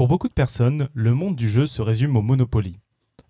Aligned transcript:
Pour 0.00 0.08
beaucoup 0.08 0.28
de 0.28 0.32
personnes, 0.32 0.88
le 0.94 1.12
monde 1.12 1.36
du 1.36 1.46
jeu 1.46 1.66
se 1.66 1.82
résume 1.82 2.16
au 2.16 2.22
Monopoly. 2.22 2.78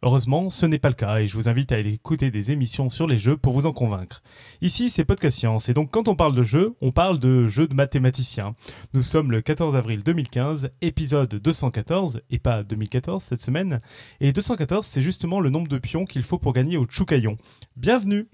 Heureusement, 0.02 0.50
ce 0.50 0.66
n'est 0.66 0.78
pas 0.78 0.88
le 0.88 0.94
cas 0.94 1.18
et 1.18 1.26
je 1.26 1.34
vous 1.34 1.48
invite 1.48 1.72
à 1.72 1.74
aller 1.74 1.94
écouter 1.94 2.30
des 2.30 2.52
émissions 2.52 2.90
sur 2.90 3.08
les 3.08 3.18
jeux 3.18 3.36
pour 3.36 3.54
vous 3.54 3.66
en 3.66 3.72
convaincre. 3.72 4.22
Ici, 4.62 4.88
c'est 4.88 5.04
Podcast 5.04 5.36
Science 5.36 5.68
et 5.68 5.74
donc 5.74 5.90
quand 5.90 6.06
on 6.06 6.14
parle 6.14 6.36
de 6.36 6.44
jeux, 6.44 6.76
on 6.80 6.92
parle 6.92 7.18
de 7.18 7.48
jeux 7.48 7.66
de 7.66 7.74
mathématiciens. 7.74 8.54
Nous 8.94 9.02
sommes 9.02 9.32
le 9.32 9.40
14 9.40 9.74
avril 9.74 10.04
2015, 10.04 10.70
épisode 10.80 11.34
214 11.34 12.22
et 12.30 12.38
pas 12.38 12.62
2014 12.62 13.24
cette 13.24 13.40
semaine. 13.40 13.80
Et 14.20 14.32
214, 14.32 14.86
c'est 14.86 15.02
justement 15.02 15.40
le 15.40 15.50
nombre 15.50 15.66
de 15.66 15.78
pions 15.78 16.04
qu'il 16.04 16.22
faut 16.22 16.38
pour 16.38 16.52
gagner 16.52 16.76
au 16.76 16.86
Choucaillon. 16.88 17.36
Bienvenue 17.76 18.28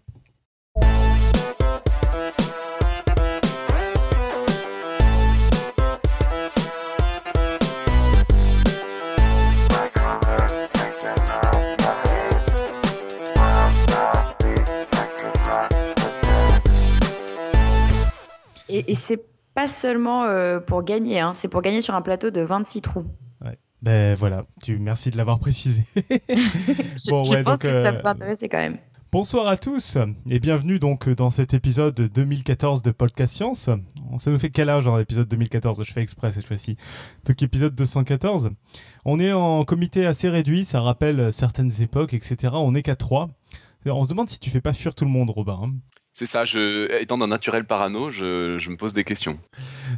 Et, 18.77 18.95
c'est 18.95 19.25
pas 19.55 19.69
seulement 19.69 20.25
euh, 20.25 20.61
pour 20.61 20.83
gagner, 20.83 21.21
hein, 21.21 21.33
c'est 21.35 21.49
pour 21.49 21.63
gagner 21.63 21.81
sur 21.81 21.95
un 21.95 22.03
plateau 22.03 22.31
de 22.31 22.43
26 22.43 22.83
trous. 22.83 23.07
Ouais. 23.43 23.59
Ben 23.81 24.15
voilà, 24.15 24.45
tu, 24.63 24.79
merci 24.79 25.11
de 25.11 25.17
l'avoir 25.17 25.39
précisé. 25.39 25.85
je, 25.97 27.11
bon, 27.11 27.25
je 27.25 27.43
pense 27.43 27.59
que 27.59 27.73
ça 27.73 27.89
euh, 27.89 27.93
peut 27.93 28.09
intéresser 28.09 28.51
quand 28.51 28.59
même. 28.59 28.77
Bonsoir 29.13 29.47
à 29.47 29.57
tous 29.57 29.97
et 30.29 30.41
bienvenue 30.41 30.79
donc 30.79 31.09
dans 31.09 31.31
cet 31.31 31.55
épisode 31.55 31.95
2014 31.95 32.83
de 32.83 32.91
Podcast 32.91 33.35
Science. 33.35 33.71
Ça 34.19 34.31
nous 34.31 34.39
fait 34.39 34.51
quel 34.51 34.69
âge 34.69 34.85
dans 34.85 34.97
l'épisode 34.99 35.29
2014 35.29 35.83
Je 35.83 35.93
fais 35.93 36.03
exprès 36.03 36.33
cette 36.33 36.45
fois-ci. 36.45 36.77
Donc 37.25 37.41
épisode 37.41 37.75
214. 37.75 38.51
On 39.07 39.19
est 39.19 39.33
en 39.33 39.65
comité 39.65 40.05
assez 40.05 40.29
réduit, 40.29 40.67
ça 40.67 40.83
rappelle 40.83 41.33
certaines 41.33 41.71
époques, 41.81 42.13
etc. 42.13 42.53
On 42.57 42.73
n'est 42.73 42.83
qu'à 42.83 42.97
3. 42.97 43.31
On 43.87 44.05
se 44.05 44.09
demande 44.09 44.29
si 44.29 44.41
tu 44.41 44.51
fais 44.51 44.61
pas 44.61 44.73
fuir 44.73 44.95
tout 44.95 45.05
le 45.05 45.11
monde, 45.11 45.31
Robin. 45.31 45.61
Hein. 45.63 45.73
C'est 46.19 46.25
ça, 46.25 46.47
je, 46.47 46.91
étant 46.99 47.19
d'un 47.19 47.27
naturel 47.27 47.67
parano, 47.67 48.11
je, 48.11 48.71
me 48.71 48.77
pose 48.79 48.95
des 48.95 49.05
questions. 49.05 49.39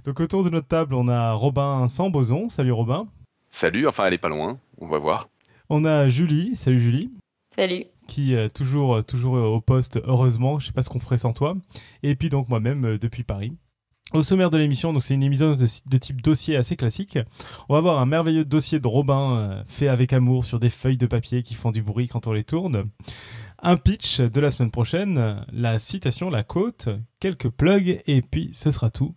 Donc 0.05 0.19
autour 0.19 0.43
de 0.43 0.51
notre 0.51 0.67
table, 0.67 0.95
on 0.95 1.07
a 1.07 1.31
Robin 1.31 1.87
Samboson. 1.87 2.49
Salut 2.49 2.73
Robin. 2.73 3.07
Salut, 3.51 3.87
enfin 3.87 4.05
elle 4.05 4.15
est 4.15 4.19
pas 4.19 4.29
loin, 4.29 4.59
on 4.79 4.89
va 4.89 4.99
voir. 4.99 5.29
On 5.71 5.85
a 5.85 6.09
Julie. 6.09 6.57
Salut 6.57 6.81
Julie. 6.81 7.13
Salut. 7.55 7.85
Qui 8.09 8.35
est 8.35 8.53
toujours, 8.53 9.05
toujours 9.05 9.35
au 9.35 9.61
poste, 9.61 10.01
heureusement. 10.05 10.59
Je 10.59 10.67
sais 10.67 10.73
pas 10.73 10.83
ce 10.83 10.89
qu'on 10.89 10.99
ferait 10.99 11.19
sans 11.19 11.33
toi. 11.33 11.57
Et 12.03 12.17
puis 12.17 12.31
donc 12.31 12.49
moi-même 12.49 12.85
euh, 12.85 12.99
depuis 12.99 13.23
Paris. 13.23 13.53
Au 14.13 14.25
sommaire 14.25 14.51
de 14.51 14.59
l'émission, 14.59 14.93
donc 14.93 15.03
c'est 15.03 15.15
une 15.15 15.23
émission 15.23 15.55
de, 15.55 15.99
type 15.99 16.21
dossier 16.21 16.57
assez 16.57 16.75
classique. 16.75 17.19
On 17.69 17.75
va 17.75 17.81
voir 17.81 17.99
un 17.99 18.07
merveilleux 18.07 18.45
dossier 18.45 18.81
de 18.81 18.89
Robin 18.89 19.37
euh, 19.37 19.63
fait 19.69 19.87
avec 19.87 20.13
amour 20.13 20.45
sur 20.45 20.59
des 20.59 20.71
feuilles 20.71 20.97
de 20.97 21.07
papier 21.07 21.45
qui 21.45 21.55
font 21.55 21.71
du 21.71 21.83
bruit 21.83 22.09
quand 22.09 22.27
on 22.27 22.33
les 22.33 22.43
tourne 22.43 22.87
un 23.63 23.77
pitch 23.77 24.21
de 24.21 24.41
la 24.41 24.51
semaine 24.51 24.71
prochaine, 24.71 25.45
la 25.53 25.79
citation, 25.79 26.31
la 26.31 26.43
quote, 26.43 26.89
quelques 27.21 27.51
plugs, 27.51 28.01
et 28.07 28.23
puis 28.23 28.51
ce 28.53 28.71
sera 28.71 28.91
tout. 28.91 29.15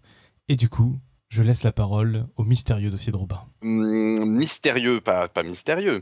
Et 0.49 0.55
du 0.55 0.69
coup, 0.69 0.99
je 1.31 1.41
laisse 1.41 1.63
la 1.63 1.71
parole 1.71 2.25
au 2.35 2.43
mystérieux 2.43 2.89
dossier 2.89 3.13
de 3.13 3.17
Robin. 3.17 3.39
Hum, 3.63 4.25
mystérieux, 4.25 4.99
pas, 4.99 5.29
pas 5.29 5.43
mystérieux. 5.43 6.01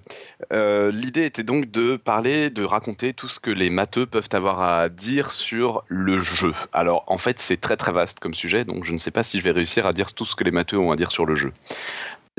Euh, 0.51 0.91
l'idée 0.91 1.25
était 1.25 1.43
donc 1.43 1.69
de 1.69 1.97
parler, 1.97 2.49
de 2.49 2.63
raconter 2.63 3.13
tout 3.13 3.27
ce 3.27 3.39
que 3.39 3.51
les 3.51 3.69
matheux 3.69 4.07
peuvent 4.07 4.29
avoir 4.31 4.59
à 4.59 4.89
dire 4.89 5.29
sur 5.29 5.83
le 5.87 6.17
jeu. 6.17 6.53
Alors 6.73 7.03
en 7.05 7.19
fait 7.19 7.39
c'est 7.39 7.57
très 7.57 7.77
très 7.77 7.91
vaste 7.91 8.19
comme 8.19 8.33
sujet, 8.33 8.65
donc 8.65 8.85
je 8.85 8.93
ne 8.93 8.97
sais 8.97 9.11
pas 9.11 9.23
si 9.23 9.37
je 9.37 9.43
vais 9.43 9.51
réussir 9.51 9.85
à 9.85 9.93
dire 9.93 10.13
tout 10.13 10.25
ce 10.25 10.35
que 10.35 10.43
les 10.43 10.51
matheux 10.51 10.79
ont 10.79 10.91
à 10.91 10.95
dire 10.95 11.11
sur 11.11 11.27
le 11.27 11.35
jeu 11.35 11.53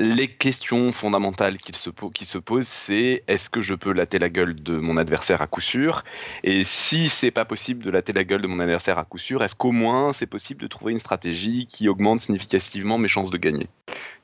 les 0.01 0.27
questions 0.27 0.91
fondamentales 0.91 1.57
qui 1.57 1.73
se, 1.73 2.37
posent, 2.39 2.67
c'est 2.67 3.23
est-ce 3.27 3.51
que 3.51 3.61
je 3.61 3.75
peux 3.75 3.93
latter 3.93 4.17
la 4.17 4.29
gueule 4.29 4.55
de 4.55 4.77
mon 4.77 4.97
adversaire 4.97 5.43
à 5.43 5.47
coup 5.47 5.61
sûr? 5.61 6.03
Et 6.43 6.63
si 6.63 7.07
c'est 7.07 7.29
pas 7.29 7.45
possible 7.45 7.83
de 7.83 7.91
latter 7.91 8.11
la 8.11 8.23
gueule 8.23 8.41
de 8.41 8.47
mon 8.47 8.59
adversaire 8.59 8.97
à 8.97 9.05
coup 9.05 9.19
sûr, 9.19 9.43
est-ce 9.43 9.55
qu'au 9.55 9.71
moins 9.71 10.11
c'est 10.11 10.25
possible 10.25 10.61
de 10.61 10.67
trouver 10.67 10.91
une 10.91 10.99
stratégie 10.99 11.67
qui 11.67 11.87
augmente 11.87 12.21
significativement 12.21 12.97
mes 12.97 13.07
chances 13.07 13.29
de 13.29 13.37
gagner? 13.37 13.67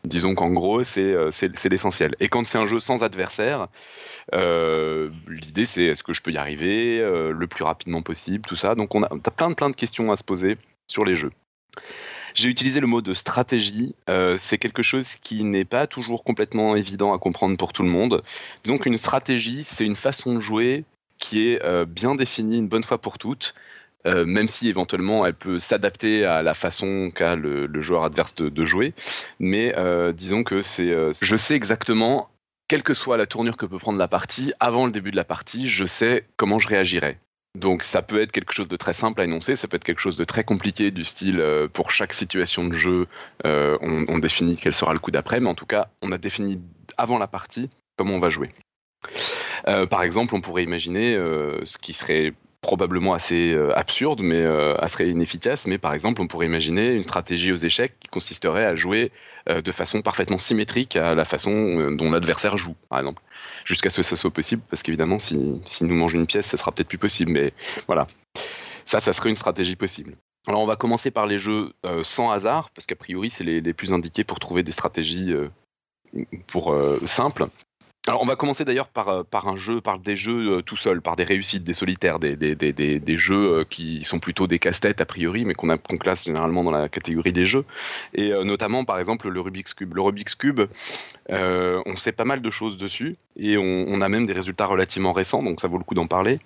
Disons 0.04 0.34
qu'en 0.34 0.50
gros, 0.50 0.84
c'est 0.84 1.02
euh, 1.02 1.30
l'essentiel. 1.70 2.16
Et 2.20 2.28
quand 2.28 2.46
c'est 2.46 2.58
un 2.58 2.66
jeu 2.66 2.80
sans 2.80 3.04
adversaire, 3.04 3.68
euh, 4.34 5.12
l'idée 5.28 5.66
c'est 5.66 5.84
est-ce 5.84 6.04
que 6.04 6.14
je 6.14 6.24
peux 6.24 6.32
y 6.32 6.38
arriver 6.38 7.00
euh, 7.00 7.32
le 7.32 7.46
plus 7.46 7.64
rapidement 7.64 8.02
possible, 8.02 8.46
tout 8.48 8.56
ça. 8.56 8.74
Donc 8.74 8.96
on 8.96 9.04
a, 9.04 9.10
plein, 9.10 9.54
plein 9.54 9.70
de 9.70 9.76
questions 9.76 10.12
à 10.12 10.16
se 10.16 10.24
poser 10.24 10.58
sur 10.88 11.06
les 11.06 11.14
jeux. 11.14 11.32
J'ai 12.38 12.50
utilisé 12.50 12.80
le 12.80 12.86
mot 12.86 13.02
de 13.02 13.16
stratégie. 13.16 13.96
Euh, 14.12 14.38
c'est 14.38 14.60
quelque 14.60 14.84
chose 14.84 15.16
qui 15.24 15.44
n'est 15.44 15.66
pas 15.66 15.88
toujours 15.88 16.24
complètement 16.24 16.76
évident 16.76 17.12
à 17.12 17.18
comprendre 17.18 17.58
pour 17.58 17.74
tout 17.74 17.82
le 17.82 17.90
monde. 17.90 18.22
Disons 18.64 18.78
qu'une 18.78 18.98
stratégie, 18.98 19.64
c'est 19.64 19.86
une 19.86 19.96
façon 19.96 20.36
de 20.36 20.40
jouer 20.40 20.86
qui 21.18 21.50
est 21.50 21.64
euh, 21.64 21.86
bien 21.86 22.14
définie 22.14 22.60
une 22.60 22.68
bonne 22.68 22.84
fois 22.84 23.00
pour 23.00 23.18
toutes. 23.18 23.56
Euh, 24.06 24.24
même 24.24 24.48
si 24.48 24.70
éventuellement 24.70 25.26
elle 25.26 25.34
peut 25.34 25.58
s'adapter 25.58 26.26
à 26.26 26.44
la 26.44 26.54
façon 26.54 27.10
qu'a 27.14 27.36
le, 27.36 27.82
joueur 27.82 28.04
adverse 28.04 28.36
de, 28.36 28.66
jouer. 28.66 28.94
Mais 29.40 29.74
disons 30.14 30.44
que 30.44 30.62
c'est, 30.62 30.96
je 31.20 31.36
sais 31.36 31.56
exactement, 31.56 32.30
quelle 32.68 32.84
que 32.84 32.94
soit 32.94 33.18
la 33.18 33.26
tournure 33.26 33.58
que 33.58 33.66
peut 33.66 33.80
prendre 33.80 33.98
la 33.98 34.08
partie, 34.08 34.54
avant 34.60 34.86
le 34.86 34.92
début 34.92 35.10
de 35.10 35.16
la 35.16 35.24
partie, 35.24 35.68
je 35.68 35.86
sais 35.86 36.26
comment 36.38 36.60
je 36.60 36.68
réagirai. 36.68 37.18
Donc 37.58 37.82
ça 37.82 38.04
peut 38.04 38.22
être 38.22 38.32
quelque 38.32 38.54
chose 38.54 38.68
de 38.68 38.76
très 38.76 38.94
simple 38.94 39.20
à 39.20 39.24
énoncer, 39.24 39.56
ça 39.56 39.68
peut 39.68 39.78
être 39.78 39.84
quelque 39.84 40.02
chose 40.02 40.16
de 40.16 40.24
très 40.24 40.44
compliqué 40.44 40.92
du 40.92 41.04
style 41.04 41.40
euh, 41.40 41.68
pour 41.68 41.92
chaque 41.92 42.14
situation 42.14 42.68
de 42.68 42.74
jeu, 42.74 43.08
euh, 43.46 43.78
on, 43.82 44.20
définit 44.20 44.58
quel 44.58 44.74
sera 44.74 44.94
le 44.94 45.00
coup 45.00 45.12
d'après, 45.12 45.40
mais 45.40 45.50
en 45.50 45.56
tout 45.56 45.66
cas 45.66 45.88
on 46.02 46.12
a 46.12 46.18
défini 46.18 46.62
avant 46.98 47.18
la 47.18 47.28
partie 47.28 47.70
comment 47.98 48.14
on 48.14 48.20
va 48.20 48.30
jouer. 48.30 48.52
Euh, 49.68 49.88
par 49.88 50.04
exemple, 50.04 50.36
on 50.36 50.42
pourrait 50.42 50.64
imaginer 50.64 51.16
ce 51.16 51.78
qui 51.80 51.94
serait 51.94 52.34
probablement 52.62 53.14
assez 53.14 53.58
absurde, 53.76 54.22
mais 54.22 54.44
assez 54.80 55.08
inefficace. 55.08 55.68
Mais 55.68 55.78
par 55.78 55.94
exemple, 55.94 56.22
on 56.22 56.28
pourrait 56.28 56.46
imaginer 56.46 56.94
une 56.94 57.04
stratégie 57.04 57.52
aux 57.52 57.58
échecs 57.58 57.94
qui 58.00 58.08
consisterait 58.08 58.66
à 58.66 58.76
jouer 58.76 59.12
de 59.48 59.72
façon 59.72 60.02
parfaitement 60.02 60.38
symétrique 60.40 60.96
à 60.96 61.16
la 61.16 61.26
façon 61.26 61.92
dont 61.92 62.12
l'adversaire 62.12 62.58
joue, 62.58 62.76
par 62.90 63.00
exemple 63.00 63.22
jusqu'à 63.68 63.90
ce 63.90 63.98
que 63.98 64.04
ça 64.04 64.16
soit 64.16 64.32
possible, 64.32 64.62
parce 64.70 64.82
qu'évidemment, 64.82 65.20
si, 65.20 65.36
nous 65.36 65.96
mangeons 65.96 66.20
une 66.20 66.26
pièce, 66.26 66.48
ça 66.48 66.58
sera 66.58 66.72
peut-être 66.72 66.88
plus 66.88 66.98
possible, 66.98 67.32
mais 67.32 67.54
voilà. 67.86 68.08
Ça, 68.86 69.02
ça 69.02 69.12
serait 69.12 69.30
une 69.30 69.36
stratégie 69.36 69.76
possible. 69.76 70.16
Alors, 70.48 70.62
on 70.62 70.66
va 70.66 70.78
commencer 70.78 71.12
par 71.12 71.28
les 71.28 71.38
jeux 71.38 71.74
euh, 71.86 72.04
sans 72.04 72.32
hasard, 72.32 72.70
parce 72.72 72.86
qu'a 72.86 72.96
priori, 72.96 73.30
c'est 73.30 73.44
les, 73.44 73.74
plus 73.74 73.92
indiqués 73.92 74.24
pour 74.24 74.40
trouver 74.40 74.64
des 74.64 74.72
stratégies 74.72 75.34
euh, 75.34 75.50
pour 76.48 76.72
euh, 76.72 77.00
simples. 77.06 77.48
Alors 78.08 78.22
on 78.22 78.26
va 78.26 78.36
commencer 78.38 78.64
d'ailleurs 78.64 78.88
par, 78.88 79.10
euh, 79.10 79.24
un 79.34 79.58
jeu, 79.58 79.82
par 79.82 80.00
des 80.00 80.16
jeux 80.16 80.58
euh, 80.58 80.62
tout 80.62 80.78
seuls, 80.78 81.02
par 81.02 81.18
des 81.18 81.26
réussites, 81.26 81.66
des 81.66 81.74
solitaires, 81.74 82.20
des, 82.20 82.38
des, 82.38 82.56
des, 82.56 82.72
des, 82.72 83.18
jeux 83.18 83.60
euh, 83.60 83.64
qui 83.70 84.04
sont 84.06 84.20
plutôt 84.20 84.48
des 84.48 84.60
casse-têtes 84.60 85.02
a 85.02 85.06
priori, 85.06 85.44
mais 85.44 85.54
qu'on 85.54 85.78
classe 85.98 86.24
généralement 86.26 86.64
dans 86.64 86.72
la 86.72 86.88
catégorie 86.88 87.34
des 87.34 87.46
jeux. 87.46 87.66
Et 88.14 88.32
notamment 88.44 88.86
par 88.86 89.00
exemple 89.00 89.28
le 89.28 89.42
Rubik's 89.42 89.74
Cube. 89.74 89.94
Le 89.94 90.02
Rubik's 90.02 90.36
Cube, 90.36 90.62
on 91.30 91.96
sait 91.96 92.12
pas 92.12 92.24
mal 92.24 92.42
de 92.42 92.50
choses 92.50 92.78
dessus 92.78 93.18
et 93.36 93.58
on, 93.58 94.02
a 94.02 94.10
même 94.10 94.26
des 94.26 94.34
résultats 94.34 94.66
relativement 94.66 95.12
récents, 95.12 95.44
donc 95.44 95.60
ça 95.60 95.68
vaut 95.68 95.78
le 95.78 95.84
coup 95.84 95.96
d'en 95.96 96.08
parler. 96.08 96.40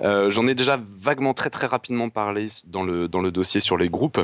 J'en 0.00 0.46
ai 0.46 0.54
déjà 0.54 0.78
vaguement 0.96 1.34
très 1.34 1.50
très 1.50 1.66
rapidement 1.66 2.08
parlé 2.08 2.48
dans 2.66 2.82
le, 2.82 3.08
dans 3.08 3.20
le 3.20 3.30
dossier 3.30 3.60
sur 3.60 3.76
les 3.76 3.88
groupes. 3.88 4.20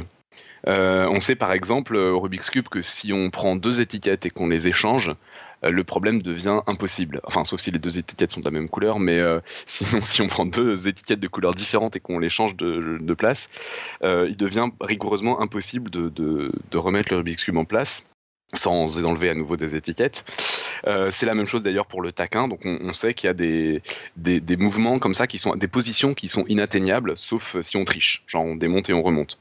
on 0.66 1.20
sait 1.20 1.36
par 1.36 1.52
exemple 1.52 1.96
au 1.96 2.20
Rubik's 2.20 2.50
Cube 2.50 2.68
que 2.68 2.82
si 2.82 3.12
on 3.12 3.30
prend 3.30 3.56
deux 3.56 3.80
étiquettes 3.80 4.26
et 4.26 4.30
qu'on 4.30 4.48
les 4.48 4.68
échange, 4.68 5.14
le 5.62 5.84
problème 5.84 6.22
devient 6.22 6.60
impossible. 6.66 7.20
Enfin, 7.24 7.44
sauf 7.44 7.60
si 7.60 7.70
les 7.70 7.78
deux 7.78 7.98
étiquettes 7.98 8.32
sont 8.32 8.40
de 8.40 8.44
la 8.44 8.50
même 8.50 8.68
couleur, 8.68 8.98
mais 8.98 9.18
euh, 9.18 9.40
sinon, 9.66 10.00
si 10.00 10.22
on 10.22 10.26
prend 10.26 10.46
deux 10.46 10.88
étiquettes 10.88 11.20
de 11.20 11.28
couleurs 11.28 11.54
différentes 11.54 11.96
et 11.96 12.00
qu'on 12.00 12.18
les 12.18 12.30
change 12.30 12.56
de, 12.56 13.14
place, 13.14 13.48
euh, 14.02 14.26
il 14.28 14.36
devient 14.36 14.68
rigoureusement 14.80 15.40
impossible 15.40 15.90
de, 15.90 16.52
remettre 16.74 17.12
le 17.12 17.18
Rubik's 17.18 17.44
Cube 17.44 17.56
en 17.56 17.64
place 17.64 18.04
sans 18.54 19.04
enlever 19.04 19.28
à 19.28 19.34
nouveau 19.34 19.56
des 19.58 19.76
étiquettes. 19.76 20.24
c'est 21.10 21.26
la 21.26 21.34
même 21.34 21.44
chose 21.44 21.62
d'ailleurs 21.62 21.84
pour 21.86 22.00
le 22.00 22.12
taquin. 22.12 22.48
Donc 22.48 22.60
on, 22.64 22.94
sait 22.94 23.12
qu'il 23.12 23.26
y 23.26 23.30
a 23.30 23.34
des, 23.34 23.82
des, 24.16 24.56
mouvements 24.56 24.98
comme 24.98 25.12
ça 25.12 25.26
qui 25.26 25.36
sont 25.36 25.54
des 25.54 25.68
positions 25.68 26.14
qui 26.14 26.28
sont 26.28 26.46
inatteignables, 26.46 27.18
sauf 27.18 27.60
si 27.60 27.76
on 27.76 27.84
triche, 27.84 28.22
genre 28.26 28.44
on 28.44 28.56
démonte 28.56 28.88
et 28.88 28.94
on 28.94 29.02
remonte. 29.02 29.38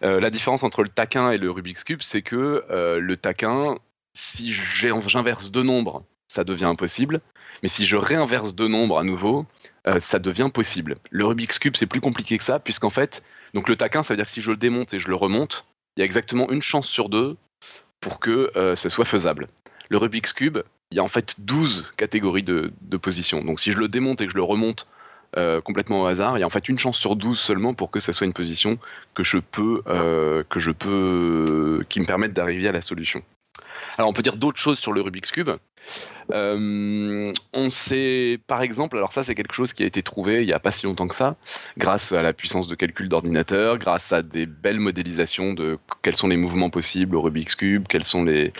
la 0.00 0.30
différence 0.30 0.64
entre 0.64 0.82
le 0.82 0.88
taquin 0.88 1.30
et 1.30 1.38
le 1.38 1.48
Rubik's 1.48 1.84
Cube, 1.84 2.02
c'est 2.02 2.22
que 2.22 2.64
le 2.70 3.16
taquin, 3.16 3.76
si 4.14 4.52
j'inverse 4.52 5.50
deux 5.50 5.62
nombres, 5.62 6.04
ça 6.28 6.44
devient 6.44 6.64
impossible. 6.64 7.20
Mais 7.62 7.68
si 7.68 7.86
je 7.86 7.96
réinverse 7.96 8.54
deux 8.54 8.68
nombres 8.68 8.98
à 8.98 9.04
nouveau, 9.04 9.46
euh, 9.86 10.00
ça 10.00 10.18
devient 10.18 10.50
possible. 10.52 10.96
Le 11.10 11.24
Rubik's 11.24 11.58
Cube, 11.58 11.76
c'est 11.76 11.86
plus 11.86 12.00
compliqué 12.00 12.38
que 12.38 12.44
ça, 12.44 12.58
puisqu'en 12.58 12.90
fait, 12.90 13.22
donc 13.54 13.68
le 13.68 13.76
taquin, 13.76 14.02
ça 14.02 14.14
veut 14.14 14.16
dire 14.16 14.26
que 14.26 14.32
si 14.32 14.40
je 14.40 14.50
le 14.50 14.56
démonte 14.56 14.94
et 14.94 14.98
je 14.98 15.08
le 15.08 15.14
remonte, 15.14 15.66
il 15.96 16.00
y 16.00 16.02
a 16.02 16.06
exactement 16.06 16.50
une 16.50 16.62
chance 16.62 16.88
sur 16.88 17.08
deux 17.08 17.36
pour 18.00 18.20
que 18.20 18.50
euh, 18.56 18.74
ce 18.74 18.88
soit 18.88 19.04
faisable. 19.04 19.48
Le 19.88 19.98
Rubik's 19.98 20.32
Cube, 20.32 20.58
il 20.90 20.96
y 20.96 21.00
a 21.00 21.04
en 21.04 21.08
fait 21.08 21.36
12 21.38 21.92
catégories 21.96 22.42
de, 22.42 22.72
positions. 23.00 23.44
Donc 23.44 23.60
si 23.60 23.72
je 23.72 23.78
le 23.78 23.88
démonte 23.88 24.20
et 24.20 24.26
que 24.26 24.32
je 24.32 24.36
le 24.36 24.42
remonte 24.42 24.86
euh, 25.36 25.60
complètement 25.60 26.02
au 26.02 26.06
hasard, 26.06 26.36
il 26.38 26.40
y 26.40 26.44
a 26.44 26.46
en 26.46 26.50
fait 26.50 26.68
une 26.68 26.78
chance 26.78 26.98
sur 26.98 27.16
12 27.16 27.38
seulement 27.38 27.74
pour 27.74 27.90
que 27.90 28.00
ça 28.00 28.12
soit 28.12 28.26
une 28.26 28.32
position 28.32 28.78
que 29.14 29.22
je 29.22 29.38
peux, 29.38 29.82
que 30.48 30.60
je 30.60 30.70
peux, 30.70 31.84
qui 31.88 32.00
me 32.00 32.06
permette 32.06 32.32
d'arriver 32.32 32.68
à 32.68 32.72
la 32.72 32.82
solution. 32.82 33.22
Alors 33.98 34.10
on 34.10 34.12
peut 34.12 34.22
dire 34.22 34.36
d'autres 34.36 34.58
choses 34.58 34.78
sur 34.78 34.92
le 34.92 35.00
Rubik's 35.00 35.30
Cube. 35.30 35.50
Euh, 36.32 37.32
on 37.52 37.70
sait, 37.70 38.40
par 38.46 38.62
exemple, 38.62 38.96
alors 38.96 39.12
ça 39.12 39.22
c'est 39.22 39.34
quelque 39.34 39.52
chose 39.52 39.74
qui 39.74 39.82
a 39.82 39.86
été 39.86 40.02
trouvé 40.02 40.42
il 40.42 40.46
n'y 40.46 40.52
a 40.52 40.58
pas 40.58 40.72
si 40.72 40.86
longtemps 40.86 41.06
que 41.06 41.14
ça, 41.14 41.36
grâce 41.76 42.12
à 42.12 42.22
la 42.22 42.32
puissance 42.32 42.66
de 42.66 42.74
calcul 42.74 43.08
d'ordinateur, 43.08 43.78
grâce 43.78 44.12
à 44.12 44.22
des 44.22 44.46
belles 44.46 44.80
modélisations 44.80 45.52
de 45.52 45.78
quels 46.02 46.16
sont 46.16 46.28
les 46.28 46.36
mouvements 46.36 46.70
possibles 46.70 47.16
au 47.16 47.20
Rubik's 47.20 47.54
Cube, 47.54 47.86
quelles 47.88 48.04
sont 48.04 48.24
les, 48.24 48.52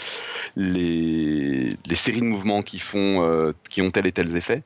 séries 1.95 2.21
de 2.21 2.27
mouvements 2.27 2.63
qui, 2.63 2.79
font, 2.79 3.25
euh, 3.25 3.53
ont 3.79 3.91
tel 3.91 4.07
et 4.07 4.13
tel 4.13 4.37
effet. 4.37 4.63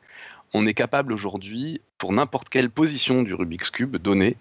On 0.54 0.66
est 0.66 0.74
capable 0.74 1.12
aujourd'hui, 1.12 1.80
pour 1.98 2.12
n'importe 2.12 2.48
quelle 2.48 2.70
position 2.70 3.22
du 3.22 3.34
Rubik's 3.34 3.70
Cube 3.70 3.96
donnée, 3.96 4.36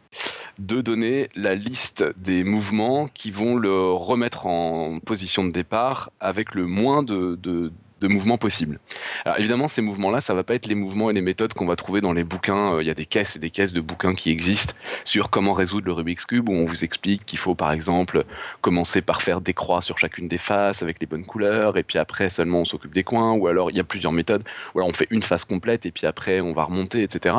de 0.60 0.82
donner 0.82 1.30
la 1.36 1.56
liste 1.56 2.04
des 2.18 2.44
mouvements 2.44 3.08
qui 3.14 3.32
vont 3.32 3.56
le 3.56 3.92
remettre 3.92 4.48
en 4.48 5.00
position 5.00 5.44
de 5.44 5.52
départ 5.52 6.12
avec 6.20 6.56
le 6.56 6.66
moins 6.66 7.04
de, 7.04 7.72
mouvements 8.02 8.38
possibles. 8.38 8.80
Alors 9.26 9.40
évidemment, 9.40 9.68
ces 9.68 9.82
mouvements-là, 9.82 10.22
ça 10.22 10.36
va 10.36 10.44
pas 10.44 10.54
être 10.54 10.68
les 10.68 10.76
mouvements 10.76 11.10
et 11.10 11.14
les 11.14 11.22
méthodes 11.22 11.54
qu'on 11.54 11.66
va 11.66 11.76
trouver 11.76 12.02
dans 12.02 12.14
les 12.14 12.24
bouquins. 12.24 12.76
Euh, 12.76 12.84
il 12.84 12.88
y 12.88 12.92
a 12.92 12.94
des 12.94 13.06
caisses 13.06 13.36
et 13.36 13.40
des 13.40 13.50
caisses 13.50 13.74
de 13.74 13.82
bouquins 13.82 14.14
qui 14.14 14.30
existent 14.30 14.76
sur 15.04 15.30
comment 15.30 15.54
résoudre 15.54 15.88
le 15.88 15.94
Rubik's 15.94 16.26
Cube, 16.26 16.50
où 16.50 16.54
on 16.54 16.66
vous 16.66 16.84
explique 16.84 17.26
qu'il 17.26 17.40
faut 17.40 17.56
par 17.56 17.72
exemple 17.72 18.26
commencer 18.62 19.02
par 19.02 19.22
faire 19.22 19.42
des 19.42 19.54
croix 19.54 19.82
sur 19.82 19.98
chacune 19.98 20.28
des 20.28 20.38
faces 20.38 20.84
avec 20.84 21.00
les 21.00 21.08
bonnes 21.08 21.26
couleurs, 21.26 21.78
et 21.78 21.84
puis 21.84 21.98
après 21.98 22.30
seulement 22.30 22.62
on 22.62 22.66
s'occupe 22.66 22.94
des 22.94 23.04
coins, 23.04 23.34
ou 23.34 23.48
alors 23.48 23.72
il 23.72 23.78
y 23.78 23.80
a 23.80 23.84
plusieurs 23.84 24.12
méthodes, 24.12 24.44
ou 24.76 24.82
on 24.82 24.94
fait 24.94 25.08
une 25.10 25.24
face 25.24 25.46
complète, 25.46 25.86
et 25.86 25.92
puis 25.92 26.06
après 26.06 26.42
on 26.42 26.54
va 26.54 26.66
remonter, 26.66 27.02
etc. 27.02 27.38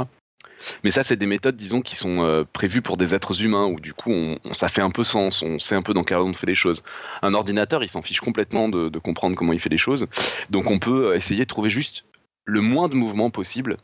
Mais 0.85 0.91
ça, 0.91 1.03
c'est 1.03 1.17
des 1.17 1.27
méthodes, 1.27 1.57
disons, 1.57 1.81
qui 1.81 1.97
sont 1.97 2.23
euh, 2.23 2.45
prévues 2.53 2.83
pour 2.83 2.97
des 2.97 3.15
êtres 3.15 3.43
humains, 3.43 3.67
où 3.67 3.81
du 3.81 3.95
coup, 3.95 4.13
ça 4.53 4.69
fait 4.69 4.83
un 4.83 4.91
peu 4.91 5.05
sens, 5.05 5.43
on 5.43 5.59
sait 5.59 5.75
un 5.75 5.83
peu 5.83 5.95
dans 5.95 6.05
quel 6.05 6.19
ordre 6.19 6.31
on 6.31 6.35
fait 6.35 6.47
les 6.47 6.55
choses. 6.55 6.83
Un 7.23 7.35
ordinateur, 7.35 7.83
il 7.83 7.89
s'en 7.89 8.03
fiche 8.03 8.21
complètement 8.21 8.69
de, 8.69 8.99
comprendre 8.99 9.37
comment 9.37 9.53
il 9.53 9.61
fait 9.61 9.69
les 9.69 9.79
choses. 9.79 10.07
Donc 10.51 10.71
on 10.71 10.79
peut 10.79 11.09
euh, 11.09 11.17
essayer 11.17 11.45
de 11.45 11.49
trouver 11.49 11.71
juste 11.71 12.05
le 12.45 12.61
moins 12.61 12.89
de 12.89 12.95
mouvements 12.95 13.31
possible 13.31 13.77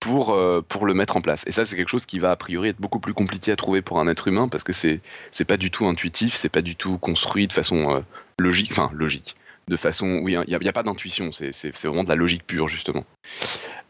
pour, 0.00 0.30
euh, 0.30 0.62
pour 0.66 0.86
le 0.86 0.94
mettre 0.94 1.16
en 1.16 1.20
place. 1.20 1.44
Et 1.46 1.52
ça, 1.52 1.64
c'est 1.64 1.76
quelque 1.76 1.88
chose 1.88 2.06
qui 2.06 2.18
va 2.18 2.32
a 2.32 2.36
priori 2.36 2.70
être 2.70 2.80
beaucoup 2.80 2.98
plus 2.98 3.14
compliqué 3.14 3.52
à 3.52 3.56
trouver 3.56 3.82
pour 3.82 4.00
un 4.00 4.08
être 4.08 4.26
humain, 4.26 4.48
parce 4.48 4.64
que 4.64 4.72
c'est 4.72 5.00
pas 5.46 5.56
du 5.56 5.70
tout 5.70 5.86
intuitif, 5.86 6.34
c'est 6.34 6.48
pas 6.48 6.62
du 6.62 6.74
tout 6.74 6.98
construit 6.98 7.46
de 7.46 7.52
façon 7.52 8.02
logique, 8.38 8.72
enfin 8.72 8.90
logique 8.94 9.36
de 9.68 9.76
façon. 9.76 10.20
Oui, 10.22 10.36
il 10.46 10.58
n'y 10.58 10.68
a, 10.68 10.72
pas 10.72 10.82
d'intuition, 10.82 11.30
c'est 11.32 11.70
vraiment 11.84 12.04
de 12.04 12.08
la 12.08 12.14
logique 12.14 12.46
pure, 12.46 12.68
justement. 12.68 13.04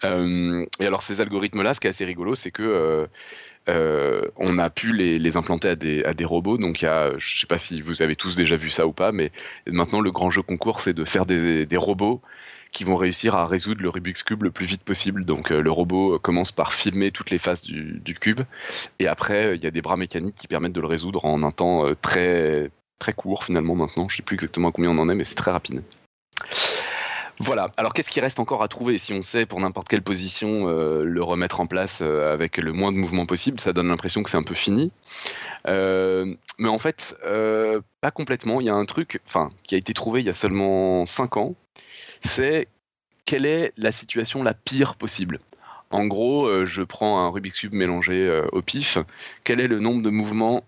Euh, 0.04 0.64
et 0.80 0.86
alors, 0.86 1.02
ces 1.02 1.20
algorithmes-là, 1.20 1.74
ce 1.74 1.80
qui 1.80 1.86
est 1.86 1.90
assez 1.90 2.04
rigolo, 2.04 2.34
c'est 2.34 2.50
que. 2.50 2.62
Euh, 2.62 3.06
euh, 3.68 4.22
on 4.38 4.58
a 4.58 4.70
pu 4.70 4.92
les, 4.92 5.36
implanter 5.36 5.68
à 5.68 5.76
des, 5.76 6.24
robots. 6.24 6.58
Donc, 6.58 6.78
je 6.78 7.14
ne 7.14 7.20
sais 7.20 7.46
pas 7.46 7.58
si 7.58 7.80
vous 7.80 8.02
avez 8.02 8.16
tous 8.16 8.34
déjà 8.34 8.56
vu 8.56 8.70
ça 8.70 8.88
ou 8.88 8.92
pas, 8.92 9.12
mais 9.12 9.30
maintenant, 9.66 10.00
le 10.00 10.10
grand 10.10 10.30
jeu 10.30 10.42
concours, 10.42 10.80
c'est 10.80 10.94
de 10.94 11.04
faire 11.04 11.26
des, 11.26 11.76
robots 11.76 12.20
qui 12.72 12.82
vont 12.82 12.96
réussir 12.96 13.36
à 13.36 13.46
résoudre 13.46 13.82
le 13.82 13.88
Rubik's 13.88 14.24
Cube 14.24 14.42
le 14.42 14.50
plus 14.50 14.66
vite 14.66 14.82
possible. 14.82 15.24
Donc, 15.24 15.50
le 15.50 15.70
robot 15.70 16.18
commence 16.18 16.50
par 16.50 16.74
filmer 16.74 17.12
toutes 17.12 17.30
les 17.30 17.38
faces 17.38 17.62
du 17.64 18.14
cube, 18.20 18.40
et 18.98 19.06
après, 19.06 19.54
il 19.54 19.62
y 19.62 19.68
a 19.68 19.70
des 19.70 19.82
bras 19.82 19.96
mécaniques 19.96 20.34
qui 20.34 20.48
permettent 20.48 20.72
de 20.72 20.80
le 20.80 20.88
résoudre 20.88 21.24
en 21.24 21.44
un 21.44 21.52
temps 21.52 21.86
très, 22.02 22.68
très 23.02 23.12
court 23.12 23.44
finalement 23.44 23.74
maintenant. 23.74 24.08
Je 24.08 24.16
sais 24.16 24.22
plus 24.22 24.34
exactement 24.34 24.70
combien 24.70 24.90
on 24.90 24.98
en 24.98 25.08
est, 25.08 25.14
mais 25.16 25.24
c'est 25.24 25.34
très 25.34 25.50
rapide. 25.50 25.82
Voilà. 27.40 27.72
Alors, 27.76 27.92
qu'est-ce 27.92 28.10
qui 28.10 28.20
reste 28.20 28.38
encore 28.38 28.62
à 28.62 28.68
trouver 28.68 28.98
Si 28.98 29.12
on 29.12 29.22
sait 29.22 29.46
pour 29.46 29.58
n'importe 29.58 29.88
quelle 29.88 30.02
position 30.02 30.68
euh, 30.68 31.02
le 31.02 31.22
remettre 31.24 31.58
en 31.58 31.66
place 31.66 31.98
euh, 32.00 32.32
avec 32.32 32.58
le 32.58 32.72
moins 32.72 32.92
de 32.92 32.96
mouvement 32.96 33.26
possible, 33.26 33.58
ça 33.58 33.72
donne 33.72 33.88
l'impression 33.88 34.22
que 34.22 34.30
c'est 34.30 34.36
un 34.36 34.44
peu 34.44 34.54
fini. 34.54 34.92
Euh, 35.66 36.32
mais 36.58 36.68
en 36.68 36.78
fait, 36.78 37.16
pas 38.00 38.10
complètement. 38.12 38.60
Il 38.60 38.68
y 38.68 38.70
a 38.70 38.74
un 38.74 38.84
truc, 38.84 39.20
enfin, 39.26 39.50
qui 39.64 39.74
a 39.74 39.78
été 39.78 39.92
trouvé 39.94 40.20
il 40.20 40.26
y 40.26 40.30
a 40.30 40.34
seulement 40.34 41.04
5 41.04 41.36
ans. 41.36 41.54
C'est 42.20 42.68
quelle 43.24 43.46
est 43.46 43.72
la 43.76 43.90
situation 43.90 44.44
la 44.44 44.54
pire 44.54 44.94
possible? 44.94 45.40
En 45.90 46.06
gros, 46.06 46.64
je 46.64 46.82
prends 46.82 47.18
un 47.20 47.28
Rubik's 47.28 47.60
cube 47.60 47.74
mélangé 47.74 48.42
au 48.52 48.62
pif. 48.62 48.98
Quel 49.42 49.60
est 49.60 49.68
le 49.68 49.80
nombre 49.80 50.02
de 50.02 50.10
mouvements 50.10 50.62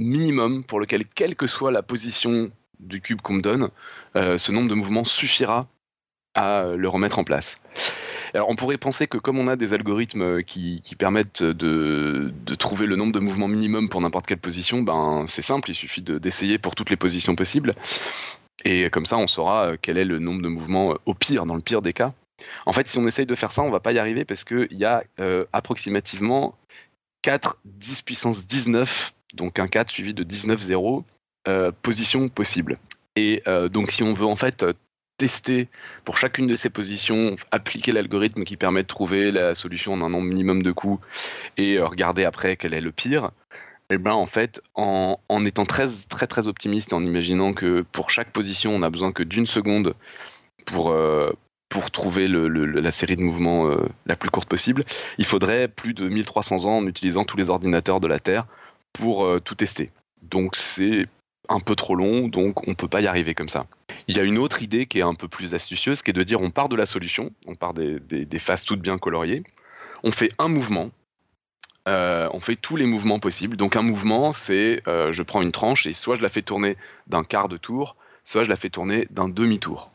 minimum 0.00 0.64
pour 0.64 0.80
lequel, 0.80 1.04
quelle 1.06 1.36
que 1.36 1.46
soit 1.46 1.70
la 1.70 1.82
position 1.82 2.50
du 2.80 3.00
cube 3.00 3.20
qu'on 3.20 3.34
me 3.34 3.42
donne, 3.42 3.68
euh, 4.16 4.38
ce 4.38 4.52
nombre 4.52 4.68
de 4.68 4.74
mouvements 4.74 5.04
suffira 5.04 5.66
à 6.34 6.72
le 6.76 6.88
remettre 6.88 7.18
en 7.18 7.24
place. 7.24 7.58
Alors 8.34 8.48
on 8.48 8.56
pourrait 8.56 8.78
penser 8.78 9.06
que 9.06 9.18
comme 9.18 9.38
on 9.38 9.46
a 9.46 9.54
des 9.54 9.72
algorithmes 9.72 10.42
qui, 10.42 10.82
permettent 10.98 11.44
de, 11.44 12.32
trouver 12.58 12.86
le 12.86 12.96
nombre 12.96 13.12
de 13.12 13.20
mouvements 13.20 13.46
minimum 13.46 13.88
pour 13.88 14.00
n'importe 14.00 14.26
quelle 14.26 14.38
position, 14.38 14.82
ben 14.82 15.24
c'est 15.28 15.42
simple, 15.42 15.70
il 15.70 15.74
suffit 15.74 16.02
d'essayer 16.02 16.58
pour 16.58 16.74
toutes 16.74 16.90
les 16.90 16.96
positions 16.96 17.36
possibles. 17.36 17.76
Et 18.64 18.90
comme 18.90 19.06
ça, 19.06 19.16
on 19.18 19.28
saura 19.28 19.66
euh, 19.66 19.76
quel 19.80 19.98
est 19.98 20.04
le 20.04 20.18
nombre 20.18 20.42
de 20.42 20.48
mouvements 20.48 20.92
euh, 20.92 20.98
au 21.06 21.14
pire, 21.14 21.46
dans 21.46 21.54
le 21.54 21.60
pire 21.60 21.82
des 21.82 21.92
cas. 21.92 22.12
En 22.66 22.72
fait, 22.72 22.88
si 22.88 22.98
on 22.98 23.06
essaye 23.06 23.26
de 23.26 23.34
faire 23.36 23.52
ça, 23.52 23.62
on 23.62 23.70
va 23.70 23.78
pas 23.78 23.92
y 23.92 23.98
arriver 23.98 24.24
parce 24.24 24.42
qu'il 24.42 24.72
y 24.72 24.84
a 24.84 25.04
approximativement 25.52 26.58
4 27.22 27.58
10 27.64 28.02
puissance 28.02 28.46
19 28.46 29.14
donc 29.34 29.58
un 29.58 29.68
4 29.68 29.90
suivi 29.90 30.14
de 30.14 30.22
19 30.22 30.60
0 30.60 31.04
euh, 31.46 31.72
positions 31.82 32.30
possibles. 32.30 32.78
Et 33.16 33.42
euh, 33.46 33.68
donc 33.68 33.90
si 33.90 34.02
on 34.02 34.14
veut 34.14 34.24
en 34.24 34.34
fait 34.34 34.64
tester 35.18 35.68
pour 36.04 36.16
chacune 36.16 36.46
de 36.46 36.56
ces 36.56 36.70
positions, 36.70 37.36
appliquer 37.50 37.92
l'algorithme 37.92 38.44
qui 38.44 38.56
permet 38.56 38.82
de 38.82 38.88
trouver 38.88 39.30
la 39.30 39.54
solution 39.54 39.92
en 39.92 40.00
un 40.00 40.08
nombre 40.08 40.26
minimum 40.26 40.62
de 40.62 40.72
coups 40.72 41.04
et 41.58 41.76
euh, 41.76 41.86
regarder 41.86 42.24
après 42.24 42.56
quel 42.56 42.72
est 42.72 42.80
le 42.80 42.92
pire, 42.92 43.30
et 43.90 43.94
eh 43.94 43.98
ben 43.98 44.12
en 44.12 44.24
fait, 44.24 44.62
en, 44.74 45.18
étant 45.44 45.66
très 45.66 45.84
très 46.08 46.26
très 46.26 46.48
optimiste, 46.48 46.94
en 46.94 47.04
imaginant 47.04 47.52
que 47.52 47.82
pour 47.92 48.08
chaque 48.08 48.30
position 48.32 48.74
on 48.74 48.82
a 48.82 48.88
besoin 48.88 49.12
que 49.12 49.22
d'une 49.22 49.46
seconde 49.46 49.94
pour 50.64 50.96
pour 51.68 51.90
trouver 51.90 52.26
la 52.26 52.90
série 52.90 53.16
de 53.16 53.20
mouvements 53.20 53.68
la 54.06 54.16
plus 54.16 54.30
courte 54.30 54.48
possible, 54.48 54.84
il 55.18 55.26
faudrait 55.26 55.68
plus 55.68 55.92
de 55.92 56.08
1300 56.08 56.64
ans 56.64 56.78
en 56.78 56.86
utilisant 56.86 57.24
tous 57.24 57.36
les 57.36 57.50
ordinateurs 57.50 58.00
de 58.00 58.06
la 58.06 58.18
Terre 58.20 58.46
pour 58.94 59.26
euh, 59.26 59.40
tout 59.40 59.54
tester. 59.54 59.90
Donc 60.22 60.56
c'est 60.56 61.06
un 61.50 61.60
peu 61.60 61.76
trop 61.76 61.94
long, 61.94 62.28
donc 62.28 62.66
on 62.66 62.74
peut 62.74 62.88
pas 62.88 63.02
y 63.02 63.06
arriver 63.06 63.34
comme 63.34 63.50
ça. 63.50 63.66
Il 64.08 64.16
y 64.16 64.20
a 64.20 64.22
une 64.22 64.38
autre 64.38 64.62
idée 64.62 64.86
qui 64.86 65.00
est 65.00 65.02
un 65.02 65.14
peu 65.14 65.28
plus 65.28 65.54
astucieuse, 65.54 66.00
qui 66.00 66.10
est 66.10 66.14
de 66.14 66.22
dire 66.22 66.40
on 66.40 66.50
part 66.50 66.70
de 66.70 66.76
la 66.76 66.86
solution, 66.86 67.30
on 67.46 67.54
part 67.54 67.74
des, 67.74 68.00
des, 68.00 68.38
faces 68.38 68.64
toutes 68.64 68.80
bien 68.80 68.96
coloriées, 68.96 69.42
on 70.02 70.10
fait 70.10 70.30
un 70.38 70.48
mouvement, 70.48 70.90
euh, 71.86 72.30
on 72.32 72.40
fait 72.40 72.56
tous 72.56 72.76
les 72.76 72.86
mouvements 72.86 73.20
possibles. 73.20 73.58
Donc 73.58 73.76
un 73.76 73.82
mouvement, 73.82 74.32
c'est 74.32 74.82
euh, 74.88 75.12
je 75.12 75.22
prends 75.22 75.42
une 75.42 75.52
tranche 75.52 75.86
et 75.86 75.92
soit 75.92 76.14
je 76.14 76.22
la 76.22 76.30
fais 76.30 76.42
tourner 76.42 76.78
d'un 77.06 77.24
quart 77.24 77.48
de 77.48 77.58
tour, 77.58 77.96
soit 78.24 78.44
je 78.44 78.48
la 78.48 78.56
fais 78.56 78.70
tourner 78.70 79.06
d'un 79.10 79.28
demi-tour. 79.28 79.90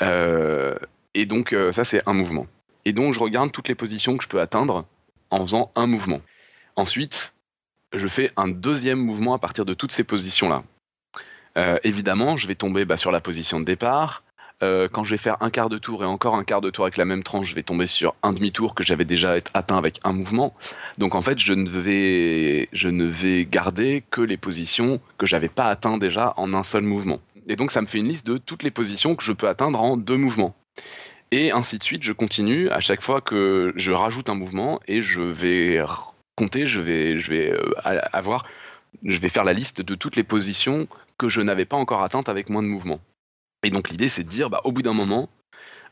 et 0.00 1.26
donc 1.26 1.56
ça 1.72 1.82
c'est 1.82 2.02
un 2.06 2.12
mouvement. 2.12 2.46
Et 2.84 2.92
donc 2.92 3.12
je 3.12 3.18
regarde 3.18 3.50
toutes 3.50 3.68
les 3.68 3.74
positions 3.74 4.16
que 4.16 4.22
je 4.22 4.28
peux 4.28 4.40
atteindre 4.40 4.84
en 5.30 5.40
faisant 5.40 5.72
un 5.74 5.88
mouvement. 5.88 6.20
Ensuite, 6.76 7.32
je 7.98 8.08
fais 8.08 8.30
un 8.36 8.48
deuxième 8.48 8.98
mouvement 8.98 9.34
à 9.34 9.38
partir 9.38 9.64
de 9.64 9.74
toutes 9.74 9.92
ces 9.92 10.04
positions-là. 10.04 10.62
Euh, 11.56 11.78
évidemment, 11.84 12.36
je 12.36 12.46
vais 12.46 12.54
tomber 12.54 12.84
bah, 12.84 12.96
sur 12.96 13.10
la 13.10 13.20
position 13.20 13.60
de 13.60 13.64
départ. 13.64 14.22
Euh, 14.62 14.88
quand 14.90 15.04
je 15.04 15.10
vais 15.10 15.18
faire 15.18 15.36
un 15.40 15.50
quart 15.50 15.68
de 15.68 15.76
tour 15.76 16.02
et 16.02 16.06
encore 16.06 16.34
un 16.34 16.44
quart 16.44 16.62
de 16.62 16.70
tour 16.70 16.84
avec 16.84 16.96
la 16.96 17.04
même 17.04 17.22
tranche, 17.22 17.48
je 17.50 17.54
vais 17.54 17.62
tomber 17.62 17.86
sur 17.86 18.14
un 18.22 18.32
demi-tour 18.32 18.74
que 18.74 18.82
j'avais 18.82 19.04
déjà 19.04 19.34
atteint 19.52 19.76
avec 19.76 20.00
un 20.04 20.12
mouvement. 20.12 20.54
Donc 20.96 21.14
en 21.14 21.20
fait, 21.20 21.38
je 21.38 21.52
ne 21.52 21.68
vais, 21.68 22.68
je 22.72 22.88
ne 22.88 23.04
vais 23.04 23.44
garder 23.44 24.02
que 24.10 24.22
les 24.22 24.38
positions 24.38 25.00
que 25.18 25.26
j'avais 25.26 25.50
pas 25.50 25.66
atteint 25.66 25.98
déjà 25.98 26.32
en 26.38 26.54
un 26.54 26.62
seul 26.62 26.84
mouvement. 26.84 27.20
Et 27.48 27.56
donc 27.56 27.70
ça 27.70 27.82
me 27.82 27.86
fait 27.86 27.98
une 27.98 28.08
liste 28.08 28.26
de 28.26 28.38
toutes 28.38 28.62
les 28.62 28.70
positions 28.70 29.14
que 29.14 29.22
je 29.22 29.32
peux 29.32 29.48
atteindre 29.48 29.80
en 29.80 29.98
deux 29.98 30.16
mouvements. 30.16 30.54
Et 31.32 31.50
ainsi 31.50 31.78
de 31.78 31.84
suite, 31.84 32.02
je 32.02 32.12
continue 32.12 32.70
à 32.70 32.80
chaque 32.80 33.02
fois 33.02 33.20
que 33.20 33.72
je 33.76 33.92
rajoute 33.92 34.30
un 34.30 34.34
mouvement 34.34 34.80
et 34.86 35.02
je 35.02 35.20
vais 35.20 35.82
compter, 36.36 36.66
je 36.66 36.80
vais, 36.80 37.18
je 37.18 37.30
vais 37.30 37.52
euh, 37.52 37.72
avoir, 38.12 38.46
je 39.02 39.18
vais 39.18 39.28
faire 39.28 39.44
la 39.44 39.52
liste 39.52 39.82
de 39.82 39.94
toutes 39.94 40.16
les 40.16 40.22
positions 40.22 40.86
que 41.18 41.28
je 41.28 41.40
n'avais 41.40 41.64
pas 41.64 41.76
encore 41.76 42.02
atteintes 42.02 42.28
avec 42.28 42.48
moins 42.48 42.62
de 42.62 42.68
mouvements. 42.68 43.00
Et 43.62 43.70
donc 43.70 43.88
l'idée, 43.88 44.08
c'est 44.08 44.22
de 44.22 44.28
dire, 44.28 44.50
bah, 44.50 44.60
au 44.64 44.72
bout 44.72 44.82
d'un 44.82 44.92
moment, 44.92 45.28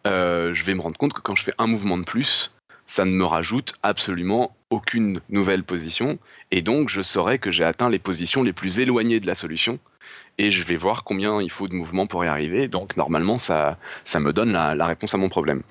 euh, 0.07 0.55
je 0.55 0.65
vais 0.65 0.75
me 0.75 0.81
rendre 0.81 0.99
compte 0.99 1.13
que 1.13 1.21
quand 1.21 1.35
je 1.35 1.45
fais 1.45 1.55
un 1.59 1.67
mouvement 1.67 1.99
de 1.99 2.05
plus, 2.05 2.54
ça 2.87 3.05
ne 3.05 3.12
me 3.12 3.25
rajoute 3.25 3.75
absolument 3.83 4.57
aucune 4.71 5.21
nouvelle 5.29 5.64
position, 5.64 6.19
et 6.50 6.62
donc 6.62 6.88
je 6.88 7.03
saurai 7.03 7.38
que 7.38 7.50
j'ai 7.50 7.64
atteint 7.64 7.91
les 7.91 7.99
positions 7.99 8.43
les 8.43 8.53
plus 8.53 8.81
éloignées 8.81 9.21
de 9.21 9.26
la 9.26 9.35
solution, 9.35 9.79
et 10.38 10.50
je 10.50 10.64
vais 10.64 10.76
voir 10.76 11.05
combien 11.05 11.41
il 11.41 11.50
faut 11.50 11.69
de 11.69 11.75
mouvements 11.75 12.07
pour 12.07 12.25
y 12.25 12.29
arriver. 12.29 12.69
Donc 12.69 12.97
normalement, 12.97 13.38
ça, 13.38 13.79
ça 14.05 14.21
me 14.21 14.33
donne 14.33 14.53
la, 14.53 14.87
réponse 14.87 15.14
à 15.14 15.19
mon 15.19 15.29
problème. 15.29 15.62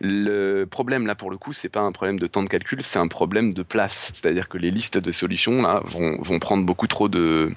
Le 0.00 0.64
problème 0.64 1.06
là 1.06 1.14
pour 1.14 1.30
le 1.30 1.36
coup, 1.36 1.52
c'est 1.52 1.68
pas 1.68 1.80
un 1.80 1.92
problème 1.92 2.18
de 2.18 2.26
temps 2.26 2.42
de 2.42 2.48
calcul, 2.48 2.82
c'est 2.82 2.98
un 2.98 3.08
problème 3.08 3.52
de 3.52 3.62
place. 3.62 4.10
C'est-à-dire 4.14 4.48
que 4.48 4.58
les 4.58 4.70
listes 4.70 4.98
de 4.98 5.12
solutions 5.12 5.62
là 5.62 5.80
vont, 5.84 6.20
vont 6.20 6.38
prendre 6.38 6.64
beaucoup 6.64 6.88
trop 6.88 7.08
de 7.08 7.52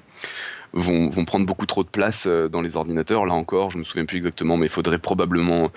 Vont, 0.74 1.10
prendre 1.26 1.44
beaucoup 1.44 1.66
trop 1.66 1.84
de 1.84 1.88
place 1.88 2.26
euh, 2.26 2.48
dans 2.48 2.62
les 2.62 2.76
ordinateurs. 2.76 3.26
Là 3.26 3.34
encore, 3.34 3.70
je 3.70 3.78
me 3.78 3.84
souviens 3.84 4.06
plus 4.06 4.16
exactement, 4.16 4.56
mais 4.56 4.66
il 4.66 4.72
faudrait 4.72 4.98
probablement 4.98 5.70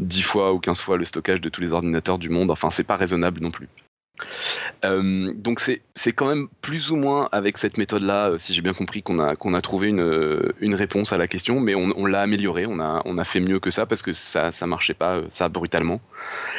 10 0.00 0.22
fois 0.22 0.52
ou 0.52 0.58
15 0.58 0.82
fois 0.82 0.98
le 0.98 1.06
stockage 1.06 1.40
de 1.40 1.48
tous 1.48 1.62
les 1.62 1.72
ordinateurs 1.72 2.18
du 2.18 2.28
monde. 2.28 2.50
Enfin, 2.50 2.70
c'est 2.70 2.84
pas 2.84 2.96
raisonnable 2.96 3.40
non 3.40 3.50
plus. 3.50 3.68
Euh, 4.84 5.32
donc 5.34 5.60
c'est 5.60 6.12
quand 6.12 6.28
même 6.28 6.46
plus 6.60 6.90
ou 6.90 6.96
moins 6.96 7.28
avec 7.32 7.58
cette 7.58 7.78
méthode-là, 7.78 8.30
euh, 8.30 8.38
si 8.38 8.54
j'ai 8.54 8.62
bien 8.62 8.74
compris, 8.74 9.02
qu'on 9.02 9.18
a, 9.18 9.34
qu'on 9.34 9.54
a 9.54 9.60
trouvé 9.60 9.88
une, 9.88 10.52
une, 10.60 10.74
réponse 10.74 11.12
à 11.12 11.16
la 11.16 11.26
question, 11.26 11.58
mais 11.58 11.74
on, 11.74 12.06
l'a 12.06 12.20
amélioré, 12.20 12.66
on 12.66 12.78
a, 12.78 13.02
on 13.06 13.18
a 13.18 13.24
fait 13.24 13.40
mieux 13.40 13.58
que 13.58 13.70
ça 13.70 13.86
parce 13.86 14.02
que 14.02 14.12
ça 14.12 14.52
ça 14.52 14.66
marchait 14.66 14.94
pas 14.94 15.22
ça 15.28 15.48
brutalement. 15.48 16.00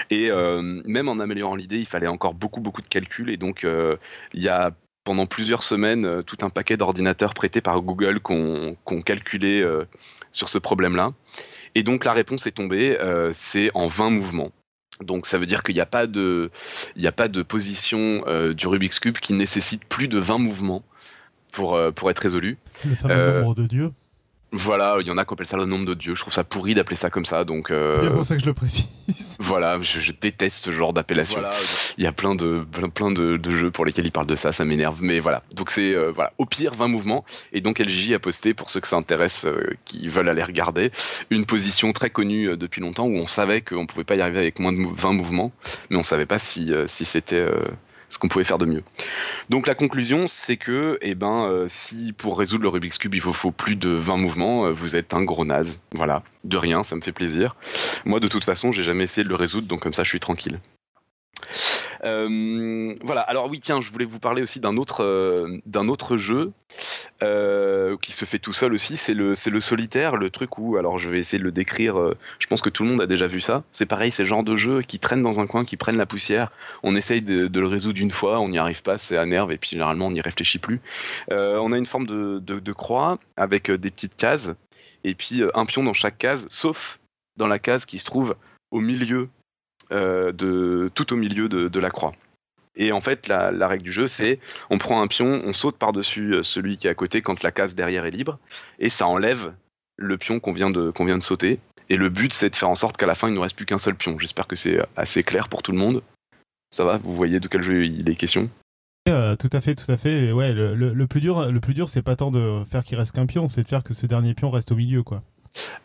Et 0.10 0.32
même 0.32 1.08
en 1.08 1.20
améliorant 1.20 1.56
l'idée, 1.56 1.78
il 1.78 1.86
fallait 1.86 2.08
encore 2.08 2.34
beaucoup 2.34 2.60
beaucoup 2.60 2.82
de 2.82 2.88
calculs 2.88 3.30
et 3.30 3.38
donc 3.38 3.66
il 4.34 4.42
y 4.44 4.50
a 4.50 4.72
pendant 5.06 5.26
plusieurs 5.26 5.64
semaines 5.64 6.24
tout 6.24 6.38
un 6.42 6.50
paquet 6.50 6.76
d'ordinateurs 6.76 7.34
prêtés 7.34 7.62
par 7.62 7.80
Google 7.82 8.20
qu'on 8.20 8.76
qu 8.86 9.04
calculé 9.04 9.66
sur 10.32 10.50
ce 10.50 10.58
problème-là. 10.58 11.12
Et 11.76 11.84
donc 11.84 12.04
la 12.04 12.12
réponse 12.12 12.48
est 12.48 12.52
tombée, 12.52 12.98
c'est 13.32 13.72
en 13.74 13.88
20 13.88 14.10
mouvements. 14.10 14.52
Donc 15.04 15.26
ça 15.26 15.38
veut 15.38 15.46
dire 15.46 15.64
qu'il 15.64 15.76
n'y 15.76 15.82
a 15.82 15.86
pas 15.86 16.08
de, 16.08 16.52
il 16.96 17.06
a 17.06 17.12
pas 17.12 17.28
de 17.28 17.42
position 17.42 18.24
euh, 18.28 18.54
du 18.54 18.68
Rubik's 18.68 19.00
Cube 19.00 19.18
qui 19.18 19.34
nécessite 19.34 19.86
plus 19.86 20.08
de 20.08 20.20
20 20.20 20.38
mouvements 20.38 20.84
pour, 21.52 21.76
euh, 21.76 21.92
pour 21.92 22.10
être 22.10 22.20
résolu. 22.20 22.58
Le 22.88 22.96
fameux 22.96 23.14
euh, 23.14 23.42
nombre 23.42 23.56
de 23.56 23.66
dieux. 23.66 23.92
Voilà, 24.52 24.98
il 25.02 25.08
y 25.08 25.12
en 25.12 25.18
a 25.18 25.26
qui 25.26 25.34
appellent 25.34 25.46
ça 25.46 25.58
le 25.58 25.66
nombre 25.66 25.86
de 25.86 25.94
dieux. 25.94 26.16
Je 26.16 26.22
trouve 26.22 26.34
ça 26.34 26.44
pourri 26.44 26.76
d'appeler 26.76 26.96
ça 26.96 27.10
comme 27.10 27.26
ça. 27.26 27.44
Donc, 27.44 27.72
euh... 27.72 27.96
C'est 27.96 28.12
pour 28.12 28.26
ça 28.26 28.36
que 28.36 28.42
je 28.42 28.48
le 28.48 28.54
précise. 28.54 28.88
Voilà, 29.40 29.80
je, 29.82 30.12
déteste 30.12 30.66
ce 30.66 30.72
genre 30.72 30.92
d'appellation. 30.92 31.40
il 31.98 32.04
y 32.04 32.08
a 32.08 32.12
plein 32.12 32.34
de 32.34 32.66
plein, 32.94 33.12
de, 33.12 33.40
jeux 33.52 33.70
pour 33.70 33.86
lesquels 33.86 34.06
ils 34.06 34.12
parlent 34.12 34.26
de 34.26 34.36
ça, 34.36 34.52
ça 34.52 34.66
m'énerve. 34.66 35.00
Mais 35.02 35.20
voilà, 35.20 35.44
donc 35.56 35.70
c'est 35.70 35.94
euh, 35.94 36.12
voilà, 36.12 36.34
au 36.40 36.46
pire 36.46 36.74
20 36.74 36.88
mouvements. 36.88 37.24
Et 37.54 37.62
donc 37.62 37.80
LJ 37.80 38.14
a 38.14 38.20
posté 38.20 38.54
pour 38.54 38.70
ceux 38.72 38.80
que 38.80 38.88
ça 38.88 38.96
intéresse, 38.96 39.46
euh, 39.46 39.76
qui 39.86 40.08
veulent 40.08 40.30
aller 40.30 40.44
regarder, 40.44 40.92
une 41.30 41.46
position 41.46 41.94
très 41.94 42.10
connue 42.10 42.50
euh, 42.50 42.58
depuis 42.58 42.82
longtemps 42.82 43.06
où 43.06 43.16
on 43.16 43.28
savait 43.28 43.62
qu'on 43.62 43.86
pouvait 43.86 44.04
pas 44.04 44.16
y 44.16 44.22
arriver 44.22 44.40
avec 44.40 44.60
moins 44.60 44.74
de 44.74 44.82
20 44.82 45.14
mouvements, 45.14 45.52
mais 45.90 45.98
on 45.98 46.04
savait 46.04 46.26
pas 46.26 46.40
si 46.40 46.72
si 46.88 47.06
c'était 47.06 47.46
qu'on 48.18 48.28
pouvait 48.28 48.46
faire 48.46 48.58
de 48.58 48.66
mieux. 48.66 48.84
Donc 49.50 49.68
la 49.68 49.76
conclusion, 49.76 50.28
c'est 50.28 50.58
que, 50.58 50.98
eh 51.02 51.16
ben, 51.16 51.48
euh, 51.48 51.66
si 51.68 52.14
pour 52.14 52.38
résoudre 52.38 52.64
le 52.64 52.70
Rubik's 52.70 52.98
Cube, 52.98 53.16
il 53.16 53.22
vous 53.22 53.34
faut 53.34 53.52
plus 53.52 53.76
de 53.76 53.90
20 53.90 54.18
mouvements, 54.18 54.66
euh, 54.66 54.72
vous 54.72 54.96
êtes 54.96 55.14
un 55.14 55.24
gros 55.24 55.46
naze. 55.46 55.82
Voilà, 55.94 56.24
de 56.44 56.58
rien, 56.58 56.84
ça 56.84 56.96
me 56.96 57.02
fait 57.02 57.12
plaisir. 57.12 57.56
Moi, 58.06 58.20
de 58.20 58.28
toute 58.28 58.46
façon, 58.46 58.72
j'ai 58.72 58.84
jamais 58.84 59.04
essayé 59.06 59.24
de 59.24 59.30
le 59.30 59.36
résoudre, 59.36 59.68
donc 59.68 59.82
comme 59.82 59.94
ça, 59.94 60.04
je 60.04 60.10
suis 60.10 60.20
tranquille. 60.20 60.60
Euh, 62.06 62.94
voilà, 63.04 63.22
alors 63.22 63.50
oui, 63.50 63.60
tiens, 63.60 63.82
je 63.82 63.90
voulais 63.92 64.06
vous 64.06 64.20
parler 64.20 64.42
aussi 64.42 64.60
d'un 64.60 64.78
autre, 64.78 65.04
euh, 65.04 65.60
d'un 65.66 65.88
autre 65.88 66.18
jeu 66.18 66.52
euh, 67.24 67.98
qui 68.02 68.12
se 68.12 68.26
fait 68.26 68.38
tout 68.38 68.54
seul 68.54 68.74
aussi, 68.74 68.96
c'est 68.98 69.14
le, 69.14 69.34
solitaire, 69.60 70.16
le 70.16 70.30
truc 70.30 70.58
où, 70.60 70.78
alors 70.78 71.00
je 71.00 71.10
vais 71.10 71.20
essayer 71.20 71.40
de 71.40 71.44
le 71.44 71.52
décrire, 71.52 71.96
je 72.40 72.48
pense 72.48 72.62
que 72.62 72.70
tout 72.70 72.84
le 72.84 72.90
monde 72.90 73.02
a 73.02 73.08
déjà 73.08 73.28
vu 73.28 73.42
ça. 73.42 73.64
C'est 73.72 73.86
pareil, 73.86 74.12
c'est 74.12 74.24
le 74.24 74.30
genre 74.30 74.44
de 74.44 74.56
jeu 74.56 74.82
qui 74.82 75.00
traîne 75.00 75.22
dans 75.22 75.40
un 75.40 75.48
coin, 75.48 75.66
qui 75.66 75.78
prennent 75.78 75.98
la 75.98 76.06
poussière, 76.06 76.52
on 76.84 76.96
essaye 76.96 77.22
de, 77.22 77.60
le 77.60 77.68
résoudre 77.68 78.00
une 78.00 78.12
fois, 78.12 78.40
on 78.40 78.50
n'y 78.50 78.60
arrive 78.60 78.84
pas, 78.84 78.98
c'est 78.98 79.18
à 79.18 79.26
nerve, 79.26 79.52
et 79.52 79.58
puis 79.58 79.72
généralement 79.72 80.08
on 80.08 80.12
n'y 80.12 80.22
réfléchit 80.22 80.60
plus. 80.60 80.82
on 81.30 81.72
a 81.72 81.78
une 81.78 81.86
forme 81.86 82.06
de, 82.06 82.72
croix 82.74 83.18
avec 83.38 83.72
des 83.72 83.90
petites 83.90 84.16
cases, 84.16 84.52
et 85.04 85.16
puis 85.16 85.42
un 85.54 85.66
pion 85.66 85.84
dans 85.84 85.94
chaque 85.94 86.18
case, 86.18 86.46
sauf 86.50 87.00
dans 87.38 87.48
la 87.48 87.60
case 87.60 87.86
qui 87.86 88.00
se 88.00 88.06
trouve 88.06 88.36
au 88.72 88.80
milieu 88.80 89.30
de, 89.92 90.92
tout 90.94 91.14
au 91.14 91.16
milieu 91.16 91.50
de, 91.50 91.80
la 91.80 91.90
croix. 91.90 92.12
Et 92.76 92.92
en 92.92 93.02
fait, 93.02 93.28
la, 93.28 93.68
règle 93.68 93.84
du 93.84 93.92
jeu, 93.92 94.08
c'est 94.08 94.40
on 94.70 94.78
prend 94.78 95.02
un 95.02 95.08
pion, 95.08 95.42
on 95.46 95.54
saute 95.54 95.78
par-dessus 95.78 96.36
euh, 96.36 96.44
celui 96.44 96.78
qui 96.78 96.88
est 96.88 96.90
à 96.90 96.96
côté 96.96 97.22
quand 97.22 97.42
la 97.44 97.52
case 97.52 97.76
derrière 97.76 98.06
est 98.06 98.12
libre, 98.12 98.38
et 98.80 98.90
ça 98.90 99.08
enlève 99.08 99.54
le 99.98 100.18
pion 100.18 100.40
qu'on 100.40 100.52
vient, 100.52 100.70
de, 100.70 100.92
vient 101.00 101.18
de 101.18 101.24
sauter. 101.24 101.60
Et 101.90 101.98
le 101.98 102.10
but, 102.10 102.34
c'est 102.34 102.50
de 102.50 102.56
faire 102.56 102.70
en 102.70 102.76
sorte 102.76 102.98
qu'à 102.98 103.06
la 103.06 103.16
fin, 103.16 103.30
il 103.30 103.36
ne 103.36 103.40
reste 103.40 103.56
plus 103.56 103.66
qu'un 103.66 103.78
seul 103.78 103.96
pion. 103.96 104.18
J'espère 104.18 104.48
que 104.48 104.56
c'est 104.56 104.80
assez 104.98 105.24
clair 105.24 105.50
pour 105.50 105.62
tout 105.62 105.72
le 105.72 105.78
monde. 105.78 106.02
Ça 106.72 106.84
va 106.84 106.98
Vous 106.98 107.16
voyez 107.16 107.40
de 107.40 107.48
quel 107.48 107.62
jeu 107.62 107.86
il 107.86 108.10
est 108.10 108.16
question? 108.16 108.50
Euh, 109.08 109.36
tout 109.36 109.52
à 109.54 109.62
fait, 109.62 109.76
tout 109.76 109.90
à 109.92 109.98
fait. 109.98 110.32
Ouais, 110.32 110.52
le, 110.52 111.06
plus 111.06 111.22
dur, 111.22 111.52
le 111.52 111.60
plus 111.60 111.76
dur, 111.76 111.90
c'est 111.90 112.02
pas 112.02 112.16
tant 112.16 112.32
de 112.32 112.64
faire 112.70 112.84
qu'il 112.84 112.98
reste 112.98 113.14
qu'un 113.14 113.28
pion, 113.28 113.48
c'est 113.48 113.62
de 113.62 113.68
faire 113.68 113.84
que 113.84 113.94
ce 113.94 114.08
dernier 114.08 114.34
pion 114.34 114.50
reste 114.50 114.72
au 114.72 114.76
milieu, 114.76 115.04
quoi. 115.04 115.22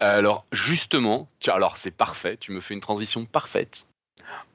Alors 0.00 0.46
justement, 0.50 1.28
alors 1.46 1.76
c'est 1.76 1.92
parfait. 1.92 2.38
Tu 2.38 2.50
me 2.50 2.60
fais 2.60 2.74
une 2.74 2.80
transition 2.80 3.26
parfaite 3.26 3.86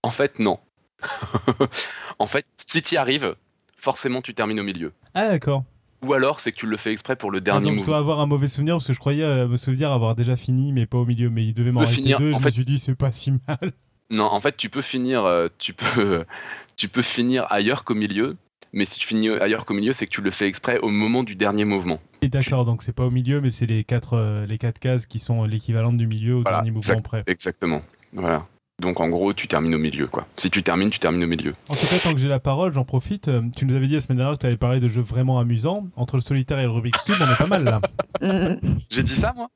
en 0.03 0.09
fait, 0.09 0.39
non. 0.39 0.59
en 2.19 2.25
fait, 2.25 2.45
si 2.57 2.81
tu 2.81 2.95
y 2.95 2.97
arrives, 2.97 3.35
forcément 3.77 4.21
tu 4.21 4.33
termines 4.33 4.59
au 4.59 4.63
milieu. 4.63 4.93
Ah 5.13 5.29
d'accord. 5.29 5.63
Ou 6.01 6.13
alors 6.13 6.39
c'est 6.39 6.51
que 6.51 6.57
tu 6.57 6.67
le 6.67 6.77
fais 6.77 6.91
exprès 6.91 7.15
pour 7.15 7.31
le 7.31 7.41
dernier 7.41 7.57
ah, 7.57 7.63
donc, 7.63 7.69
mouvement. 7.71 7.83
Tu 7.83 7.89
dois 7.89 7.97
avoir 7.97 8.19
un 8.19 8.25
mauvais 8.25 8.47
souvenir 8.47 8.75
parce 8.75 8.87
que 8.87 8.93
je 8.93 8.99
croyais 8.99 9.23
euh, 9.23 9.47
me 9.47 9.57
souvenir 9.57 9.91
avoir 9.91 10.15
déjà 10.15 10.37
fini 10.37 10.73
mais 10.73 10.85
pas 10.85 10.97
au 10.97 11.05
milieu. 11.05 11.29
Mais 11.29 11.45
il 11.45 11.53
devait 11.53 11.71
m'en 11.71 11.81
rester 11.81 12.15
deux. 12.15 12.33
je 12.33 12.39
me 12.39 12.49
suis 12.49 12.65
dit 12.65 12.79
c'est 12.79 12.95
pas 12.95 13.11
si 13.11 13.31
mal. 13.31 13.71
Non, 14.11 14.25
en 14.25 14.39
fait 14.39 14.55
tu 14.57 14.69
peux 14.69 14.81
finir, 14.81 15.25
euh, 15.25 15.47
tu 15.57 15.73
peux, 15.73 16.25
tu 16.75 16.87
peux 16.87 17.01
finir 17.01 17.45
ailleurs 17.49 17.83
qu'au 17.83 17.95
milieu. 17.95 18.37
Mais 18.73 18.83
si 18.83 18.99
tu 18.99 19.07
finis 19.07 19.29
ailleurs 19.29 19.65
qu'au 19.65 19.73
milieu, 19.73 19.93
c'est 19.93 20.05
que 20.05 20.11
tu 20.11 20.21
le 20.21 20.31
fais 20.31 20.47
exprès 20.47 20.79
au 20.79 20.89
moment 20.89 21.23
du 21.23 21.35
dernier 21.35 21.63
mouvement. 21.63 22.01
Et 22.21 22.27
d'accord, 22.27 22.65
donc 22.65 22.81
c'est 22.81 22.91
pas 22.91 23.05
au 23.05 23.09
milieu, 23.09 23.39
mais 23.39 23.49
c'est 23.49 23.65
les 23.65 23.85
quatre, 23.85 24.15
euh, 24.15 24.45
les 24.45 24.57
quatre 24.57 24.79
cases 24.79 25.05
qui 25.05 25.17
sont 25.17 25.45
l'équivalent 25.45 25.93
du 25.93 26.07
milieu 26.07 26.35
au 26.35 26.43
dernier 26.43 26.71
mouvement 26.71 26.99
près. 27.01 27.23
Exactement. 27.25 27.81
Voilà. 28.11 28.45
Donc 28.81 28.99
en 28.99 29.07
gros, 29.07 29.33
tu 29.33 29.47
termines 29.47 29.73
au 29.73 29.79
milieu, 29.79 30.07
quoi. 30.07 30.27
Si 30.35 30.49
tu 30.49 30.61
termines, 30.61 30.89
tu 30.89 30.99
termines 30.99 31.23
au 31.23 31.27
milieu. 31.27 31.55
En 31.69 31.75
tout 31.75 31.87
cas, 31.87 31.97
tant 31.97 32.13
que 32.13 32.19
j'ai 32.19 32.27
la 32.27 32.39
parole, 32.41 32.73
j'en 32.73 32.83
profite. 32.83 33.29
Euh, 33.29 33.41
tu 33.55 33.65
nous 33.65 33.75
avais 33.75 33.87
dit 33.87 33.95
la 33.95 34.01
semaine 34.01 34.17
dernière 34.17 34.35
que 34.35 34.41
tu 34.41 34.47
allais 34.47 34.57
parler 34.57 34.81
de 34.81 34.89
jeux 34.89 35.01
vraiment 35.01 35.39
amusants. 35.39 35.87
Entre 35.95 36.15
le 36.15 36.21
solitaire 36.21 36.59
et 36.59 36.63
le 36.63 36.69
Rubik's 36.69 37.03
Cube, 37.05 37.15
on 37.21 37.31
est 37.31 37.37
pas 37.37 37.47
mal 37.47 37.63
là. 37.63 37.79
j'ai 38.89 39.03
dit 39.03 39.15
ça, 39.15 39.33
moi? 39.35 39.49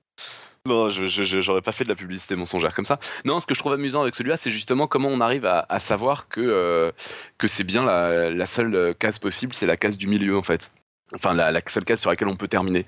Non, 0.66 0.90
je, 0.90 1.06
j'aurais 1.06 1.62
pas 1.62 1.72
fait 1.72 1.84
de 1.84 1.90
la 1.90 1.96
publicité 1.96 2.36
mensongère 2.36 2.74
comme 2.74 2.86
ça. 2.86 3.00
Non, 3.26 3.40
ce 3.40 3.48
que 3.48 3.54
je 3.54 3.60
trouve 3.60 3.74
amusant 3.74 4.02
avec 4.02 4.16
celui-là, 4.16 4.38
c'est 4.38 4.52
justement 4.52 4.88
comment 4.88 5.10
on 5.10 5.22
arrive 5.22 5.46
à, 5.46 5.80
savoir 5.80 6.28
que, 6.28 6.42
euh, 6.42 6.92
que 7.38 7.48
c'est 7.48 7.64
bien 7.64 7.84
la, 7.84 8.46
seule 8.46 8.94
case 9.00 9.20
possible, 9.20 9.54
c'est 9.54 9.66
la 9.66 9.78
case 9.78 9.98
du 9.98 10.08
milieu 10.08 10.38
en 10.38 10.44
fait. 10.44 10.70
Enfin, 11.16 11.34
la, 11.34 11.62
seule 11.68 11.86
case 11.86 12.02
sur 12.02 12.10
laquelle 12.10 12.28
on 12.28 12.36
peut 12.36 12.48
terminer. 12.48 12.86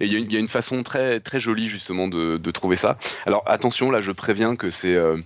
Et 0.00 0.06
il 0.06 0.32
y, 0.32 0.36
a 0.36 0.40
une 0.40 0.48
façon 0.48 0.82
très, 0.82 1.20
très 1.20 1.38
jolie 1.38 1.68
justement 1.68 2.08
de, 2.08 2.50
trouver 2.50 2.76
ça. 2.76 2.98
Alors 3.26 3.42
attention, 3.46 3.90
là 3.90 4.00
je 4.00 4.12
préviens 4.12 4.56
que 4.56 4.70
c'est 4.70 4.94
euh, 4.94 5.18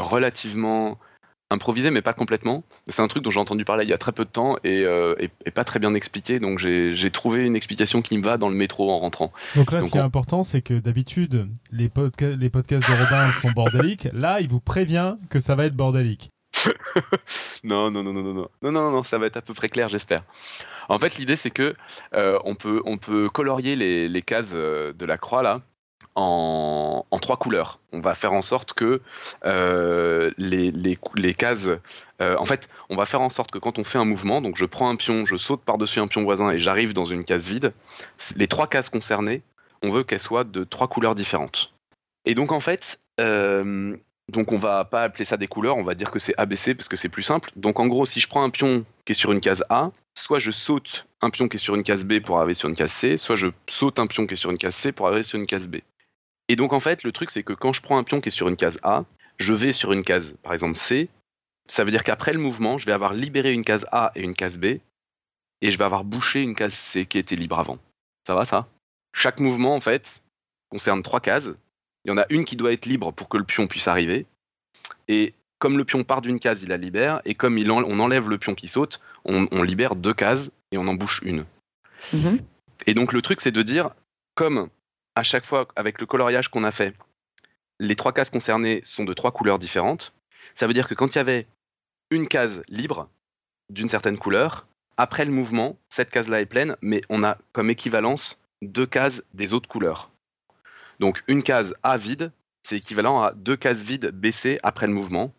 relativement 0.00 0.98
improvisé, 1.50 1.90
mais 1.90 2.02
pas 2.02 2.12
complètement. 2.12 2.62
C'est 2.86 3.02
un 3.02 3.08
truc 3.08 3.24
dont 3.24 3.30
j'ai 3.30 3.40
entendu 3.40 3.64
parler 3.64 3.84
il 3.84 3.90
y 3.90 3.92
a 3.92 3.98
très 3.98 4.12
peu 4.12 4.24
de 4.24 4.30
temps 4.30 4.56
et, 4.62 4.84
euh, 4.84 5.14
pas 5.54 5.64
très 5.64 5.80
bien 5.80 5.94
expliqué. 5.94 6.38
Donc 6.38 6.58
j'ai 6.58 7.10
trouvé 7.10 7.44
une 7.44 7.56
explication 7.56 8.02
qui 8.02 8.16
me 8.16 8.24
va 8.24 8.38
dans 8.38 8.48
le 8.48 8.54
métro 8.54 8.90
en 8.90 9.00
rentrant. 9.00 9.32
Donc 9.56 9.72
là, 9.72 9.82
ce 9.82 9.90
qui 9.90 9.98
est 9.98 10.02
important, 10.02 10.42
c'est 10.42 10.62
que 10.62 10.74
d'habitude, 10.74 11.48
les, 11.72 11.90
les 12.38 12.50
podcasts 12.50 12.88
de 12.88 13.04
Robin 13.04 13.32
sont 13.32 13.50
bordéliques. 13.50 14.08
Là, 14.12 14.40
il 14.40 14.48
vous 14.48 14.60
prévient 14.60 15.16
que 15.28 15.40
ça 15.40 15.54
va 15.54 15.66
être 15.66 15.76
bordélique. 15.76 16.30
non, 17.64 17.90
non, 17.90 18.02
non, 18.02 18.12
non, 18.12 18.22
non, 18.22 18.34
non, 18.34 18.48
non, 18.62 18.72
non, 18.72 18.90
non, 18.90 19.02
ça 19.02 19.18
va 19.18 19.26
être 19.26 19.36
à 19.36 19.42
peu 19.42 19.54
près 19.54 19.68
clair, 19.68 19.88
j'espère. 19.88 20.24
En 20.88 20.98
fait, 20.98 21.16
l'idée, 21.16 21.36
c'est 21.36 21.50
que 21.50 21.74
euh, 22.14 22.38
on, 22.44 22.54
peut, 22.54 22.82
on 22.84 22.98
peut 22.98 23.30
colorier 23.30 23.76
les, 23.76 24.08
les 24.08 24.22
cases 24.22 24.52
euh, 24.54 24.92
de 24.92 25.06
la 25.06 25.16
croix 25.16 25.42
là 25.42 25.62
en, 26.14 27.04
trois 27.20 27.36
couleurs. 27.36 27.78
On 27.92 28.00
va 28.00 28.14
faire 28.14 28.32
en 28.32 28.42
sorte 28.42 28.72
que 28.72 29.02
euh, 29.44 30.30
les, 30.38 30.70
les, 30.70 31.34
cases... 31.34 31.70
Euh, 32.20 32.36
en 32.38 32.46
fait, 32.46 32.68
on 32.88 32.96
va 32.96 33.06
faire 33.06 33.20
en 33.20 33.30
sorte 33.30 33.50
que 33.50 33.58
quand 33.58 33.78
on 33.78 33.84
fait 33.84 33.98
un 33.98 34.04
mouvement, 34.04 34.40
donc 34.40 34.56
je 34.56 34.64
prends 34.64 34.88
un 34.88 34.96
pion, 34.96 35.24
je 35.24 35.36
saute 35.36 35.62
par-dessus 35.62 36.00
un 36.00 36.06
pion 36.06 36.22
voisin 36.22 36.50
et 36.50 36.58
j'arrive 36.58 36.92
dans 36.92 37.04
une 37.04 37.24
case 37.24 37.46
vide, 37.46 37.72
les 38.36 38.46
trois 38.46 38.66
cases 38.66 38.90
concernées, 38.90 39.42
on 39.82 39.90
veut 39.90 40.04
qu'elles 40.04 40.20
soient 40.20 40.44
de 40.44 40.64
trois 40.64 40.88
couleurs 40.88 41.14
différentes. 41.14 41.72
Et 42.24 42.34
donc 42.34 42.52
en 42.52 42.60
fait, 42.60 42.98
euh, 43.20 43.96
donc 44.28 44.52
on 44.52 44.58
va 44.58 44.84
pas 44.84 45.02
appeler 45.02 45.24
ça 45.24 45.36
des 45.36 45.46
couleurs, 45.46 45.76
on 45.76 45.82
va 45.82 45.94
dire 45.94 46.10
que 46.10 46.18
c'est 46.18 46.34
ABC 46.36 46.74
parce 46.74 46.88
que 46.88 46.96
c'est 46.96 47.08
plus 47.08 47.22
simple. 47.22 47.50
Donc 47.56 47.80
en 47.80 47.86
gros, 47.86 48.06
si 48.06 48.20
je 48.20 48.28
prends 48.28 48.42
un 48.42 48.50
pion 48.50 48.84
qui 49.04 49.12
est 49.12 49.14
sur 49.14 49.32
une 49.32 49.40
case 49.40 49.64
A, 49.70 49.90
soit 50.14 50.38
je 50.38 50.50
saute 50.50 51.06
un 51.22 51.30
pion 51.30 51.48
qui 51.48 51.56
est 51.56 51.60
sur 51.60 51.74
une 51.74 51.82
case 51.82 52.04
B 52.04 52.20
pour 52.20 52.38
arriver 52.38 52.54
sur 52.54 52.68
une 52.68 52.76
case 52.76 52.92
C, 52.92 53.16
soit 53.16 53.36
je 53.36 53.48
saute 53.68 53.98
un 53.98 54.06
pion 54.06 54.26
qui 54.26 54.34
est 54.34 54.36
sur 54.36 54.50
une 54.50 54.58
case 54.58 54.74
C 54.74 54.92
pour 54.92 55.06
arriver 55.06 55.22
sur 55.22 55.38
une 55.38 55.46
case 55.46 55.68
B. 55.68 55.76
Et 56.50 56.56
donc 56.56 56.72
en 56.72 56.80
fait, 56.80 57.04
le 57.04 57.12
truc 57.12 57.30
c'est 57.30 57.44
que 57.44 57.52
quand 57.52 57.72
je 57.72 57.80
prends 57.80 57.96
un 57.96 58.02
pion 58.02 58.20
qui 58.20 58.26
est 58.26 58.32
sur 58.32 58.48
une 58.48 58.56
case 58.56 58.80
A, 58.82 59.04
je 59.38 59.54
vais 59.54 59.70
sur 59.70 59.92
une 59.92 60.02
case, 60.02 60.36
par 60.42 60.52
exemple 60.52 60.76
C, 60.76 61.08
ça 61.68 61.84
veut 61.84 61.92
dire 61.92 62.02
qu'après 62.02 62.32
le 62.32 62.40
mouvement, 62.40 62.76
je 62.76 62.86
vais 62.86 62.92
avoir 62.92 63.14
libéré 63.14 63.52
une 63.52 63.62
case 63.62 63.86
A 63.92 64.10
et 64.16 64.22
une 64.22 64.34
case 64.34 64.58
B, 64.58 64.64
et 64.64 65.70
je 65.70 65.78
vais 65.78 65.84
avoir 65.84 66.02
bouché 66.02 66.42
une 66.42 66.56
case 66.56 66.74
C 66.74 67.06
qui 67.06 67.18
était 67.18 67.36
libre 67.36 67.60
avant. 67.60 67.78
Ça 68.26 68.34
va 68.34 68.44
ça 68.44 68.66
Chaque 69.14 69.38
mouvement 69.38 69.76
en 69.76 69.80
fait 69.80 70.24
concerne 70.70 71.04
trois 71.04 71.20
cases. 71.20 71.52
Il 72.04 72.08
y 72.08 72.10
en 72.10 72.18
a 72.18 72.26
une 72.30 72.44
qui 72.44 72.56
doit 72.56 72.72
être 72.72 72.86
libre 72.86 73.12
pour 73.12 73.28
que 73.28 73.38
le 73.38 73.44
pion 73.44 73.68
puisse 73.68 73.86
arriver. 73.86 74.26
Et 75.06 75.34
comme 75.60 75.78
le 75.78 75.84
pion 75.84 76.02
part 76.02 76.20
d'une 76.20 76.40
case, 76.40 76.64
il 76.64 76.70
la 76.70 76.78
libère. 76.78 77.22
Et 77.26 77.36
comme 77.36 77.58
on 77.58 78.00
enlève 78.00 78.28
le 78.28 78.38
pion 78.38 78.56
qui 78.56 78.66
saute, 78.66 79.00
on, 79.24 79.62
libère 79.62 79.94
deux 79.94 80.14
cases 80.14 80.50
et 80.72 80.78
on 80.78 80.88
en 80.88 80.94
bouche 80.94 81.20
une. 81.24 81.44
Mhm. 82.12 82.40
Et 82.88 82.94
donc 82.94 83.12
le 83.12 83.22
truc 83.22 83.40
c'est 83.40 83.52
de 83.52 83.62
dire, 83.62 83.90
comme 84.34 84.68
à 85.14 85.22
chaque 85.22 85.44
fois, 85.44 85.68
avec 85.76 86.00
le 86.00 86.06
coloriage 86.06 86.48
qu'on 86.48 86.64
a 86.64 86.70
fait, 86.70 86.94
les 87.78 87.96
trois 87.96 88.12
cases 88.12 88.30
concernées 88.30 88.80
sont 88.84 89.04
de 89.04 89.14
trois 89.14 89.32
couleurs 89.32 89.58
différentes. 89.58 90.14
Ça 90.54 90.66
veut 90.66 90.74
dire 90.74 90.88
que 90.88 90.94
quand 90.94 91.14
il 91.14 91.18
y 91.18 91.20
avait 91.20 91.46
une 92.10 92.28
case 92.28 92.62
libre 92.68 93.08
d'une 93.70 93.88
certaine 93.88 94.18
couleur, 94.18 94.66
après 94.96 95.24
le 95.24 95.30
mouvement, 95.30 95.76
cette 95.88 96.10
case-là 96.10 96.40
est 96.40 96.46
pleine, 96.46 96.76
mais 96.82 97.00
on 97.08 97.24
a 97.24 97.38
comme 97.52 97.70
équivalence 97.70 98.40
deux 98.60 98.86
cases 98.86 99.22
des 99.32 99.52
autres 99.54 99.68
couleurs. 99.68 100.10
Donc 100.98 101.22
une 101.26 101.42
case 101.42 101.74
A 101.82 101.96
vide, 101.96 102.32
c'est 102.62 102.76
équivalent 102.76 103.22
à 103.22 103.32
deux 103.32 103.56
cases 103.56 103.82
vides 103.82 104.08
baissées 104.08 104.58
après 104.62 104.86
le 104.86 104.92
mouvement. 104.92 105.32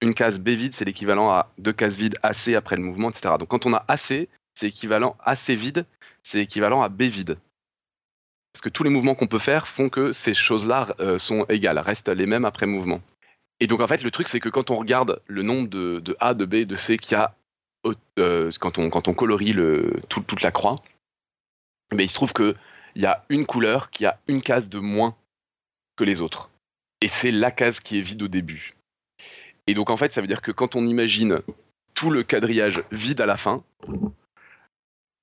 une 0.00 0.14
case 0.14 0.40
B 0.40 0.50
vide, 0.50 0.74
c'est 0.74 0.84
l'équivalent 0.84 1.30
à 1.30 1.50
deux 1.58 1.72
cases 1.72 1.96
vides 1.96 2.18
AC 2.22 2.48
après 2.56 2.76
le 2.76 2.82
mouvement, 2.82 3.10
etc. 3.10 3.36
Donc 3.38 3.48
quand 3.48 3.66
on 3.66 3.72
a 3.72 3.84
AC, 3.88 4.28
c'est 4.54 4.66
équivalent 4.66 5.16
AC 5.24 5.50
vide, 5.50 5.86
c'est 6.22 6.40
équivalent 6.40 6.82
à 6.82 6.88
B 6.88 7.02
vide. 7.02 7.38
Parce 8.54 8.62
que 8.62 8.68
tous 8.68 8.84
les 8.84 8.90
mouvements 8.90 9.16
qu'on 9.16 9.26
peut 9.26 9.40
faire 9.40 9.66
font 9.66 9.88
que 9.88 10.12
ces 10.12 10.32
choses-là 10.32 10.94
euh, 11.00 11.18
sont 11.18 11.44
égales, 11.48 11.80
restent 11.80 12.08
les 12.08 12.24
mêmes 12.24 12.44
après 12.44 12.66
mouvement. 12.66 13.02
Et 13.58 13.66
donc 13.66 13.80
en 13.80 13.88
fait, 13.88 14.04
le 14.04 14.12
truc, 14.12 14.28
c'est 14.28 14.38
que 14.38 14.48
quand 14.48 14.70
on 14.70 14.76
regarde 14.76 15.20
le 15.26 15.42
nombre 15.42 15.68
de, 15.68 16.16
A, 16.20 16.34
de 16.34 16.44
B, 16.44 16.54
de 16.64 16.76
C 16.76 16.96
qu'il 16.96 17.16
y 17.16 17.20
a 17.20 17.34
euh, 18.18 18.50
quand, 18.60 18.78
on, 18.78 18.90
colorie 18.90 19.56
toute 20.08 20.42
la 20.42 20.52
croix, 20.52 20.82
mais 21.92 22.04
il 22.04 22.08
se 22.08 22.14
trouve 22.14 22.32
qu'il 22.32 22.54
y 22.94 23.06
a 23.06 23.24
une 23.28 23.44
couleur 23.44 23.90
qui 23.90 24.06
a 24.06 24.20
une 24.28 24.40
case 24.40 24.68
de 24.68 24.78
moins 24.78 25.16
que 25.96 26.04
les 26.04 26.20
autres. 26.20 26.48
Et 27.00 27.08
c'est 27.08 27.32
la 27.32 27.50
case 27.50 27.80
qui 27.80 27.98
est 27.98 28.02
vide 28.02 28.22
au 28.22 28.28
début. 28.28 28.74
Et 29.66 29.74
donc 29.74 29.90
en 29.90 29.96
fait, 29.96 30.12
ça 30.12 30.20
veut 30.20 30.28
dire 30.28 30.42
que 30.42 30.52
quand 30.52 30.76
on 30.76 30.86
imagine 30.86 31.40
tout 31.94 32.10
le 32.10 32.22
quadrillage 32.22 32.84
vide 32.92 33.20
à 33.20 33.26
la 33.26 33.36
fin, 33.36 33.64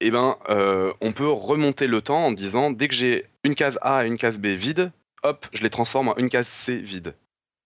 eh 0.02 0.12
ben, 0.12 0.38
euh, 0.50 0.94
on 1.00 1.12
peut 1.12 1.30
remonter 1.30 1.88
le 1.88 2.02
temps 2.02 2.26
en 2.26 2.32
disant 2.32 2.72
dès 2.72 2.88
que 2.88 2.96
j'ai 2.96 3.28
une 3.44 3.56
case 3.56 3.78
A 3.82 4.04
et 4.04 4.08
une 4.08 4.18
case 4.18 4.40
B 4.40 4.48
vide, 4.48 4.92
hop, 5.24 5.46
je 5.54 5.62
les 5.62 5.70
transforme 5.70 6.10
en 6.10 6.18
une 6.18 6.30
case 6.30 6.48
C 6.48 6.78
vide. 6.78 7.16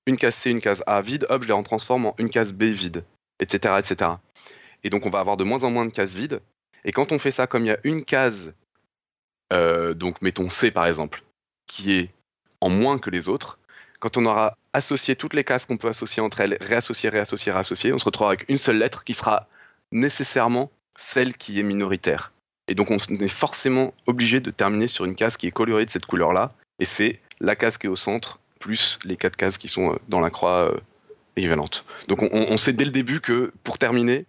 Une 0.06 0.18
case 0.18 0.36
C, 0.36 0.51
une 0.51 0.62
case 0.62 0.84
A 0.86 1.01
vide, 1.01 1.25
hop, 1.30 1.44
je 1.44 1.54
les 1.54 1.63
transforme 1.63 2.06
en 2.06 2.15
une 2.18 2.30
case 2.30 2.54
B 2.54 2.63
vide, 2.63 3.04
etc., 3.39 3.75
etc. 3.80 4.12
Et 4.84 4.89
donc 4.89 5.06
on 5.06 5.10
va 5.10 5.20
avoir 5.20 5.38
de 5.38 5.46
moins 5.46 5.63
en 5.63 5.72
moins 5.72 5.86
de 5.86 5.94
cases 5.94 6.13
vides. 6.13 6.42
Et 6.84 6.92
quand 6.92 7.12
on 7.12 7.20
fait 7.20 7.32
ça, 7.32 7.48
comme 7.48 7.63
il 7.63 7.70
y 7.70 7.72
a 7.72 7.80
une 7.84 8.04
case, 8.04 8.54
euh, 9.54 9.94
donc 9.94 10.22
mettons 10.22 10.50
C 10.50 10.72
par 10.72 10.86
exemple, 10.86 11.24
qui 11.68 11.94
est 11.94 12.10
en 12.60 12.70
moins 12.70 13.00
que 13.00 13.10
les 13.10 13.30
autres, 13.30 13.60
quand 14.00 14.18
on 14.18 14.25
aura 14.25 14.58
associé 14.74 15.15
toutes 15.15 15.34
les 15.34 15.46
cases 15.46 15.65
qu'on 15.65 15.77
peut 15.77 15.88
associer 15.88 16.22
entre 16.22 16.42
elles, 16.42 16.58
réassocier, 16.60 17.10
réassocier, 17.10 17.51
réassocier, 17.51 17.94
on 17.94 17.98
se 17.98 18.06
retrouvera 18.06 18.32
avec 18.32 18.46
une 18.50 18.58
seule 18.58 18.77
lettre 18.77 19.06
qui 19.06 19.13
sera 19.13 19.48
nécessairement 19.92 20.70
celle 20.98 21.34
qui 21.38 21.60
est 21.60 21.64
minoritaire. 21.64 22.32
Et 22.68 22.75
donc 22.75 22.90
on 22.92 22.98
est 22.98 23.28
forcément 23.28 23.94
obligé 24.08 24.40
de 24.40 24.52
terminer 24.52 24.88
sur 24.88 25.06
une 25.06 25.16
case 25.16 25.38
qui 25.38 25.48
est 25.48 25.52
colorée 25.52 25.86
de 25.86 25.92
cette 25.92 26.06
couleur-là, 26.06 26.54
et 26.80 26.86
c'est 26.86 27.20
la 27.40 27.56
case 27.56 27.78
qui 27.78 27.88
est 27.88 27.90
au 27.90 27.96
centre, 27.96 28.40
plus 28.60 29.00
les 29.04 29.18
quatre 29.18 29.36
cases 29.36 29.58
qui 29.58 29.68
sont 29.68 29.94
euh, 29.94 29.96
dans 30.08 30.20
la 30.20 30.30
croix 30.30 30.72
euh, 30.72 30.80
équivalente. 31.36 31.86
Donc 32.08 32.22
on, 32.22 32.58
sait 32.58 32.74
dès 32.74 32.86
le 32.86 32.92
début 32.92 33.20
que 33.20 33.52
pour 33.64 33.78
terminer, 33.78 34.25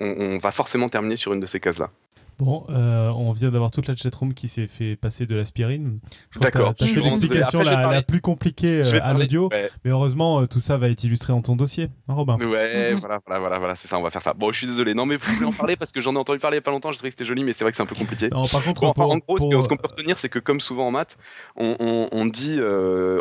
on 0.00 0.38
va 0.38 0.50
forcément 0.50 0.88
terminer 0.88 1.16
sur 1.16 1.32
une 1.32 1.40
de 1.40 1.46
ces 1.46 1.60
cases-là. 1.60 1.90
Bon, 2.38 2.66
euh, 2.68 3.08
on 3.08 3.32
vient 3.32 3.50
d'avoir 3.50 3.70
toute 3.70 3.88
la 3.88 3.96
chatroom 3.96 4.34
qui 4.34 4.46
s'est 4.46 4.66
fait 4.66 4.94
passer 4.94 5.24
de 5.24 5.34
l'aspirine. 5.34 6.00
D'accord. 6.38 6.74
Tu 6.74 6.84
as 6.84 6.88
fait 6.88 7.00
l'explication 7.00 7.60
la, 7.60 8.02
plus 8.02 8.20
compliquée 8.20 8.82
euh, 8.84 9.00
à 9.02 9.14
l'audio, 9.14 9.48
mais 9.84 9.90
heureusement, 9.90 10.42
euh, 10.42 10.46
tout 10.46 10.60
ça 10.60 10.76
va 10.76 10.90
être 10.90 11.02
illustré 11.02 11.32
dans 11.32 11.40
ton 11.40 11.56
dossier, 11.56 11.88
hein, 12.08 12.14
Robin 12.14 12.36
Ouais, 12.36 12.92
mhm. 12.92 13.00
voilà, 13.00 13.20
voilà, 13.24 13.58
voilà, 13.58 13.74
c'est 13.74 13.88
ça, 13.88 13.98
on 13.98 14.02
va 14.02 14.10
faire 14.10 14.20
ça. 14.20 14.34
Bon, 14.34 14.52
je 14.52 14.58
suis 14.58 14.66
désolé. 14.66 14.92
Non, 14.92 15.06
mais 15.06 15.16
vous 15.16 15.32
voulez 15.32 15.46
en 15.46 15.52
parler 15.52 15.76
parce 15.76 15.92
que 15.92 16.02
j'en 16.02 16.14
ai 16.14 16.18
entendu 16.18 16.38
parler 16.38 16.56
il 16.56 16.58
n'y 16.58 16.62
a 16.62 16.64
pas 16.64 16.70
longtemps, 16.72 16.92
je 16.92 16.98
trouvais 16.98 17.08
que 17.08 17.14
c'était 17.14 17.24
joli, 17.24 17.42
mais 17.42 17.54
c'est 17.54 17.64
vrai 17.64 17.70
que 17.70 17.76
c'est 17.76 17.82
un 17.82 17.86
peu 17.86 17.94
compliqué. 17.94 18.28
Non, 18.28 18.46
par 18.46 18.62
contre, 18.62 18.84
en 18.84 19.18
gros, 19.18 19.38
ce 19.38 19.68
qu'on 19.68 19.76
peut 19.76 19.88
retenir, 19.88 20.18
c'est 20.18 20.28
que 20.28 20.38
comme 20.38 20.60
souvent 20.60 20.88
en 20.88 20.90
maths, 20.90 21.16
on, 21.56 22.26
dit, 22.26 22.60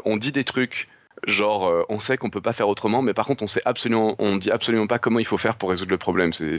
on 0.05 0.17
dit 0.17 0.33
des 0.33 0.43
trucs 0.43 0.89
genre 1.27 1.67
euh, 1.67 1.83
on 1.89 1.99
sait 1.99 2.17
qu'on 2.17 2.29
peut 2.29 2.41
pas 2.41 2.53
faire 2.53 2.67
autrement, 2.67 3.01
mais 3.01 3.13
par 3.13 3.25
contre 3.25 3.43
on 3.43 3.47
sait 3.47 3.61
absolument, 3.65 4.15
on 4.19 4.37
dit 4.37 4.51
absolument 4.51 4.87
pas 4.87 4.99
comment 4.99 5.19
il 5.19 5.25
faut 5.25 5.37
faire 5.37 5.55
pour 5.55 5.69
résoudre 5.69 5.91
le 5.91 5.97
problème. 5.97 6.33
C'est 6.33 6.57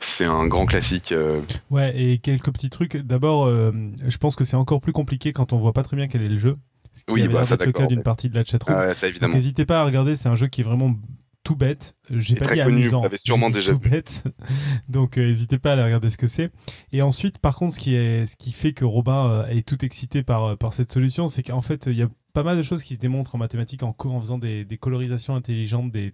c'est 0.00 0.24
un 0.24 0.46
grand 0.46 0.66
classique. 0.66 1.12
Euh. 1.12 1.28
Ouais, 1.70 1.92
et 1.96 2.18
quelques 2.18 2.52
petits 2.52 2.70
trucs. 2.70 2.96
D'abord, 2.96 3.46
euh, 3.46 3.72
je 4.06 4.16
pense 4.18 4.36
que 4.36 4.44
c'est 4.44 4.56
encore 4.56 4.80
plus 4.80 4.92
compliqué 4.92 5.32
quand 5.32 5.52
on 5.52 5.58
voit 5.58 5.72
pas 5.72 5.82
très 5.82 5.96
bien 5.96 6.08
quel 6.08 6.22
est 6.22 6.28
le 6.28 6.38
jeu. 6.38 6.56
Ce 6.92 7.04
qui 7.04 7.12
oui, 7.12 7.28
bah, 7.28 7.42
c'est 7.44 7.64
le 7.64 7.72
cas 7.72 7.86
d'une 7.86 8.02
partie 8.02 8.28
de 8.28 8.34
la 8.34 8.44
chatroom. 8.44 8.76
Ah 8.76 9.28
n'hésitez 9.28 9.64
pas 9.64 9.80
à 9.80 9.84
regarder, 9.84 10.16
c'est 10.16 10.28
un 10.28 10.34
jeu 10.34 10.48
qui 10.48 10.60
est 10.60 10.64
vraiment 10.64 10.94
tout 11.42 11.56
bête. 11.56 11.96
J'ai 12.10 12.36
pas 12.36 12.52
dit 12.52 12.60
amusant. 12.60 13.02
Vous 13.08 13.16
sûrement 13.16 13.48
déjà 13.48 13.72
tout 13.72 13.78
bête. 13.78 14.24
Donc 14.88 15.16
n'hésitez 15.16 15.58
pas 15.58 15.70
à 15.70 15.72
aller 15.72 15.84
regarder 15.84 16.10
ce 16.10 16.18
que 16.18 16.26
c'est. 16.26 16.50
Et 16.92 17.00
ensuite, 17.00 17.38
par 17.38 17.56
contre, 17.56 17.74
ce 17.74 17.80
qui, 17.80 17.94
est, 17.94 18.26
ce 18.26 18.36
qui 18.36 18.52
fait 18.52 18.74
que 18.74 18.84
Robin 18.84 19.46
est 19.48 19.66
tout 19.66 19.82
excité 19.84 20.22
par, 20.22 20.58
par 20.58 20.74
cette 20.74 20.92
solution, 20.92 21.28
c'est 21.28 21.42
qu'en 21.42 21.62
fait, 21.62 21.86
il 21.86 21.96
y 21.96 22.02
a 22.02 22.08
pas 22.32 22.42
mal 22.42 22.56
de 22.56 22.62
choses 22.62 22.82
qui 22.82 22.94
se 22.94 22.98
démontrent 22.98 23.34
en 23.34 23.38
mathématiques 23.38 23.82
en, 23.82 23.94
en 23.98 24.20
faisant 24.20 24.38
des, 24.38 24.66
colorisations 24.80 25.34
intelligentes 25.34 25.90
des, 25.90 26.12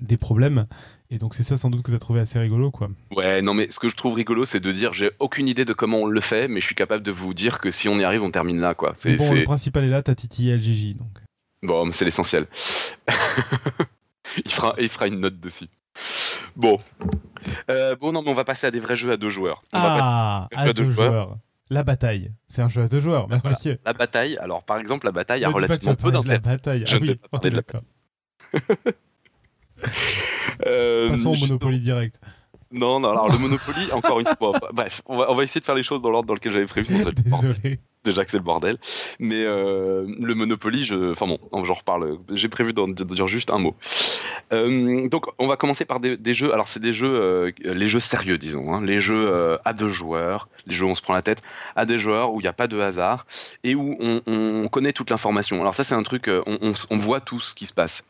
des, 0.00 0.16
problèmes. 0.16 0.66
Et 1.10 1.18
donc 1.18 1.34
c'est 1.34 1.42
ça 1.42 1.56
sans 1.56 1.70
doute 1.70 1.82
que 1.82 1.90
tu 1.90 1.96
as 1.96 2.00
trouvé 2.00 2.20
assez 2.20 2.38
rigolo 2.38 2.70
quoi. 2.70 2.88
Ouais, 3.14 3.40
non 3.40 3.54
mais 3.54 3.70
ce 3.70 3.78
que 3.78 3.88
je 3.88 3.94
trouve 3.94 4.14
rigolo 4.14 4.44
c'est 4.44 4.58
de 4.58 4.72
dire 4.72 4.92
j'ai 4.92 5.12
aucune 5.20 5.46
idée 5.46 5.64
de 5.64 5.72
comment 5.72 5.98
on 5.98 6.06
le 6.06 6.20
fait 6.20 6.48
mais 6.48 6.60
je 6.60 6.66
suis 6.66 6.74
capable 6.74 7.04
de 7.04 7.12
vous 7.12 7.32
dire 7.32 7.60
que 7.60 7.70
si 7.70 7.88
on 7.88 7.96
y 7.98 8.04
arrive 8.04 8.22
on 8.22 8.30
termine 8.32 8.58
là 8.58 8.74
quoi. 8.74 8.94
bon, 9.04 9.32
le 9.32 9.44
principal 9.44 9.84
est 9.84 9.88
là, 9.88 10.02
t'as 10.02 10.16
titillé 10.16 10.56
LGJ 10.56 10.96
donc. 10.96 11.08
Bon, 11.62 11.90
c'est 11.92 12.04
l'essentiel. 12.04 12.46
il, 14.44 14.50
fera, 14.50 14.74
il 14.78 14.88
fera 14.88 15.06
une 15.06 15.20
note 15.20 15.40
dessus. 15.40 15.68
Bon. 16.56 16.80
Euh, 17.70 17.94
bon 17.94 18.12
non 18.12 18.22
mais 18.22 18.30
on 18.30 18.34
va 18.34 18.44
passer 18.44 18.66
à 18.66 18.70
des 18.70 18.80
vrais 18.80 18.96
jeux 18.96 19.12
à 19.12 19.16
deux 19.16 19.28
joueurs. 19.28 19.62
ah, 19.72 20.48
à, 20.54 20.72
deux, 20.72 20.90
joueurs. 20.90 21.38
La 21.68 21.82
bataille, 21.82 22.32
c'est 22.46 22.62
un 22.62 22.68
jeu 22.68 22.82
à 22.82 22.88
deux 22.88 23.00
joueurs. 23.00 23.26
La 23.84 23.92
bataille, 23.92 24.38
alors 24.38 24.64
par 24.64 24.78
exemple, 24.78 25.06
la 25.06 25.12
bataille 25.12 25.44
a 25.44 25.50
relativement 25.50 25.96
peu 25.96 26.12
d'intérêt. 26.12 26.36
La 26.36 26.40
bataille, 26.40 26.84
je 26.86 26.96
ah 26.96 26.98
oui, 27.00 27.16
pas 27.16 27.28
parler 27.28 27.50
de 27.50 27.56
la 27.56 27.62
euh, 30.66 31.10
Passons 31.10 31.30
au 31.30 31.36
Monopoly 31.36 31.80
direct. 31.80 32.20
Non, 32.72 33.00
non, 33.00 33.10
alors 33.10 33.30
le 33.30 33.38
Monopoly, 33.38 33.92
encore 33.92 34.20
une 34.20 34.26
fois. 34.38 34.52
Bref, 34.72 35.02
on 35.06 35.16
va, 35.16 35.30
on 35.30 35.34
va, 35.34 35.44
essayer 35.44 35.60
de 35.60 35.64
faire 35.64 35.74
les 35.74 35.82
choses 35.82 36.02
dans 36.02 36.10
l'ordre 36.10 36.26
dans 36.26 36.34
lequel 36.34 36.52
j'avais 36.52 36.66
prévu. 36.66 36.94
Désolé 36.94 37.80
déjà 38.06 38.24
que 38.24 38.30
c'est 38.30 38.38
le 38.38 38.42
bordel. 38.42 38.78
Mais 39.18 39.44
euh, 39.44 40.06
le 40.18 40.34
Monopoly, 40.34 40.84
je... 40.84 41.12
enfin 41.12 41.26
bon, 41.26 41.38
j'en 41.64 41.74
reparle. 41.74 42.18
J'ai 42.32 42.48
prévu 42.48 42.72
d'en 42.72 42.88
dire 42.88 43.26
juste 43.26 43.50
un 43.50 43.58
mot. 43.58 43.76
Euh, 44.52 45.08
donc, 45.08 45.26
on 45.38 45.46
va 45.46 45.56
commencer 45.56 45.84
par 45.84 46.00
des, 46.00 46.34
jeux. 46.34 46.54
Alors, 46.54 46.68
c'est 46.68 46.80
des 46.80 46.94
jeux, 46.94 47.14
euh, 47.14 47.50
les 47.58 47.88
jeux 47.88 48.00
sérieux, 48.00 48.38
disons, 48.38 48.72
hein. 48.72 48.82
les 48.82 49.00
jeux 49.00 49.58
à 49.64 49.74
deux 49.74 49.88
joueurs, 49.88 50.48
les 50.66 50.74
jeux 50.74 50.86
où 50.86 50.90
on 50.90 50.94
se 50.94 51.02
prend 51.02 51.14
la 51.14 51.22
tête, 51.22 51.42
à 51.74 51.84
des 51.84 51.98
joueurs 51.98 52.32
où 52.32 52.40
il 52.40 52.44
n'y 52.44 52.48
a 52.48 52.54
pas 52.54 52.68
de 52.68 52.78
hasard 52.78 53.26
et 53.64 53.74
où 53.74 53.96
on, 54.00 54.68
connaît 54.68 54.92
toute 54.92 55.10
l'information. 55.10 55.60
Alors 55.60 55.74
ça, 55.74 55.84
c'est 55.84 55.94
un 55.94 56.02
truc, 56.02 56.28
on, 56.28 56.72
on 56.90 56.96
voit 56.96 57.20
tout 57.20 57.40
ce 57.40 57.54
qui 57.54 57.66
se 57.66 57.74
passe. 57.74 58.04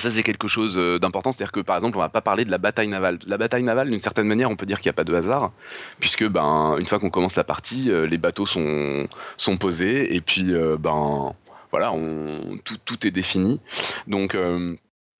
Ça, 0.00 0.10
c'est 0.10 0.22
quelque 0.22 0.48
chose 0.48 0.78
euh, 0.78 0.98
d'important. 0.98 1.30
C'est-à-dire 1.30 1.52
que, 1.52 1.60
par 1.60 1.76
exemple, 1.76 1.98
on 1.98 2.00
va 2.00 2.08
pas 2.08 2.22
parler 2.22 2.44
de 2.44 2.50
la 2.50 2.58
bataille 2.58 2.88
navale. 2.88 3.18
La 3.26 3.36
bataille 3.36 3.62
navale, 3.62 3.90
d'une 3.90 4.00
certaine 4.00 4.26
manière, 4.26 4.50
on 4.50 4.56
peut 4.56 4.66
dire 4.66 4.80
qu'il 4.80 4.88
n'y 4.88 4.94
a 4.94 4.94
pas 4.94 5.04
de 5.04 5.14
hasard, 5.14 5.52
puisque, 5.98 6.26
ben, 6.26 6.76
une 6.78 6.86
fois 6.86 6.98
qu'on 6.98 7.10
commence 7.10 7.36
la 7.36 7.44
partie, 7.44 7.90
euh, 7.90 8.06
les 8.06 8.16
bateaux 8.16 8.46
sont, 8.46 9.06
sont 9.36 9.56
posés, 9.58 10.14
et 10.14 10.20
puis, 10.20 10.54
euh, 10.54 10.76
ben, 10.78 11.34
voilà, 11.70 11.92
on, 11.92 12.58
tout, 12.64 12.78
tout, 12.84 13.06
est 13.06 13.10
défini. 13.10 13.60
Donc, 14.06 14.36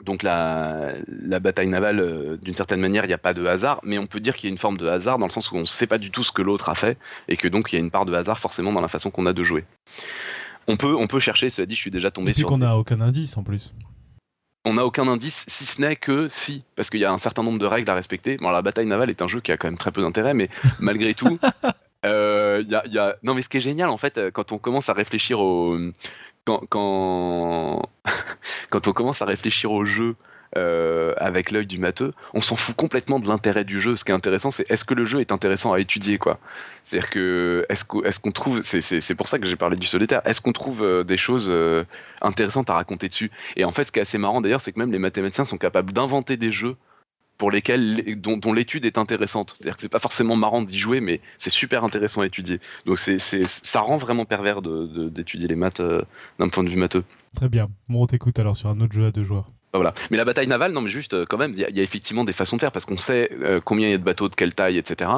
donc 0.05 0.23
la, 0.25 0.95
la, 1.07 1.38
bataille 1.38 1.69
navale, 1.69 2.38
d'une 2.43 2.55
certaine 2.55 2.81
manière, 2.81 3.05
il 3.05 3.09
n'y 3.09 3.14
a 3.14 3.19
pas 3.19 3.35
de 3.35 3.47
hasard, 3.47 3.81
mais 3.85 3.99
on 3.99 4.07
peut 4.09 4.19
dire 4.19 4.35
qu'il 4.35 4.49
y 4.49 4.51
a 4.51 4.53
une 4.53 4.59
forme 4.59 4.77
de 4.77 4.88
hasard 4.88 5.19
dans 5.19 5.27
le 5.27 5.31
sens 5.31 5.53
où 5.53 5.57
on 5.57 5.61
ne 5.61 5.64
sait 5.64 5.87
pas 5.87 5.99
du 5.99 6.11
tout 6.11 6.25
ce 6.25 6.33
que 6.33 6.43
l'autre 6.43 6.69
a 6.69 6.75
fait, 6.75 6.99
et 7.29 7.37
que 7.37 7.47
donc 7.47 7.73
il 7.73 7.77
y 7.77 7.79
a 7.79 7.81
une 7.81 7.93
part 7.93 8.05
de 8.05 8.14
hasard 8.14 8.38
forcément 8.38 8.73
dans 8.73 8.81
la 8.81 8.88
façon 8.88 9.12
qu'on 9.12 9.27
a 9.27 9.33
de 9.33 9.45
jouer. 9.45 9.64
On 10.66 10.77
peut, 10.77 10.97
on 10.97 11.07
peut 11.07 11.21
chercher, 11.21 11.51
cela 11.51 11.66
dit, 11.66 11.75
je 11.75 11.81
suis 11.81 11.90
déjà 11.90 12.11
tombé 12.11 12.31
et 12.31 12.33
puis 12.33 12.40
sur. 12.40 12.49
qu'on 12.49 12.59
n'a 12.59 12.77
aucun 12.77 13.01
indice 13.01 13.37
en 13.37 13.45
plus 13.45 13.75
on 14.64 14.75
n'a 14.75 14.85
aucun 14.85 15.09
indice, 15.09 15.44
si 15.49 15.64
ce 15.64 15.81
n'est 15.81 15.96
que 15.96 16.29
si, 16.29 16.62
parce 16.77 16.90
qu'il 16.90 17.01
y 17.01 17.05
a 17.05 17.12
un 17.12 17.18
certain 17.18 17.42
nombre 17.42 17.59
de 17.59 17.66
règles 17.66 17.90
à 17.90 17.94
respecter. 17.94 18.37
Bon, 18.37 18.51
la 18.51 18.62
bataille 18.62 18.87
navale 18.87 19.11
est 19.11 19.23
un 19.23 19.29
jeu 19.29 19.40
qui 19.40 19.53
a 19.53 19.57
quand 19.57 19.68
même 19.68 19.79
très 19.79 19.92
peu 19.92 20.03
d'intérêt, 20.03 20.35
mais 20.35 20.51
malgré 20.81 21.14
tout, 21.14 21.38
euh, 22.05 22.62
y 22.66 22.99
a, 22.99 23.16
non 23.23 23.35
mais 23.35 23.42
ce 23.42 23.49
qui 23.49 23.57
est 23.57 23.62
génial 23.62 23.88
en 23.88 23.96
fait, 23.96 24.18
euh, 24.18 24.31
quand 24.31 24.53
on 24.53 24.59
commence 24.59 24.88
à 24.88 24.92
réfléchir 24.92 25.40
au, 25.40 25.79
quand, 26.44 26.62
quand, 26.68 27.83
quand 28.70 28.88
on 28.88 28.92
commence 28.92 29.23
à 29.23 29.25
réfléchir 29.25 29.73
au 29.73 29.85
jeu 29.85 30.16
euh, 30.57 31.15
avec 31.17 31.53
l'œil 31.53 31.67
du 31.67 31.79
matheux, 31.79 32.13
on 32.35 32.41
s'en 32.41 32.57
fout 32.57 32.75
complètement 32.75 33.21
de 33.21 33.29
l'intérêt 33.29 33.65
du 33.65 33.81
jeu. 33.81 33.95
Ce 33.95 34.05
qui 34.05 34.11
est 34.11 34.15
intéressant, 34.15 34.51
c'est 34.51 34.69
est-ce 34.69 34.85
que 34.85 34.95
le 34.95 35.05
jeu 35.05 35.21
est 35.21 35.31
intéressant 35.31 35.73
à 35.73 35.79
étudier, 35.79 36.19
quoi. 36.19 36.41
C'est-à-dire 36.83 37.09
que 37.11 37.67
est-ce 37.69 37.85
qu'on 38.21 38.33
trouve, 38.33 38.63
c'est 38.63 39.15
pour 39.15 39.29
ça 39.29 39.39
que 39.39 39.47
j'ai 39.47 39.55
parlé 39.55 39.77
du 39.77 39.87
solitaire, 39.87 40.23
est-ce 40.25 40.41
qu'on 40.41 40.53
trouve 40.53 40.83
euh, 40.83 41.05
des 41.05 41.17
choses 41.17 41.49
euh, 41.51 41.85
intéressantes 42.21 42.69
à 42.69 42.75
raconter 42.75 43.09
dessus? 43.09 43.31
Et 43.55 43.65
en 43.65 43.71
fait, 43.71 43.85
ce 43.85 43.93
qui 43.93 44.01
est 44.01 44.03
assez 44.03 44.19
marrant 44.19 44.41
d'ailleurs, 44.41 44.61
c'est 44.61 44.73
que 44.73 44.79
même 44.81 44.91
les 44.91 44.99
mathématiciens 44.99 45.45
sont 45.45 45.59
capables 45.59 45.93
d'inventer 45.93 46.37
des 46.37 46.51
jeux 46.51 46.77
pour 47.39 47.53
lesquels 47.53 48.21
dont, 48.21 48.53
l'étude 48.53 48.85
est 48.85 48.99
intéressante. 48.99 49.55
C'est-à-dire 49.57 49.77
que 49.77 49.83
c'est 49.83 49.89
pas 49.89 50.01
forcément 50.01 50.35
marrant 50.35 50.63
d'y 50.63 50.79
jouer, 50.79 51.01
mais 51.01 51.21
c'est 51.39 51.49
super 51.49 51.85
intéressant 51.85 52.23
à 52.23 52.27
étudier. 52.27 52.61
Donc 52.87 52.99
ça 52.99 53.81
rend 53.81 53.99
vraiment 53.99 54.25
pervers 54.27 54.61
d'étudier 54.61 55.49
les 55.49 55.55
maths 55.55 55.81
d'un 56.39 56.49
point 56.49 56.65
de 56.65 56.69
vue 56.69 56.77
matheux. 56.77 57.05
Très 57.37 57.49
bien. 57.49 57.71
Bon, 57.89 58.03
on 58.03 58.07
t'écoute 58.07 58.39
alors 58.41 58.57
sur 58.57 58.69
un 58.69 58.81
autre 58.81 58.93
jeu 58.93 59.07
à 59.07 59.11
deux 59.11 59.25
joueurs. 59.25 59.51
Voilà. 59.72 59.94
Mais 60.11 60.16
la 60.16 60.24
bataille 60.24 60.48
navale, 60.48 60.72
non, 60.72 60.80
mais 60.80 60.90
juste 60.90 61.14
euh, 61.14 61.24
quand 61.28 61.38
même, 61.38 61.52
il 61.52 61.61
y, 61.61 61.80
a 61.80 61.83
effectivement 61.83 62.24
des 62.24 62.33
façons 62.33 62.56
de 62.56 62.61
faire 62.61 62.72
parce 62.72 62.85
qu'on 62.85 62.98
sait 62.98 63.30
euh, 63.40 63.61
combien 63.64 63.87
il 63.87 63.90
y 63.92 63.94
a 63.94 63.98
de 63.98 64.02
bateaux, 64.02 64.28
de 64.28 64.35
quelle 64.35 64.52
taille, 64.52 64.76
etc. 64.78 65.11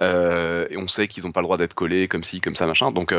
Euh, 0.00 0.66
et 0.70 0.76
on 0.76 0.86
sait 0.86 1.08
qu'ils 1.08 1.24
n'ont 1.24 1.32
pas 1.32 1.40
le 1.40 1.46
droit 1.46 1.56
d'être 1.56 1.74
collés 1.74 2.06
comme 2.06 2.22
ci, 2.22 2.40
comme 2.40 2.54
ça, 2.54 2.66
machin. 2.66 2.88
Donc, 2.92 3.12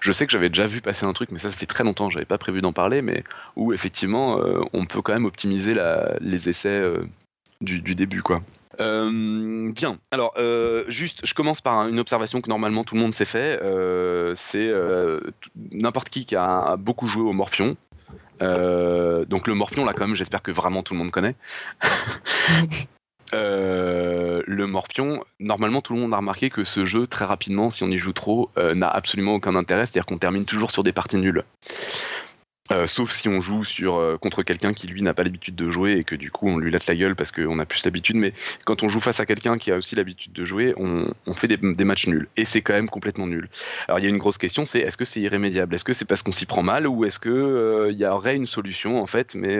je 0.00 0.12
sais 0.12 0.26
que 0.26 0.32
j'avais 0.32 0.48
déjà 0.48 0.66
vu 0.66 0.80
passer 0.80 1.06
un 1.06 1.12
truc, 1.12 1.30
mais 1.30 1.38
ça, 1.38 1.50
ça 1.50 1.56
fait 1.56 1.66
très 1.66 1.84
longtemps, 1.84 2.10
j'avais 2.10 2.24
pas 2.24 2.38
prévu 2.38 2.60
d'en 2.60 2.72
parler, 2.72 3.02
mais 3.02 3.22
où 3.56 3.72
effectivement, 3.72 4.40
on 4.72 4.86
peut 4.86 5.02
quand 5.02 5.12
même 5.12 5.24
optimiser 5.24 5.74
les 6.20 6.48
essais 6.48 6.82
du, 7.60 7.94
début, 7.94 8.22
quoi. 8.22 8.42
bien. 8.78 9.98
Alors, 10.10 10.34
juste, 10.88 11.20
je 11.24 11.34
commence 11.34 11.60
par 11.60 11.86
une 11.86 12.00
observation 12.00 12.40
que 12.40 12.48
normalement 12.48 12.84
tout 12.84 12.94
le 12.94 13.00
monde 13.00 13.14
sait 13.14 13.24
fait. 13.24 13.60
c'est 14.34 14.72
n'importe 15.70 16.10
qui 16.10 16.26
qui 16.26 16.36
a 16.36 16.76
beaucoup 16.76 17.06
joué 17.06 17.22
au 17.22 17.32
Morphion 17.32 17.76
Euh, 17.76 17.91
donc 18.40 19.46
le 19.46 19.54
morpion, 19.54 19.84
là, 19.84 19.92
quand 19.92 20.06
même, 20.06 20.16
j'espère 20.16 20.42
que 20.42 20.50
vraiment 20.50 20.82
tout 20.82 20.94
le 20.94 20.98
monde 20.98 21.10
connaît. 21.10 21.34
Euh, 23.34 24.42
le 24.46 24.66
morpion, 24.66 25.24
normalement 25.40 25.80
tout 25.80 25.94
le 25.94 26.00
monde 26.00 26.12
a 26.12 26.18
remarqué 26.18 26.50
que 26.50 26.64
ce 26.64 26.84
jeu, 26.84 27.06
très 27.06 27.24
rapidement, 27.24 27.70
si 27.70 27.82
on 27.82 27.88
y 27.88 27.96
joue 27.96 28.12
trop, 28.12 28.50
euh, 28.58 28.74
n'a 28.74 28.88
absolument 28.88 29.34
aucun 29.34 29.54
intérêt, 29.54 29.86
c'est-à-dire 29.86 30.06
qu'on 30.06 30.18
termine 30.18 30.44
toujours 30.44 30.70
sur 30.70 30.82
des 30.82 30.92
parties 30.92 31.16
nulles. 31.16 31.44
Euh, 32.70 32.86
sauf 32.86 33.10
si 33.10 33.28
on 33.28 33.40
joue 33.40 33.64
sur, 33.64 34.18
contre 34.20 34.44
quelqu'un 34.44 34.72
qui 34.72 34.86
lui 34.86 35.02
n'a 35.02 35.14
pas 35.14 35.24
l'habitude 35.24 35.56
de 35.56 35.70
jouer 35.70 35.94
et 35.94 36.04
que 36.04 36.14
du 36.14 36.30
coup 36.30 36.48
on 36.48 36.58
lui 36.58 36.70
laisse 36.70 36.86
la 36.86 36.94
gueule 36.94 37.16
parce 37.16 37.32
qu'on 37.32 37.58
a 37.58 37.66
plus 37.66 37.84
l'habitude. 37.84 38.16
Mais 38.16 38.32
quand 38.64 38.82
on 38.82 38.88
joue 38.88 39.00
face 39.00 39.18
à 39.18 39.26
quelqu'un 39.26 39.58
qui 39.58 39.72
a 39.72 39.76
aussi 39.76 39.96
l'habitude 39.96 40.32
de 40.32 40.44
jouer, 40.44 40.72
on, 40.76 41.12
fait 41.34 41.48
des, 41.48 41.84
matchs 41.84 42.06
nuls. 42.06 42.28
Et 42.36 42.44
c'est 42.44 42.62
quand 42.62 42.74
même 42.74 42.88
complètement 42.88 43.26
nul. 43.26 43.48
Alors 43.88 43.98
il 43.98 44.04
y 44.04 44.06
a 44.06 44.10
une 44.10 44.18
grosse 44.18 44.38
question, 44.38 44.64
c'est 44.64 44.78
est-ce 44.78 44.96
que 44.96 45.04
c'est 45.04 45.20
irrémédiable? 45.20 45.74
Est-ce 45.74 45.84
que 45.84 45.92
c'est 45.92 46.04
parce 46.04 46.22
qu'on 46.22 46.32
s'y 46.32 46.46
prend 46.46 46.62
mal 46.62 46.86
ou 46.86 47.04
est-ce 47.04 47.18
qu'il 47.18 47.98
y 47.98 48.06
aurait 48.06 48.36
une 48.36 48.46
solution 48.46 49.02
en 49.02 49.06
fait, 49.06 49.34
mais 49.34 49.58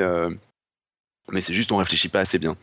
mais 1.30 1.40
c'est 1.40 1.54
juste 1.54 1.72
on 1.72 1.76
réfléchit 1.76 2.08
pas 2.08 2.20
assez 2.20 2.38
bien. 2.38 2.56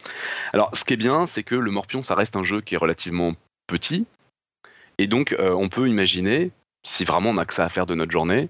Alors 0.54 0.72
ce 0.74 0.84
qui 0.84 0.94
est 0.94 0.98
bien, 0.98 1.26
c'est 1.26 1.44
que 1.44 1.56
le 1.56 1.72
Morpion, 1.72 2.02
ça 2.02 2.16
reste 2.16 2.36
un 2.36 2.44
jeu 2.44 2.62
qui 2.62 2.76
est 2.76 2.78
relativement 2.78 3.34
petit, 3.68 4.06
et 4.98 5.08
donc 5.08 5.34
euh, 5.34 5.52
on 5.52 5.70
peut 5.70 5.88
imaginer, 5.88 6.52
si 6.84 7.06
vraiment 7.06 7.30
on 7.30 7.38
a 7.38 7.46
que 7.46 7.54
ça 7.54 7.66
à 7.66 7.70
faire 7.70 7.86
de 7.86 7.96
notre 7.96 8.12
journée, 8.12 8.50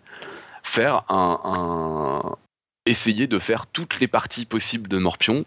faire 0.69 1.03
un, 1.09 2.35
essayer 2.85 3.27
de 3.27 3.39
faire 3.39 3.67
toutes 3.67 3.99
les 3.99 4.07
parties 4.07 4.45
possibles 4.45 4.87
de 4.87 4.97
Morpion. 4.97 5.45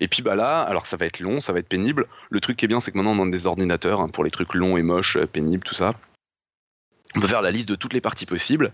Et 0.00 0.08
puis 0.08 0.22
bah 0.22 0.34
là, 0.34 0.62
alors 0.62 0.86
ça 0.86 0.96
va 0.96 1.06
être 1.06 1.20
long, 1.20 1.40
ça 1.40 1.52
va 1.52 1.58
être 1.58 1.68
pénible. 1.68 2.06
Le 2.30 2.40
truc 2.40 2.56
qui 2.56 2.64
est 2.64 2.68
bien, 2.68 2.80
c'est 2.80 2.90
que 2.90 2.96
maintenant 2.96 3.18
on 3.18 3.28
a 3.28 3.30
des 3.30 3.46
ordinateurs 3.46 4.00
hein, 4.00 4.08
pour 4.08 4.24
les 4.24 4.30
trucs 4.30 4.54
longs 4.54 4.76
et 4.76 4.82
moches, 4.82 5.16
euh, 5.16 5.26
pénibles, 5.26 5.64
tout 5.64 5.74
ça 5.74 5.92
on 7.16 7.20
peut 7.20 7.26
faire 7.28 7.42
la 7.42 7.50
liste 7.50 7.68
de 7.68 7.76
toutes 7.76 7.92
les 7.92 8.00
parties 8.00 8.26
possibles. 8.26 8.72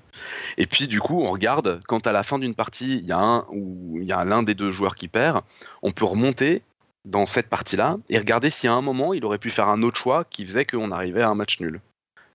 Et 0.56 0.66
puis 0.66 0.88
du 0.88 1.00
coup, 1.00 1.20
on 1.20 1.26
regarde 1.26 1.80
quand 1.86 2.06
à 2.06 2.12
la 2.12 2.22
fin 2.22 2.38
d'une 2.38 2.54
partie, 2.54 2.98
il 2.98 3.04
y 3.04 3.12
a 3.12 3.18
un 3.18 3.44
ou 3.50 3.98
il 4.00 4.06
y 4.06 4.12
a 4.12 4.24
l'un 4.24 4.42
des 4.42 4.54
deux 4.54 4.70
joueurs 4.70 4.94
qui 4.94 5.08
perd, 5.08 5.42
on 5.82 5.92
peut 5.92 6.06
remonter 6.06 6.62
dans 7.04 7.26
cette 7.26 7.48
partie-là 7.48 7.98
et 8.08 8.18
regarder 8.18 8.50
si 8.50 8.66
à 8.66 8.72
un 8.72 8.80
moment 8.80 9.14
il 9.14 9.24
aurait 9.24 9.38
pu 9.38 9.50
faire 9.50 9.68
un 9.68 9.82
autre 9.82 9.98
choix 9.98 10.24
qui 10.24 10.46
faisait 10.46 10.64
qu'on 10.64 10.90
arrivait 10.90 11.22
à 11.22 11.28
un 11.28 11.34
match 11.34 11.60
nul. 11.60 11.80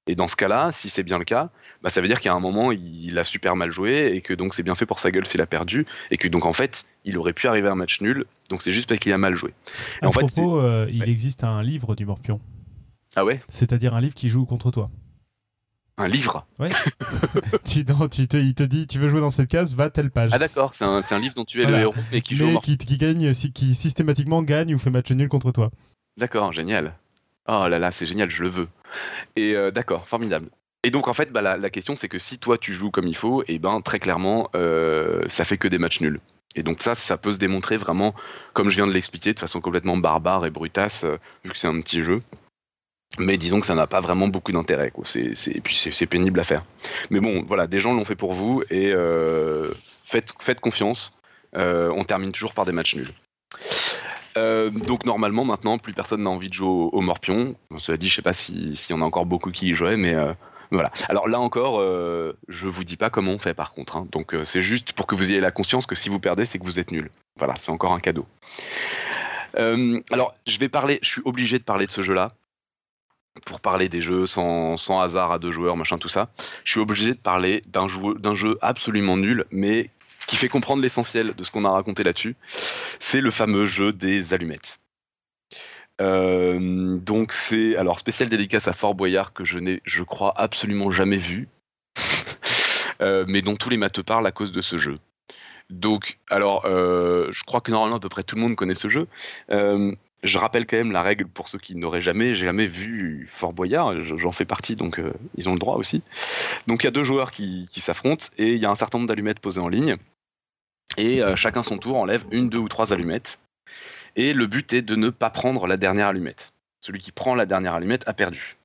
Et 0.08 0.16
dans 0.16 0.28
ce 0.28 0.36
cas-là, 0.36 0.72
si 0.72 0.90
c'est 0.90 1.04
bien 1.04 1.18
le 1.18 1.26
cas, 1.26 1.50
bah 1.82 1.90
ça 1.90 2.02
veut 2.02 2.08
dire 2.08 2.22
qu'à 2.22 2.34
un 2.34 2.40
moment 2.40 2.72
il 2.72 3.18
a 3.18 3.24
super 3.24 3.56
mal 3.56 3.72
joué 3.72 4.12
et 4.16 4.22
que 4.22 4.34
donc 4.34 4.54
c'est 4.54 4.64
bien 4.64 4.76
fait 4.76 4.86
pour 4.86 5.00
sa 5.00 5.12
gueule 5.12 5.26
s'il 5.26 5.42
a 5.42 5.48
perdu 5.48 5.86
et 6.12 6.18
que 6.18 6.28
donc 6.28 6.46
en 6.46 6.54
fait 6.54 6.86
il 7.06 7.18
aurait 7.18 7.34
pu 7.34 7.48
arriver 7.48 7.68
à 7.68 7.72
un 7.72 7.76
match 7.76 8.02
nul. 8.02 8.26
Donc 8.50 8.62
c'est 8.62 8.72
juste 8.72 8.88
parce 8.88 9.00
qu'il 9.00 9.14
a 9.14 9.18
mal 9.18 9.36
joué. 9.36 9.54
à 10.02 10.08
en 10.08 10.10
propos, 10.12 10.60
euh, 10.60 10.88
il 10.92 11.10
existe 11.10 11.44
un 11.44 11.64
livre 11.64 11.96
du 11.96 12.06
Morpion. 12.06 12.40
Ah 13.16 13.26
ouais? 13.26 13.42
C'est-à-dire 13.50 13.96
un 13.96 14.02
livre 14.02 14.14
qui 14.14 14.30
joue 14.30 14.46
contre 14.46 14.72
toi. 14.72 14.92
Un 15.98 16.08
livre? 16.08 16.46
Ouais. 16.60 16.70
tu, 17.66 17.86
tu 18.12 18.28
te, 18.28 18.38
il 18.38 18.54
te 18.54 18.64
dit, 18.64 18.86
tu 18.86 19.00
veux 19.00 19.08
jouer 19.08 19.22
dans 19.22 19.30
cette 19.30 19.48
case, 19.48 19.74
va 19.74 19.90
telle 19.90 20.12
page. 20.12 20.32
Ah 20.34 20.40
d'accord, 20.40 20.74
c'est 20.74 20.84
un, 20.84 21.02
un, 21.10 21.20
livre 21.20 21.36
dont 21.36 21.46
tu 21.46 21.64
es 21.64 21.66
le 21.66 21.78
héros, 21.78 21.96
mais 22.12 22.22
qui 22.22 22.36
joue 22.36 22.60
qui, 22.60 22.78
qui, 22.78 22.98
gagne, 22.98 23.32
qui 23.32 23.74
systématiquement 23.74 24.44
gagne 24.44 24.76
ou 24.76 24.80
fait 24.80 24.90
match 24.90 25.10
nul 25.12 25.30
contre 25.30 25.52
toi. 25.52 25.72
D'accord, 26.18 26.52
génial. 26.52 26.94
Oh 27.48 27.68
là 27.68 27.80
là, 27.80 27.92
c'est 27.92 28.06
génial, 28.06 28.30
je 28.30 28.44
le 28.44 28.50
veux. 28.50 28.68
Et 29.36 29.56
euh, 29.56 29.72
d'accord, 29.72 30.08
formidable. 30.08 30.50
Et 30.86 30.92
donc 30.92 31.08
en 31.08 31.14
fait, 31.14 31.32
bah, 31.32 31.42
la, 31.42 31.70
question 31.72 31.96
c'est 31.96 32.08
que 32.08 32.20
si 32.20 32.38
toi 32.38 32.60
tu 32.60 32.72
joues 32.72 32.92
comme 32.92 33.08
il 33.08 33.18
faut, 33.18 33.42
et 33.42 33.56
eh 33.56 33.60
ben 33.60 33.82
très 33.82 33.98
clairement, 33.98 34.50
euh, 34.54 35.24
ça 35.30 35.44
fait 35.44 35.58
que 35.58 35.68
des 35.68 35.80
matchs 35.80 36.00
nuls. 36.00 36.20
Et 36.56 36.62
donc 36.62 36.84
ça, 36.84 36.94
ça 36.94 37.18
peut 37.18 37.32
se 37.32 37.40
démontrer 37.40 37.78
vraiment, 37.78 38.14
comme 38.54 38.70
je 38.70 38.76
viens 38.76 38.86
de 38.86 38.92
l'expliquer, 38.92 39.34
de 39.34 39.40
façon 39.40 39.62
complètement 39.62 39.98
barbare 39.98 40.46
et 40.46 40.52
brutasse, 40.52 41.04
euh, 41.04 41.18
vu 41.44 41.50
que 41.50 41.58
c'est 41.58 41.68
un 41.68 41.82
petit 41.82 42.02
jeu 42.02 42.22
mais 43.18 43.38
disons 43.38 43.62
que 43.62 43.66
ça 43.66 43.76
n'a 43.76 43.88
pas 43.88 44.02
vraiment 44.02 44.28
beaucoup 44.28 44.52
d'intérêt. 44.52 44.92
et 45.16 45.62
puis 45.62 45.90
c'est 45.92 46.06
pénible 46.06 46.40
à 46.40 46.44
faire. 46.44 46.66
Mais 47.12 47.22
bon, 47.22 47.46
voilà, 47.48 47.66
des 47.66 47.80
gens 47.80 47.94
l'ont 47.94 48.04
fait 48.04 48.16
pour 48.16 48.34
vous 48.34 48.62
et 48.70 48.92
euh, 48.92 49.72
faites, 50.04 50.60
confiance. 50.60 51.14
On 51.54 52.04
termine 52.04 52.34
toujours 52.34 52.54
par 52.54 52.66
des 52.66 52.74
matchs 52.74 52.96
nuls. 52.96 53.14
Euh, 54.38 54.70
donc 54.70 55.06
normalement 55.06 55.46
maintenant 55.46 55.78
plus 55.78 55.94
personne 55.94 56.24
n'a 56.24 56.30
envie 56.30 56.50
de 56.50 56.54
jouer 56.54 56.90
au, 56.92 57.02
Morpion. 57.02 57.56
cela 57.78 57.98
dit, 57.98 58.10
je 58.10 58.16
sais 58.16 58.22
pas 58.22 58.34
s'il 58.34 58.76
y 58.90 58.94
en 58.94 59.02
a 59.02 59.06
encore 59.06 59.26
beaucoup 59.26 59.52
qui 59.52 59.70
y 59.70 59.74
jouaient, 59.74 59.96
mais 59.96 60.16
voilà. 60.72 60.92
Alors 61.08 61.28
là 61.28 61.40
encore, 61.40 61.80
je 62.48 62.68
vous 62.68 62.84
dis 62.84 62.98
pas 62.98 63.10
comment 63.10 63.32
on 63.32 63.40
fait 63.40 63.54
par 63.54 63.74
contre. 63.74 63.96
Hein. 63.96 64.08
Donc 64.12 64.36
c'est 64.44 64.62
juste 64.62 64.94
pour 64.94 65.08
que 65.08 65.16
vous 65.16 65.32
ayez 65.32 65.40
la 65.40 65.52
conscience 65.52 65.86
que 65.86 65.96
si 65.96 66.10
vous 66.10 66.20
perdez, 66.20 66.46
c'est 66.46 66.60
que 66.60 66.66
vous 66.66 66.80
êtes 66.80 66.92
nul. 66.92 67.10
Voilà, 67.38 67.56
c'est 67.58 67.72
encore 67.72 67.94
un 67.94 68.00
cadeau. 68.00 68.26
alors 69.56 70.34
je 70.46 70.60
vais 70.60 70.70
parler, 70.70 71.00
je 71.02 71.10
suis 71.10 71.22
obligé 71.24 71.58
de 71.58 71.64
parler 71.64 71.86
de 71.86 71.92
ce 71.92 72.02
jeu-là 72.02 72.34
pour 73.44 73.60
parler 73.60 73.90
des 73.90 74.02
jeux 74.02 74.26
sans, 74.26 75.02
hasard 75.02 75.32
à 75.32 75.40
deux 75.40 75.52
joueurs, 75.52 75.76
machin, 75.76 75.98
tout 75.98 76.10
ça, 76.10 76.30
je 76.64 76.72
suis 76.72 76.80
obligé 76.80 77.12
de 77.12 77.18
parler 77.18 77.62
d'un 77.68 77.88
jeu, 77.88 78.58
absolument 78.62 79.18
nul, 79.18 79.46
mais 79.52 79.90
qui 80.28 80.36
fait 80.36 80.50
comprendre 80.50 80.82
l'essentiel 80.82 81.34
de 81.36 81.44
ce 81.44 81.52
qu'on 81.52 81.66
a 81.66 81.72
raconté 81.72 82.04
là-dessus. 82.04 82.36
C'est 83.00 83.22
le 83.22 83.32
fameux 83.32 83.66
jeu 83.66 83.94
des 83.94 84.34
allumettes. 84.34 84.80
Euh, 86.02 86.98
donc 86.98 87.32
c'est 87.32 87.78
alors 87.78 88.00
spécial 88.00 88.30
dédicace 88.30 88.68
à 88.68 88.74
Fort 88.74 88.96
Boyard 88.96 89.34
que 89.34 89.46
je 89.46 89.60
n'ai, 89.60 89.82
je 89.86 90.04
crois, 90.04 90.34
absolument 90.36 90.92
jamais 90.92 91.18
vu, 91.18 91.48
euh, 93.02 93.26
mais 93.28 93.42
dont 93.42 93.56
tous 93.56 93.70
les 93.70 93.78
matheux 93.78 94.04
parlent 94.04 94.28
à 94.28 94.32
cause 94.32 94.52
de 94.52 94.62
ce 94.62 94.78
jeu. 94.78 95.00
Donc, 95.70 96.20
alors, 96.30 96.66
euh, 96.66 97.30
je 97.32 97.44
crois 97.44 97.62
que 97.62 97.72
normalement 97.72 97.98
à 97.98 98.00
peu 98.00 98.10
près 98.10 98.24
tout 98.24 98.36
le 98.36 98.42
monde 98.42 98.56
connaît 98.56 98.76
ce 98.76 98.90
jeu. 98.90 99.08
Je 100.24 100.40
rappelle 100.40 100.66
quand 100.66 100.78
même 100.78 100.92
la 100.92 101.04
règle 101.04 101.28
pour 101.28 101.50
ceux 101.50 101.60
qui 101.60 101.76
n'auraient 101.76 102.02
jamais, 102.02 102.34
jamais 102.34 102.66
vu 102.66 103.30
Fort 103.32 103.54
Boyard, 103.54 104.02
j'en 104.02 104.32
fais 104.32 104.46
partie, 104.46 104.76
donc 104.76 105.00
ils 105.38 105.50
ont 105.50 105.54
le 105.54 105.60
droit 105.60 105.76
aussi. 105.76 106.02
Donc 106.66 106.82
il 106.82 106.88
y 106.88 106.90
a 106.90 106.92
deux 106.92 107.04
joueurs 107.04 107.30
qui, 107.30 107.70
s'affrontent 107.76 108.26
et 108.40 108.54
il 108.54 108.60
y 108.60 108.66
a 108.66 108.72
un 108.72 108.76
certain 108.76 108.98
nombre 108.98 109.08
d'allumettes 109.08 109.40
posées 109.40 109.62
en 109.62 109.68
ligne. 109.68 109.98
Et 110.98 111.22
euh, 111.22 111.36
chacun 111.36 111.64
son 111.64 111.78
tour 111.78 111.98
enlève 111.98 112.26
une, 112.32 112.50
deux 112.50 112.58
ou 112.58 112.70
trois 112.70 112.94
allumettes. 112.94 113.40
Et 114.16 114.34
le 114.34 114.48
but 114.48 114.72
est 114.74 114.82
de 114.82 114.96
ne 114.96 115.10
pas 115.10 115.30
prendre 115.30 115.68
la 115.68 115.78
dernière 115.78 116.08
allumette. 116.08 116.54
Celui 116.80 117.02
qui 117.02 117.12
prend 117.12 117.36
la 117.36 117.46
dernière 117.46 117.74
allumette 117.74 118.08
a 118.08 118.14
perdu. 118.14 118.56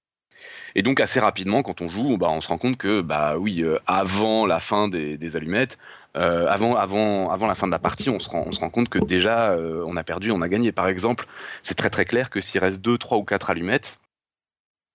Et 0.76 0.83
donc 0.83 1.00
assez 1.00 1.18
rapidement, 1.18 1.62
quand 1.62 1.80
on 1.80 1.88
joue, 1.88 2.16
bah, 2.16 2.28
on 2.30 2.40
se 2.40 2.48
rend 2.48 2.59
compte 2.59 2.76
que, 2.76 3.00
bah 3.00 3.37
oui, 3.37 3.62
euh, 3.62 3.78
avant 3.87 4.46
la 4.46 4.61
fin 4.61 4.88
des 4.88 5.37
allumettes, 5.37 5.78
euh, 6.16 6.46
avant, 6.48 6.76
avant, 6.76 7.30
avant 7.30 7.46
la 7.48 7.54
fin 7.54 7.66
de 7.66 7.72
la 7.72 7.80
partie, 7.80 8.11
on 8.11 8.20
se 8.20 8.28
rend, 8.28 8.70
compte 8.70 8.88
que 8.88 8.98
déjà, 8.98 9.56
on 9.56 9.96
a 9.96 10.04
perdu, 10.04 10.30
on 10.30 10.42
a 10.42 10.48
gagné. 10.48 10.70
Par 10.70 10.87
exemple, 10.87 11.26
c'est 11.62 11.74
très 11.74 11.90
très 11.90 12.04
clair 12.04 12.30
que 12.30 12.40
s'il 12.40 12.61
reste 12.61 12.80
2, 12.80 12.98
3 12.98 13.18
ou 13.18 13.24
4 13.24 13.50
allumettes, 13.50 13.98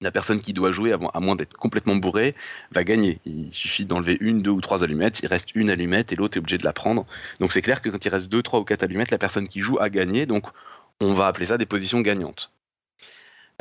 la 0.02 0.12
personne 0.12 0.42
qui 0.42 0.54
doit 0.54 0.72
jouer, 0.72 0.94
à 0.94 1.20
moins 1.20 1.36
d'être 1.36 1.56
complètement 1.56 1.96
bourré, 1.96 2.36
va 2.72 2.84
gagner. 2.84 3.20
Il 3.26 3.54
suffit 3.54 3.86
d'enlever 3.86 4.18
une, 4.20 4.42
deux 4.42 4.52
ou 4.52 4.62
trois 4.62 4.84
allumettes, 4.84 5.22
il 5.22 5.28
reste 5.28 5.56
une 5.56 5.70
allumette 5.70 6.12
et 6.12 6.16
l'autre 6.16 6.38
est 6.38 6.40
obligé 6.40 6.58
de 6.58 6.66
la 6.66 6.74
prendre. 6.74 7.06
Donc 7.40 7.52
c'est 7.52 7.62
clair 7.62 7.82
que 7.82 7.90
quand 7.90 8.04
il 8.04 8.10
reste 8.10 8.30
2, 8.30 8.44
3 8.44 8.60
ou 8.60 8.64
4 8.64 8.84
allumettes, 8.84 9.12
la 9.12 9.18
personne 9.18 9.48
qui 9.48 9.62
joue 9.62 9.80
a 9.80 9.90
gagné, 9.90 10.26
donc 10.26 10.46
on 11.00 11.14
va 11.14 11.28
appeler 11.28 11.46
ça 11.46 11.58
des 11.58 11.66
positions 11.66 12.02
gagnantes. 12.02 12.52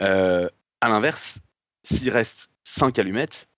Euh, 0.00 0.48
à 0.80 0.88
l'inverse, 0.88 1.38
s'il 1.84 2.10
reste 2.10 2.50
5 2.64 2.98
allumettes, 2.98 3.48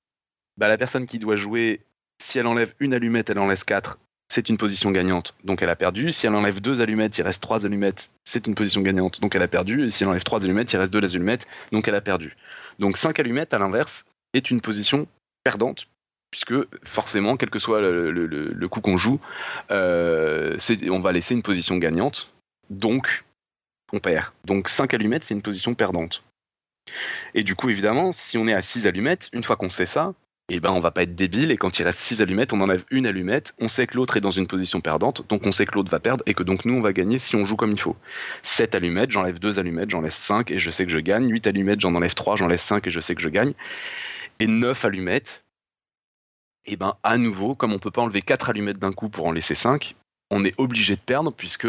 bah, 0.57 0.69
la 0.69 0.79
personne 0.79 1.07
qui 1.07 1.19
doit 1.19 1.37
jouer 1.37 1.81
si 2.19 2.39
elle 2.39 2.47
enlève 2.47 2.75
une 2.81 2.95
allumette, 2.95 3.31
elle 3.31 3.39
en 3.39 3.49
laisse 3.49 3.65
4, 3.65 3.99
c'est 4.29 4.49
une 4.49 4.57
position 4.57 4.91
gagnante, 4.91 5.35
donc 5.45 5.63
elle 5.63 5.71
a 5.71 5.77
perdu. 5.77 6.11
Si 6.13 6.27
elle 6.27 6.35
enlève 6.35 6.61
deux 6.61 6.81
allumettes, 6.81 7.17
il 7.19 7.23
reste 7.23 7.43
trois 7.43 7.65
allumettes, 7.65 8.11
c'est 8.25 8.47
une 8.47 8.55
position 8.55 8.83
gagnante, 8.83 9.21
donc 9.21 9.35
elle 9.35 9.43
a 9.43 9.49
perdu. 9.49 9.85
Et 9.85 9.91
si 9.91 10.03
elle 10.03 10.09
enlève 10.09 10.25
trois 10.25 10.45
allumettes, 10.45 10.73
il 10.73 10.77
reste 10.79 10.93
deux 10.93 11.03
allumettes, 11.15 11.47
donc 11.73 11.89
elle 11.89 11.95
a 11.95 12.01
perdu. 12.01 12.37
Donc 12.79 12.97
cinq 12.97 13.21
allumettes, 13.21 13.55
à 13.55 13.59
l'inverse, 13.59 14.05
est 14.35 14.51
une 14.51 14.61
position 14.61 15.07
perdante, 15.45 15.87
puisque 16.31 16.55
forcément, 16.85 17.37
quel 17.37 17.51
que 17.51 17.59
soit 17.59 17.81
le, 17.81 18.67
coup 18.69 18.81
qu'on 18.81 18.97
joue, 18.97 19.21
euh, 19.71 20.59
on 20.91 21.01
va 21.01 21.13
laisser 21.13 21.35
une 21.35 21.43
position 21.43 21.77
gagnante, 21.77 22.33
donc 22.69 23.25
on 23.93 23.99
perd. 23.99 24.33
Donc 24.45 24.69
5 24.69 24.93
allumettes, 24.95 25.25
c'est 25.25 25.35
une 25.35 25.43
position 25.43 25.75
perdante. 25.75 26.23
Et 27.35 27.43
du 27.43 27.55
coup, 27.55 27.71
évidemment, 27.71 28.13
si 28.13 28.39
on 28.39 28.47
est 28.47 28.55
à 28.55 28.63
6 28.63 28.87
allumettes, 28.87 29.29
une 29.33 29.43
fois 29.43 29.57
qu'on 29.57 29.69
sait 29.69 29.87
ça, 29.87 30.15
et 30.49 30.55
eh 30.57 30.61
ben 30.61 30.71
on 30.71 30.79
va 30.79 30.93
pas 30.93 31.03
être 31.03 31.17
débile 31.17 31.51
et 31.51 31.57
quand 31.57 31.81
il 31.81 31.83
reste 31.83 31.99
6 31.99 32.23
allumettes, 32.23 32.53
on 32.53 32.61
enlève 32.61 32.85
une 32.93 33.05
allumette, 33.05 33.53
on 33.59 33.67
sait 33.67 33.89
que 33.89 33.97
l'autre 33.97 34.17
est 34.17 34.21
dans 34.21 34.31
une 34.31 34.47
position 34.47 34.81
perdante, 34.81 35.29
donc 35.29 35.45
on 35.45 35.51
sait 35.51 35.67
que 35.67 35.75
l'autre 35.75 35.91
va 35.91 35.99
perdre 35.99 36.23
et 36.25 36.35
que 36.35 36.45
donc 36.45 36.65
nous 36.65 36.75
on 36.75 36.81
va 36.81 36.93
gagner 36.93 37.19
si 37.19 37.35
on 37.35 37.45
joue 37.45 37.57
comme 37.57 37.73
il 37.73 37.81
faut. 37.81 37.97
7 38.45 38.77
allumettes, 38.77 39.11
j'enlève 39.11 39.41
2 39.41 39.59
allumettes, 39.59 39.91
j'en 39.91 40.03
laisse 40.03 40.15
5 40.15 40.53
et 40.53 40.61
je 40.61 40.71
sais 40.71 40.87
que 40.87 40.93
je 40.93 40.99
gagne. 40.99 41.29
8 41.29 41.49
allumettes, 41.49 41.81
j'en 41.81 41.97
enlève 41.97 42.15
3, 42.15 42.37
j'en 42.37 42.47
laisse 42.47 42.63
5 42.63 42.87
et 42.87 42.91
je 42.91 43.01
sais 43.01 43.17
que 43.17 43.23
je 43.23 43.29
gagne. 43.29 43.55
Et 44.39 44.47
9 44.47 44.85
allumettes, 44.85 45.43
et 46.65 46.75
eh 46.75 46.77
ben 46.77 46.95
à 47.03 47.19
nouveau, 47.19 47.57
comme 47.57 47.73
on 47.73 47.81
peut 47.81 47.91
pas 47.91 48.03
enlever 48.03 48.23
4 48.23 48.51
allumettes 48.51 48.79
d'un 48.79 48.93
coup 48.93 49.09
pour 49.09 49.27
en 49.27 49.33
laisser 49.33 49.57
5, 49.57 49.97
on 50.31 50.45
est 50.45 50.55
obligé 50.59 50.95
de 50.95 51.01
perdre 51.01 51.33
puisque 51.33 51.69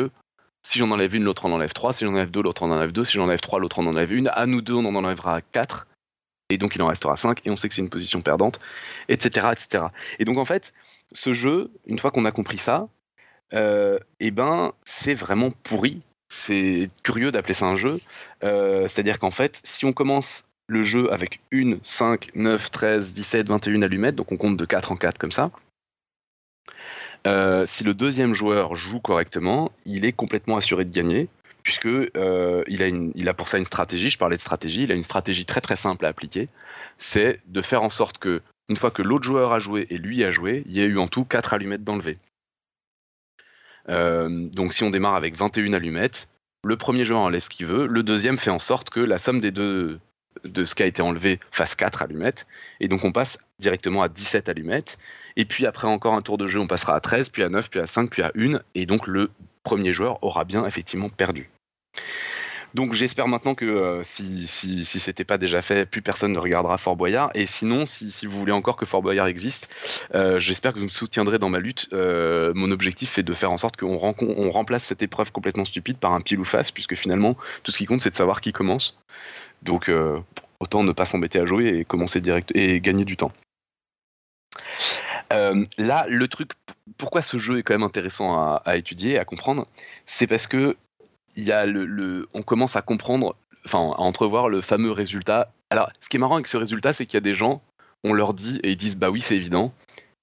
si 0.61 0.77
j'en 0.77 0.91
enlève 0.91 1.15
une, 1.15 1.23
l'autre 1.23 1.45
en 1.45 1.51
enlève 1.51 1.73
3, 1.73 1.93
si 1.93 2.05
j'en 2.05 2.11
enlève 2.11 2.29
2, 2.29 2.43
l'autre 2.43 2.61
en 2.61 2.69
enlève 2.69 2.91
2, 2.91 3.05
si 3.05 3.13
j'en 3.13 3.23
enlève 3.23 3.39
3, 3.39 3.59
l'autre 3.59 3.79
en 3.79 3.87
enlève 3.87 4.13
une, 4.13 4.27
à 4.27 4.45
nous 4.45 4.61
deux 4.61 4.75
on 4.75 4.85
en 4.85 4.93
enlèvera 4.93 5.41
4 5.41 5.87
et 6.49 6.57
donc 6.57 6.75
il 6.75 6.81
en 6.81 6.88
restera 6.88 7.17
5, 7.17 7.41
et 7.45 7.49
on 7.49 7.55
sait 7.55 7.67
que 7.67 7.73
c'est 7.73 7.81
une 7.81 7.89
position 7.89 8.21
perdante, 8.21 8.60
etc., 9.10 9.47
etc. 9.51 9.86
Et 10.19 10.25
donc 10.25 10.38
en 10.38 10.45
fait, 10.45 10.73
ce 11.12 11.33
jeu, 11.33 11.71
une 11.86 11.99
fois 11.99 12.12
qu'on 12.12 12.25
a 12.25 12.31
compris 12.31 12.57
ça, 12.57 12.88
euh, 13.53 13.97
eh 14.19 14.31
ben, 14.31 14.73
c'est 14.86 15.13
vraiment 15.13 15.51
pourri. 15.63 16.01
C'est 16.29 16.89
curieux 17.03 17.31
d'appeler 17.31 17.53
ça 17.53 17.65
un 17.65 17.75
jeu. 17.75 17.99
Euh, 18.43 18.88
c'est-à-dire 18.88 19.19
qu'en 19.19 19.31
fait, 19.31 19.62
si 19.63 19.86
on 19.86 19.93
commence 19.93 20.43
le 20.67 20.83
jeu 20.83 21.12
avec 21.13 21.39
1, 21.53 21.77
5, 21.81 22.31
9, 22.36 22.71
13, 22.71 23.13
17, 23.13 23.47
21 23.47 23.81
allumettes, 23.83 24.15
donc 24.15 24.31
on 24.31 24.38
compte 24.38 24.57
de 24.57 24.65
4 24.65 24.91
en 24.91 24.97
4 24.97 25.17
comme 25.17 25.31
ça, 25.31 25.51
euh, 27.25 27.65
si 27.65 27.83
le 27.83 27.93
deuxième 27.93 28.33
joueur 28.33 28.75
joue 28.75 28.99
correctement, 28.99 29.71
il 29.86 30.05
est 30.05 30.12
complètement 30.12 30.57
assuré 30.57 30.86
de 30.86 30.93
gagner, 30.93 31.29
puisque 31.67 31.86
euh, 31.86 32.63
il, 32.67 33.27
a 33.27 33.34
pour 33.34 33.49
ça 33.49 33.58
une 33.58 33.65
stratégie. 33.65 34.10
Je 34.10 34.17
parlais 34.17 34.38
de 34.38 34.41
stratégie. 34.41 34.84
Il 34.84 34.91
a 34.93 34.95
une 34.95 35.03
stratégie 35.03 35.45
très 35.45 35.60
très 35.60 35.75
simple 35.75 36.06
à 36.06 36.08
appliquer. 36.08 36.47
C'est 36.97 37.41
de 37.45 37.62
faire 37.62 37.84
en 37.84 37.89
sorte 37.89 38.19
que, 38.19 38.41
une 38.69 38.77
fois 38.77 38.89
que 38.89 39.01
l'autre 39.01 39.25
joueur 39.25 39.51
a 39.51 39.60
joué 39.60 39.86
et 39.89 39.97
lui 39.97 40.23
a 40.23 40.32
joué, 40.32 40.63
il 40.65 40.71
y 40.71 40.80
a 40.80 40.86
eu 40.86 40.97
en 40.97 41.10
tout 41.10 41.25
4 41.25 41.53
allumettes 41.53 41.84
d'enlever. 41.84 42.19
Euh, 43.89 44.47
donc 44.47 44.71
si 44.71 44.86
on 44.86 44.91
démarre 44.91 45.15
avec 45.15 45.36
21 45.36 45.73
allumettes, 45.73 46.30
le 46.63 46.77
premier 46.77 47.03
joueur 47.03 47.19
enlève 47.19 47.41
ce 47.41 47.49
qu'il 47.49 47.65
veut, 47.65 47.86
le 47.86 48.01
deuxième 48.01 48.38
fait 48.38 48.49
en 48.49 48.60
sorte 48.60 48.89
que 48.89 49.01
la 49.01 49.17
somme 49.17 49.41
des 49.41 49.51
deux 49.51 49.99
de 50.45 50.63
ce 50.63 50.73
qui 50.73 50.84
a 50.84 50.86
été 50.86 51.01
enlevé 51.01 51.41
fasse 51.51 51.75
4 51.75 52.01
allumettes, 52.01 52.47
et 52.80 52.88
donc 52.88 53.03
on 53.03 53.12
passe 53.12 53.39
directement 53.60 54.03
à 54.03 54.08
17 54.08 54.47
allumettes, 54.47 54.97
et 55.36 55.43
puis 55.43 55.65
après 55.65 55.89
encore 55.89 56.13
un 56.13 56.21
tour 56.21 56.38
de 56.38 56.47
jeu, 56.47 56.62
on 56.62 56.67
passera 56.67 56.95
à 56.95 57.01
13, 57.01 57.27
puis 57.27 57.43
à 57.43 57.49
9, 57.49 57.69
puis 57.69 57.82
à 57.82 57.88
5, 57.88 58.10
puis 58.10 58.21
à 58.21 58.32
1, 58.38 58.62
et 58.73 58.86
donc 58.86 59.06
le 59.08 59.32
premier 59.63 59.91
joueur 59.91 60.23
aura 60.23 60.45
bien 60.45 60.65
effectivement 60.65 61.10
perdu. 61.10 61.49
Donc 62.73 62.93
j'espère 62.93 63.27
maintenant 63.27 63.55
que 63.55 63.65
euh, 63.65 64.03
si, 64.03 64.45
si, 64.45 64.86
si 64.86 64.99
c'était 64.99 65.23
pas 65.23 65.38
déjà 65.38 65.62
fait, 65.62 65.86
plus 65.86 66.01
personne 66.01 66.33
ne 66.33 66.38
regardera 66.38 66.77
Fort 66.77 66.95
Boyard. 66.95 67.31
Et 67.33 67.45
sinon, 67.45 67.86
si, 67.86 68.25
vous 68.25 68.39
voulez 68.39 68.51
encore 68.51 68.75
que 68.75 68.86
Fort 68.86 69.01
Boyard 69.01 69.27
existe, 69.27 69.73
euh, 70.13 70.39
j'espère 70.39 70.73
que 70.73 70.77
vous 70.79 70.86
me 70.86 70.89
soutiendrez 70.89 71.39
dans 71.39 71.49
ma 71.49 71.60
lutte. 71.60 71.88
Euh, 71.93 72.51
mon 72.55 72.71
objectif 72.71 73.17
est 73.17 73.23
de 73.23 73.33
faire 73.33 73.51
en 73.51 73.57
sorte 73.57 73.77
qu'on 73.77 73.97
on 74.19 74.51
remplace 74.51 74.83
cette 74.83 75.01
épreuve 75.01 75.31
complètement 75.31 75.65
stupide 75.65 75.97
par 75.97 76.13
un 76.13 76.21
pile 76.21 76.39
ou 76.39 76.45
face, 76.45 76.71
puisque 76.71 76.95
finalement, 76.95 77.36
tout 77.63 77.71
ce 77.71 77.77
qui 77.77 77.86
compte, 77.86 78.01
c'est 78.01 78.12
de 78.12 78.15
savoir 78.15 78.41
qui 78.41 78.51
commence. 78.51 78.99
Donc 79.63 79.91
autant 80.60 80.83
ne 80.83 80.91
pas 80.91 81.05
s'embêter 81.05 81.39
à 81.39 81.45
jouer 81.45 81.79
et 81.79 81.86
commencer 81.86 82.21
direct 82.21 82.51
et 82.55 82.79
gagner 82.79 83.05
du 83.05 83.17
temps. 83.17 83.31
là, 85.31 86.05
le 86.07 86.27
truc, 86.27 86.51
pourquoi 86.97 87.23
ce 87.23 87.38
jeu 87.38 87.57
est 87.57 87.63
quand 87.63 87.73
même 87.73 87.83
intéressant 87.83 88.60
à 88.63 88.77
étudier, 88.77 89.17
à 89.17 89.25
comprendre, 89.25 89.67
c'est 90.05 90.27
parce 90.27 90.45
que 90.45 90.77
y 91.43 91.52
a 91.52 91.65
le, 91.65 92.28
on 92.34 92.41
commence 92.41 92.76
à 92.76 92.82
comprendre, 92.82 93.36
enfin, 93.65 93.80
à 93.80 94.02
entrevoir 94.02 94.50
le 94.50 94.62
fameux 94.62 94.91
résultat. 94.91 95.52
Alors, 95.69 95.91
ce 96.02 96.10
qui 96.10 96.17
est 96.17 96.19
marrant 96.19 96.36
avec 96.36 96.47
ce 96.47 96.58
résultat, 96.58 96.93
c'est 96.93 97.06
qu'il 97.06 97.15
y 97.15 97.17
a 97.17 97.21
des 97.21 97.34
gens, 97.34 97.62
on 98.04 98.13
leur 98.13 98.34
dit 98.34 98.60
et 98.63 98.71
ils 98.71 98.78
disent 98.78 98.97
bah 98.97 99.10
oui, 99.10 99.21
c'est 99.21 99.36
évident. 99.36 99.73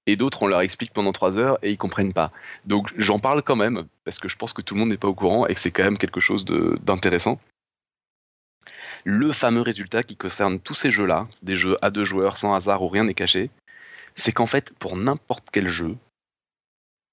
Et 0.07 0.15
d'autres, 0.15 0.43
on 0.43 0.47
leur 0.47 0.61
explique 0.61 0.93
pendant 0.93 1.13
trois 1.13 1.37
heures 1.37 1.57
et 1.63 1.71
ils 1.71 1.77
comprennent 1.77 2.13
pas. 2.13 2.31
Donc, 2.65 2.93
j'en 2.97 3.17
parle 3.19 3.41
quand 3.41 3.55
même 3.55 3.85
parce 4.03 4.19
que 4.19 4.27
je 4.27 4.35
pense 4.35 4.53
que 4.53 4.61
tout 4.61 4.75
le 4.75 4.79
monde 4.79 4.89
n'est 4.89 4.97
pas 4.97 5.07
au 5.07 5.15
courant 5.15 5.47
et 5.47 5.55
que 5.55 5.59
c'est 5.59 5.71
quand 5.71 5.83
même 5.83 5.97
quelque 5.97 6.19
chose 6.19 6.45
d'intéressant. 6.45 7.39
Le 9.03 9.31
fameux 9.31 9.61
résultat 9.61 10.03
qui 10.03 10.15
concerne 10.15 10.59
tous 10.59 10.75
ces 10.75 10.91
jeux-là, 10.91 11.27
des 11.41 11.55
jeux 11.55 11.77
à 11.81 11.89
deux 11.89 12.05
joueurs 12.05 12.37
sans 12.37 12.53
hasard 12.53 12.83
où 12.83 12.87
rien 12.87 13.03
n'est 13.03 13.13
caché, 13.13 13.49
c'est 14.15 14.31
qu'en 14.31 14.47
fait, 14.47 14.73
pour 14.77 14.95
n'importe 14.95 15.47
quel 15.51 15.67
jeu, 15.67 15.95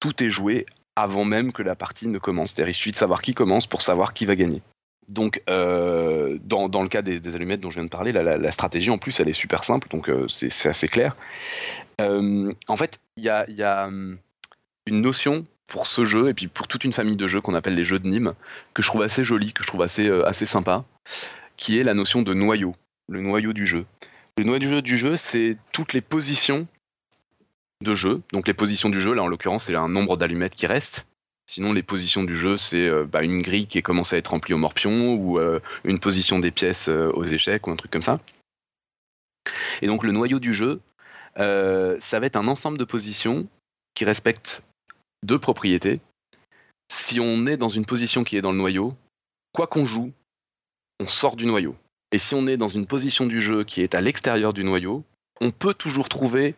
tout 0.00 0.22
est 0.22 0.30
joué 0.30 0.66
avant 0.96 1.24
même 1.24 1.52
que 1.52 1.62
la 1.62 1.74
partie 1.74 2.08
ne 2.08 2.18
commence. 2.18 2.52
C'est-à-dire, 2.52 2.70
il 2.70 2.74
suffit 2.74 2.92
de 2.92 2.96
savoir 2.96 3.22
qui 3.22 3.34
commence 3.34 3.66
pour 3.66 3.82
savoir 3.82 4.14
qui 4.14 4.26
va 4.26 4.36
gagner. 4.36 4.62
Donc, 5.08 5.42
euh, 5.50 6.38
dans, 6.44 6.82
le 6.82 6.88
cas 6.88 7.02
des, 7.02 7.34
allumettes 7.34 7.60
dont 7.60 7.70
je 7.70 7.76
viens 7.76 7.84
de 7.84 7.90
parler, 7.90 8.12
la, 8.12 8.52
stratégie 8.52 8.90
en 8.90 8.98
plus, 8.98 9.18
elle 9.20 9.28
est 9.28 9.34
super 9.34 9.64
simple, 9.64 9.88
donc 9.88 10.08
euh, 10.08 10.28
c'est 10.28 10.68
assez 10.68 10.88
clair. 10.88 11.16
Euh, 12.00 12.52
en 12.68 12.76
fait, 12.76 12.98
il 13.16 13.24
y 13.24 13.28
a, 13.28 13.86
hum, 13.86 14.18
une 14.86 15.00
notion 15.00 15.44
pour 15.66 15.86
ce 15.86 16.04
jeu 16.04 16.28
et 16.28 16.34
puis 16.34 16.48
pour 16.48 16.68
toute 16.68 16.84
une 16.84 16.92
famille 16.92 17.16
de 17.16 17.26
jeux 17.26 17.40
qu'on 17.40 17.54
appelle 17.54 17.74
les 17.74 17.84
jeux 17.84 17.98
de 17.98 18.08
Nîmes, 18.08 18.34
que 18.74 18.82
je 18.82 18.88
trouve 18.88 19.02
assez 19.02 19.24
jolie, 19.24 19.52
que 19.52 19.62
je 19.62 19.68
trouve 19.68 19.82
assez, 19.82 20.08
assez 20.24 20.46
sympa, 20.46 20.84
qui 21.56 21.78
est 21.78 21.84
la 21.84 21.94
notion 21.94 22.22
de 22.22 22.34
noyau, 22.34 22.74
le 23.08 23.20
noyau 23.20 23.52
du 23.52 23.66
jeu. 23.66 23.86
Le 24.38 24.44
noyau 24.44 24.80
du 24.80 24.96
jeu, 24.96 25.16
c'est 25.16 25.56
toutes 25.72 25.92
les 25.92 26.00
positions 26.00 26.66
de 27.82 27.94
jeu. 27.94 28.22
Donc 28.32 28.46
les 28.46 28.54
positions 28.54 28.88
du 28.88 29.00
jeu, 29.00 29.12
là 29.12 29.22
en 29.22 29.26
l'occurrence, 29.26 29.64
c'est 29.64 29.74
un 29.74 29.88
nombre 29.88 30.16
d'allumettes 30.16 30.54
qui 30.54 30.66
reste. 30.66 31.06
Sinon, 31.46 31.72
les 31.72 31.82
positions 31.82 32.24
du 32.24 32.36
jeu, 32.36 32.56
c'est 32.56 32.88
euh, 32.88 33.04
bah, 33.04 33.22
une 33.22 33.42
grille 33.42 33.66
qui 33.66 33.82
commence 33.82 34.12
à 34.12 34.16
être 34.16 34.28
remplie 34.28 34.54
au 34.54 34.58
morpion 34.58 35.14
ou 35.14 35.38
euh, 35.38 35.60
une 35.84 35.98
position 35.98 36.38
des 36.38 36.50
pièces 36.50 36.88
euh, 36.88 37.10
aux 37.12 37.24
échecs 37.24 37.66
ou 37.66 37.70
un 37.70 37.76
truc 37.76 37.90
comme 37.90 38.02
ça. 38.02 38.20
Et 39.82 39.86
donc 39.86 40.04
le 40.04 40.12
noyau 40.12 40.38
du 40.38 40.54
jeu, 40.54 40.80
ça 41.36 42.20
va 42.20 42.26
être 42.26 42.36
un 42.36 42.46
ensemble 42.46 42.78
de 42.78 42.84
positions 42.84 43.46
qui 43.94 44.04
respectent 44.04 44.62
deux 45.24 45.38
propriétés. 45.38 46.00
Si 46.88 47.18
on 47.20 47.46
est 47.46 47.56
dans 47.56 47.68
une 47.68 47.86
position 47.86 48.22
qui 48.22 48.36
est 48.36 48.42
dans 48.42 48.52
le 48.52 48.58
noyau, 48.58 48.94
quoi 49.52 49.66
qu'on 49.66 49.84
joue, 49.84 50.12
on 51.00 51.06
sort 51.06 51.36
du 51.36 51.46
noyau. 51.46 51.74
Et 52.12 52.18
si 52.18 52.34
on 52.34 52.46
est 52.46 52.56
dans 52.56 52.68
une 52.68 52.86
position 52.86 53.26
du 53.26 53.40
jeu 53.40 53.64
qui 53.64 53.82
est 53.82 53.94
à 53.94 54.00
l'extérieur 54.00 54.52
du 54.52 54.62
noyau, 54.62 55.04
on 55.40 55.50
peut 55.50 55.74
toujours 55.74 56.08
trouver 56.08 56.54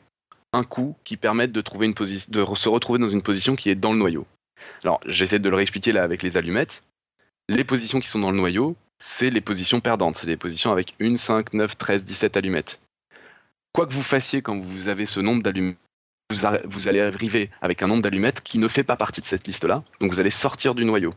un 0.55 0.65
coup 0.65 0.97
qui 1.05 1.17
permette 1.17 1.53
de, 1.53 1.61
trouver 1.61 1.87
une 1.87 1.95
de 1.95 2.55
se 2.55 2.69
retrouver 2.69 2.99
dans 2.99 3.09
une 3.09 3.23
position 3.23 3.57
qui 3.57 3.71
est 3.71 3.75
dans 3.75 3.93
le 3.93 3.99
noyau. 3.99 4.27
Alors, 4.83 5.01
j'essaie 5.07 5.39
de 5.39 5.49
le 5.49 5.57
réexpliquer 5.57 5.93
là 5.93 6.03
avec 6.03 6.23
les 6.23 6.37
allumettes. 6.37 6.83
Les 7.49 7.65
positions 7.65 8.01
qui 8.01 8.09
sont 8.09 8.21
dans 8.21 8.31
le 8.31 8.37
noyau, 8.37 8.77
c'est 8.99 9.31
les 9.31 9.41
positions 9.41 9.81
perdantes. 9.81 10.17
C'est 10.17 10.27
les 10.27 10.37
positions 10.37 10.73
avec 10.73 10.95
1, 11.01 11.17
5, 11.17 11.53
9, 11.53 11.77
13, 11.77 12.05
17 12.05 12.37
allumettes. 12.37 12.81
Quoi 13.73 13.87
que 13.87 13.93
vous 13.93 14.03
fassiez 14.03 14.41
quand 14.41 14.59
vous 14.59 14.89
avez 14.89 15.07
ce 15.07 15.21
nombre 15.21 15.43
d'allumettes, 15.43 15.77
vous, 16.31 16.89
allez 16.89 17.01
arriver 17.01 17.51
avec 17.61 17.83
un 17.83 17.89
nombre 17.89 18.03
d'allumettes 18.03 18.41
qui 18.41 18.59
ne 18.59 18.69
fait 18.69 18.85
pas 18.85 18.97
partie 18.97 19.21
de 19.21 19.27
cette 19.27 19.47
liste-là. 19.47 19.83
Donc 20.01 20.13
vous 20.13 20.21
allez 20.21 20.31
sortir 20.31 20.75
du 20.75 20.85
noyau. 20.85 21.15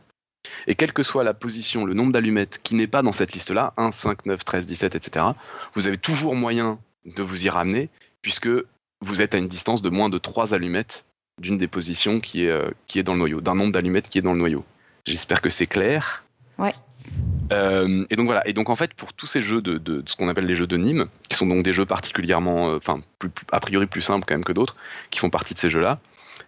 Et 0.66 0.74
quelle 0.74 0.92
que 0.92 1.02
soit 1.02 1.24
la 1.24 1.34
position, 1.34 1.84
le 1.84 1.94
nombre 1.94 2.12
d'allumettes 2.12 2.60
qui 2.62 2.74
n'est 2.74 2.86
pas 2.86 3.02
dans 3.02 3.12
cette 3.12 3.32
liste-là, 3.32 3.72
1, 3.76 3.92
5, 3.92 4.26
9, 4.26 4.44
13, 4.44 4.66
17, 4.66 4.94
etc., 4.94 5.26
vous 5.74 5.86
avez 5.86 5.98
toujours 5.98 6.34
moyen 6.34 6.78
de 7.04 7.22
vous 7.22 7.46
y 7.46 7.48
ramener, 7.48 7.88
puisque 8.22 8.48
vous 9.00 9.22
êtes 9.22 9.34
à 9.34 9.38
une 9.38 9.48
distance 9.48 9.82
de 9.82 9.90
moins 9.90 10.08
de 10.08 10.18
3 10.18 10.54
allumettes 10.54 11.04
d'une 11.40 11.58
des 11.58 11.68
positions 11.68 12.20
qui 12.20 12.44
est, 12.44 12.50
euh, 12.50 12.70
qui 12.86 12.98
est 12.98 13.02
dans 13.02 13.12
le 13.12 13.20
noyau, 13.20 13.40
d'un 13.40 13.54
nombre 13.54 13.72
d'allumettes 13.72 14.08
qui 14.08 14.18
est 14.18 14.22
dans 14.22 14.32
le 14.32 14.38
noyau. 14.38 14.64
J'espère 15.06 15.40
que 15.40 15.50
c'est 15.50 15.66
clair. 15.66 16.24
Ouais. 16.58 16.74
Euh, 17.52 18.04
et 18.10 18.16
donc 18.16 18.26
voilà. 18.26 18.46
Et 18.46 18.52
donc 18.52 18.70
en 18.70 18.76
fait, 18.76 18.92
pour 18.94 19.12
tous 19.12 19.26
ces 19.26 19.40
jeux 19.40 19.62
de, 19.62 19.78
de, 19.78 20.02
ce 20.06 20.16
qu'on 20.16 20.28
appelle 20.28 20.46
les 20.46 20.56
jeux 20.56 20.66
de 20.66 20.76
Nîmes, 20.76 21.06
qui 21.28 21.36
sont 21.36 21.46
donc 21.46 21.62
des 21.62 21.72
jeux 21.72 21.86
particulièrement, 21.86 22.70
euh, 22.70 22.76
enfin, 22.76 23.00
a 23.52 23.60
priori 23.60 23.86
plus 23.86 24.02
simples 24.02 24.24
quand 24.26 24.34
même 24.34 24.44
que 24.44 24.52
d'autres, 24.52 24.76
qui 25.10 25.20
font 25.20 25.30
partie 25.30 25.54
de 25.54 25.58
ces 25.58 25.70
jeux-là, 25.70 26.00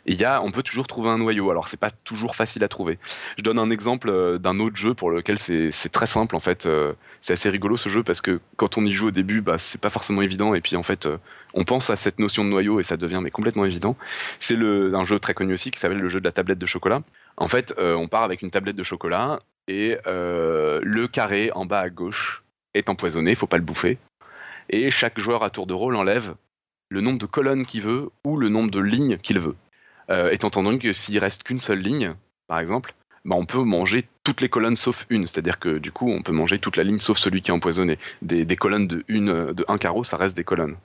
y 0.07 0.25
a, 0.25 0.43
on 0.43 0.51
peut 0.51 0.63
toujours 0.63 0.87
trouver 0.87 1.11
un 1.11 1.19
noyau. 1.19 1.51
Alors 1.51 1.69
c'est 1.69 1.79
pas 1.79 1.91
toujours 1.91 2.37
facile 2.37 2.65
à 2.65 2.69
trouver. 2.69 2.99
Je 3.37 3.43
donne 3.43 3.59
un 3.59 3.71
exemple 3.71 4.09
euh, 4.09 4.39
d'un 4.39 4.61
autre 4.61 4.77
jeu 4.77 4.95
pour 4.95 5.11
lequel 5.11 5.39
c'est 5.39 5.71
très 5.93 6.07
simple 6.07 6.37
en 6.37 6.41
fait. 6.41 6.67
Euh, 6.67 6.95
c'est 7.21 7.33
assez 7.33 7.51
rigolo 7.51 7.77
ce 7.77 7.89
jeu 7.89 8.03
parce 8.03 8.21
que 8.21 8.41
quand 8.57 8.79
on 8.79 8.85
y 8.85 8.93
joue 8.93 9.09
au 9.09 9.11
début, 9.11 9.41
bah, 9.41 9.59
c'est 9.59 9.81
pas 9.81 9.91
forcément 9.91 10.23
évident 10.23 10.55
et 10.55 10.61
puis 10.61 10.77
en 10.77 10.83
fait 10.83 11.07
euh, 11.07 11.19
on 11.55 11.65
pense 11.65 11.91
à 11.91 11.97
cette 11.97 12.19
notion 12.19 12.45
de 12.45 12.49
noyau 12.49 12.81
et 12.81 12.83
ça 12.83 12.97
devient 12.97 13.21
mais 13.23 13.31
complètement 13.31 13.65
évident. 13.65 13.97
C'est 14.39 14.57
un 14.57 15.05
jeu 15.05 15.19
très 15.19 15.35
connu 15.35 15.55
aussi 15.55 15.71
qui 15.71 15.79
s'appelle 15.79 15.99
le 16.01 16.09
jeu 16.09 16.21
de 16.21 16.25
la 16.25 16.33
tablette 16.33 16.59
de 16.59 16.67
chocolat. 16.67 17.03
En 17.37 17.49
fait, 17.49 17.75
on 17.79 18.07
part 18.07 18.23
avec 18.23 18.43
une 18.43 18.51
tablette 18.51 18.77
de 18.77 18.83
chocolat 18.85 19.41
et 19.67 19.97
le 20.07 21.07
carré 21.07 21.51
en 21.55 21.67
bas 21.67 21.81
à 21.81 21.91
gauche 21.91 22.45
est 22.75 22.89
empoisonné, 22.89 23.35
faut 23.35 23.49
pas 23.49 23.57
le 23.57 23.65
bouffer. 23.65 23.99
Et 24.69 24.91
chaque 24.93 25.19
joueur 25.19 25.43
à 25.43 25.51
tour 25.51 25.67
de 25.67 25.75
rôle 25.75 25.97
enlève 25.97 26.35
le 26.89 27.01
nombre 27.01 27.19
de 27.19 27.27
colonnes 27.27 27.67
qu'il 27.67 27.83
veut 27.83 28.11
ou 28.25 28.37
le 28.37 28.49
nombre 28.49 28.71
de 28.71 28.81
lignes 28.81 29.19
qu'il 29.19 29.41
veut. 29.41 29.57
Euh, 30.11 30.31
étant 30.31 30.49
entendu 30.49 30.79
que 30.79 30.93
s'il 30.93 31.19
reste 31.19 31.45
qu'une 31.45 31.61
seule 31.61 31.79
ligne, 31.79 32.15
par 32.49 32.59
exemple, 32.59 32.95
bah, 33.25 33.37
on 33.39 33.47
peut 33.47 33.63
manger 33.63 34.09
toutes 34.25 34.41
les 34.41 34.49
colonnes 34.49 34.77
sauf 34.77 35.07
une. 35.11 35.27
C'est-à-dire 35.27 35.59
que 35.59 35.79
du 35.79 35.93
coup, 35.93 36.11
on 36.11 36.23
peut 36.23 36.33
manger 36.33 36.59
toute 36.59 36.77
la 36.77 36.83
ligne 36.83 37.01
sauf 37.01 37.19
celui 37.19 37.43
qui 37.43 37.51
est 37.51 37.55
empoisonné. 37.55 37.99
Des, 38.23 38.57
colonnes 38.57 38.89
de, 38.89 39.05
une, 39.09 39.53
de 39.53 39.65
un 39.69 39.79
carreau, 39.79 40.05
ça 40.05 40.17
reste 40.17 40.37
des 40.37 40.45
colonnes. 40.45 40.77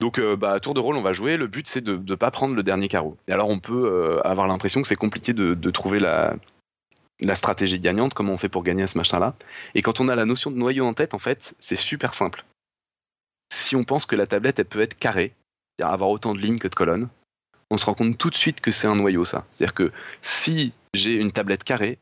Donc, 0.00 0.18
euh, 0.18 0.36
bah, 0.36 0.58
tour 0.58 0.74
de 0.74 0.80
rôle, 0.80 0.96
on 0.96 1.02
va 1.02 1.12
jouer. 1.12 1.36
Le 1.36 1.46
but, 1.46 1.66
c'est 1.66 1.80
de 1.80 1.96
ne 1.96 2.14
pas 2.14 2.30
prendre 2.30 2.54
le 2.54 2.62
dernier 2.62 2.88
carreau. 2.88 3.16
Et 3.28 3.32
alors, 3.32 3.48
on 3.48 3.60
peut 3.60 3.86
euh, 3.86 4.20
avoir 4.22 4.48
l'impression 4.48 4.82
que 4.82 4.88
c'est 4.88 4.96
compliqué 4.96 5.32
de, 5.32 5.70
trouver 5.70 5.98
la, 5.98 6.34
la, 7.20 7.34
stratégie 7.34 7.78
gagnante, 7.78 8.14
comment 8.14 8.32
on 8.32 8.38
fait 8.38 8.48
pour 8.48 8.64
gagner 8.64 8.82
à 8.82 8.86
ce 8.88 8.98
machin-là. 8.98 9.34
Et 9.74 9.82
quand 9.82 10.00
on 10.00 10.08
a 10.08 10.16
la 10.16 10.24
notion 10.24 10.50
de 10.50 10.56
noyau 10.56 10.86
en 10.86 10.94
tête, 10.94 11.14
en 11.14 11.18
fait, 11.18 11.54
c'est 11.60 11.76
super 11.76 12.14
simple. 12.14 12.44
Si 13.52 13.76
on 13.76 13.84
pense 13.84 14.06
que 14.06 14.16
la 14.16 14.26
tablette, 14.26 14.58
elle 14.58 14.64
peut 14.64 14.80
être 14.80 14.98
carrée, 14.98 15.34
c'est-à-dire 15.78 15.94
avoir 15.94 16.10
autant 16.10 16.34
de 16.34 16.40
lignes 16.40 16.58
que 16.58 16.68
de 16.68 16.74
colonnes, 16.74 17.08
on 17.72 17.78
se 17.78 17.86
rend 17.86 17.94
compte 17.94 18.18
tout 18.18 18.28
de 18.28 18.34
suite 18.34 18.60
que 18.60 18.70
c'est 18.70 18.86
un 18.86 18.96
noyau, 18.96 19.24
ça. 19.24 19.46
C'est-à-dire 19.50 19.74
que 19.74 19.92
si 20.20 20.74
j'ai 20.92 21.14
une 21.14 21.32
tablette 21.32 21.64
carrée, 21.64 21.98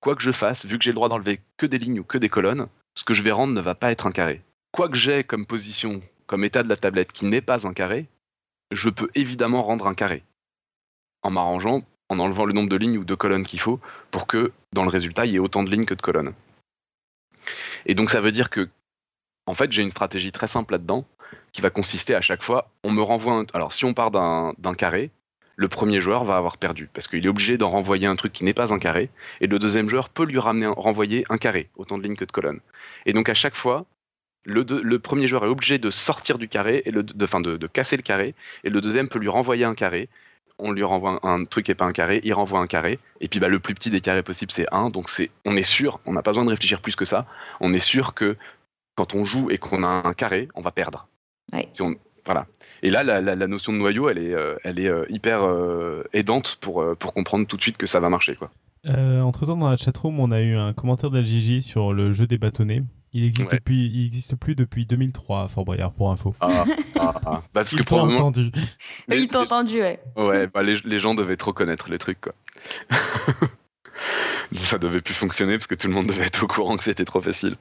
quoi 0.00 0.16
que 0.16 0.22
je 0.22 0.32
fasse, 0.32 0.66
vu 0.66 0.78
que 0.78 0.84
j'ai 0.84 0.90
le 0.90 0.96
droit 0.96 1.08
d'enlever 1.08 1.40
que 1.56 1.64
des 1.64 1.78
lignes 1.78 2.00
ou 2.00 2.04
que 2.04 2.18
des 2.18 2.28
colonnes, 2.28 2.66
ce 2.96 3.04
que 3.04 3.14
je 3.14 3.22
vais 3.22 3.30
rendre 3.30 3.54
ne 3.54 3.60
va 3.60 3.76
pas 3.76 3.92
être 3.92 4.06
un 4.08 4.12
carré. 4.12 4.42
Quoi 4.72 4.88
que 4.88 4.96
j'ai 4.96 5.22
comme 5.22 5.46
position, 5.46 6.02
comme 6.26 6.42
état 6.42 6.64
de 6.64 6.68
la 6.68 6.76
tablette 6.76 7.12
qui 7.12 7.26
n'est 7.26 7.40
pas 7.40 7.68
un 7.68 7.72
carré, 7.72 8.08
je 8.72 8.90
peux 8.90 9.08
évidemment 9.14 9.62
rendre 9.62 9.86
un 9.86 9.94
carré. 9.94 10.24
En 11.22 11.30
m'arrangeant, 11.30 11.84
en 12.08 12.18
enlevant 12.18 12.44
le 12.44 12.52
nombre 12.52 12.68
de 12.68 12.76
lignes 12.76 12.98
ou 12.98 13.04
de 13.04 13.14
colonnes 13.14 13.46
qu'il 13.46 13.60
faut 13.60 13.78
pour 14.10 14.26
que 14.26 14.50
dans 14.72 14.82
le 14.82 14.90
résultat, 14.90 15.24
il 15.24 15.32
y 15.32 15.36
ait 15.36 15.38
autant 15.38 15.62
de 15.62 15.70
lignes 15.70 15.86
que 15.86 15.94
de 15.94 16.02
colonnes. 16.02 16.34
Et 17.86 17.94
donc 17.94 18.10
ça 18.10 18.20
veut 18.20 18.32
dire 18.32 18.50
que, 18.50 18.68
en 19.46 19.54
fait, 19.54 19.72
j'ai 19.72 19.82
une 19.82 19.90
stratégie 19.90 20.32
très 20.32 20.46
simple 20.46 20.72
là-dedans 20.72 21.06
qui 21.52 21.60
va 21.60 21.70
consister 21.70 22.14
à 22.14 22.20
chaque 22.20 22.42
fois, 22.42 22.70
on 22.82 22.90
me 22.90 23.02
renvoie 23.02 23.34
un... 23.34 23.46
Alors 23.54 23.72
si 23.72 23.84
on 23.84 23.94
part 23.94 24.10
d'un 24.10 24.74
carré, 24.76 25.10
le 25.56 25.68
premier 25.68 26.00
joueur 26.00 26.24
va 26.24 26.36
avoir 26.36 26.58
perdu, 26.58 26.88
parce 26.92 27.06
qu'il 27.06 27.24
est 27.24 27.28
obligé 27.28 27.56
d'en 27.56 27.68
renvoyer 27.68 28.06
un 28.06 28.16
truc 28.16 28.32
qui 28.32 28.44
n'est 28.44 28.54
pas 28.54 28.72
un 28.72 28.78
carré, 28.78 29.10
et 29.40 29.46
le 29.46 29.58
deuxième 29.58 29.88
joueur 29.88 30.08
peut 30.08 30.24
lui 30.24 30.38
ramener, 30.38 30.66
renvoyer 30.66 31.24
un 31.28 31.38
carré, 31.38 31.68
autant 31.76 31.96
de 31.96 32.02
lignes 32.02 32.16
que 32.16 32.24
de 32.24 32.32
colonnes. 32.32 32.60
Et 33.06 33.12
donc 33.12 33.28
à 33.28 33.34
chaque 33.34 33.54
fois, 33.54 33.86
le, 34.44 34.98
premier 34.98 35.26
joueur 35.26 35.44
est 35.44 35.48
obligé 35.48 35.78
de 35.78 35.90
sortir 35.90 36.38
du 36.38 36.48
carré, 36.48 36.82
et 36.86 36.92
de, 36.92 37.02
de, 37.02 37.56
de 37.56 37.66
casser 37.66 37.96
le 37.96 38.02
carré, 38.02 38.34
et 38.64 38.70
le 38.70 38.80
deuxième 38.80 39.08
peut 39.08 39.18
lui 39.18 39.28
renvoyer 39.28 39.64
un 39.64 39.74
carré, 39.74 40.08
on 40.58 40.72
lui 40.72 40.84
renvoie 40.84 41.20
un, 41.22 41.44
truc 41.44 41.66
qui 41.66 41.70
n'est 41.70 41.76
pas 41.76 41.84
un 41.84 41.92
carré, 41.92 42.20
il 42.24 42.34
renvoie 42.34 42.60
un 42.60 42.66
carré, 42.66 42.98
et 43.20 43.28
puis 43.28 43.40
bah, 43.40 43.48
le 43.48 43.58
plus 43.58 43.74
petit 43.74 43.90
des 43.90 44.00
carrés 44.00 44.22
possibles 44.22 44.52
c'est 44.52 44.66
1, 44.72 44.88
donc 44.88 45.08
on 45.44 45.56
est 45.56 45.62
sûr, 45.62 46.00
on 46.04 46.12
n'a 46.12 46.22
pas 46.22 46.30
besoin 46.32 46.44
de 46.44 46.50
réfléchir 46.50 46.80
plus 46.80 46.96
que 46.96 47.04
ça, 47.04 47.26
on 47.60 47.72
est 47.72 47.80
sûr 47.80 48.14
que 48.14 48.36
quand 48.94 49.14
on 49.14 49.24
joue 49.24 49.50
et 49.50 49.58
qu'on 49.58 49.82
a 49.82 50.06
un 50.06 50.12
carré, 50.12 50.48
on 50.54 50.60
va 50.60 50.70
perdre. 50.70 51.08
Si 51.70 51.82
on, 51.82 51.94
voilà. 52.24 52.46
Et 52.82 52.90
là, 52.90 53.04
la, 53.04 53.46
notion 53.46 53.72
de 53.72 53.78
noyau, 53.78 54.08
elle 54.08 54.18
est, 54.18 54.34
euh, 54.34 54.56
elle 54.64 54.78
est 54.78 54.88
euh, 54.88 55.04
hyper 55.08 55.44
euh, 55.44 56.04
aidante 56.12 56.58
pour, 56.60 56.84
pour 56.98 57.12
comprendre 57.12 57.46
tout 57.46 57.56
de 57.56 57.62
suite 57.62 57.76
que 57.76 57.86
ça 57.86 58.00
va 58.00 58.08
marcher. 58.08 58.34
Quoi. 58.34 58.50
entre 59.22 59.46
temps, 59.46 59.56
dans 59.56 59.70
la 59.70 59.76
chatroom, 59.76 60.20
on 60.20 60.30
a 60.30 60.40
eu 60.40 60.56
un 60.56 60.72
commentaire 60.72 61.10
d'LGJ 61.10 61.60
sur 61.60 61.92
le 61.92 62.12
jeu 62.12 62.26
des 62.26 62.38
bâtonnets. 62.38 62.82
Il 63.12 63.24
existe, 63.24 63.52
depuis, 63.52 63.86
il 63.94 64.06
existe 64.06 64.34
plus 64.34 64.56
depuis 64.56 64.86
2003, 64.86 65.46
Fort 65.46 65.64
Boyard, 65.64 65.92
pour 65.92 66.10
info. 66.10 66.34
Ah, 66.40 66.64
ah, 66.98 67.14
ah. 67.26 67.30
Bah, 67.54 67.62
parce 67.62 67.76
que 67.76 67.94
entendu. 67.94 68.50
Il 69.08 69.28
t'a 69.28 69.42
entendu, 69.42 69.80
ouais. 69.80 70.00
Ouais, 70.16 70.48
bah, 70.48 70.64
les, 70.64 70.78
les, 70.84 70.98
gens 70.98 71.14
devaient 71.14 71.36
trop 71.36 71.52
connaître 71.52 71.90
les 71.90 71.98
trucs, 71.98 72.20
quoi. 72.20 72.34
ça 74.52 74.78
devait 74.78 75.00
plus 75.00 75.14
fonctionner 75.14 75.56
parce 75.56 75.68
que 75.68 75.76
tout 75.76 75.86
le 75.86 75.94
monde 75.94 76.08
devait 76.08 76.24
être 76.24 76.42
au 76.42 76.48
courant 76.48 76.76
que 76.76 76.82
c'était 76.82 77.04
trop 77.04 77.20
facile. 77.20 77.54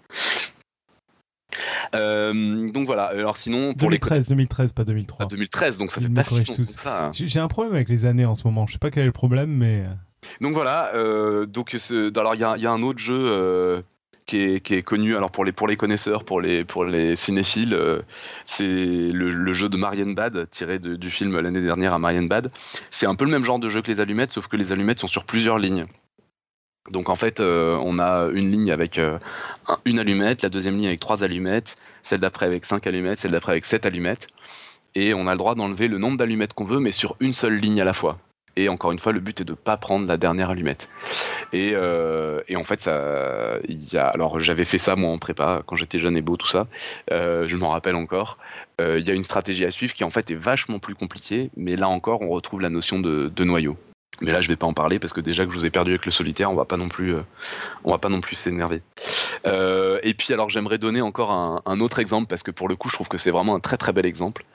Euh, 1.95 2.71
donc 2.71 2.85
voilà. 2.85 3.05
Alors 3.05 3.37
sinon, 3.37 3.73
pour 3.73 3.89
2013, 3.89 4.29
2013, 4.29 4.71
pas 4.73 4.83
2003. 4.83 5.27
2013, 5.27 5.77
donc 5.77 5.91
ça 5.91 6.01
fait 6.01 6.09
pas 6.09 6.23
si 6.23 6.63
ça. 6.65 7.05
Hein. 7.05 7.11
J'ai 7.13 7.39
un 7.39 7.47
problème 7.47 7.73
avec 7.73 7.89
les 7.89 8.05
années 8.05 8.25
en 8.25 8.35
ce 8.35 8.45
moment. 8.45 8.67
Je 8.67 8.73
sais 8.73 8.79
pas 8.79 8.91
quel 8.91 9.03
est 9.03 9.07
le 9.07 9.11
problème, 9.11 9.51
mais. 9.51 9.85
Euh. 9.85 9.93
Donc 10.41 10.53
voilà. 10.53 10.93
Euh, 10.95 11.45
donc 11.45 11.75
alors 12.15 12.35
il 12.35 12.39
y, 12.39 12.61
y, 12.61 12.65
a 12.65 12.71
un 12.71 12.83
autre 12.83 12.99
jeu 12.99 13.83
qui 14.25 14.37
est, 14.37 14.83
connu 14.83 15.17
alors 15.17 15.31
pour 15.31 15.43
les, 15.43 15.51
pour 15.51 15.67
les 15.67 15.75
connaisseurs, 15.75 16.23
pour 16.23 16.39
les, 16.39 16.63
pour 16.63 16.85
les 16.85 17.17
cinéphiles, 17.17 17.77
c'est 18.45 18.63
le, 18.63 19.53
jeu 19.53 19.67
de 19.67 19.75
Marion 19.75 20.11
Bad, 20.11 20.49
tiré 20.49 20.79
du 20.79 21.09
film 21.09 21.37
l'année 21.39 21.61
dernière 21.61 21.93
à 21.93 21.99
Marion 21.99 22.23
Bad. 22.23 22.49
C'est 22.89 23.05
un 23.05 23.15
peu 23.15 23.25
le 23.25 23.31
même 23.31 23.43
genre 23.43 23.59
de 23.59 23.67
jeu 23.67 23.81
que 23.81 23.91
les 23.91 23.99
allumettes, 23.99 24.31
sauf 24.31 24.47
que 24.47 24.55
les 24.55 24.71
allumettes 24.71 24.99
sont 24.99 25.07
sur 25.07 25.25
plusieurs 25.25 25.57
lignes. 25.57 25.87
Donc 26.91 27.09
en 27.09 27.15
fait, 27.15 27.39
euh, 27.39 27.77
on 27.81 27.97
a 27.97 28.27
une 28.33 28.51
ligne 28.51 28.71
avec 28.71 28.97
euh, 28.97 29.17
une 29.85 29.99
allumette, 29.99 30.41
la 30.41 30.49
deuxième 30.49 30.75
ligne 30.75 30.87
avec 30.87 30.99
trois 30.99 31.23
allumettes, 31.23 31.77
celle 32.03 32.19
d'après 32.19 32.45
avec 32.45 32.65
cinq 32.65 32.85
allumettes, 32.87 33.19
celle 33.19 33.31
d'après 33.31 33.53
avec 33.53 33.65
sept 33.65 33.85
allumettes. 33.85 34.27
Et 34.95 35.13
on 35.13 35.27
a 35.27 35.31
le 35.31 35.37
droit 35.37 35.55
d'enlever 35.55 35.87
le 35.87 35.97
nombre 35.97 36.17
d'allumettes 36.17 36.53
qu'on 36.53 36.65
veut, 36.65 36.79
mais 36.79 36.91
sur 36.91 37.15
une 37.19 37.33
seule 37.33 37.57
ligne 37.57 37.81
à 37.81 37.85
la 37.85 37.93
fois. 37.93 38.17
Et 38.55 38.69
encore 38.69 38.91
une 38.91 38.99
fois, 38.99 39.13
le 39.13 39.19
but 39.19 39.41
est 39.41 39.45
de 39.45 39.53
ne 39.53 39.55
pas 39.55 39.77
prendre 39.77 40.07
la 40.07 40.17
dernière 40.17 40.51
allumette. 40.51 40.87
Et, 41.53 41.71
euh, 41.73 42.41
en 42.55 42.63
fait, 42.63 42.81
ça, 42.81 43.57
y 43.67 43.97
alors 43.97 44.39
j'avais 44.39 44.65
fait 44.65 44.77
ça 44.77 44.95
moi 44.95 45.09
en 45.09 45.17
prépa 45.17 45.63
quand 45.65 45.75
j'étais 45.75 45.97
jeune 45.97 46.17
et 46.17 46.21
beau, 46.21 46.37
tout 46.37 46.47
ça. 46.47 46.67
Je 47.09 47.55
m'en 47.55 47.69
rappelle 47.69 47.95
encore. 47.95 48.37
Il 48.79 49.07
y 49.07 49.09
a 49.09 49.13
une 49.13 49.23
stratégie 49.23 49.65
à 49.65 49.71
suivre 49.71 49.93
qui 49.93 50.03
en 50.03 50.11
fait 50.11 50.29
est 50.29 50.35
vachement 50.35 50.77
plus 50.77 50.93
compliquée, 50.93 51.49
mais 51.57 51.75
là 51.75 51.87
encore, 51.87 52.21
on 52.21 52.29
retrouve 52.29 52.61
la 52.61 52.69
notion 52.69 52.99
de 52.99 53.43
noyau. 53.43 53.77
Mais 54.21 54.31
là, 54.31 54.41
je 54.41 54.47
vais 54.47 54.55
pas 54.55 54.67
en 54.67 54.73
parler 54.73 54.99
parce 54.99 55.13
que 55.13 55.21
déjà 55.21 55.45
que 55.45 55.51
je 55.51 55.55
vous 55.55 55.65
ai 55.65 55.69
perdu 55.69 55.91
avec 55.91 56.05
le 56.05 56.11
solitaire, 56.11 56.51
on 56.51 56.55
va 56.55 56.65
pas 56.65 56.77
non 56.77 56.89
plus, 56.89 57.15
on 57.83 57.91
va 57.91 57.97
pas 57.97 58.09
non 58.09 58.21
plus 58.21 58.35
s'énerver. 58.35 58.81
et 59.45 60.13
puis 60.13 60.33
alors, 60.33 60.49
j'aimerais 60.49 60.77
donner 60.77 61.01
encore 61.01 61.31
un, 61.31 61.79
autre 61.79 61.99
exemple 61.99 62.27
parce 62.27 62.43
que 62.43 62.51
pour 62.51 62.69
le 62.69 62.75
coup, 62.75 62.89
je 62.89 62.93
trouve 62.93 63.07
que 63.07 63.17
c'est 63.17 63.31
vraiment 63.31 63.55
un 63.55 63.59
très 63.59 63.77
très 63.77 63.91
bel 63.91 64.05
exemple. 64.05 64.45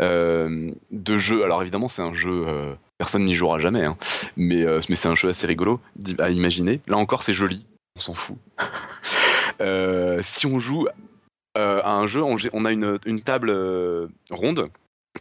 Euh, 0.00 0.72
de 0.90 1.18
jeu. 1.18 1.44
Alors 1.44 1.62
évidemment, 1.62 1.88
c'est 1.88 2.02
un 2.02 2.14
jeu, 2.14 2.44
euh, 2.48 2.74
personne 2.98 3.24
n'y 3.24 3.34
jouera 3.34 3.60
jamais, 3.60 3.84
hein. 3.84 3.96
mais, 4.36 4.62
euh, 4.62 4.80
mais 4.88 4.96
c'est 4.96 5.08
un 5.08 5.14
jeu 5.14 5.28
assez 5.28 5.46
rigolo 5.46 5.80
à 6.18 6.30
imaginer. 6.30 6.80
Là 6.88 6.96
encore, 6.96 7.22
c'est 7.22 7.34
joli, 7.34 7.64
on 7.96 8.00
s'en 8.00 8.14
fout. 8.14 8.36
si 10.22 10.46
on 10.46 10.58
joue 10.58 10.86
à 11.54 11.92
un 11.92 12.06
jeu, 12.08 12.22
on, 12.22 12.64
a 12.64 12.72
une, 12.72 13.20
table 13.24 14.10
ronde, 14.30 14.68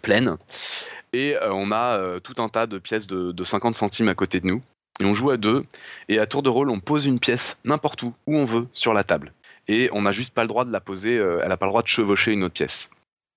pleine, 0.02 0.38
et 1.14 1.38
on 1.42 1.72
a 1.72 2.20
tout 2.22 2.42
un 2.42 2.50
tas 2.50 2.68
de 2.68 2.78
pièces 2.80 3.08
de, 3.08 3.32
de 3.32 3.44
50 3.44 3.76
centimes 3.76 4.10
à 4.10 4.16
côté 4.16 4.40
de 4.40 4.48
nous. 4.48 4.62
Et 5.00 5.06
on 5.06 5.14
joue 5.14 5.32
à 5.32 5.38
deux, 5.38 5.64
et 6.10 6.20
à 6.20 6.28
tour 6.28 6.44
de 6.44 6.50
rôle, 6.50 6.70
on 6.70 6.80
pose 6.80 7.06
une 7.06 7.20
pièce 7.20 7.58
n'importe 7.66 8.04
où, 8.04 8.14
où 8.28 8.36
on 8.36 8.46
veut, 8.46 8.68
sur 8.74 8.94
la 8.94 9.04
table. 9.04 9.34
Et 9.68 9.90
on 9.92 10.04
n'a 10.04 10.12
juste 10.12 10.32
pas 10.32 10.44
le 10.44 10.48
droit 10.48 10.66
de 10.66 10.72
la 10.72 10.80
poser, 10.80 11.16
elle 11.16 11.48
n'a 11.48 11.58
pas 11.58 11.66
le 11.66 11.72
droit 11.72 11.82
de 11.82 11.88
chevaucher 11.88 12.32
une 12.32 12.44
autre 12.44 12.54
pièce 12.54 12.90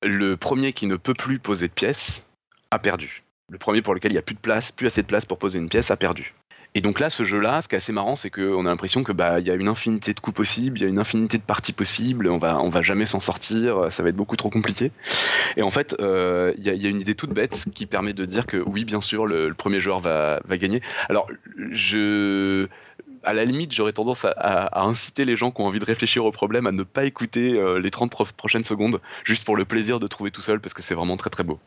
le 0.02 0.36
premier 0.36 0.72
qui 0.72 0.86
ne 0.86 0.96
peut 0.96 1.14
plus 1.14 1.38
poser 1.38 1.68
de 1.68 1.72
pièces 1.72 2.24
a 2.70 2.78
perdu. 2.78 3.22
Le 3.50 3.58
premier 3.58 3.82
pour 3.82 3.94
lequel 3.94 4.12
il 4.12 4.14
n'y 4.14 4.18
a 4.18 4.22
plus 4.22 4.34
de 4.34 4.40
place, 4.40 4.72
plus 4.72 4.86
assez 4.86 5.02
de 5.02 5.06
place 5.06 5.24
pour 5.24 5.38
poser 5.38 5.58
une 5.58 5.68
pièce, 5.68 5.90
a 5.90 5.96
perdu. 5.96 6.34
Et 6.76 6.82
donc 6.82 7.00
là, 7.00 7.08
ce 7.08 7.24
jeu-là, 7.24 7.62
ce 7.62 7.68
qui 7.68 7.74
est 7.74 7.78
assez 7.78 7.92
marrant, 7.94 8.16
c'est 8.16 8.28
qu'on 8.28 8.66
a 8.66 8.68
l'impression 8.68 9.02
que 9.02 9.10
bah 9.10 9.40
il 9.40 9.46
y 9.46 9.50
a 9.50 9.54
une 9.54 9.66
infinité 9.66 10.12
de 10.12 10.20
coups 10.20 10.36
possibles, 10.36 10.76
il 10.76 10.82
y 10.82 10.84
a 10.84 10.88
une 10.88 10.98
infinité 10.98 11.38
de 11.38 11.42
parties 11.42 11.72
possibles, 11.72 12.28
on 12.28 12.36
va 12.36 12.60
on 12.60 12.68
va 12.68 12.82
jamais 12.82 13.06
s'en 13.06 13.18
sortir, 13.18 13.90
ça 13.90 14.02
va 14.02 14.10
être 14.10 14.14
beaucoup 14.14 14.36
trop 14.36 14.50
compliqué. 14.50 14.92
Et 15.56 15.62
en 15.62 15.70
fait, 15.70 15.96
euh, 16.00 16.52
il 16.58 16.64
y, 16.64 16.86
a, 16.86 16.90
une 16.90 17.00
idée 17.00 17.14
toute 17.14 17.30
bête 17.30 17.64
qui 17.74 17.86
permet 17.86 18.12
de 18.12 18.26
dire 18.26 18.44
que 18.44 18.58
oui, 18.58 18.84
bien 18.84 19.00
sûr, 19.00 19.24
le, 19.24 19.54
premier 19.54 19.80
joueur 19.80 20.00
va 20.00 20.40
va 20.44 20.58
gagner. 20.58 20.82
Alors 21.08 21.30
je 21.70 22.68
à 23.24 23.32
la 23.32 23.46
limite, 23.46 23.72
j'aurais 23.72 23.94
tendance 23.94 24.26
à, 24.26 24.82
inciter 24.82 25.24
les 25.24 25.34
gens 25.34 25.50
qui 25.52 25.62
ont 25.62 25.66
envie 25.66 25.80
de 25.80 25.84
réfléchir 25.86 26.26
au 26.26 26.30
problème 26.30 26.66
à 26.66 26.72
ne 26.72 26.82
pas 26.82 27.06
écouter 27.06 27.58
euh, 27.58 27.80
les 27.80 27.90
30 27.90 28.10
prochaines 28.36 28.64
secondes, 28.64 29.00
juste 29.24 29.46
pour 29.46 29.56
le 29.56 29.64
plaisir 29.64 29.98
de 29.98 30.06
trouver 30.08 30.30
tout 30.30 30.42
seul, 30.42 30.60
parce 30.60 30.74
que 30.74 30.82
c'est 30.82 30.94
vraiment 30.94 31.16
très 31.16 31.30
très 31.30 31.42
beau. 31.42 31.58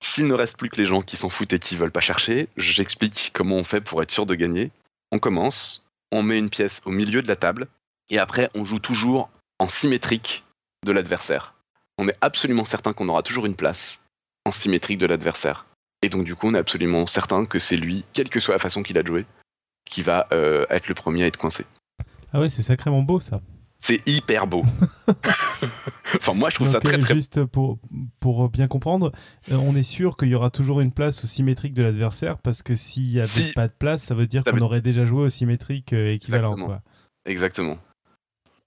S'il 0.00 0.26
ne 0.26 0.34
reste 0.34 0.56
plus 0.56 0.70
que 0.70 0.76
les 0.76 0.84
gens 0.84 1.02
qui 1.02 1.16
s'en 1.16 1.28
foutent 1.28 1.52
et 1.52 1.58
qui 1.58 1.76
veulent 1.76 1.90
pas 1.90 2.00
chercher, 2.00 2.48
j'explique 2.56 3.30
comment 3.34 3.56
on 3.56 3.64
fait 3.64 3.80
pour 3.80 4.02
être 4.02 4.10
sûr 4.10 4.26
de 4.26 4.34
gagner. 4.34 4.70
On 5.10 5.18
commence, 5.18 5.84
on 6.12 6.22
met 6.22 6.38
une 6.38 6.50
pièce 6.50 6.82
au 6.84 6.90
milieu 6.90 7.22
de 7.22 7.28
la 7.28 7.36
table, 7.36 7.68
et 8.10 8.18
après 8.18 8.50
on 8.54 8.64
joue 8.64 8.78
toujours 8.78 9.30
en 9.58 9.68
symétrique 9.68 10.44
de 10.84 10.92
l'adversaire. 10.92 11.54
On 11.98 12.08
est 12.08 12.16
absolument 12.20 12.64
certain 12.64 12.92
qu'on 12.92 13.08
aura 13.08 13.22
toujours 13.22 13.46
une 13.46 13.56
place 13.56 14.02
en 14.44 14.52
symétrique 14.52 14.98
de 14.98 15.06
l'adversaire. 15.06 15.66
Et 16.02 16.08
donc 16.08 16.24
du 16.24 16.36
coup 16.36 16.46
on 16.46 16.54
est 16.54 16.58
absolument 16.58 17.06
certain 17.06 17.44
que 17.44 17.58
c'est 17.58 17.76
lui, 17.76 18.04
quelle 18.12 18.28
que 18.28 18.40
soit 18.40 18.54
la 18.54 18.60
façon 18.60 18.82
qu'il 18.82 18.98
a 18.98 19.02
de 19.02 19.08
jouer, 19.08 19.26
qui 19.84 20.02
va 20.02 20.28
euh, 20.32 20.64
être 20.70 20.88
le 20.88 20.94
premier 20.94 21.24
à 21.24 21.26
être 21.26 21.38
coincé. 21.38 21.66
Ah 22.32 22.40
ouais, 22.40 22.48
c'est 22.48 22.62
sacrément 22.62 23.02
beau 23.02 23.20
ça. 23.20 23.40
C'est 23.80 24.06
hyper 24.08 24.46
beau. 24.46 24.64
enfin, 26.16 26.34
moi, 26.34 26.50
je 26.50 26.56
trouve 26.56 26.70
ça 26.70 26.80
très, 26.80 26.98
très 26.98 27.14
Juste 27.14 27.44
pour, 27.44 27.78
pour 28.20 28.48
bien 28.48 28.66
comprendre, 28.66 29.12
euh, 29.50 29.56
on 29.56 29.76
est 29.76 29.82
sûr 29.82 30.16
qu'il 30.16 30.28
y 30.28 30.34
aura 30.34 30.50
toujours 30.50 30.80
une 30.80 30.92
place 30.92 31.22
au 31.24 31.26
symétrique 31.26 31.74
de 31.74 31.82
l'adversaire 31.82 32.38
parce 32.38 32.62
que 32.62 32.74
s'il 32.74 33.04
n'y 33.04 33.20
avait 33.20 33.52
pas 33.54 33.68
de 33.68 33.72
place, 33.72 34.02
ça 34.02 34.14
veut 34.14 34.26
dire 34.26 34.42
qu'on 34.44 34.60
aurait 34.60 34.80
déjà 34.80 35.06
joué 35.06 35.22
au 35.22 35.30
symétrique 35.30 35.92
euh, 35.92 36.12
équivalent. 36.12 36.52
Exactement. 36.52 36.66
Quoi. 36.66 36.82
Exactement. 37.26 37.78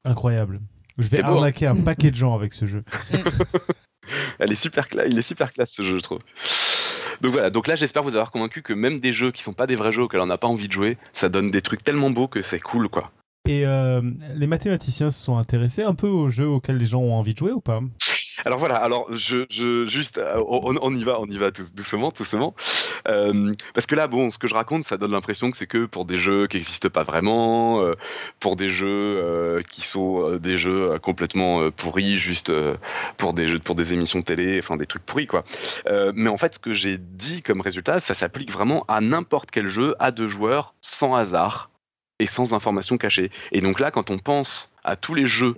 Incroyable. 0.05 0.61
Je 0.97 1.07
vais 1.07 1.21
hein. 1.21 1.27
arnaquer 1.27 1.67
un 1.67 1.75
paquet 1.75 2.11
de 2.11 2.15
gens 2.15 2.33
avec 2.33 2.53
ce 2.53 2.65
jeu. 2.65 2.83
Elle 4.39 4.51
est 4.51 4.55
super 4.55 4.87
Il 5.07 5.17
est 5.17 5.21
super 5.21 5.51
classe 5.51 5.71
ce 5.71 5.83
jeu, 5.83 5.97
je 5.97 6.03
trouve. 6.03 6.19
Donc 7.21 7.33
voilà, 7.33 7.49
donc 7.49 7.67
là 7.67 7.75
j'espère 7.75 8.01
vous 8.01 8.15
avoir 8.15 8.31
convaincu 8.31 8.61
que 8.61 8.73
même 8.73 8.99
des 8.99 9.13
jeux 9.13 9.31
qui 9.31 9.43
sont 9.43 9.53
pas 9.53 9.67
des 9.67 9.75
vrais 9.75 9.91
jeux 9.91 10.03
auxquels 10.03 10.21
on 10.21 10.25
n'a 10.25 10.39
pas 10.39 10.47
envie 10.47 10.67
de 10.67 10.73
jouer, 10.73 10.97
ça 11.13 11.29
donne 11.29 11.51
des 11.51 11.61
trucs 11.61 11.83
tellement 11.83 12.09
beaux 12.09 12.27
que 12.27 12.41
c'est 12.41 12.59
cool 12.59 12.89
quoi. 12.89 13.11
Et 13.47 13.65
euh, 13.65 14.01
les 14.35 14.45
mathématiciens 14.45 15.09
se 15.09 15.19
sont 15.19 15.37
intéressés 15.37 15.81
un 15.81 15.95
peu 15.95 16.07
aux 16.07 16.29
jeux 16.29 16.47
auxquels 16.47 16.77
les 16.77 16.85
gens 16.85 16.99
ont 16.99 17.15
envie 17.15 17.33
de 17.33 17.39
jouer 17.39 17.51
ou 17.51 17.59
pas? 17.59 17.81
Alors 18.45 18.59
voilà, 18.59 18.75
alors 18.75 19.11
je, 19.11 19.45
juste, 19.87 20.19
euh, 20.19 20.39
on, 20.47 20.95
y 20.95 21.03
va, 21.03 21.19
on 21.19 21.25
y 21.25 21.37
va 21.37 21.49
doucement, 21.51 22.11
doucement, 22.15 22.55
euh, 23.07 23.51
parce 23.73 23.87
que 23.87 23.95
là, 23.95 24.07
bon, 24.07 24.29
ce 24.29 24.37
que 24.37 24.47
je 24.47 24.53
raconte, 24.53 24.83
ça 24.83 24.97
donne 24.97 25.11
l'impression 25.11 25.49
que 25.49 25.57
c'est 25.57 25.67
que 25.67 25.85
pour 25.85 26.05
des 26.05 26.17
jeux 26.17 26.47
qui 26.47 26.57
n'existent 26.57 26.89
pas 26.89 27.03
vraiment, 27.03 27.83
pour 28.39 28.55
des 28.55 28.69
jeux 28.69 29.61
qui 29.69 29.81
sont 29.81 30.37
des 30.37 30.57
jeux 30.57 30.97
complètement 31.01 31.69
pourris, 31.71 32.17
juste 32.17 32.51
pour 33.17 33.33
des 33.33 33.47
jeux, 33.47 33.59
pour 33.59 33.75
des 33.75 33.93
émissions 33.93 34.21
télé, 34.21 34.59
enfin 34.59 34.77
des 34.77 34.87
trucs 34.87 35.05
pourris 35.05 35.27
quoi. 35.27 35.43
mais 36.13 36.29
en 36.29 36.37
fait, 36.37 36.55
ce 36.55 36.59
que 36.59 36.73
j'ai 36.73 36.97
dit 36.97 37.41
comme 37.41 37.61
résultat, 37.61 37.99
ça 37.99 38.13
s'applique 38.13 38.51
vraiment 38.51 38.85
à 38.87 39.01
n'importe 39.01 39.51
quel 39.51 39.67
jeu 39.67 39.95
à 39.99 40.11
deux 40.11 40.27
joueurs, 40.27 40.73
sans 40.81 41.15
hasard 41.15 41.70
et 42.21 42.27
sans 42.27 42.53
information 42.53 42.99
cachée. 42.99 43.31
Et 43.51 43.61
donc 43.61 43.79
là, 43.79 43.89
quand 43.89 44.11
on 44.11 44.19
pense 44.19 44.73
à 44.83 44.95
tous 44.95 45.15
les 45.15 45.25
jeux 45.25 45.55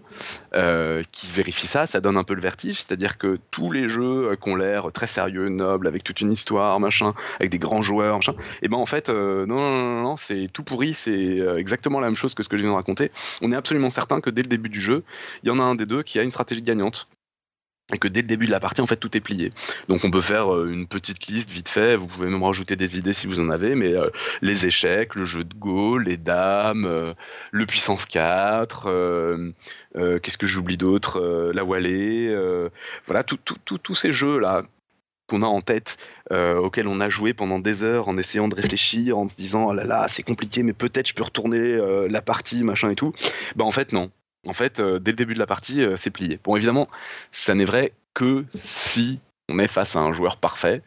euh, 0.56 1.04
qui 1.12 1.28
vérifient 1.28 1.67
ça, 1.67 1.86
ça 1.88 1.99
donne 1.99 2.15
un 2.15 2.23
peu 2.23 2.34
le 2.34 2.41
vertige, 2.41 2.78
c'est-à-dire 2.78 3.17
que 3.17 3.38
tous 3.52 3.69
les 3.69 3.89
jeux 3.89 4.32
euh, 4.32 4.36
qui 4.38 4.49
ont 4.49 4.56
l'air 4.56 4.89
très 4.93 5.08
sérieux, 5.08 5.49
nobles, 5.49 5.88
avec 5.88 6.06
toute 6.06 6.21
une 6.21 6.32
histoire, 6.32 6.80
machin, 6.80 7.13
avec 7.39 7.52
des 7.52 7.60
grands 7.60 7.82
joueurs, 7.82 8.16
machin, 8.16 8.32
et 8.32 8.64
eh 8.64 8.68
ben 8.70 8.78
en 8.78 8.86
fait, 8.86 9.09
euh, 9.09 9.45
non, 9.45 9.55
non, 9.55 9.72
non, 9.72 10.01
non, 10.03 10.16
c'est 10.16 10.49
tout 10.53 10.64
pourri, 10.64 10.93
c'est 10.93 11.39
exactement 11.57 11.99
la 11.99 12.07
même 12.07 12.16
chose 12.16 12.34
que 12.34 12.43
ce 12.43 12.49
que 12.49 12.55
je 12.55 12.61
viens 12.61 12.72
de 12.72 12.76
raconter. 12.76 13.11
On 13.41 13.51
est 13.51 13.55
absolument 13.55 13.89
certain 13.89 14.22
que 14.22 14.30
dès 14.30 14.41
le 14.41 14.47
début 14.47 14.70
du 14.70 14.80
jeu, 14.80 15.03
il 15.43 15.47
y 15.47 15.51
en 15.51 15.59
a 15.59 15.64
un 15.64 15.76
des 15.76 15.86
deux 15.86 16.01
qui 16.01 16.18
a 16.18 16.24
une 16.24 16.32
stratégie 16.32 16.61
gagnante 16.61 17.09
et 17.94 17.98
que 17.98 18.08
dès 18.08 18.22
le 18.22 18.28
début 18.28 18.46
de 18.46 18.52
la 18.52 18.60
partie, 18.60 18.82
en 18.82 18.88
fait, 18.88 18.98
tout 18.98 19.16
est 19.16 19.22
plié. 19.22 19.52
Donc 19.88 20.04
on 20.04 20.12
peut 20.12 20.22
faire 20.22 20.54
euh, 20.54 20.72
une 20.72 20.88
petite 20.88 21.28
liste 21.28 21.50
vite 21.50 21.70
fait, 21.70 21.96
vous 21.96 22.08
pouvez 22.08 22.28
même 22.28 22.44
rajouter 22.44 22.76
des 22.76 22.98
idées 22.98 23.14
si 23.14 23.28
vous 23.28 23.39
en 23.39 23.50
avez, 23.50 23.76
mais 23.76 23.94
euh, 23.94 24.10
les 24.41 24.66
échecs, 24.66 25.16
le 25.16 25.24
jeu 25.24 25.44
de 25.44 25.54
Go, 25.54 25.98
les 25.98 26.18
dames, 26.18 26.86
euh, 26.86 27.14
le 27.52 27.66
puissance 27.66 28.06
4, 28.06 29.54
qu'est-ce 30.22 30.38
que 30.38 30.48
j'oublie 30.48 30.78
d'autre, 30.78 31.52
la 31.54 31.64
Wallée, 31.64 32.36
voilà, 33.06 33.24
tous 33.24 33.96
ces 33.96 34.12
jeux-là 34.12 34.64
qu'on 35.28 35.41
a 35.41 35.46
en 35.46 35.62
tête, 35.62 35.98
auxquels 36.32 36.88
on 36.88 37.00
a 37.00 37.10
joué 37.10 37.34
pendant 37.34 37.60
des 37.60 37.84
heures 37.84 38.08
en 38.08 38.18
essayant 38.18 38.48
de 38.48 38.56
réfléchir, 38.56 39.18
en 39.18 39.28
se 39.28 39.36
disant, 39.36 39.68
oh 39.70 39.74
là 39.74 39.84
là, 39.84 40.08
c'est 40.08 40.24
compliqué, 40.24 40.64
mais 40.64 40.74
peut-être 40.74 41.08
je 41.08 41.14
peux 41.14 41.24
retourner 41.24 41.78
la 42.10 42.22
partie, 42.22 42.64
machin 42.64 42.89
et 42.89 42.96
tout, 42.96 43.14
bah 43.56 43.66
en 43.66 43.72
fait 43.72 43.94
non, 43.94 44.10
en 44.46 44.54
fait, 44.54 44.80
euh, 44.80 45.00
dès 45.00 45.12
le 45.12 45.18
début 45.18 45.34
de 45.34 45.39
la 45.39 45.46
partie, 45.46 45.82
euh, 45.82 45.98
c'est 45.98 46.12
plié. 46.12 46.39
Bon, 46.44 46.56
évidemment, 46.56 46.89
ça 47.32 47.56
n'est 47.56 47.66
vrai 47.66 47.94
que 48.14 48.46
si 48.54 49.20
on 49.50 49.60
est 49.60 49.68
face 49.68 49.96
à 49.96 50.00
un 50.00 50.14
joueur 50.14 50.38
parfait, 50.38 50.82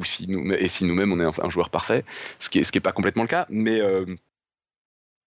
ou 0.00 0.04
si 0.04 0.28
nous, 0.28 0.52
et 0.52 0.68
si 0.68 0.84
nous-mêmes 0.84 1.12
on 1.12 1.20
est 1.20 1.40
un, 1.40 1.50
joueur 1.50 1.70
parfait, 1.70 2.04
ce 2.40 2.48
qui 2.48 2.58
est, 2.58 2.64
ce 2.64 2.72
qui 2.72 2.78
est 2.78 2.82
pas 2.82 2.92
complètement 2.92 3.22
le 3.22 3.28
cas, 3.28 3.46
mais 3.50 3.80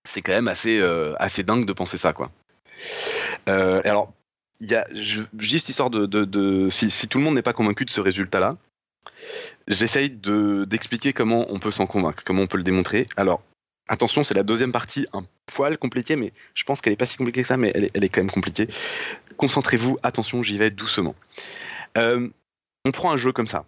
c'est 0.04 0.22
quand 0.22 0.32
même 0.32 0.48
assez, 0.48 0.82
assez 1.20 1.44
dingue 1.44 1.66
de 1.66 1.74
penser 1.74 2.00
ça, 2.00 2.14
quoi. 2.14 2.32
alors, 3.46 4.12
il 4.60 4.68
y 4.68 4.76
a 4.76 4.88
juste 4.92 5.70
histoire 5.70 5.92
de, 5.92 6.06
de, 6.08 6.70
si, 6.72 6.90
si, 6.90 7.08
tout 7.08 7.20
le 7.20 7.24
monde 7.24 7.36
n'est 7.36 7.44
pas 7.44 7.54
convaincu 7.54 7.86
de 7.86 7.92
ce 7.92 8.02
résultat-là, 8.02 8.58
j'essaye 9.68 10.10
d'expliquer 10.10 11.14
comment 11.14 11.46
on 11.50 11.60
peut 11.60 11.72
s'en 11.72 11.86
convaincre, 11.86 12.24
comment 12.26 12.44
on 12.44 12.48
peut 12.48 12.58
le 12.58 12.64
démontrer. 12.64 13.06
Alors, 13.18 13.44
attention, 13.88 14.24
c'est 14.24 14.34
la 14.34 14.44
deuxième 14.44 14.72
partie, 14.72 15.08
un 15.14 15.26
poil 15.46 15.78
compliquée, 15.78 16.16
mais 16.16 16.34
je 16.54 16.64
pense 16.64 16.82
qu'elle 16.82 16.94
n'est 16.94 16.98
pas 16.98 17.06
si 17.06 17.18
compliquée 17.18 17.42
que 17.42 17.48
ça, 17.48 17.58
mais 17.58 17.72
elle 17.74 18.04
est, 18.04 18.10
quand 18.10 18.22
même 18.22 18.32
compliquée. 18.32 18.68
Concentrez-vous, 19.38 19.98
attention, 20.04 20.44
j'y 20.44 20.58
vais 20.58 20.72
doucement. 20.72 21.16
Euh, 21.98 22.30
on 22.86 22.92
prend 22.92 23.12
un 23.12 23.18
jeu 23.18 23.32
comme 23.32 23.48
ça. 23.48 23.66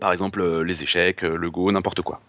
Par 0.00 0.12
exemple, 0.12 0.40
euh, 0.40 0.62
les 0.62 0.82
échecs, 0.82 1.24
euh, 1.24 1.36
le 1.36 1.50
go, 1.50 1.70
n'importe 1.70 2.02
quoi. 2.02 2.20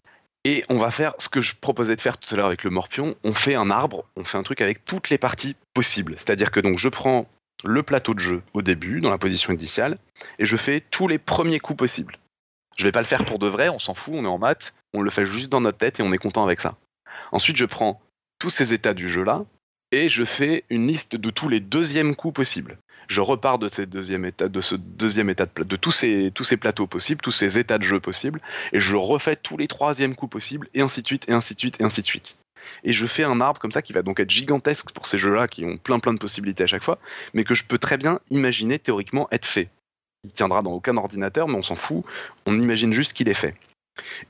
Et 0.43 0.63
on 0.69 0.77
va 0.77 0.91
faire 0.91 1.13
ce 1.17 1.27
que 1.27 1.41
je 1.41 1.55
proposais 1.55 1.95
de 1.95 2.01
faire 2.01 2.17
tout 2.17 2.33
à 2.33 2.37
l'heure 2.37 2.45
avec 2.45 2.63
le 2.63 2.69
morpion. 2.69 3.15
On 3.23 3.33
fait 3.33 3.55
un 3.55 3.69
arbre, 3.69 4.05
on 4.15 4.23
fait 4.23 4.37
un 4.37 4.43
truc 4.43 4.61
avec 4.61 4.85
toutes 4.85 5.09
les 5.09 5.17
parties 5.17 5.55
possibles. 5.73 6.13
C'est-à-dire 6.15 6.51
que 6.51 6.59
donc 6.59 6.77
je 6.77 6.87
prends 6.87 7.27
le 7.65 7.83
plateau 7.83 8.13
de 8.13 8.19
jeu 8.19 8.43
au 8.53 8.61
début, 8.61 9.01
dans 9.01 9.09
la 9.09 9.17
position 9.17 9.51
initiale, 9.51 9.97
et 10.39 10.45
je 10.45 10.55
fais 10.55 10.79
tous 10.79 11.07
les 11.07 11.17
premiers 11.17 11.59
coups 11.59 11.77
possibles. 11.77 12.17
Je 12.77 12.83
vais 12.83 12.91
pas 12.91 13.01
le 13.01 13.05
faire 13.05 13.25
pour 13.25 13.39
de 13.39 13.47
vrai, 13.47 13.69
on 13.69 13.79
s'en 13.79 13.95
fout, 13.95 14.13
on 14.15 14.23
est 14.23 14.29
en 14.29 14.37
maths, 14.37 14.73
on 14.93 15.01
le 15.01 15.09
fait 15.09 15.25
juste 15.25 15.49
dans 15.49 15.61
notre 15.61 15.79
tête 15.79 15.99
et 15.99 16.03
on 16.03 16.13
est 16.13 16.17
content 16.17 16.43
avec 16.43 16.61
ça. 16.61 16.75
Ensuite, 17.31 17.57
je 17.57 17.65
prends 17.65 17.99
tous 18.39 18.51
ces 18.51 18.73
états 18.73 18.93
du 18.93 19.09
jeu-là 19.09 19.45
et 19.91 20.09
je 20.09 20.23
fais 20.23 20.63
une 20.69 20.87
liste 20.87 21.15
de 21.15 21.29
tous 21.29 21.49
les 21.49 21.59
deuxièmes 21.59 22.15
coups 22.15 22.35
possibles. 22.35 22.77
Je 23.07 23.21
repars 23.21 23.57
de, 23.57 23.69
ces 23.69 23.85
deuxième 23.85 24.25
état, 24.25 24.47
de 24.47 24.61
ce 24.61 24.75
deuxième 24.75 25.29
état 25.29 25.45
de, 25.45 25.75
tous, 25.75 25.91
ces, 25.91 26.31
tous 26.35 26.43
ces 26.43 26.57
plateaux 26.57 26.87
possibles, 26.87 27.21
tous 27.21 27.31
ces 27.31 27.57
états 27.57 27.77
de 27.77 27.83
jeu 27.83 27.99
possibles, 27.99 28.41
et 28.73 28.79
je 28.79 28.95
refais 28.95 29.37
tous 29.37 29.57
les 29.57 29.67
troisièmes 29.67 30.15
coups 30.15 30.31
possibles, 30.31 30.67
et 30.73 30.81
ainsi 30.81 31.01
de 31.01 31.07
suite, 31.07 31.27
et 31.29 31.31
ainsi 31.31 31.55
de 31.55 31.59
suite, 31.59 31.79
et 31.79 31.83
ainsi 31.83 32.01
de 32.01 32.07
suite. 32.07 32.35
Et 32.83 32.91
je 32.91 33.05
fais 33.05 33.23
un 33.23 33.39
arbre 33.39 33.61
comme 33.61 33.71
ça 33.71 33.81
qui 33.81 33.93
va 33.93 34.01
donc 34.01 34.19
être 34.19 34.29
gigantesque 34.29 34.91
pour 34.91 35.07
ces 35.07 35.17
jeux-là 35.17 35.47
qui 35.47 35.63
ont 35.63 35.77
plein 35.77 35.99
plein 35.99 36.13
de 36.13 36.19
possibilités 36.19 36.63
à 36.63 36.67
chaque 36.67 36.83
fois, 36.83 36.99
mais 37.33 37.45
que 37.45 37.55
je 37.55 37.63
peux 37.65 37.77
très 37.77 37.97
bien 37.97 38.19
imaginer 38.29 38.77
théoriquement 38.77 39.29
être 39.31 39.45
fait. 39.45 39.69
Il 40.23 40.31
tiendra 40.31 40.61
dans 40.61 40.71
aucun 40.71 40.97
ordinateur, 40.97 41.47
mais 41.47 41.55
on 41.55 41.63
s'en 41.63 41.75
fout, 41.75 42.03
on 42.45 42.59
imagine 42.59 42.93
juste 42.93 43.13
qu'il 43.13 43.29
est 43.29 43.33
fait. 43.33 43.55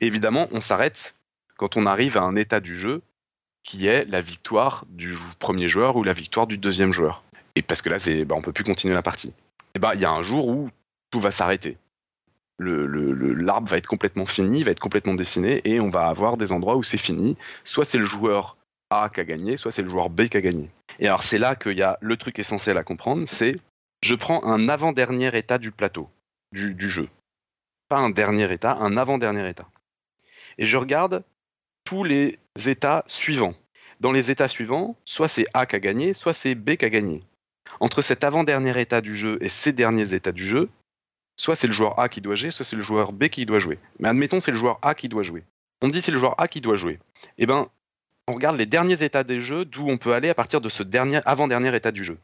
évidemment, 0.02 0.48
on 0.52 0.62
s'arrête 0.62 1.16
quand 1.58 1.76
on 1.76 1.86
arrive 1.86 2.18
à 2.18 2.22
un 2.22 2.36
état 2.36 2.60
du 2.60 2.78
jeu 2.78 3.02
qui 3.64 3.88
est 3.88 4.06
la 4.06 4.22
victoire 4.22 4.86
du 4.90 5.16
premier 5.40 5.68
joueur 5.68 5.98
ou 5.98 6.04
la 6.04 6.14
victoire 6.14 6.48
du 6.48 6.58
deuxième 6.58 6.94
joueur. 6.94 7.24
Et 7.56 7.62
parce 7.62 7.82
que 7.82 7.90
là, 7.90 8.00
c'est, 8.00 8.24
bah, 8.24 8.36
on 8.38 8.42
peut 8.42 8.54
plus 8.54 8.64
continuer 8.64 8.94
la 8.94 9.02
partie. 9.02 9.34
Et 9.76 9.80
bah, 9.80 9.92
il 9.94 10.00
y 10.00 10.06
a 10.06 10.12
un 10.12 10.22
jour 10.22 10.48
où 10.48 10.70
tout 11.12 11.20
va 11.20 11.32
s'arrêter. 11.32 11.78
l'arbre 12.60 13.68
va 13.68 13.78
être 13.78 13.88
complètement 13.88 14.26
fini, 14.26 14.64
va 14.64 14.72
être 14.72 14.80
complètement 14.80 15.16
dessiné, 15.16 15.62
et 15.66 15.80
on 15.80 15.90
va 15.90 16.08
avoir 16.08 16.38
des 16.38 16.52
endroits 16.52 16.78
où 16.78 16.84
c'est 16.84 16.98
fini. 16.98 17.36
Soit 17.64 17.86
c'est 17.86 17.98
le 17.98 18.06
joueur 18.06 18.58
A 18.90 19.10
qui 19.10 19.20
a 19.20 19.26
gagné, 19.26 19.58
soit 19.58 19.72
c'est 19.72 19.82
le 19.82 19.90
joueur 19.90 20.10
B 20.10 20.28
qui 20.28 20.38
a 20.38 20.42
gagné. 20.42 20.70
Et 21.00 21.08
alors 21.08 21.24
c'est 21.24 21.38
là 21.38 21.56
qu'il 21.56 21.78
y 21.78 21.84
a 21.84 21.98
le 22.02 22.16
truc 22.18 22.40
essentiel 22.40 22.78
à 22.78 22.84
comprendre, 22.84 23.24
c'est 23.28 23.58
je 24.02 24.16
prends 24.16 24.44
un 24.44 24.70
avant-dernier 24.70 25.36
état 25.38 25.58
du 25.58 25.72
plateau, 25.72 26.10
du, 26.52 26.90
jeu. 26.90 27.10
Pas 27.90 27.98
un 27.98 28.10
dernier 28.10 28.52
état, 28.52 28.78
un 28.80 28.98
avant-dernier 28.98 29.50
état. 29.50 29.68
Et 30.58 30.66
je 30.66 30.78
regarde 30.78 31.24
tous 31.84 32.04
les 32.04 32.40
états 32.66 33.04
suivants. 33.08 33.54
Dans 34.00 34.12
les 34.12 34.30
états 34.30 34.48
suivants, 34.48 34.96
soit 35.06 35.28
c'est 35.28 35.46
A 35.54 35.66
qui 35.66 35.76
a 35.76 35.80
gagné, 35.80 36.14
soit 36.14 36.34
c'est 36.34 36.56
B 36.56 36.76
qui 36.76 36.86
a 36.86 36.90
gagné 36.90 37.22
entre 37.80 38.02
cet 38.02 38.24
avant-dernier 38.24 38.80
état 38.80 39.02
du 39.02 39.16
jeu 39.16 39.38
et 39.42 39.50
ces 39.50 39.74
derniers 39.74 40.14
états 40.14 40.32
du 40.32 40.44
jeu, 40.44 40.70
soit 41.36 41.56
c'est 41.56 41.68
le 41.68 41.74
joueur 41.74 42.00
A 42.00 42.10
qui 42.10 42.22
doit 42.22 42.36
jouer, 42.36 42.50
soit 42.50 42.66
c'est 42.66 42.76
le 42.76 42.82
joueur 42.82 43.12
B 43.12 43.28
qui 43.28 43.46
doit 43.46 43.60
jouer. 43.60 43.80
Mais 44.00 44.08
admettons 44.08 44.40
c'est 44.40 44.52
le 44.52 44.58
joueur 44.58 44.80
A 44.82 44.96
qui 44.96 45.10
doit 45.10 45.24
jouer. 45.24 45.44
On 45.82 45.90
dit 45.90 46.02
c'est 46.02 46.12
le 46.12 46.20
joueur 46.20 46.36
A 46.40 46.48
qui 46.48 46.62
doit 46.62 46.76
jouer. 46.76 47.00
Eh 47.38 47.46
ben, 47.46 47.70
on 48.28 48.34
regarde 48.34 48.58
les 48.58 48.66
derniers 48.66 49.04
états 49.04 49.24
des 49.24 49.40
jeux 49.40 49.66
d'où 49.66 49.88
on 49.88 49.98
peut 49.98 50.14
aller 50.14 50.30
à 50.30 50.34
partir 50.34 50.62
de 50.62 50.70
ce 50.70 50.84
dernier 50.84 51.20
avant-dernier 51.26 51.76
état 51.76 51.92
du 51.92 52.04
jeu. 52.04 52.18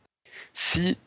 Si 0.53 0.97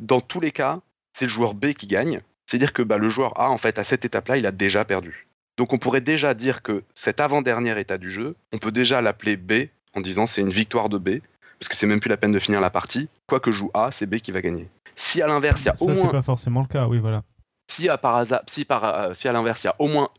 dans 0.00 0.20
tous 0.20 0.40
les 0.40 0.52
cas, 0.52 0.80
c'est 1.12 1.26
le 1.26 1.30
joueur 1.30 1.54
B 1.54 1.72
qui 1.72 1.86
gagne, 1.86 2.20
c'est-à-dire 2.46 2.72
que 2.72 2.82
bah, 2.82 2.98
le 2.98 3.08
joueur 3.08 3.38
A 3.40 3.50
en 3.50 3.58
fait 3.58 3.78
à 3.78 3.84
cette 3.84 4.04
étape-là, 4.04 4.36
il 4.36 4.46
a 4.46 4.52
déjà 4.52 4.84
perdu. 4.84 5.28
Donc 5.56 5.72
on 5.72 5.78
pourrait 5.78 6.00
déjà 6.00 6.34
dire 6.34 6.62
que 6.62 6.82
cet 6.94 7.20
avant-dernier 7.20 7.78
état 7.78 7.98
du 7.98 8.10
jeu, 8.10 8.34
on 8.52 8.58
peut 8.58 8.72
déjà 8.72 9.00
l'appeler 9.00 9.36
B 9.36 9.68
en 9.94 10.00
disant 10.00 10.26
c'est 10.26 10.40
une 10.40 10.50
victoire 10.50 10.88
de 10.88 10.98
B, 10.98 11.20
parce 11.58 11.68
que 11.68 11.76
c'est 11.76 11.86
même 11.86 12.00
plus 12.00 12.08
la 12.08 12.16
peine 12.16 12.32
de 12.32 12.38
finir 12.38 12.60
la 12.60 12.70
partie. 12.70 13.08
Quoi 13.26 13.40
que 13.40 13.52
joue 13.52 13.70
A, 13.74 13.90
c'est 13.90 14.06
B 14.06 14.16
qui 14.16 14.32
va 14.32 14.40
gagner. 14.40 14.68
Si 14.96 15.20
à 15.20 15.26
l'inverse, 15.26 15.60
il 15.62 15.66
y 15.66 15.68
a 15.68 15.74
au 15.80 15.86
moins. 15.86 15.94
Ça, 15.94 16.02
c'est 16.02 16.10
pas 16.10 16.22
forcément 16.22 16.60
le 16.62 16.66
cas, 16.66 16.86
oui, 16.86 16.98
voilà. 16.98 17.22
Si 17.70 17.88
à, 17.88 17.98
par 17.98 18.16
hasard, 18.16 18.42
si, 18.46 18.64
par, 18.64 18.84
euh, 18.84 19.14
si 19.14 19.28
à 19.28 19.32
l'inverse, 19.32 19.62
il 19.62 19.66
y 19.66 19.70
a 19.70 19.76
au 19.78 19.88
moins 19.88 20.10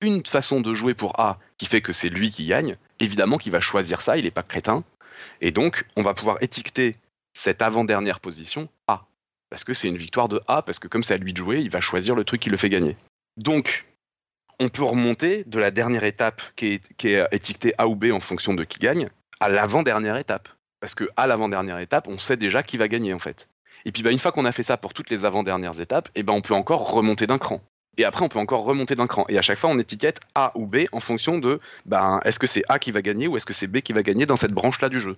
une 0.00 0.24
façon 0.26 0.60
de 0.60 0.74
jouer 0.74 0.94
pour 0.94 1.18
A 1.18 1.38
qui 1.56 1.66
fait 1.66 1.80
que 1.80 1.92
c'est 1.92 2.08
lui 2.08 2.30
qui 2.30 2.46
gagne, 2.46 2.76
évidemment 3.00 3.38
qu'il 3.38 3.52
va 3.52 3.60
choisir 3.60 4.02
ça, 4.02 4.16
il 4.16 4.24
n'est 4.24 4.30
pas 4.30 4.42
crétin. 4.42 4.84
Et 5.40 5.50
donc, 5.50 5.86
on 5.96 6.02
va 6.02 6.14
pouvoir 6.14 6.38
étiqueter 6.40 6.96
cette 7.32 7.62
avant-dernière 7.62 8.20
position 8.20 8.68
A. 8.86 9.04
Parce 9.50 9.64
que 9.64 9.74
c'est 9.74 9.88
une 9.88 9.96
victoire 9.96 10.28
de 10.28 10.40
A, 10.46 10.62
parce 10.62 10.78
que 10.78 10.88
comme 10.88 11.02
c'est 11.02 11.14
à 11.14 11.16
lui 11.16 11.32
de 11.32 11.38
jouer, 11.38 11.60
il 11.60 11.70
va 11.70 11.80
choisir 11.80 12.14
le 12.14 12.24
truc 12.24 12.40
qui 12.40 12.50
le 12.50 12.56
fait 12.56 12.68
gagner. 12.68 12.96
Donc, 13.36 13.86
on 14.60 14.68
peut 14.68 14.82
remonter 14.82 15.44
de 15.44 15.58
la 15.58 15.70
dernière 15.70 16.04
étape 16.04 16.42
qui 16.56 16.66
est, 16.74 17.04
est 17.04 17.28
étiquetée 17.32 17.74
A 17.78 17.88
ou 17.88 17.96
B 17.96 18.06
en 18.12 18.20
fonction 18.20 18.54
de 18.54 18.64
qui 18.64 18.78
gagne, 18.78 19.08
à 19.40 19.48
l'avant-dernière 19.48 20.16
étape. 20.16 20.48
Parce 20.80 20.94
que 20.94 21.08
à 21.16 21.26
l'avant-dernière 21.26 21.78
étape, 21.78 22.08
on 22.08 22.18
sait 22.18 22.36
déjà 22.36 22.62
qui 22.62 22.76
va 22.76 22.88
gagner 22.88 23.12
en 23.12 23.18
fait. 23.18 23.48
Et 23.84 23.92
puis 23.92 24.02
bah, 24.02 24.10
une 24.10 24.18
fois 24.18 24.32
qu'on 24.32 24.44
a 24.44 24.52
fait 24.52 24.62
ça 24.62 24.76
pour 24.76 24.92
toutes 24.92 25.10
les 25.10 25.24
avant-dernières 25.24 25.80
étapes, 25.80 26.08
et 26.08 26.20
eh 26.20 26.22
ben 26.22 26.32
on 26.32 26.42
peut 26.42 26.54
encore 26.54 26.90
remonter 26.92 27.26
d'un 27.26 27.38
cran. 27.38 27.60
Et 27.96 28.04
après, 28.04 28.24
on 28.24 28.28
peut 28.28 28.38
encore 28.38 28.62
remonter 28.62 28.94
d'un 28.94 29.08
cran. 29.08 29.24
Et 29.28 29.38
à 29.38 29.42
chaque 29.42 29.58
fois, 29.58 29.70
on 29.70 29.78
étiquette 29.78 30.20
A 30.36 30.52
ou 30.54 30.66
B 30.66 30.86
en 30.92 31.00
fonction 31.00 31.38
de 31.38 31.60
ben, 31.84 32.20
est-ce 32.24 32.38
que 32.38 32.46
c'est 32.46 32.62
A 32.68 32.78
qui 32.78 32.92
va 32.92 33.02
gagner 33.02 33.26
ou 33.26 33.36
est-ce 33.36 33.46
que 33.46 33.52
c'est 33.52 33.66
B 33.66 33.80
qui 33.80 33.92
va 33.92 34.02
gagner 34.02 34.24
dans 34.24 34.36
cette 34.36 34.52
branche-là 34.52 34.88
du 34.88 35.00
jeu. 35.00 35.16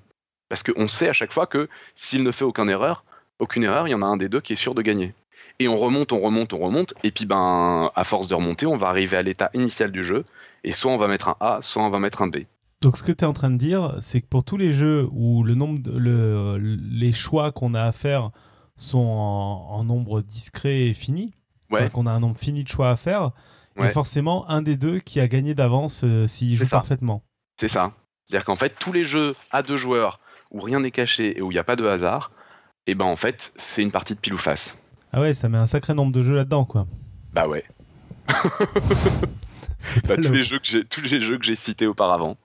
Parce 0.49 0.62
qu'on 0.62 0.89
sait 0.89 1.09
à 1.09 1.12
chaque 1.12 1.33
fois 1.33 1.47
que 1.47 1.68
s'il 1.95 2.22
ne 2.22 2.33
fait 2.33 2.45
aucune 2.45 2.70
erreur, 2.70 3.05
aucune 3.41 3.64
erreur, 3.64 3.88
il 3.88 3.91
y 3.91 3.95
en 3.95 4.03
a 4.03 4.07
un 4.07 4.16
des 4.16 4.28
deux 4.28 4.41
qui 4.41 4.53
est 4.53 4.57
sûr 4.57 4.74
de 4.74 4.82
gagner. 4.82 5.14
Et 5.59 5.68
on 5.68 5.76
remonte, 5.76 6.12
on 6.12 6.20
remonte, 6.20 6.53
on 6.53 6.59
remonte, 6.59 6.95
et 7.03 7.11
puis 7.11 7.26
ben, 7.26 7.91
à 7.95 8.05
force 8.05 8.28
de 8.28 8.34
remonter, 8.34 8.66
on 8.66 8.76
va 8.76 8.88
arriver 8.88 9.16
à 9.16 9.22
l'état 9.22 9.51
initial 9.53 9.93
du 9.93 10.05
jeu, 10.05 10.24
et 10.64 10.72
soit 10.72 10.93
on 10.93 10.97
va 10.97 11.09
mettre 11.09 11.28
un 11.28 11.36
A, 11.41 11.59
soit 11.62 11.82
on 11.82 11.91
va 11.91 11.99
mettre 11.99 12.22
un 12.22 12.28
B. 12.28 12.38
Donc 12.80 12.97
ce 12.97 13.03
que 13.03 13.12
tu 13.12 13.24
es 13.24 13.26
en 13.26 13.34
train 13.34 13.51
de 13.51 13.59
dire, 13.59 13.97
c'est 14.01 14.22
que 14.22 14.26
pour 14.26 14.43
tous 14.43 14.57
les 14.57 14.72
jeux 14.72 15.07
où 15.12 15.43
le 15.43 15.55
nombre 15.55 15.80
le, 15.91 16.57
les 16.59 17.12
choix 17.12 17.53
qu'on 17.53 17.74
a 17.74 17.82
à 17.82 17.93
faire 17.93 18.30
sont 18.76 18.99
en, 18.99 19.84
nombre 19.84 20.22
discret 20.22 20.86
et 20.86 20.95
fini, 20.95 21.34
qu'on 21.93 22.07
a 22.07 22.11
un 22.11 22.20
nombre 22.20 22.38
fini 22.38 22.64
de 22.64 22.68
choix 22.68 22.91
à 22.91 22.97
faire, 22.97 23.32
il 23.76 23.84
y 23.84 23.86
a 23.86 23.91
forcément 23.91 24.49
un 24.49 24.62
des 24.62 24.76
deux 24.76 24.99
qui 24.99 25.20
a 25.20 25.28
gagné 25.28 25.55
d'avance 25.55 26.03
euh, 26.05 26.26
s'il 26.26 26.57
joue 26.57 26.66
parfaitement. 26.66 27.22
C'est 27.59 27.68
ça. 27.68 27.93
C'est-à-dire 28.24 28.45
qu'en 28.45 28.57
fait, 28.57 28.74
tous 28.78 28.93
les 28.93 29.05
jeux 29.05 29.34
à 29.51 29.62
deux 29.62 29.76
joueurs 29.76 30.20
où 30.51 30.61
rien 30.61 30.80
n'est 30.80 30.91
caché 30.91 31.38
et 31.38 31.43
où 31.43 31.51
il 31.51 31.55
n'y 31.55 31.61
a 31.61 31.64
pas 31.64 31.76
de 31.76 31.86
hasard, 31.86 32.32
et 32.91 32.97
ben 32.97 33.05
en 33.05 33.14
fait, 33.14 33.53
c'est 33.55 33.82
une 33.82 33.93
partie 33.93 34.16
de 34.16 34.18
pile 34.18 34.34
ou 34.34 34.38
face. 34.38 34.76
Ah 35.12 35.20
ouais, 35.20 35.32
ça 35.32 35.49
met 35.49 35.59
un 35.59 35.66
sacré 35.66 35.95
nombre 35.95 36.11
de 36.11 36.22
jeux 36.22 36.34
là-dedans, 36.34 36.64
quoi. 36.64 36.86
Bah 37.32 37.47
ouais. 37.47 37.64
Bah, 40.07 40.16
tous, 40.16 40.30
les 40.30 40.43
jeux 40.43 40.59
que 40.59 40.66
j'ai, 40.66 40.84
tous 40.84 41.01
les 41.01 41.20
jeux 41.22 41.38
que 41.38 41.45
j'ai 41.45 41.55
cités 41.55 41.86
auparavant. 41.86 42.36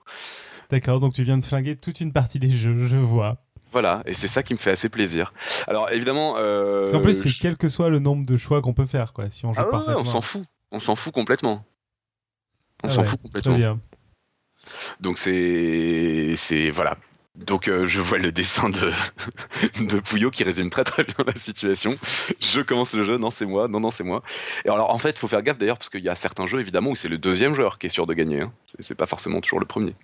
D'accord, 0.70 1.00
donc 1.00 1.12
tu 1.12 1.22
viens 1.22 1.36
de 1.36 1.44
flinguer 1.44 1.76
toute 1.76 2.00
une 2.00 2.10
partie 2.10 2.38
des 2.38 2.50
jeux, 2.50 2.86
je 2.86 2.96
vois. 2.96 3.36
Voilà, 3.72 4.02
et 4.06 4.14
c'est 4.14 4.26
ça 4.26 4.42
qui 4.42 4.54
me 4.54 4.58
fait 4.58 4.70
assez 4.70 4.88
plaisir. 4.88 5.34
Alors 5.66 5.90
évidemment. 5.92 6.36
Euh, 6.38 6.90
en 6.94 7.02
plus, 7.02 7.12
c'est 7.12 7.28
quel 7.38 7.58
que 7.58 7.68
soit 7.68 7.90
le 7.90 7.98
nombre 7.98 8.24
de 8.24 8.38
choix 8.38 8.62
qu'on 8.62 8.72
peut 8.72 8.86
faire, 8.86 9.12
quoi. 9.12 9.28
Si 9.28 9.44
on 9.44 9.52
joue 9.52 9.60
ah 9.60 9.96
on 9.98 10.06
s'en 10.06 10.22
fout. 10.22 10.44
On 10.72 10.78
s'en 10.78 10.96
fout 10.96 11.12
complètement. 11.12 11.62
On 12.82 12.88
ah 12.88 12.90
s'en 12.90 13.02
fout 13.02 13.20
complètement. 13.20 13.56
Bien. 13.56 13.80
Donc 15.00 15.18
c'est, 15.18 16.34
c'est 16.38 16.70
voilà, 16.70 16.96
donc 17.36 17.68
euh, 17.68 17.86
je 17.86 18.00
vois 18.00 18.18
le 18.18 18.32
dessin 18.32 18.70
de, 18.70 18.90
de 19.86 20.00
Pouillot 20.00 20.30
qui 20.30 20.44
résume 20.44 20.70
très 20.70 20.84
très 20.84 21.04
bien 21.04 21.24
la 21.26 21.38
situation. 21.38 21.96
Je 22.40 22.60
commence 22.60 22.94
le 22.94 23.04
jeu, 23.04 23.18
non 23.18 23.30
c'est 23.30 23.46
moi, 23.46 23.68
non 23.68 23.80
non 23.80 23.90
c'est 23.90 24.04
moi. 24.04 24.22
Et 24.64 24.70
alors 24.70 24.90
en 24.90 24.98
fait, 24.98 25.10
il 25.10 25.18
faut 25.18 25.28
faire 25.28 25.42
gaffe 25.42 25.58
d'ailleurs 25.58 25.78
parce 25.78 25.90
qu'il 25.90 26.02
y 26.02 26.08
a 26.08 26.16
certains 26.16 26.46
jeux 26.46 26.60
évidemment 26.60 26.90
où 26.90 26.96
c'est 26.96 27.08
le 27.08 27.18
deuxième 27.18 27.54
joueur 27.54 27.78
qui 27.78 27.86
est 27.86 27.90
sûr 27.90 28.06
de 28.06 28.14
gagner. 28.14 28.42
Hein. 28.42 28.52
C'est 28.80 28.94
pas 28.94 29.06
forcément 29.06 29.40
toujours 29.40 29.60
le 29.60 29.66
premier. 29.66 29.94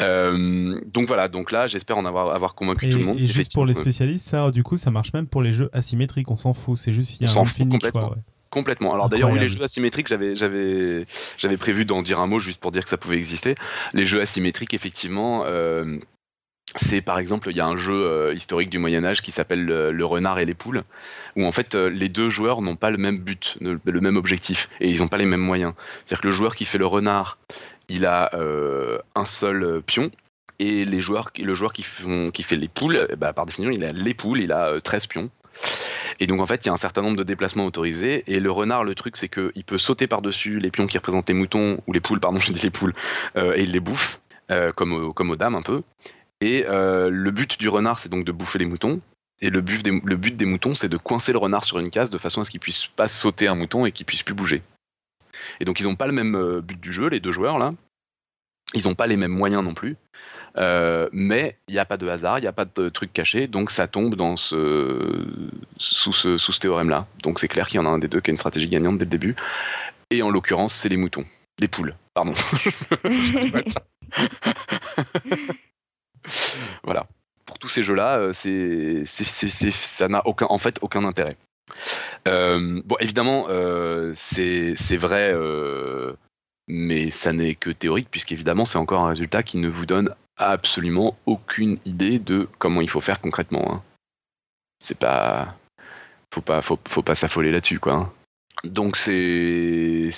Euh, 0.00 0.80
donc 0.92 1.06
voilà, 1.06 1.28
donc 1.28 1.52
là 1.52 1.66
j'espère 1.66 1.98
en 1.98 2.04
avoir, 2.04 2.34
avoir 2.34 2.54
convaincu 2.54 2.88
tout 2.88 2.98
le 2.98 3.04
monde. 3.04 3.20
Et 3.20 3.26
juste 3.26 3.52
pour 3.52 3.66
les 3.66 3.74
spécialistes, 3.74 4.26
ça 4.26 4.50
du 4.50 4.62
coup 4.62 4.76
ça 4.76 4.90
marche 4.90 5.12
même 5.12 5.26
pour 5.26 5.42
les 5.42 5.52
jeux 5.52 5.70
asymétriques, 5.72 6.30
on 6.30 6.36
s'en 6.36 6.54
fout, 6.54 6.78
c'est 6.78 6.92
juste 6.92 7.12
s'il 7.12 7.26
y 7.26 7.30
a 7.30 7.40
un 7.40 7.44
fini 7.44 7.78
choix. 7.80 8.16
Complètement. 8.52 8.92
Alors 8.92 9.08
d'ailleurs, 9.08 9.32
les 9.32 9.48
jeux 9.48 9.62
asymétriques, 9.62 10.08
j'avais, 10.08 10.34
j'avais, 10.34 11.06
j'avais 11.38 11.56
prévu 11.56 11.86
d'en 11.86 12.02
dire 12.02 12.20
un 12.20 12.26
mot 12.26 12.38
juste 12.38 12.60
pour 12.60 12.70
dire 12.70 12.82
que 12.82 12.90
ça 12.90 12.98
pouvait 12.98 13.16
exister. 13.16 13.54
Les 13.94 14.04
jeux 14.04 14.20
asymétriques, 14.20 14.74
effectivement, 14.74 15.44
euh, 15.46 15.96
c'est 16.76 17.00
par 17.00 17.18
exemple, 17.18 17.48
il 17.50 17.56
y 17.56 17.60
a 17.60 17.66
un 17.66 17.78
jeu 17.78 17.94
euh, 17.94 18.34
historique 18.34 18.68
du 18.68 18.78
Moyen 18.78 19.06
Âge 19.06 19.22
qui 19.22 19.30
s'appelle 19.30 19.64
le, 19.64 20.04
renard 20.04 20.38
et 20.38 20.44
les 20.44 20.52
poules, 20.52 20.82
où 21.34 21.46
en 21.46 21.52
fait 21.52 21.74
euh, 21.74 21.88
les 21.88 22.10
deux 22.10 22.28
joueurs 22.28 22.60
n'ont 22.60 22.76
pas 22.76 22.90
le 22.90 22.98
même 22.98 23.20
but, 23.20 23.56
le, 23.62 24.00
même 24.02 24.18
objectif, 24.18 24.68
et 24.80 24.90
ils 24.90 24.98
n'ont 24.98 25.08
pas 25.08 25.16
les 25.16 25.24
mêmes 25.24 25.40
moyens. 25.40 25.72
C'est-à-dire 26.04 26.20
que 26.20 26.26
le 26.26 26.34
joueur 26.34 26.54
qui 26.54 26.66
fait 26.66 26.76
le 26.76 26.86
renard, 26.86 27.38
il 27.88 28.04
a 28.04 28.32
un 29.14 29.24
seul 29.24 29.80
pion, 29.86 30.10
et 30.58 30.84
les 30.84 31.00
joueurs, 31.00 31.30
le 31.38 31.54
joueur 31.54 31.72
qui, 31.72 31.84
font, 31.84 32.30
qui 32.30 32.42
fait 32.42 32.56
les 32.56 32.68
poules, 32.68 33.08
bah, 33.16 33.32
par 33.32 33.46
définition, 33.46 33.72
il 33.72 33.82
a 33.82 33.92
les 33.92 34.12
poules, 34.12 34.42
il 34.42 34.52
a 34.52 34.78
13 34.78 35.06
pions 35.06 35.30
Et 36.20 36.26
donc 36.26 36.40
en 36.40 36.46
fait, 36.46 36.64
il 36.64 36.68
y 36.68 36.70
a 36.70 36.72
un 36.72 36.78
certain 36.78 37.02
nombre 37.02 37.16
de 37.16 37.22
déplacements 37.22 37.66
autorisés. 37.66 38.24
Et 38.26 38.40
le 38.40 38.50
renard, 38.50 38.84
le 38.84 38.94
truc, 38.94 39.16
c'est 39.16 39.28
qu'il 39.28 39.64
peut 39.64 39.78
sauter 39.78 40.06
par-dessus 40.06 40.60
les 40.60 40.70
pions 40.70 40.86
qui 40.86 40.98
représentent 40.98 41.28
les 41.28 41.34
moutons, 41.34 41.82
ou 41.86 41.92
les 41.92 42.00
poules, 42.00 42.20
pardon, 42.20 42.38
je 42.38 42.52
dis 42.52 42.62
les 42.62 42.70
poules, 42.70 42.94
euh, 43.36 43.54
et 43.56 43.62
il 43.62 43.72
les 43.72 43.80
bouffe, 43.80 44.20
euh, 44.50 44.72
comme, 44.72 45.12
comme 45.14 45.30
aux 45.30 45.36
dames 45.36 45.54
un 45.54 45.62
peu. 45.62 45.82
Et 46.40 46.64
euh, 46.68 47.08
le 47.10 47.30
but 47.30 47.58
du 47.58 47.68
renard, 47.68 47.98
c'est 47.98 48.08
donc 48.08 48.24
de 48.24 48.32
bouffer 48.32 48.58
les 48.58 48.66
moutons. 48.66 49.00
Et 49.40 49.50
le 49.50 49.60
but 49.60 49.82
des, 49.82 49.90
le 49.90 50.16
but 50.16 50.36
des 50.36 50.44
moutons, 50.44 50.74
c'est 50.74 50.88
de 50.88 50.96
coincer 50.96 51.32
le 51.32 51.38
renard 51.38 51.64
sur 51.64 51.78
une 51.78 51.90
case 51.90 52.10
de 52.10 52.18
façon 52.18 52.40
à 52.40 52.44
ce 52.44 52.50
qu'il 52.50 52.60
puisse 52.60 52.86
pas 52.86 53.08
sauter 53.08 53.48
un 53.48 53.56
mouton 53.56 53.86
et 53.86 53.92
qu'il 53.92 54.06
puisse 54.06 54.22
plus 54.22 54.34
bouger. 54.34 54.62
Et 55.58 55.64
donc 55.64 55.80
ils 55.80 55.84
n'ont 55.84 55.96
pas 55.96 56.06
le 56.06 56.12
même 56.12 56.60
but 56.60 56.80
du 56.80 56.92
jeu, 56.92 57.08
les 57.08 57.18
deux 57.18 57.32
joueurs 57.32 57.58
là. 57.58 57.74
Ils 58.74 58.86
n'ont 58.86 58.94
pas 58.94 59.08
les 59.08 59.16
mêmes 59.16 59.32
moyens 59.32 59.64
non 59.64 59.74
plus. 59.74 59.96
Euh, 60.58 61.08
mais 61.12 61.56
il 61.68 61.72
n'y 61.72 61.78
a 61.78 61.84
pas 61.84 61.96
de 61.96 62.08
hasard, 62.08 62.38
il 62.38 62.42
n'y 62.42 62.48
a 62.48 62.52
pas 62.52 62.64
de 62.64 62.88
truc 62.88 63.12
caché, 63.12 63.46
donc 63.46 63.70
ça 63.70 63.86
tombe 63.88 64.14
dans 64.14 64.36
ce, 64.36 65.26
sous 65.78 66.12
ce, 66.12 66.36
sous 66.38 66.52
ce 66.52 66.60
théorème-là. 66.60 67.06
Donc 67.22 67.38
c'est 67.38 67.48
clair 67.48 67.68
qu'il 67.68 67.76
y 67.76 67.80
en 67.80 67.86
a 67.86 67.88
un 67.88 67.98
des 67.98 68.08
deux 68.08 68.20
qui 68.20 68.30
a 68.30 68.32
une 68.32 68.38
stratégie 68.38 68.68
gagnante 68.68 68.98
dès 68.98 69.04
le 69.04 69.10
début. 69.10 69.36
Et 70.10 70.22
en 70.22 70.30
l'occurrence, 70.30 70.74
c'est 70.74 70.90
les 70.90 70.96
moutons. 70.98 71.24
Les 71.58 71.68
poules, 71.68 71.94
pardon. 72.14 72.32
voilà. 76.84 77.06
Pour 77.46 77.58
tous 77.58 77.68
ces 77.68 77.82
jeux-là, 77.82 78.18
euh, 78.18 78.32
c'est, 78.32 79.04
ça 79.06 80.08
n'a 80.08 80.26
aucun, 80.26 80.46
en 80.48 80.58
fait 80.58 80.78
aucun 80.82 81.04
intérêt. 81.04 81.36
Euh, 82.28 82.82
bon, 82.84 82.96
évidemment, 83.00 83.46
c'est, 84.14 84.96
vrai 84.96 85.32
mais 86.68 87.10
ça 87.10 87.32
n'est 87.32 87.54
que 87.54 87.70
théorique 87.70 88.08
puisqu'évidemment 88.10 88.64
c'est 88.64 88.78
encore 88.78 89.02
un 89.02 89.08
résultat 89.08 89.42
qui 89.42 89.58
ne 89.58 89.68
vous 89.68 89.86
donne 89.86 90.14
absolument 90.36 91.16
aucune 91.26 91.78
idée 91.84 92.18
de 92.18 92.48
comment 92.58 92.80
il 92.80 92.90
faut 92.90 93.00
faire 93.00 93.20
concrètement. 93.20 93.72
Hein. 93.72 93.82
C'est 94.78 94.98
pas, 94.98 95.56
faut 96.32 96.40
pas, 96.40 96.62
faut, 96.62 96.76
pas 96.76 97.14
s'affoler 97.14 97.52
là-dessus 97.52 97.78
quoi. 97.78 97.92
Hein. 97.92 98.12
Donc 98.64 98.96
c'est, 98.96 100.10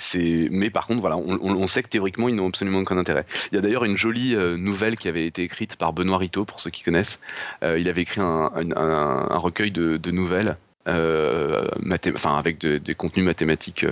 mais 0.51 0.69
par 0.69 0.87
contre 0.87 1.01
voilà, 1.01 1.17
on, 1.17 1.67
sait 1.67 1.83
que 1.83 1.89
théoriquement 1.89 2.29
ils 2.29 2.35
n'ont 2.35 2.49
absolument 2.49 2.81
aucun 2.81 2.99
intérêt. 2.99 3.25
Il 3.51 3.55
y 3.55 3.59
a 3.59 3.63
d'ailleurs 3.63 3.85
une 3.85 3.97
jolie 3.97 4.35
euh, 4.35 4.57
nouvelle 4.59 4.97
qui 4.97 5.09
avait 5.09 5.27
été 5.27 5.43
écrite 5.43 5.77
par 5.77 5.93
Benoît 5.95 6.19
Rito 6.19 6.45
pour 6.45 6.61
ceux 6.61 6.71
qui 6.71 6.83
connaissent. 6.83 7.21
Euh, 7.63 7.79
il 7.79 7.89
avait 7.89 8.03
écrit 8.03 8.21
un, 8.21 8.49
recueil 9.39 9.71
de, 9.71 10.11
nouvelles, 10.11 10.59
euh, 10.89 11.69
enfin 12.15 12.37
avec 12.37 12.59
des 12.59 12.95
contenus 12.95 13.25
mathématiques 13.25 13.87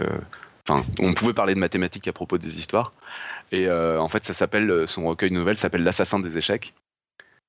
Enfin, 0.69 0.87
on 1.01 1.13
pouvait 1.13 1.33
parler 1.33 1.55
de 1.55 1.59
mathématiques 1.59 2.07
à 2.07 2.13
propos 2.13 2.39
des 2.39 2.59
histoires. 2.59 2.93
Et 3.51 3.67
euh, 3.67 4.01
en 4.01 4.09
fait, 4.09 4.25
ça 4.25 4.35
s'appelle, 4.35 4.71
euh, 4.71 4.87
son 4.87 5.07
recueil 5.07 5.31
de 5.31 5.35
nouvelles 5.35 5.57
s'appelle 5.57 5.83
L'assassin 5.83 6.21
des 6.21 6.39
échecs. 6.39 6.73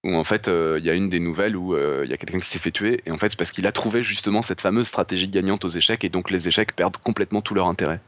Où 0.04 0.16
en 0.16 0.24
fait, 0.24 0.48
euh, 0.48 0.80
il 0.80 0.86
y 0.86 0.90
a 0.90 0.94
une 0.94 1.10
des 1.10 1.20
nouvelles 1.20 1.56
où 1.56 1.78
il 1.78 2.10
y 2.10 2.14
a 2.14 2.18
quelqu'un 2.18 2.40
qui 2.40 2.50
s'est 2.50 2.60
fait 2.60 2.72
tuer. 2.72 3.02
Et 3.06 3.12
en 3.12 3.18
fait, 3.18 3.30
c'est 3.30 3.38
parce 3.38 3.52
qu'il 3.52 3.68
a 3.68 3.72
trouvé 3.72 4.04
justement 4.04 4.42
cette 4.42 4.62
fameuse 4.62 4.88
stratégie 4.88 5.30
gagnante 5.30 5.64
aux 5.64 5.70
échecs. 5.70 6.04
Et 6.04 6.10
donc, 6.10 6.30
les 6.30 6.48
échecs 6.48 6.76
perdent 6.76 6.98
complètement 6.98 7.42
tout 7.42 7.54
leur 7.54 7.68
intérêt. 7.68 8.02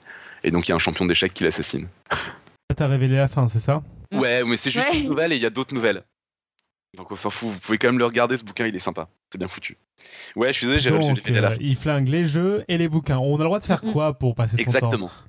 Et 0.44 0.52
donc, 0.52 0.68
il 0.68 0.72
y 0.72 0.74
a 0.74 0.76
un 0.76 0.80
champion 0.80 1.06
d'échecs 1.06 1.34
qui 1.34 1.44
l'assassine. 1.44 1.88
T'as 2.76 2.88
révélé 2.88 3.16
la 3.16 3.28
fin, 3.28 3.48
c'est 3.48 3.60
ça? 3.60 3.84
Ouais, 4.12 4.44
mais 4.44 4.58
c'est 4.58 4.70
juste 4.70 4.94
une 4.94 5.06
nouvelle 5.06 5.32
et 5.32 5.36
il 5.36 5.42
y 5.42 5.46
a 5.46 5.50
d'autres 5.50 5.74
nouvelles. 5.74 6.04
Donc 6.96 7.12
on 7.12 7.16
s'en 7.16 7.30
fout, 7.30 7.50
vous 7.50 7.60
pouvez 7.60 7.78
quand 7.78 7.88
même 7.88 8.00
le 8.00 8.06
regarder, 8.06 8.38
ce 8.38 8.44
bouquin, 8.44 8.68
il 8.68 8.76
est 8.76 8.80
sympa. 8.80 9.08
C'est 9.32 9.38
bien 9.38 9.48
foutu. 9.48 9.78
Ouais, 10.36 10.50
je 10.50 10.54
suis 10.54 10.68
désolé, 10.68 11.02
j'ai 11.02 11.22
fait 11.22 11.42
la... 11.42 11.54
Il 11.60 11.76
flingue 11.76 12.08
les 12.08 12.26
jeux 12.26 12.64
et 12.68 12.78
les 12.78 12.88
bouquins. 12.88 13.18
On 13.18 13.36
a 13.36 13.40
le 13.40 13.46
droit 13.46 13.60
de 13.60 13.66
faire 13.66 13.82
quoi 13.82 14.14
pour 14.14 14.36
passer 14.36 14.58
son 14.58 14.64
Exactement. 14.64 14.90
temps 14.90 15.06
Exactement. 15.06 15.26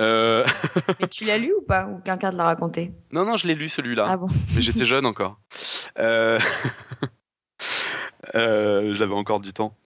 Euh... 0.00 0.44
Mais 1.00 1.08
tu 1.08 1.24
l'as 1.24 1.38
lu 1.38 1.52
ou 1.58 1.62
pas 1.62 1.86
Ou 1.86 1.98
quelqu'un 1.98 2.30
te 2.30 2.36
l'a 2.36 2.44
raconté? 2.44 2.92
Non, 3.12 3.24
non, 3.24 3.36
je 3.36 3.46
l'ai 3.46 3.54
lu 3.54 3.68
celui-là. 3.68 4.06
Ah 4.08 4.16
bon 4.16 4.28
Mais 4.54 4.62
j'étais 4.62 4.84
jeune 4.84 5.06
encore. 5.06 5.38
Euh... 5.98 6.38
euh 8.34 8.94
j'avais 8.94 9.14
encore 9.14 9.40
du 9.40 9.52
temps. 9.52 9.76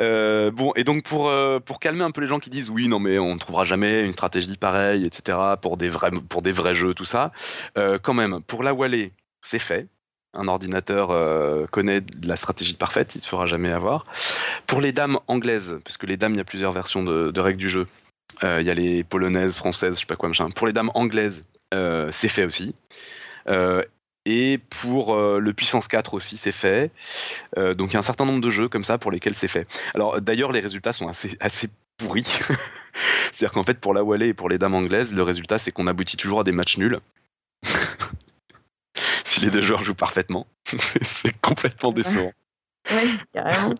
Euh, 0.00 0.50
bon, 0.50 0.72
et 0.76 0.84
donc 0.84 1.04
pour, 1.04 1.28
euh, 1.28 1.58
pour 1.58 1.80
calmer 1.80 2.04
un 2.04 2.10
peu 2.10 2.20
les 2.20 2.26
gens 2.26 2.38
qui 2.38 2.50
disent 2.50 2.68
oui, 2.68 2.88
non, 2.88 3.00
mais 3.00 3.18
on 3.18 3.34
ne 3.34 3.38
trouvera 3.38 3.64
jamais 3.64 4.04
une 4.04 4.12
stratégie 4.12 4.56
pareille, 4.56 5.04
etc., 5.04 5.38
pour 5.60 5.76
des 5.78 5.88
vrais, 5.88 6.10
pour 6.28 6.42
des 6.42 6.52
vrais 6.52 6.74
jeux, 6.74 6.94
tout 6.94 7.06
ça, 7.06 7.32
quand 7.74 8.14
même, 8.14 8.42
pour 8.42 8.62
la 8.62 8.74
Wallée, 8.74 9.12
c'est 9.42 9.58
fait 9.58 9.88
un 10.34 10.48
ordinateur 10.48 11.10
euh, 11.10 11.66
connaît 11.66 12.02
la 12.22 12.36
stratégie 12.36 12.74
parfaite, 12.74 13.14
il 13.14 13.18
ne 13.18 13.22
se 13.22 13.28
fera 13.28 13.46
jamais 13.46 13.72
avoir. 13.72 14.06
Pour 14.66 14.80
les 14.80 14.92
dames 14.92 15.18
anglaises, 15.26 15.78
parce 15.84 15.96
que 15.96 16.06
les 16.06 16.16
dames, 16.16 16.34
il 16.34 16.38
y 16.38 16.40
a 16.40 16.44
plusieurs 16.44 16.72
versions 16.72 17.02
de, 17.02 17.40
règles 17.40 17.60
du 17.60 17.68
jeu. 17.68 17.86
Euh, 18.44 18.60
il 18.60 18.66
y 18.66 18.70
a 18.70 18.74
les 18.74 19.04
polonaises, 19.04 19.56
françaises, 19.56 19.94
je 19.94 20.00
sais 20.00 20.06
pas 20.06 20.16
quoi, 20.16 20.28
machin. 20.28 20.50
Pour 20.50 20.66
les 20.66 20.72
dames 20.72 20.90
anglaises, 20.94 21.44
euh, 21.74 22.08
c'est 22.12 22.28
fait 22.28 22.44
aussi. 22.44 22.74
et 24.26 24.58
pour 24.82 25.16
le 25.16 25.52
puissance 25.54 25.88
4 25.88 26.12
aussi, 26.12 26.36
c'est 26.36 26.52
fait. 26.52 26.90
donc 27.56 27.90
il 27.90 27.94
y 27.94 27.96
a 27.96 28.00
un 28.00 28.02
certain 28.02 28.26
nombre 28.26 28.42
de 28.42 28.50
jeux 28.50 28.68
comme 28.68 28.84
ça 28.84 28.98
pour 28.98 29.10
lesquels 29.10 29.34
c'est 29.34 29.48
fait. 29.48 29.66
Alors 29.94 30.20
d'ailleurs, 30.20 30.52
les 30.52 30.60
résultats 30.60 30.92
sont 30.92 31.08
assez, 31.08 31.36
assez 31.40 31.68
pourris. 31.96 32.24
C'est-à-dire 33.32 33.52
qu'en 33.52 33.64
fait, 33.64 33.80
pour 33.80 33.94
la 33.94 34.04
Wallée 34.04 34.28
et 34.28 34.34
pour 34.34 34.50
les 34.50 34.58
dames 34.58 34.74
anglaises, 34.74 35.14
le 35.14 35.22
résultat, 35.22 35.56
c'est 35.56 35.70
qu'on 35.70 35.86
aboutit 35.86 36.18
toujours 36.18 36.40
à 36.40 36.44
des 36.44 36.52
matchs 36.52 36.76
nuls 36.76 37.00
si 39.24 39.40
les 39.40 39.50
deux 39.50 39.62
joueurs 39.62 39.84
jouent 39.84 39.94
parfaitement. 39.94 40.46
c'est 41.02 41.38
complètement 41.40 41.92
décevant. 41.92 42.32
Oui, 42.90 43.18
carrément. 43.34 43.74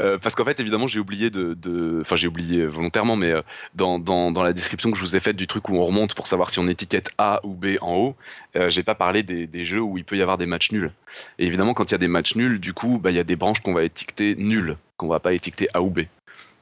Euh, 0.00 0.18
parce 0.18 0.34
qu'en 0.34 0.44
fait, 0.44 0.60
évidemment, 0.60 0.86
j'ai 0.86 1.00
oublié 1.00 1.30
de, 1.30 2.00
Enfin, 2.00 2.16
j'ai 2.16 2.28
oublié 2.28 2.66
volontairement, 2.66 3.16
mais 3.16 3.32
euh, 3.32 3.42
dans, 3.74 3.98
dans, 3.98 4.30
dans, 4.30 4.42
la 4.42 4.52
description 4.52 4.90
que 4.90 4.96
je 4.96 5.02
vous 5.02 5.16
ai 5.16 5.20
faite 5.20 5.36
du 5.36 5.46
truc 5.46 5.68
où 5.68 5.76
on 5.76 5.84
remonte 5.84 6.14
pour 6.14 6.26
savoir 6.26 6.50
si 6.50 6.58
on 6.58 6.68
étiquette 6.68 7.10
A 7.18 7.40
ou 7.44 7.54
B 7.54 7.78
en 7.80 7.96
haut, 7.96 8.16
euh, 8.56 8.70
j'ai 8.70 8.82
pas 8.82 8.94
parlé 8.94 9.22
des, 9.22 9.46
des, 9.46 9.64
jeux 9.64 9.80
où 9.80 9.98
il 9.98 10.04
peut 10.04 10.16
y 10.16 10.22
avoir 10.22 10.38
des 10.38 10.46
matchs 10.46 10.72
nuls. 10.72 10.92
Et 11.38 11.46
évidemment, 11.46 11.74
quand 11.74 11.90
il 11.90 11.92
y 11.92 11.94
a 11.96 11.98
des 11.98 12.08
matchs 12.08 12.36
nuls, 12.36 12.60
du 12.60 12.72
coup, 12.72 12.98
bah, 12.98 13.10
il 13.10 13.16
y 13.16 13.20
a 13.20 13.24
des 13.24 13.36
branches 13.36 13.60
qu'on 13.60 13.74
va 13.74 13.84
étiqueter 13.84 14.36
nulles, 14.36 14.76
qu'on 14.96 15.08
va 15.08 15.20
pas 15.20 15.32
étiqueter 15.32 15.68
A 15.74 15.82
ou 15.82 15.90
B. 15.90 16.02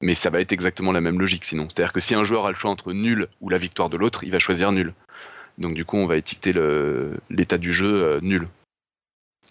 Mais 0.01 0.15
ça 0.15 0.31
va 0.31 0.41
être 0.41 0.53
exactement 0.53 0.93
la 0.93 1.01
même 1.01 1.21
logique 1.21 1.45
sinon. 1.45 1.69
C'est-à-dire 1.69 1.93
que 1.93 2.01
si 2.01 2.15
un 2.15 2.25
joueur 2.25 2.47
a 2.47 2.51
le 2.51 2.57
choix 2.57 2.71
entre 2.71 2.93
nul 2.93 3.29
ou 3.41 3.51
la 3.51 3.59
victoire 3.59 3.89
de 3.89 3.97
l'autre, 3.97 4.25
il 4.25 4.31
va 4.31 4.39
choisir 4.39 4.73
nul. 4.73 4.95
Donc 5.63 5.75
du 5.75 5.85
coup, 5.85 5.97
on 5.97 6.07
va 6.07 6.17
étiqueter 6.17 6.53
l'état 7.31 7.59
du 7.59 7.73
jeu 7.73 8.19
nul. 8.21 8.49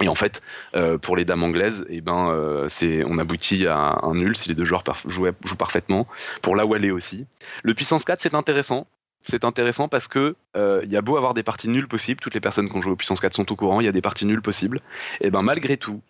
Et 0.02 0.08
en 0.08 0.16
fait, 0.16 0.42
euh, 0.76 0.98
pour 0.98 1.16
les 1.16 1.26
dames 1.26 1.44
anglaises, 1.44 1.86
eh 1.90 2.02
ben, 2.02 2.30
euh, 2.32 2.68
on 3.08 3.18
aboutit 3.18 3.68
à 3.68 4.00
un 4.02 4.16
nul 4.16 4.36
si 4.36 4.50
les 4.50 4.56
deux 4.56 4.66
joueurs 4.66 4.84
jouent, 5.06 5.56
parfaitement. 5.58 6.08
Pour 6.42 6.56
la 6.56 6.66
Wallée 6.66 6.92
aussi. 6.92 7.26
Le 7.64 7.74
puissance 7.74 8.04
4, 8.04 8.22
c'est 8.22 8.34
intéressant. 8.34 8.88
C'est 9.20 9.46
intéressant 9.46 9.88
parce 9.88 10.08
que 10.08 10.36
euh, 10.58 10.82
il 10.84 10.92
y 10.92 10.98
a 10.98 11.02
beau 11.02 11.16
avoir 11.16 11.36
des 11.36 11.44
parties 11.44 11.68
nulles 11.68 11.88
possibles, 11.88 12.20
toutes 12.20 12.34
les 12.34 12.40
personnes 12.40 12.70
qui 12.70 12.76
ont 12.76 12.82
joué 12.82 12.94
au 12.94 12.96
puissance 12.96 13.20
4 13.20 13.36
sont 13.36 13.52
au 13.52 13.56
courant, 13.56 13.80
il 13.80 13.86
y 13.86 13.90
a 13.90 13.92
des 13.92 14.02
parties 14.02 14.26
nulles 14.26 14.42
possibles. 14.42 14.82
Et 15.20 15.30
ben 15.30 15.44
malgré 15.44 15.78
tout, 15.78 16.02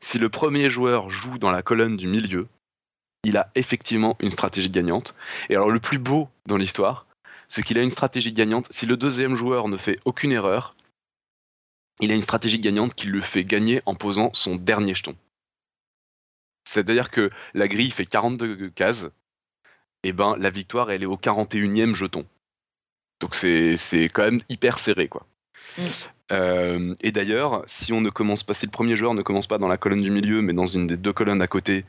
si 0.00 0.18
le 0.18 0.28
premier 0.28 0.68
joueur 0.68 1.10
joue 1.10 1.38
dans 1.38 1.52
la 1.52 1.62
colonne 1.62 1.96
du 1.96 2.08
milieu, 2.08 2.48
il 3.22 3.36
a 3.36 3.50
effectivement 3.54 4.16
une 4.18 4.32
stratégie 4.32 4.70
gagnante. 4.70 5.14
Et 5.48 5.54
alors 5.54 5.70
le 5.70 5.78
plus 5.78 5.98
beau 5.98 6.28
dans 6.46 6.56
l'histoire, 6.56 7.06
c'est 7.48 7.62
qu'il 7.62 7.78
a 7.78 7.82
une 7.82 7.90
stratégie 7.90 8.32
gagnante. 8.32 8.68
Si 8.70 8.86
le 8.86 8.96
deuxième 8.96 9.34
joueur 9.34 9.68
ne 9.68 9.76
fait 9.76 9.98
aucune 10.04 10.32
erreur, 10.32 10.76
il 12.00 12.12
a 12.12 12.14
une 12.14 12.22
stratégie 12.22 12.60
gagnante 12.60 12.94
qui 12.94 13.06
le 13.08 13.20
fait 13.20 13.44
gagner 13.44 13.80
en 13.86 13.94
posant 13.94 14.30
son 14.34 14.56
dernier 14.56 14.94
jeton. 14.94 15.16
C'est-à-dire 16.64 17.10
que 17.10 17.30
la 17.54 17.66
grille 17.66 17.90
fait 17.90 18.06
42 18.06 18.70
cases, 18.70 19.06
et 20.04 20.12
ben 20.12 20.36
la 20.38 20.50
victoire 20.50 20.90
elle 20.90 21.02
est 21.02 21.06
au 21.06 21.16
41e 21.16 21.94
jeton. 21.94 22.26
Donc 23.20 23.34
c'est 23.34 23.78
quand 24.12 24.22
même 24.22 24.40
hyper 24.48 24.78
serré 24.78 25.08
quoi. 25.08 25.26
Mm. 25.76 25.82
Euh, 26.30 26.94
et 27.00 27.10
d'ailleurs, 27.10 27.62
si 27.66 27.92
on 27.92 28.00
ne 28.00 28.10
commence 28.10 28.42
pas, 28.42 28.54
si 28.54 28.66
le 28.66 28.70
premier 28.70 28.96
joueur 28.96 29.14
ne 29.14 29.22
commence 29.22 29.46
pas 29.46 29.58
dans 29.58 29.68
la 29.68 29.78
colonne 29.78 30.02
du 30.02 30.10
milieu, 30.10 30.42
mais 30.42 30.52
dans 30.52 30.66
une 30.66 30.86
des 30.86 30.96
deux 30.96 31.12
colonnes 31.12 31.42
à 31.42 31.46
côté, 31.46 31.84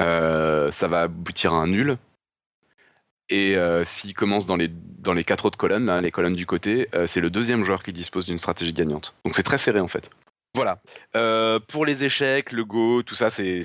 euh, 0.00 0.70
ça 0.70 0.88
va 0.88 1.02
aboutir 1.02 1.54
à 1.54 1.56
un 1.56 1.68
nul. 1.68 1.98
Et 3.30 3.56
euh, 3.56 3.84
s'il 3.84 4.14
commence 4.14 4.46
dans 4.46 4.56
les, 4.56 4.68
dans 4.68 5.12
les 5.12 5.24
quatre 5.24 5.44
autres 5.44 5.58
colonnes, 5.58 5.90
les 6.00 6.10
colonnes 6.10 6.36
du 6.36 6.46
côté, 6.46 6.88
euh, 6.94 7.06
c'est 7.06 7.20
le 7.20 7.30
deuxième 7.30 7.64
joueur 7.64 7.82
qui 7.82 7.92
dispose 7.92 8.26
d'une 8.26 8.38
stratégie 8.38 8.72
gagnante. 8.72 9.14
Donc 9.24 9.34
c'est 9.34 9.42
très 9.42 9.58
serré 9.58 9.80
en 9.80 9.88
fait. 9.88 10.10
Voilà. 10.54 10.80
Euh, 11.14 11.58
pour 11.68 11.84
les 11.84 12.04
échecs, 12.04 12.52
le 12.52 12.64
Go, 12.64 13.02
tout 13.02 13.14
ça, 13.14 13.28
c'est 13.28 13.62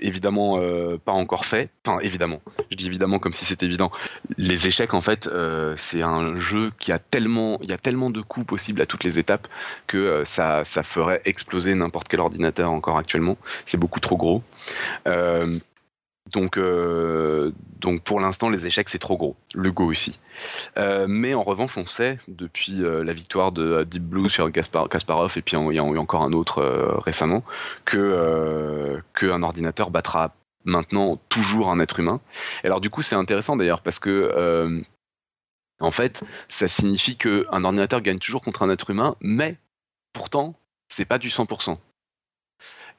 évidemment 0.00 0.58
pas 1.04 1.12
encore 1.12 1.44
fait. 1.44 1.68
Enfin, 1.84 1.98
évidemment. 1.98 2.40
Je 2.70 2.76
dis 2.76 2.86
évidemment 2.86 3.18
comme 3.18 3.32
si 3.32 3.44
c'était 3.44 3.66
évident. 3.66 3.90
Les 4.38 4.68
échecs, 4.68 4.94
en 4.94 5.00
fait, 5.00 5.28
c'est 5.76 6.02
un 6.02 6.36
jeu 6.36 6.70
qui 6.78 6.92
a 6.92 7.00
tellement, 7.00 7.58
il 7.60 7.68
y 7.68 7.72
a 7.72 7.76
tellement 7.76 8.08
de 8.10 8.22
coups 8.22 8.46
possibles 8.46 8.80
à 8.80 8.86
toutes 8.86 9.02
les 9.02 9.18
étapes 9.18 9.48
que 9.88 10.22
ça, 10.24 10.62
ça 10.64 10.84
ferait 10.84 11.20
exploser 11.24 11.74
n'importe 11.74 12.06
quel 12.08 12.20
ordinateur 12.20 12.70
encore 12.70 12.98
actuellement. 12.98 13.36
C'est 13.66 13.76
beaucoup 13.76 14.00
trop 14.00 14.16
gros. 14.16 14.42
Donc, 16.32 16.58
euh, 16.58 17.52
donc 17.78 18.02
pour 18.02 18.20
l'instant, 18.20 18.48
les 18.48 18.66
échecs, 18.66 18.88
c'est 18.88 18.98
trop 18.98 19.16
gros. 19.16 19.36
Le 19.54 19.70
Go 19.70 19.84
aussi. 19.84 20.18
Euh, 20.76 21.06
mais 21.08 21.34
en 21.34 21.42
revanche, 21.42 21.76
on 21.76 21.86
sait, 21.86 22.18
depuis 22.28 22.82
euh, 22.82 23.04
la 23.04 23.12
victoire 23.12 23.52
de 23.52 23.84
Deep 23.84 24.02
Blue 24.02 24.28
sur 24.28 24.50
Kasparov, 24.50 25.32
et 25.36 25.42
puis 25.42 25.56
il 25.56 25.74
y 25.74 25.78
a 25.78 25.84
eu 25.84 25.98
encore 25.98 26.22
un 26.22 26.32
autre 26.32 26.62
récemment, 27.04 27.44
que 27.84 29.00
qu'un 29.14 29.42
ordinateur 29.42 29.90
battra 29.90 30.34
maintenant 30.64 31.20
toujours 31.28 31.70
un 31.70 31.78
être 31.78 32.00
humain. 32.00 32.20
Alors 32.64 32.80
du 32.80 32.90
coup, 32.90 33.02
c'est 33.02 33.14
intéressant 33.14 33.56
d'ailleurs, 33.56 33.82
parce 33.82 34.00
que 34.00 34.82
en 35.78 35.90
fait, 35.90 36.24
ça 36.48 36.68
signifie 36.68 37.16
qu'un 37.16 37.64
ordinateur 37.64 38.00
gagne 38.00 38.18
toujours 38.18 38.40
contre 38.40 38.62
un 38.62 38.70
être 38.70 38.90
humain, 38.90 39.14
mais 39.20 39.56
pourtant, 40.12 40.54
c'est 40.88 41.04
pas 41.04 41.18
du 41.18 41.28
100%. 41.28 41.78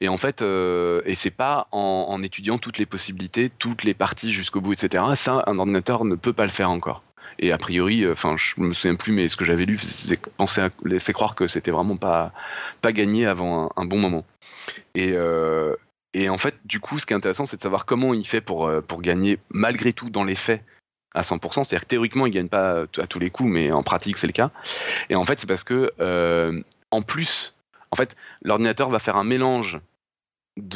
Et 0.00 0.08
en 0.08 0.16
fait, 0.16 0.42
euh, 0.42 1.02
et 1.06 1.14
c'est 1.14 1.30
pas 1.30 1.66
en, 1.72 2.22
étudiant 2.22 2.58
toutes 2.58 2.78
les 2.78 2.86
possibilités, 2.86 3.50
toutes 3.50 3.82
les 3.82 3.94
parties 3.94 4.32
jusqu'au 4.32 4.60
bout, 4.60 4.72
etc. 4.72 5.04
Ça, 5.14 5.42
un 5.46 5.58
ordinateur 5.58 6.04
ne 6.04 6.14
peut 6.14 6.32
pas 6.32 6.44
le 6.44 6.50
faire 6.50 6.70
encore. 6.70 7.02
Et 7.40 7.52
a 7.52 7.58
priori, 7.58 8.04
euh, 8.04 8.12
enfin, 8.12 8.36
je 8.36 8.54
me 8.58 8.72
souviens 8.72 8.96
plus, 8.96 9.12
mais 9.12 9.28
ce 9.28 9.36
que 9.36 9.44
j'avais 9.44 9.64
lu, 9.64 9.78
c'est 9.78 10.20
laisser 10.84 11.12
croire 11.12 11.34
que 11.34 11.46
c'était 11.46 11.70
vraiment 11.70 11.96
pas 11.96 12.32
pas 12.80 12.92
gagné 12.92 13.26
avant 13.26 13.70
un, 13.76 13.84
bon 13.84 13.98
moment. 13.98 14.24
Et 14.94 15.12
euh, 15.12 15.74
et 16.14 16.28
en 16.28 16.38
fait, 16.38 16.56
du 16.64 16.80
coup, 16.80 16.98
ce 16.98 17.06
qui 17.06 17.12
est 17.12 17.16
intéressant, 17.16 17.44
c'est 17.44 17.56
de 17.56 17.62
savoir 17.62 17.84
comment 17.84 18.14
il 18.14 18.26
fait 18.26 18.40
pour 18.40 18.70
pour 18.86 19.02
gagner 19.02 19.38
malgré 19.50 19.92
tout 19.92 20.10
dans 20.10 20.24
les 20.24 20.34
faits 20.36 20.62
à 21.14 21.22
100%. 21.22 21.64
C'est-à-dire 21.64 21.80
que 21.80 21.86
théoriquement, 21.86 22.26
il 22.26 22.32
gagne 22.32 22.48
pas 22.48 22.84
à 22.98 23.06
tous 23.06 23.18
les 23.18 23.30
coups, 23.30 23.50
mais 23.50 23.72
en 23.72 23.82
pratique, 23.82 24.16
c'est 24.16 24.26
le 24.26 24.32
cas. 24.32 24.50
Et 25.10 25.16
en 25.16 25.24
fait, 25.24 25.40
c'est 25.40 25.46
parce 25.46 25.64
que 25.64 25.92
en 26.90 27.02
plus 27.02 27.54
en 27.90 27.96
fait, 27.96 28.16
l'ordinateur 28.42 28.88
va 28.88 28.98
faire 28.98 29.16
un 29.16 29.24
mélange 29.24 29.80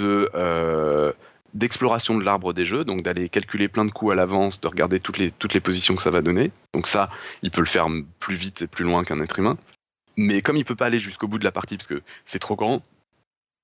euh, 0.00 1.12
d'exploration 1.54 2.16
de 2.16 2.24
l'arbre 2.24 2.52
des 2.52 2.64
jeux, 2.64 2.84
donc 2.84 3.02
d'aller 3.02 3.28
calculer 3.28 3.68
plein 3.68 3.84
de 3.84 3.90
coups 3.90 4.12
à 4.12 4.14
l'avance, 4.14 4.60
de 4.60 4.68
regarder 4.68 5.00
toutes 5.00 5.18
les, 5.18 5.60
positions 5.60 5.96
que 5.96 6.02
ça 6.02 6.10
va 6.10 6.22
donner. 6.22 6.50
Donc 6.72 6.86
ça, 6.86 7.10
il 7.42 7.50
peut 7.50 7.60
le 7.60 7.66
faire 7.66 7.88
plus 8.18 8.36
vite 8.36 8.62
et 8.62 8.66
plus 8.66 8.84
loin 8.84 9.04
qu'un 9.04 9.20
être 9.20 9.38
humain. 9.38 9.58
Mais 10.16 10.42
comme 10.42 10.56
il 10.56 10.64
peut 10.64 10.76
pas 10.76 10.86
aller 10.86 10.98
jusqu'au 10.98 11.28
bout 11.28 11.38
de 11.38 11.44
la 11.44 11.52
partie 11.52 11.76
parce 11.76 11.86
que 11.86 12.02
c'est 12.24 12.38
trop 12.38 12.56
grand, 12.56 12.82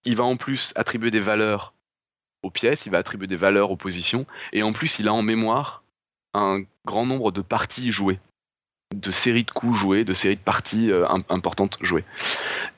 il 0.04 0.16
va 0.16 0.24
en 0.24 0.36
plus 0.36 0.72
attribuer 0.76 1.10
des 1.10 1.20
valeurs 1.20 1.74
aux 2.42 2.50
pièces, 2.50 2.86
il 2.86 2.92
va 2.92 2.98
attribuer 2.98 3.26
des 3.26 3.36
valeurs 3.36 3.70
aux 3.70 3.76
positions, 3.76 4.26
et 4.52 4.62
en 4.62 4.72
plus 4.72 4.98
il 4.98 5.08
a 5.08 5.12
en 5.12 5.22
mémoire 5.22 5.82
un 6.34 6.62
grand 6.84 7.04
nombre 7.04 7.32
de 7.32 7.42
parties 7.42 7.90
jouées 7.90 8.20
de 8.94 9.10
séries 9.10 9.44
de 9.44 9.50
coups 9.50 9.76
joués, 9.76 10.04
de 10.04 10.14
séries 10.14 10.36
de 10.36 10.40
parties 10.40 10.90
euh, 10.90 11.06
importantes 11.28 11.76
jouées. 11.80 12.04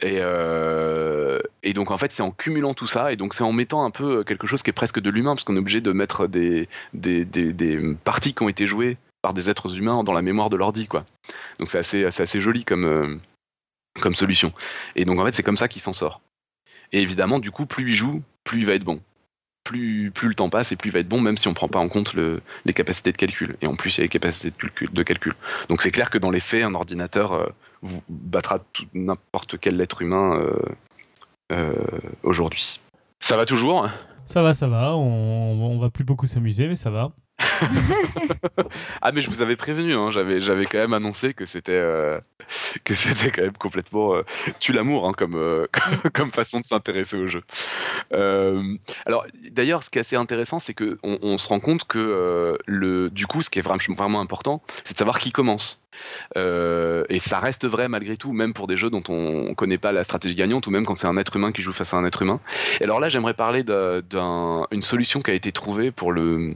Et, 0.00 0.18
euh, 0.20 1.38
et, 1.62 1.72
donc 1.72 1.90
en 1.90 1.98
fait 1.98 2.10
c'est 2.10 2.22
en 2.22 2.32
cumulant 2.32 2.74
tout 2.74 2.88
ça, 2.88 3.12
et 3.12 3.16
donc 3.16 3.32
c'est 3.32 3.44
en 3.44 3.52
mettant 3.52 3.84
un 3.84 3.90
peu 3.90 4.24
quelque 4.24 4.46
chose 4.46 4.62
qui 4.62 4.70
est 4.70 4.74
presque 4.74 5.00
de 5.00 5.08
l'humain, 5.08 5.34
parce 5.34 5.44
qu'on 5.44 5.54
est 5.56 5.60
obligé 5.60 5.80
de 5.80 5.92
mettre 5.92 6.26
des, 6.26 6.68
parties 8.04 8.34
qui 8.34 8.42
ont 8.42 8.48
été 8.48 8.66
jouées 8.66 8.96
par 9.22 9.34
des 9.34 9.50
êtres 9.50 9.76
humains 9.76 10.02
dans 10.02 10.12
la 10.12 10.22
mémoire 10.22 10.50
de 10.50 10.56
l'ordi. 10.56 10.86
quoi. 10.86 11.04
Donc 11.58 11.70
c'est 11.70 11.78
assez, 11.78 12.40
joli 12.40 12.64
comme, 12.64 12.84
euh, 12.84 13.16
comme 14.00 14.14
solution. 14.14 14.52
Et 14.96 15.04
donc 15.04 15.20
en 15.20 15.24
fait 15.24 15.32
c'est 15.32 15.44
comme 15.44 15.58
ça 15.58 15.68
qu'il 15.68 15.82
s'en 15.82 15.92
sort. 15.92 16.20
Et 16.92 17.00
évidemment 17.02 17.38
du 17.38 17.52
coup 17.52 17.66
plus 17.66 17.88
il 17.88 17.94
joue, 17.94 18.22
plus 18.42 18.60
il 18.60 18.66
va 18.66 18.74
être 18.74 18.84
bon 18.84 19.00
plus, 19.70 20.28
le 20.28 20.34
temps 20.34 20.50
passe 20.50 20.72
et 20.72 20.76
plus 20.76 20.88
il 20.88 20.92
va 20.92 20.98
être 20.98 21.08
bon, 21.08 21.20
même 21.20 21.36
si 21.36 21.46
on 21.46 21.50
ne 21.50 21.54
prend 21.54 21.68
pas 21.68 21.78
en 21.78 21.88
compte 21.88 22.14
les 22.14 22.72
capacités 22.72 23.12
de 23.12 23.16
calcul. 23.16 23.56
Et 23.62 23.66
en 23.66 23.76
plus, 23.76 23.96
il 23.96 23.98
y 23.98 24.00
a 24.00 24.04
les 24.04 24.08
capacités 24.08 24.52
de 24.92 25.02
calcul. 25.02 25.34
Donc 25.68 25.82
c'est 25.82 25.90
clair 25.90 26.10
que 26.10 26.18
dans 26.18 26.30
les 26.30 26.40
faits, 26.40 26.64
un 26.64 26.74
ordinateur 26.74 27.32
euh, 27.32 27.46
battra 28.08 28.58
n'importe 28.94 29.58
quel 29.58 29.80
être 29.80 30.02
humain 30.02 30.40
euh, 30.40 30.52
euh, 31.52 31.74
aujourd'hui. 32.22 32.80
Ça 33.20 33.36
va 33.36 33.46
toujours 33.46 33.88
Ça 34.26 34.42
va, 34.42 34.54
ça 34.54 34.66
va. 34.66 34.96
On, 34.96 35.72
on 35.72 35.78
va 35.78 35.90
plus 35.90 36.04
beaucoup 36.04 36.26
s'amuser, 36.26 36.66
mais 36.66 36.76
ça 36.76 36.90
va. 36.90 37.12
Ah 39.02 39.12
mais 39.12 39.20
je 39.20 39.30
vous 39.30 39.42
avais 39.42 39.56
prévenu, 39.56 39.94
hein, 39.94 40.10
j'avais 40.10 40.40
j'avais 40.40 40.66
quand 40.66 40.78
même 40.78 40.92
annoncé 40.92 41.34
que 41.34 41.46
c'était 41.46 41.72
euh, 41.72 42.20
que 42.84 42.94
c'était 42.94 43.30
quand 43.30 43.42
même 43.42 43.56
complètement 43.56 44.14
euh, 44.14 44.22
tu 44.58 44.72
l'amour 44.72 45.06
hein, 45.06 45.12
comme, 45.12 45.36
euh, 45.36 45.66
comme 46.14 46.32
façon 46.32 46.60
de 46.60 46.66
s'intéresser 46.66 47.16
au 47.16 47.28
jeu. 47.28 47.42
alors 49.06 49.26
d'ailleurs 49.50 49.82
ce 49.82 49.90
qui 49.90 49.98
est 49.98 50.02
assez 50.02 50.16
intéressant 50.16 50.58
c'est 50.58 50.74
que 50.74 50.98
on, 51.02 51.38
se 51.38 51.48
rend 51.48 51.60
compte 51.60 51.84
que 51.84 52.58
le 52.66 53.10
du 53.10 53.26
coup 53.26 53.42
ce 53.42 53.50
qui 53.50 53.58
est 53.58 53.62
vraiment 53.62 53.80
vraiment 53.96 54.20
important 54.20 54.62
c'est 54.84 54.94
de 54.94 54.98
savoir 54.98 55.18
qui 55.18 55.32
commence. 55.32 55.82
et 56.36 57.18
ça 57.18 57.38
reste 57.40 57.66
vrai 57.66 57.88
malgré 57.88 58.16
tout, 58.16 58.32
même 58.32 58.52
pour 58.52 58.66
des 58.66 58.76
jeux 58.76 58.90
dont 58.90 59.02
on 59.08 59.54
connaît 59.54 59.78
pas 59.78 59.92
la 59.92 60.04
stratégie 60.04 60.34
gagnante, 60.34 60.66
ou 60.66 60.70
même 60.70 60.84
quand 60.84 60.96
c'est 60.96 61.06
un 61.06 61.16
être 61.16 61.36
humain 61.36 61.52
qui 61.52 61.62
joue 61.62 61.72
face 61.72 61.94
à 61.94 61.96
un 61.96 62.04
être 62.04 62.22
humain. 62.22 62.40
Et 62.80 62.84
alors 62.84 63.00
là, 63.00 63.08
j'aimerais 63.08 63.34
parler 63.34 63.62
d'une 63.62 64.82
solution 64.82 65.20
qui 65.20 65.30
a 65.30 65.34
été 65.34 65.52
trouvée 65.52 65.90
pour 65.90 66.12
le, 66.12 66.54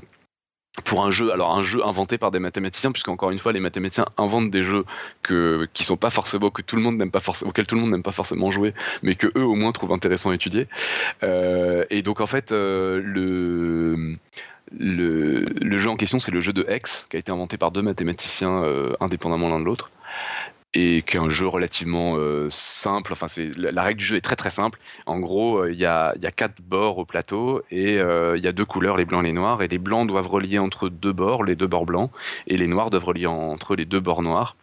pour 0.82 1.04
un 1.04 1.10
jeu, 1.10 1.32
alors 1.32 1.56
un 1.56 1.62
jeu 1.62 1.86
inventé 1.86 2.18
par 2.18 2.32
des 2.32 2.40
mathématiciens, 2.40 2.90
puisque 2.90 3.08
encore 3.08 3.30
une 3.30 3.38
fois, 3.38 3.52
les 3.52 3.60
mathématiciens 3.60 4.06
inventent 4.18 4.50
des 4.50 4.64
jeux 4.64 4.84
qui 5.22 5.84
sont 5.84 5.96
pas 5.96 6.10
forcément, 6.10 6.50
que 6.50 6.62
tout 6.62 6.74
le 6.76 6.82
monde 6.82 6.96
n'aime 6.96 7.12
pas 7.12 7.20
forcément, 7.20 7.50
auxquels 7.50 7.66
tout 7.66 7.76
le 7.76 7.80
monde 7.80 7.90
n'aime 7.90 8.02
pas 8.02 8.12
forcément 8.12 8.50
jouer, 8.50 8.74
mais 9.02 9.14
que 9.14 9.28
eux 9.38 9.44
au 9.44 9.54
moins 9.54 9.70
trouvent 9.72 9.92
intéressant 9.92 10.30
à 10.30 10.34
étudier. 10.34 10.66
Euh, 11.22 11.84
et 11.90 12.02
donc 12.02 12.20
en 12.20 12.26
fait, 12.26 12.50
euh, 12.50 13.00
le, 13.04 14.18
jeu 15.78 15.90
en 15.90 15.96
question, 15.96 16.18
c'est 16.18 16.32
le 16.32 16.40
jeu 16.40 16.52
de 16.52 16.64
Hex, 16.68 17.06
qui 17.08 17.16
a 17.16 17.20
été 17.20 17.30
inventé 17.30 17.56
par 17.56 17.70
deux 17.70 17.82
mathématiciens 17.82 18.64
euh, 18.64 18.94
indépendamment 18.98 19.48
l'un 19.48 19.60
de 19.60 19.64
l'autre 19.64 19.90
et 20.74 21.02
qui 21.02 21.16
est 21.16 21.20
un 21.20 21.30
jeu 21.30 21.46
relativement 21.46 22.16
euh, 22.16 22.48
simple. 22.50 23.12
Enfin, 23.12 23.28
c'est 23.28 23.56
la, 23.56 23.82
règle 23.82 24.00
du 24.00 24.04
jeu 24.04 24.16
est 24.16 24.20
très 24.20 24.36
très 24.36 24.50
simple. 24.50 24.78
En 25.06 25.20
gros, 25.20 25.58
euh, 25.58 25.72
il 25.72 25.78
y, 25.78 25.86
a, 25.86 26.14
y, 26.20 26.26
a, 26.26 26.32
quatre 26.32 26.60
bords 26.62 26.98
au 26.98 27.04
plateau 27.04 27.62
et 27.70 27.98
euh, 27.98 28.36
il 28.36 28.44
y 28.44 28.48
a 28.48 28.52
deux 28.52 28.64
couleurs, 28.64 28.96
les 28.96 29.04
blancs 29.04 29.22
et 29.22 29.28
les 29.28 29.32
noirs. 29.32 29.62
Et 29.62 29.68
les 29.68 29.78
blancs 29.78 30.06
doivent 30.08 30.28
relier 30.28 30.58
entre 30.58 30.88
deux 30.88 31.12
bords, 31.12 31.44
les 31.44 31.54
deux 31.54 31.68
bords 31.68 31.86
blancs, 31.86 32.10
et 32.46 32.56
les 32.56 32.66
noirs 32.66 32.90
doivent 32.90 33.04
relier 33.04 33.26
entre 33.26 33.76
les 33.76 33.84
deux 33.84 34.00
bords 34.00 34.22
noirs 34.22 34.56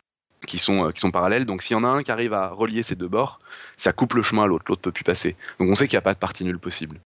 qui 0.48 0.60
sont, 0.60 0.92
qui 0.92 1.00
sont 1.00 1.12
parallèles. 1.12 1.46
Donc 1.46 1.62
s'il 1.62 1.78
y 1.78 1.80
en 1.80 1.84
a 1.84 1.90
un 1.90 2.04
qui 2.04 2.12
arrive 2.12 2.34
à 2.34 2.50
relier 2.50 2.84
ces 2.84 2.96
deux 2.96 3.08
bords, 3.08 3.40
ça 3.78 3.94
coupe 3.94 4.14
le 4.14 4.22
chemin 4.22 4.44
à 4.44 4.48
l'autre, 4.48 4.66
l'autre 4.68 4.82
peut 4.82 4.92
plus 4.92 5.04
passer. 5.04 5.36
Donc 5.60 5.70
on 5.70 5.76
sait 5.76 5.88
qu'il 5.88 5.96
n'y 5.96 6.00
a 6.00 6.04
pas 6.04 6.14
de 6.14 6.20
partie 6.20 6.44
nulle 6.44 6.60
possible. 6.60 7.00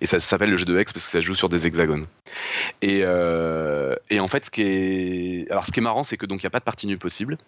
Et 0.00 0.06
ça, 0.06 0.20
s'appelle 0.20 0.50
le 0.50 0.56
jeu 0.56 0.64
de 0.64 0.78
Hex 0.78 0.92
parce 0.92 1.04
que 1.04 1.10
ça 1.10 1.20
joue 1.20 1.34
sur 1.34 1.48
des 1.48 1.66
hexagones. 1.66 2.06
Et, 2.82 3.02
euh, 3.04 3.94
en 4.18 4.28
fait, 4.28 4.46
ce 4.46 4.50
qui 4.50 4.62
est, 4.62 5.50
alors 5.50 5.66
ce 5.66 5.72
qui 5.72 5.80
est 5.80 5.82
marrant, 5.82 6.04
c'est 6.04 6.16
que 6.16 6.26
donc 6.26 6.42
il 6.42 6.46
n'y 6.46 6.48
a 6.48 6.50
pas 6.50 6.60
de 6.60 6.64
partie 6.64 6.86
nulle 6.86 6.98
possible. 6.98 7.38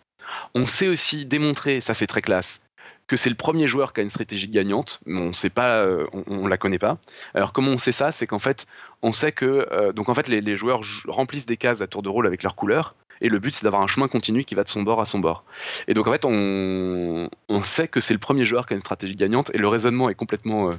On 0.55 0.65
sait 0.65 0.89
aussi 0.89 1.27
démontrer, 1.27 1.81
ça 1.81 1.95
c'est 1.95 2.07
très 2.07 2.23
classe, 2.23 2.63
que 3.07 3.17
c'est 3.17 3.31
le 3.31 3.37
premier 3.37 3.67
joueur 3.67 3.93
qui 3.93 4.01
a 4.01 4.03
une 4.03 4.11
stratégie 4.11 4.49
gagnante, 4.49 5.01
mais 5.05 5.21
on 5.21 5.33
sait 5.33 5.51
pas, 5.51 5.81
euh, 5.81 6.07
on, 6.27 6.47
la 6.47 6.57
connaît 6.57 6.79
pas. 6.79 6.99
Alors 7.35 7.53
comment 7.53 7.73
on 7.73 7.79
sait 7.79 7.93
ça? 7.93 8.13
C'est 8.13 8.27
qu'en 8.27 8.39
fait, 8.39 8.67
on 9.03 9.13
sait 9.13 9.33
que 9.33 9.69
euh, 9.73 9.93
donc 9.93 10.09
en 10.09 10.15
fait 10.15 10.29
les, 10.29 10.41
les, 10.41 10.57
joueurs 10.57 10.81
remplissent 11.09 11.47
des 11.47 11.57
cases 11.57 11.81
à 11.83 11.87
tour 11.87 12.03
de 12.03 12.09
rôle 12.09 12.27
avec 12.27 12.43
leurs 12.43 12.55
couleurs, 12.55 12.95
et 13.23 13.29
le 13.29 13.39
but 13.39 13.53
c'est 13.53 13.65
d'avoir 13.65 13.81
un 13.81 13.87
chemin 13.87 14.09
continu 14.09 14.45
qui 14.45 14.55
va 14.55 14.65
de 14.65 14.69
son 14.69 14.83
bord 14.83 15.01
à 15.01 15.07
son 15.07 15.21
bord. 15.21 15.45
Et 15.89 15.95
donc 15.95 16.07
en 16.07 16.13
fait 16.13 16.25
on, 16.27 17.31
on 17.49 17.63
sait 17.63 17.89
que 17.89 18.01
c'est 18.01 18.13
le 18.13 18.21
premier 18.21 18.45
joueur 18.45 18.67
qui 18.67 18.75
a 18.75 18.77
une 18.77 18.81
stratégie 18.81 19.17
gagnante 19.17 19.51
et 19.55 19.59
le 19.59 19.69
raisonnement 19.69 20.11
est 20.11 20.15
complètement, 20.15 20.71
euh, 20.71 20.75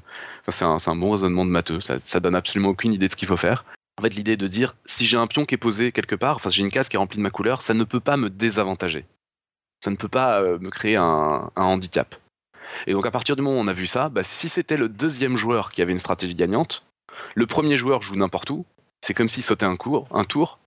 c'est 0.50 0.66
un, 0.66 0.78
un, 0.86 0.96
bon 0.96 1.12
raisonnement 1.12 1.46
de 1.46 1.50
matheux, 1.50 1.82
ça, 1.82 1.98
ça 1.98 2.20
donne 2.20 2.36
absolument 2.36 2.70
aucune 2.70 2.94
idée 2.94 3.08
de 3.08 3.12
ce 3.12 3.16
qu'il 3.16 3.28
faut 3.28 3.38
faire. 3.38 3.66
En 3.98 4.04
fait 4.04 4.14
l'idée 4.14 4.38
de 4.38 4.48
dire 4.48 4.76
si 4.86 5.06
j'ai 5.06 5.18
un 5.18 5.28
pion 5.28 5.46
qui 5.46 5.56
est 5.56 5.58
posé 5.58 5.92
quelque 5.92 6.16
part, 6.16 6.36
enfin 6.36 6.50
si 6.50 6.58
j'ai 6.58 6.64
une 6.64 6.72
case 6.72 6.90
qui 6.90 6.98
est 6.98 7.00
remplie 7.00 7.18
de 7.18 7.24
ma 7.24 7.32
couleur, 7.32 7.62
ça 7.62 7.74
ne 7.74 7.84
peut 7.84 8.00
pas 8.00 8.18
me 8.18 8.30
désavantager. 8.30 9.06
Ça 9.84 9.90
ne 9.92 9.96
peut 9.96 10.08
pas 10.08 10.42
euh, 10.42 10.60
me 10.60 10.70
créer 10.70 10.98
un, 10.98 11.52
un, 11.56 11.64
handicap. 11.64 12.16
Et 12.88 12.94
donc 12.94 13.06
à 13.06 13.12
partir 13.12 13.36
du 13.36 13.42
moment 13.42 13.58
où 13.58 13.62
on 13.62 13.68
a 13.68 13.74
vu 13.74 13.86
ça, 13.86 14.10
bah, 14.10 14.24
si 14.24 14.50
c'était 14.50 14.78
le 14.78 14.90
deuxième 14.90 15.38
joueur 15.38 15.72
qui 15.72 15.82
avait 15.82 15.92
une 15.92 16.00
stratégie 16.00 16.36
gagnante, 16.36 16.84
le 17.36 17.46
premier 17.46 17.78
joueur 17.78 18.02
joue 18.02 18.16
n'importe 18.16 18.50
où, 18.50 18.66
c'est 19.02 19.14
comme 19.14 19.30
s'il 19.30 19.44
sautait 19.44 19.66
un, 19.66 19.76
cours, 19.76 20.08
un 20.12 20.24
tour, 20.24 20.60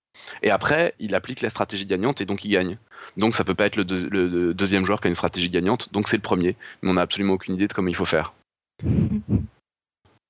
et 0.43 0.51
après, 0.51 0.95
il 0.99 1.15
applique 1.15 1.41
la 1.41 1.51
stratégie 1.51 1.87
gagnante 1.87 2.21
et 2.21 2.27
donc 2.27 2.45
il 2.45 2.51
gagne. 2.51 2.79
Donc 3.17 3.35
ça 3.35 3.45
peut 3.45 3.55
pas 3.55 3.67
être 3.67 3.77
le, 3.77 4.53
deuxième 4.55 4.85
joueur 4.85 5.01
qui 5.01 5.07
a 5.07 5.11
une 5.11 5.15
stratégie 5.15 5.51
gagnante, 5.51 5.93
donc 5.93 6.09
c'est 6.09 6.17
le 6.17 6.23
premier. 6.23 6.57
Mais 6.83 6.91
on 6.91 6.95
n'a 6.95 7.03
absolument 7.03 7.35
aucune 7.35 7.55
idée 7.55 7.69
de 7.69 7.73
comment 7.73 7.89
il 7.89 7.97
faut 7.97 8.05
faire. 8.05 8.35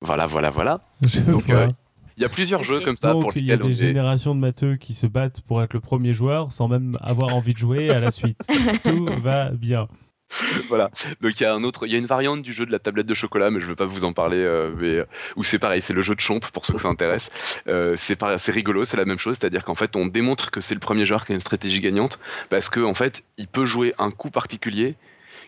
voilà, 0.01 0.27
voilà, 0.27 0.51
voilà. 0.51 0.81
donc 1.27 1.51
euh, 1.51 1.69
il 2.17 2.23
y 2.23 2.27
a 2.27 2.29
plusieurs 2.29 2.65
jeux 2.65 2.81
comme 2.81 2.97
ça 2.97 3.13
pour 3.13 3.37
Il 3.37 3.45
y 3.45 3.53
a 3.53 3.57
des 3.57 3.73
générations 3.73 4.35
de 4.35 4.41
matheux 4.41 4.77
qui 4.77 4.95
se 4.95 5.07
battent 5.07 5.43
pour 5.43 5.63
être 5.63 5.75
le 5.75 5.81
premier 5.81 6.15
joueur 6.15 6.51
sans 6.51 6.69
même 6.69 6.97
avoir 7.03 7.35
envie 7.35 7.53
de 7.53 7.59
jouer 7.59 7.91
à 7.91 8.01
la 8.01 8.11
suite. 8.11 8.39
Tout 8.85 9.07
va 9.23 9.51
bien. 9.51 9.89
voilà. 10.69 10.91
Donc 11.21 11.41
il 11.41 11.43
y 11.43 11.47
a 11.47 11.55
un 11.55 11.63
autre, 11.65 11.87
il 11.87 11.93
y 11.93 11.95
a 11.95 11.99
une 11.99 12.07
variante 12.07 12.43
du 12.43 12.53
jeu 12.53 12.67
de 12.67 12.73
la 12.73 12.79
tablette 12.79 13.07
de 13.07 13.15
chocolat, 13.15 13.51
mais 13.51 13.61
je 13.61 13.67
veux 13.67 13.77
pas 13.77 13.87
vous 13.87 14.05
en 14.05 14.13
parler. 14.13 14.39
Euh, 14.39 14.73
mais 14.77 15.05
où 15.37 15.45
c'est 15.45 15.59
pareil, 15.59 15.83
c'est 15.83 15.93
le 15.93 16.01
jeu 16.01 16.15
de 16.15 16.21
chomp 16.21 16.41
pour 16.53 16.67
ceux 16.67 16.75
que 16.75 16.81
ça 16.81 16.89
intéresse. 16.89 17.31
Euh, 17.69 17.95
c'est 17.97 18.19
c'est 18.39 18.53
rigolo, 18.53 18.85
c'est 18.85 18.97
la 18.97 19.05
même 19.05 19.19
chose, 19.19 19.37
c'est-à-dire 19.41 19.65
qu'en 19.65 19.75
fait 19.75 19.97
on 19.97 20.07
démontre 20.07 20.51
que 20.51 20.61
c'est 20.61 20.75
le 20.75 20.81
premier 20.81 21.05
joueur 21.05 21.27
qui 21.27 21.33
a 21.33 21.35
une 21.35 21.41
stratégie 21.41 21.81
gagnante 21.81 22.21
parce 22.49 22.69
que 22.69 22.81
en 22.81 22.95
fait 22.95 23.25
il 23.39 23.49
peut 23.49 23.65
jouer 23.65 23.95
un 23.99 24.11
coup 24.11 24.31
particulier 24.31 24.95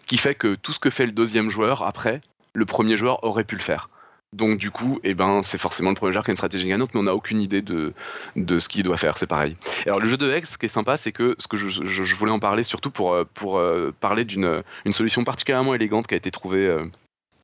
qui 0.06 0.16
fait 0.16 0.34
que 0.34 0.56
tout 0.56 0.72
ce 0.72 0.80
que 0.80 0.90
fait 0.90 1.06
le 1.06 1.12
deuxième 1.12 1.50
joueur 1.50 1.82
après, 1.84 2.22
le 2.54 2.64
premier 2.64 2.96
joueur 2.96 3.22
aurait 3.24 3.44
pu 3.44 3.54
le 3.54 3.62
faire. 3.62 3.88
Donc 4.34 4.58
du 4.58 4.70
coup, 4.70 5.00
eh 5.04 5.14
ben, 5.14 5.42
c'est 5.42 5.58
forcément 5.58 5.88
le 5.88 5.96
premier 5.96 6.12
joueur 6.12 6.24
qui 6.24 6.30
a 6.30 6.32
une 6.32 6.36
stratégie 6.36 6.68
gagnante, 6.68 6.90
mais 6.92 7.00
on 7.00 7.04
n'a 7.04 7.14
aucune 7.14 7.40
idée 7.40 7.62
de, 7.62 7.94
de 8.36 8.58
ce 8.58 8.68
qu'il 8.68 8.82
doit 8.82 8.98
faire, 8.98 9.16
c'est 9.16 9.26
pareil. 9.26 9.56
Alors 9.86 10.00
le 10.00 10.08
jeu 10.08 10.18
de 10.18 10.30
Hex, 10.30 10.52
ce 10.52 10.58
qui 10.58 10.66
est 10.66 10.70
sympa, 10.70 10.98
c'est 10.98 11.12
que 11.12 11.34
ce 11.38 11.48
que 11.48 11.56
je, 11.56 12.14
voulais 12.14 12.32
en 12.32 12.38
parler 12.38 12.62
surtout 12.62 12.90
pour, 12.90 13.14
euh, 13.14 13.24
pour 13.32 13.58
euh, 13.58 13.94
parler 14.00 14.24
d'une 14.24 14.62
une 14.84 14.92
solution 14.92 15.24
particulièrement 15.24 15.74
élégante 15.74 16.06
qui 16.06 16.14
a 16.14 16.16
été 16.18 16.30
trouvée 16.30 16.68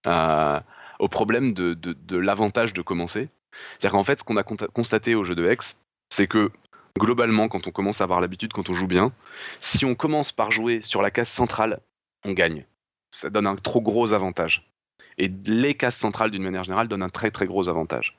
euh, 0.07 0.61
au 0.99 1.09
problème 1.09 1.55
de, 1.55 1.73
de, 1.73 1.95
de 1.95 2.17
l'avantage 2.19 2.75
de 2.75 2.83
commencer. 2.83 3.29
C'est-à-dire 3.73 3.93
qu'en 3.93 4.05
fait, 4.05 4.21
ce 4.21 4.25
qu'on 4.25 4.37
a 4.37 4.43
constaté 4.43 5.15
au 5.15 5.25
jeu 5.25 5.35
de 5.35 5.47
Hex, 5.47 5.79
c'est 6.11 6.27
que 6.27 6.51
globalement, 6.99 7.49
quand 7.49 7.67
on 7.67 7.71
commence 7.71 8.01
à 8.01 8.05
avoir 8.05 8.21
l'habitude, 8.21 8.53
quand 8.53 8.69
on 8.69 8.75
joue 8.75 8.87
bien, 8.87 9.13
si 9.61 9.85
on 9.85 9.95
commence 9.95 10.33
par 10.33 10.53
jouer 10.53 10.81
sur 10.83 11.03
la 11.03 11.11
case 11.11 11.29
centrale, 11.29 11.81
on 12.25 12.33
gagne. 12.33 12.67
Ça 13.11 13.31
donne 13.31 13.47
un 13.47 13.57
trop 13.57 13.81
gros 13.81 14.13
avantage. 14.13 14.69
Et 15.19 15.31
les 15.47 15.75
cases 15.75 15.97
centrales, 15.97 16.31
d'une 16.31 16.43
manière 16.43 16.65
générale, 16.65 16.89
donnent 16.89 17.03
un 17.03 17.09
très 17.09 17.31
très 17.31 17.47
gros 17.47 17.69
avantage. 17.69 18.17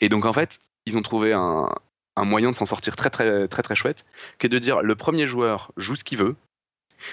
Et 0.00 0.08
donc 0.08 0.24
en 0.24 0.32
fait, 0.32 0.58
ils 0.86 0.96
ont 0.96 1.02
trouvé 1.02 1.32
un, 1.32 1.68
moyen 2.16 2.50
de 2.50 2.56
s'en 2.56 2.64
sortir 2.64 2.96
très 2.96 3.10
très 3.10 3.48
très 3.48 3.62
très 3.62 3.74
chouette, 3.74 4.04
qui 4.38 4.46
est 4.46 4.50
de 4.50 4.58
dire 4.58 4.82
le 4.82 4.94
premier 4.94 5.26
joueur 5.26 5.72
joue 5.76 5.94
ce 5.94 6.04
qu'il 6.04 6.18
veut, 6.18 6.36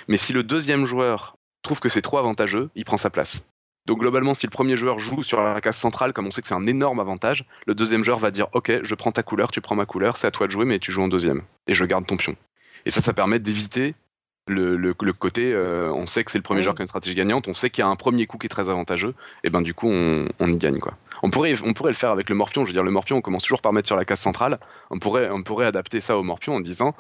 mais 0.08 0.18
si 0.18 0.34
le 0.34 0.44
deuxième 0.44 0.86
joueur 0.86 1.36
trouve 1.62 1.80
que 1.80 1.90
c'est 1.90 2.02
trop 2.02 2.18
avantageux, 2.18 2.70
il 2.76 2.86
prend 2.86 2.98
sa 2.98 3.10
place. 3.10 3.44
Donc 3.86 4.00
globalement, 4.00 4.34
si 4.34 4.46
le 4.46 4.52
premier 4.52 4.78
joueur 4.78 5.00
joue 5.00 5.24
sur 5.24 5.42
la 5.42 5.60
case 5.60 5.76
centrale, 5.76 6.14
comme 6.14 6.28
on 6.28 6.32
sait 6.32 6.42
que 6.42 6.48
c'est 6.48 6.54
un 6.54 6.68
énorme 6.68 7.02
avantage, 7.02 7.46
le 7.66 7.76
deuxième 7.76 8.04
joueur 8.04 8.18
va 8.18 8.32
dire 8.32 8.48
Ok, 8.54 8.72
je 8.82 8.96
prends 8.96 9.12
ta 9.12 9.24
couleur, 9.24 9.52
tu 9.52 9.60
prends 9.60 9.76
ma 9.76 9.86
couleur, 9.86 10.16
c'est 10.16 10.28
à 10.28 10.32
toi 10.32 10.48
de 10.48 10.52
jouer, 10.52 10.66
mais 10.66 10.80
tu 10.80 10.92
joues 10.92 11.02
en 11.02 11.10
deuxième. 11.10 11.42
Et 11.68 11.74
je 11.74 11.84
garde 11.84 12.06
ton 12.06 12.16
pion. 12.16 12.38
Et 12.86 12.92
ça, 12.92 13.02
ça 13.02 13.14
permet 13.14 13.40
d'éviter 13.40 13.96
le, 14.48 14.76
le, 14.76 14.94
côté 15.14 15.54
euh, 15.54 15.92
on 15.94 16.06
sait 16.06 16.24
que 16.24 16.32
c'est 16.32 16.38
le 16.38 16.44
premier 16.44 16.62
joueur 16.62 16.76
qui 16.76 16.82
a 16.82 16.84
une 16.84 16.88
stratégie 16.88 17.16
gagnante, 17.16 17.48
on 17.48 17.54
sait 17.54 17.70
qu'il 17.70 17.82
y 17.82 17.86
a 17.86 17.90
un 17.90 17.96
premier 17.96 18.28
coup 18.28 18.38
qui 18.38 18.48
est 18.48 18.50
très 18.50 18.70
avantageux, 18.70 19.14
et 19.44 19.50
ben 19.50 19.62
du 19.62 19.74
coup 19.74 19.88
on, 19.90 20.28
on, 20.40 20.48
y 20.50 20.58
gagne 20.58 20.80
quoi. 20.80 20.96
On 21.22 21.30
pourrait, 21.30 21.54
on 21.64 21.74
pourrait 21.74 21.92
le 21.92 21.98
faire 21.98 22.12
avec 22.12 22.30
le 22.30 22.36
morpion, 22.36 22.66
je 22.66 22.70
veux 22.70 22.74
dire 22.74 22.84
le 22.84 22.92
morpion 22.92 23.18
on 23.18 23.22
commence 23.22 23.44
toujours 23.44 23.62
par 23.62 23.72
mettre 23.72 23.88
sur 23.88 23.96
la 23.96 24.06
case 24.06 24.20
centrale, 24.20 24.60
on 24.90 25.00
pourrait, 25.00 25.30
on 25.30 25.44
pourrait 25.44 25.66
adapter 25.66 26.02
ça 26.02 26.18
au 26.18 26.24
morpion 26.24 26.56
en 26.56 26.60
disant 26.60 26.94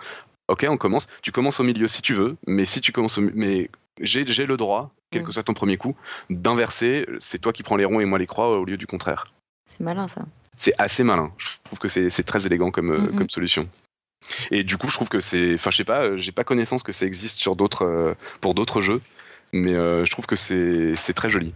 ok 0.48 0.66
on 0.70 0.78
commence, 0.78 1.08
tu 1.22 1.32
commences 1.32 1.60
au 1.60 1.64
milieu 1.64 1.88
si 1.88 2.02
tu 2.02 2.14
veux, 2.14 2.38
mais 2.48 2.66
si 2.66 2.80
tu 2.80 2.91
commences 2.91 3.18
au, 3.18 3.22
mais 3.34 3.70
j'ai 4.00 4.24
le 4.24 4.58
droit, 4.58 4.91
quel 5.12 5.24
mm. 5.24 5.26
que 5.26 5.32
soit 5.32 5.44
ton 5.44 5.54
premier 5.54 5.78
coup, 5.78 5.96
d'inverser, 6.30 7.06
c'est 7.20 7.39
toi 7.39 7.54
qui 7.54 7.64
prends 7.64 7.76
les 7.76 7.86
ronds 7.86 8.00
et 8.00 8.06
moi 8.06 8.18
les 8.20 8.28
croix 8.28 8.58
au 8.58 8.66
lieu 8.66 8.78
du 8.78 8.88
contraire. 8.88 9.34
C'est 9.66 9.84
malin 9.84 10.08
ça. 10.08 10.24
C'est 10.58 10.74
assez 10.78 11.04
malin, 11.04 11.32
je 11.38 11.58
trouve 11.64 11.80
que 11.80 11.88
c'est 11.88 12.24
très 12.24 12.46
élégant 12.46 12.72
comme, 12.72 12.91
euh, 12.91 13.18
comme 13.18 13.30
solution. 13.30 13.68
Et 14.52 14.64
du 14.64 14.78
coup, 14.78 14.90
je 14.90 14.94
trouve 14.94 15.10
que 15.10 15.20
c'est, 15.20 15.54
enfin, 15.56 15.72
je 15.72 15.78
sais 15.78 15.84
pas, 15.84 16.18
j'ai 16.18 16.32
pas 16.32 16.44
connaissance 16.44 16.84
que 16.84 16.92
ça 16.92 17.06
existe 17.06 17.38
sur 17.38 17.56
d'autres, 17.56 17.86
euh, 17.86 18.14
pour 18.42 18.54
d'autres 18.54 18.82
jeux, 18.82 19.02
mais 19.52 19.74
euh, 19.74 20.06
je 20.06 20.12
trouve 20.12 20.26
que 20.26 20.36
c'est, 20.36 20.94
c'est 20.96 21.14
très 21.14 21.30
joli. 21.30 21.54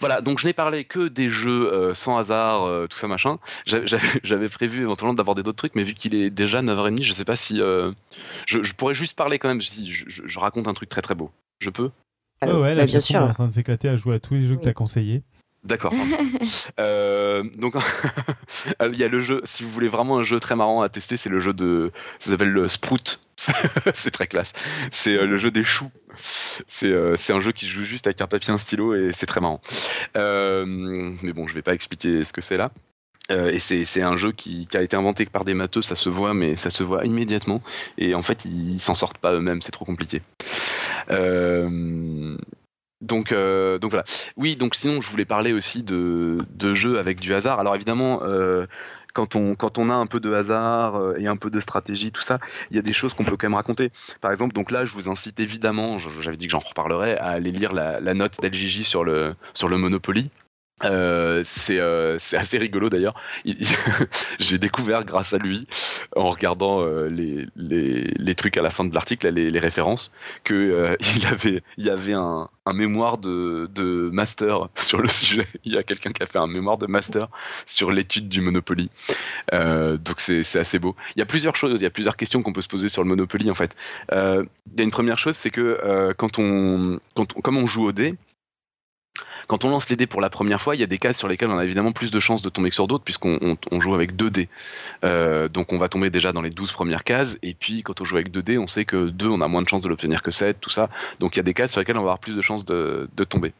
Voilà, 0.00 0.20
donc 0.20 0.38
je 0.38 0.46
n'ai 0.46 0.52
parlé 0.52 0.84
que 0.84 1.08
des 1.08 1.28
jeux 1.28 1.92
sans 1.94 2.18
hasard, 2.18 2.86
tout 2.88 2.98
ça 2.98 3.08
machin. 3.08 3.38
J'avais 3.66 4.48
prévu 4.48 4.82
éventuellement 4.82 5.14
d'aborder 5.14 5.42
d'autres 5.42 5.56
trucs, 5.56 5.74
mais 5.74 5.84
vu 5.84 5.94
qu'il 5.94 6.14
est 6.14 6.30
déjà 6.30 6.60
9h30, 6.60 7.02
je 7.02 7.12
sais 7.12 7.24
pas 7.24 7.34
si. 7.34 7.56
je, 7.58 8.72
pourrais 8.74 8.94
juste 8.94 9.16
parler 9.16 9.38
quand 9.38 9.48
même, 9.48 9.60
si 9.60 9.90
je, 9.90 10.04
je, 10.06 10.38
raconte 10.38 10.68
un 10.68 10.74
truc 10.74 10.88
très 10.88 11.02
très 11.02 11.14
beau. 11.14 11.30
Je 11.60 11.70
peux? 11.70 11.90
Ouais, 12.42 12.52
ouais, 12.52 12.74
la 12.74 12.82
bah, 12.82 12.86
bien 12.86 13.00
sûr. 13.00 13.20
est 13.20 13.24
en 13.24 13.30
train 13.30 13.48
de 13.48 13.52
s'éclater 13.52 13.88
à 13.88 13.96
jouer 13.96 14.16
à 14.16 14.20
tous 14.20 14.34
les 14.34 14.46
jeux 14.46 14.56
que 14.56 14.62
tu 14.62 14.68
as 14.68 14.74
conseillés. 14.74 15.22
D'accord. 15.64 15.92
euh, 16.80 17.42
donc 17.56 17.74
il 18.84 18.98
y 18.98 19.04
a 19.04 19.08
le 19.08 19.20
jeu. 19.20 19.42
Si 19.44 19.62
vous 19.62 19.70
voulez 19.70 19.88
vraiment 19.88 20.18
un 20.18 20.22
jeu 20.22 20.40
très 20.40 20.56
marrant 20.56 20.82
à 20.82 20.88
tester, 20.88 21.16
c'est 21.16 21.28
le 21.28 21.40
jeu 21.40 21.52
de. 21.52 21.92
Ça 22.20 22.30
s'appelle 22.30 22.50
le 22.50 22.68
Sprout. 22.68 23.20
c'est 23.94 24.10
très 24.10 24.26
classe. 24.26 24.52
C'est 24.90 25.18
euh, 25.18 25.26
le 25.26 25.36
jeu 25.36 25.50
des 25.50 25.64
choux. 25.64 25.90
C'est 26.16 26.90
euh, 26.92 27.16
un 27.28 27.40
jeu 27.40 27.52
qui 27.52 27.66
se 27.66 27.70
joue 27.70 27.84
juste 27.84 28.06
avec 28.06 28.20
un 28.20 28.26
papier 28.26 28.52
un 28.52 28.58
stylo 28.58 28.94
et 28.94 29.10
c'est 29.12 29.26
très 29.26 29.40
marrant. 29.40 29.60
Euh, 30.16 30.64
mais 30.66 31.32
bon, 31.32 31.46
je 31.46 31.54
vais 31.54 31.62
pas 31.62 31.74
expliquer 31.74 32.24
ce 32.24 32.32
que 32.32 32.40
c'est 32.40 32.56
là. 32.56 32.70
Euh, 33.30 33.50
et 33.50 33.58
c'est 33.58 34.02
un 34.02 34.16
jeu 34.16 34.32
qui, 34.32 34.66
qui, 34.66 34.76
a 34.76 34.82
été 34.82 34.96
inventé 34.96 35.26
par 35.26 35.44
des 35.44 35.52
matheux, 35.52 35.82
ça 35.82 35.94
se 35.94 36.08
voit, 36.08 36.32
mais 36.32 36.56
ça 36.56 36.70
se 36.70 36.82
voit 36.82 37.04
immédiatement. 37.04 37.62
Et 37.98 38.14
en 38.14 38.22
fait, 38.22 38.44
ils 38.46 38.80
s'en 38.80 38.94
sortent 38.94 39.18
pas 39.18 39.34
eux-mêmes, 39.34 39.60
c'est 39.60 39.72
trop 39.72 39.84
compliqué. 39.84 40.22
Euh, 41.10 42.38
donc, 43.00 43.32
euh, 43.32 43.78
donc 43.78 43.90
voilà. 43.90 44.04
Oui, 44.36 44.56
donc 44.56 44.74
sinon, 44.74 45.00
je 45.00 45.10
voulais 45.10 45.24
parler 45.24 45.52
aussi 45.52 45.82
de, 45.82 46.38
de 46.50 46.74
jeux 46.74 46.98
avec 46.98 47.20
du 47.20 47.32
hasard. 47.32 47.60
Alors 47.60 47.74
évidemment, 47.74 48.20
euh, 48.24 48.66
quand 49.14 49.36
on, 49.36 49.54
quand 49.54 49.78
on 49.78 49.88
a 49.90 49.94
un 49.94 50.06
peu 50.06 50.20
de 50.20 50.32
hasard 50.32 50.96
euh, 50.96 51.16
et 51.18 51.26
un 51.26 51.36
peu 51.36 51.50
de 51.50 51.60
stratégie, 51.60 52.10
tout 52.10 52.22
ça, 52.22 52.38
il 52.70 52.76
y 52.76 52.78
a 52.78 52.82
des 52.82 52.92
choses 52.92 53.14
qu'on 53.14 53.24
peut 53.24 53.36
quand 53.36 53.46
même 53.46 53.54
raconter. 53.54 53.90
Par 54.20 54.30
exemple, 54.30 54.52
donc 54.52 54.70
là, 54.70 54.84
je 54.84 54.92
vous 54.94 55.08
incite 55.08 55.38
évidemment, 55.40 55.98
j'avais 55.98 56.36
dit 56.36 56.46
que 56.46 56.52
j'en 56.52 56.58
reparlerai, 56.58 57.16
à 57.16 57.28
aller 57.28 57.52
lire 57.52 57.72
la, 57.72 58.14
note 58.14 58.40
d'LGJ 58.40 58.82
sur 58.82 59.04
le, 59.04 59.34
sur 59.54 59.68
le 59.68 59.78
Monopoly. 59.78 60.30
Euh, 60.84 61.42
euh, 61.70 62.16
c'est 62.20 62.36
assez 62.36 62.58
rigolo 62.58 62.88
d'ailleurs. 62.88 63.14
J'ai 64.38 64.58
découvert 64.58 65.04
grâce 65.04 65.32
à 65.32 65.38
lui, 65.38 65.66
en 66.14 66.30
regardant 66.30 66.82
euh, 66.82 67.08
les, 67.08 68.34
trucs 68.34 68.56
à 68.56 68.62
la 68.62 68.70
fin 68.70 68.84
de 68.84 68.94
l'article, 68.94 69.28
les, 69.28 69.58
références, 69.58 70.12
que 70.44 70.96
il 71.76 71.84
y 71.84 71.90
avait 71.90 72.12
un, 72.12 72.48
mémoire 72.72 73.18
de, 73.18 74.10
master 74.12 74.68
sur 74.76 75.00
le 75.00 75.08
sujet. 75.08 75.46
Il 75.64 75.72
y 75.72 75.78
a 75.78 75.82
quelqu'un 75.82 76.10
qui 76.10 76.22
a 76.22 76.26
fait 76.26 76.38
un 76.38 76.46
mémoire 76.46 76.78
de 76.78 76.86
master 76.86 77.28
sur 77.66 77.90
l'étude 77.90 78.28
du 78.28 78.40
Monopoly. 78.40 78.90
donc 79.52 80.20
c'est 80.20 80.56
assez 80.56 80.78
beau. 80.78 80.94
Il 81.16 81.18
y 81.18 81.22
a 81.22 81.26
plusieurs 81.26 81.56
choses, 81.56 81.80
il 81.80 81.84
y 81.84 81.86
a 81.86 81.90
plusieurs 81.90 82.16
questions 82.16 82.42
qu'on 82.42 82.52
peut 82.52 82.60
se 82.60 82.68
poser 82.68 82.88
sur 82.88 83.02
le 83.02 83.08
Monopoly 83.08 83.50
en 83.50 83.54
fait. 83.54 83.74
il 84.12 84.46
y 84.76 84.80
a 84.80 84.84
une 84.84 84.90
première 84.90 85.18
chose, 85.18 85.36
c'est 85.36 85.50
que 85.50 86.12
quand 86.16 86.38
on, 86.38 87.00
quand 87.14 87.36
on, 87.36 87.40
comme 87.40 87.56
on 87.56 87.66
joue 87.66 87.86
au 87.86 87.92
dé, 87.92 88.14
quand 89.46 89.64
on 89.64 89.70
lance 89.70 89.88
les 89.88 89.96
dés 89.96 90.06
pour 90.06 90.20
la 90.20 90.30
première 90.30 90.60
fois, 90.60 90.76
il 90.76 90.80
y 90.80 90.84
a 90.84 90.86
des 90.86 90.98
cases 90.98 91.16
sur 91.16 91.28
lesquelles 91.28 91.50
on 91.50 91.58
a 91.58 91.64
évidemment 91.64 91.92
plus 91.92 92.10
de 92.10 92.20
chances 92.20 92.42
de 92.42 92.48
tomber 92.48 92.70
sur 92.70 92.86
d'autres, 92.86 93.04
puisqu'on 93.04 93.56
joue 93.80 93.94
avec 93.94 94.16
deux 94.16 94.30
dés. 94.30 94.48
Euh, 95.04 95.48
donc 95.48 95.72
on 95.72 95.78
va 95.78 95.88
tomber 95.88 96.10
déjà 96.10 96.32
dans 96.32 96.42
les 96.42 96.50
12 96.50 96.72
premières 96.72 97.04
cases, 97.04 97.38
et 97.42 97.54
puis 97.54 97.82
quand 97.82 98.00
on 98.00 98.04
joue 98.04 98.16
avec 98.16 98.30
deux 98.30 98.42
dés, 98.42 98.58
on 98.58 98.66
sait 98.66 98.84
que 98.84 99.08
2, 99.08 99.28
on 99.28 99.40
a 99.40 99.48
moins 99.48 99.62
de 99.62 99.68
chances 99.68 99.82
de 99.82 99.88
l'obtenir 99.88 100.22
que 100.22 100.30
7, 100.30 100.60
tout 100.60 100.70
ça. 100.70 100.88
Donc 101.20 101.36
il 101.36 101.38
y 101.38 101.40
a 101.40 101.44
des 101.44 101.54
cases 101.54 101.72
sur 101.72 101.80
lesquelles 101.80 101.96
on 101.96 102.00
va 102.00 102.12
avoir 102.12 102.18
plus 102.18 102.36
de 102.36 102.42
chances 102.42 102.64
de, 102.64 103.08
tomber. 103.28 103.52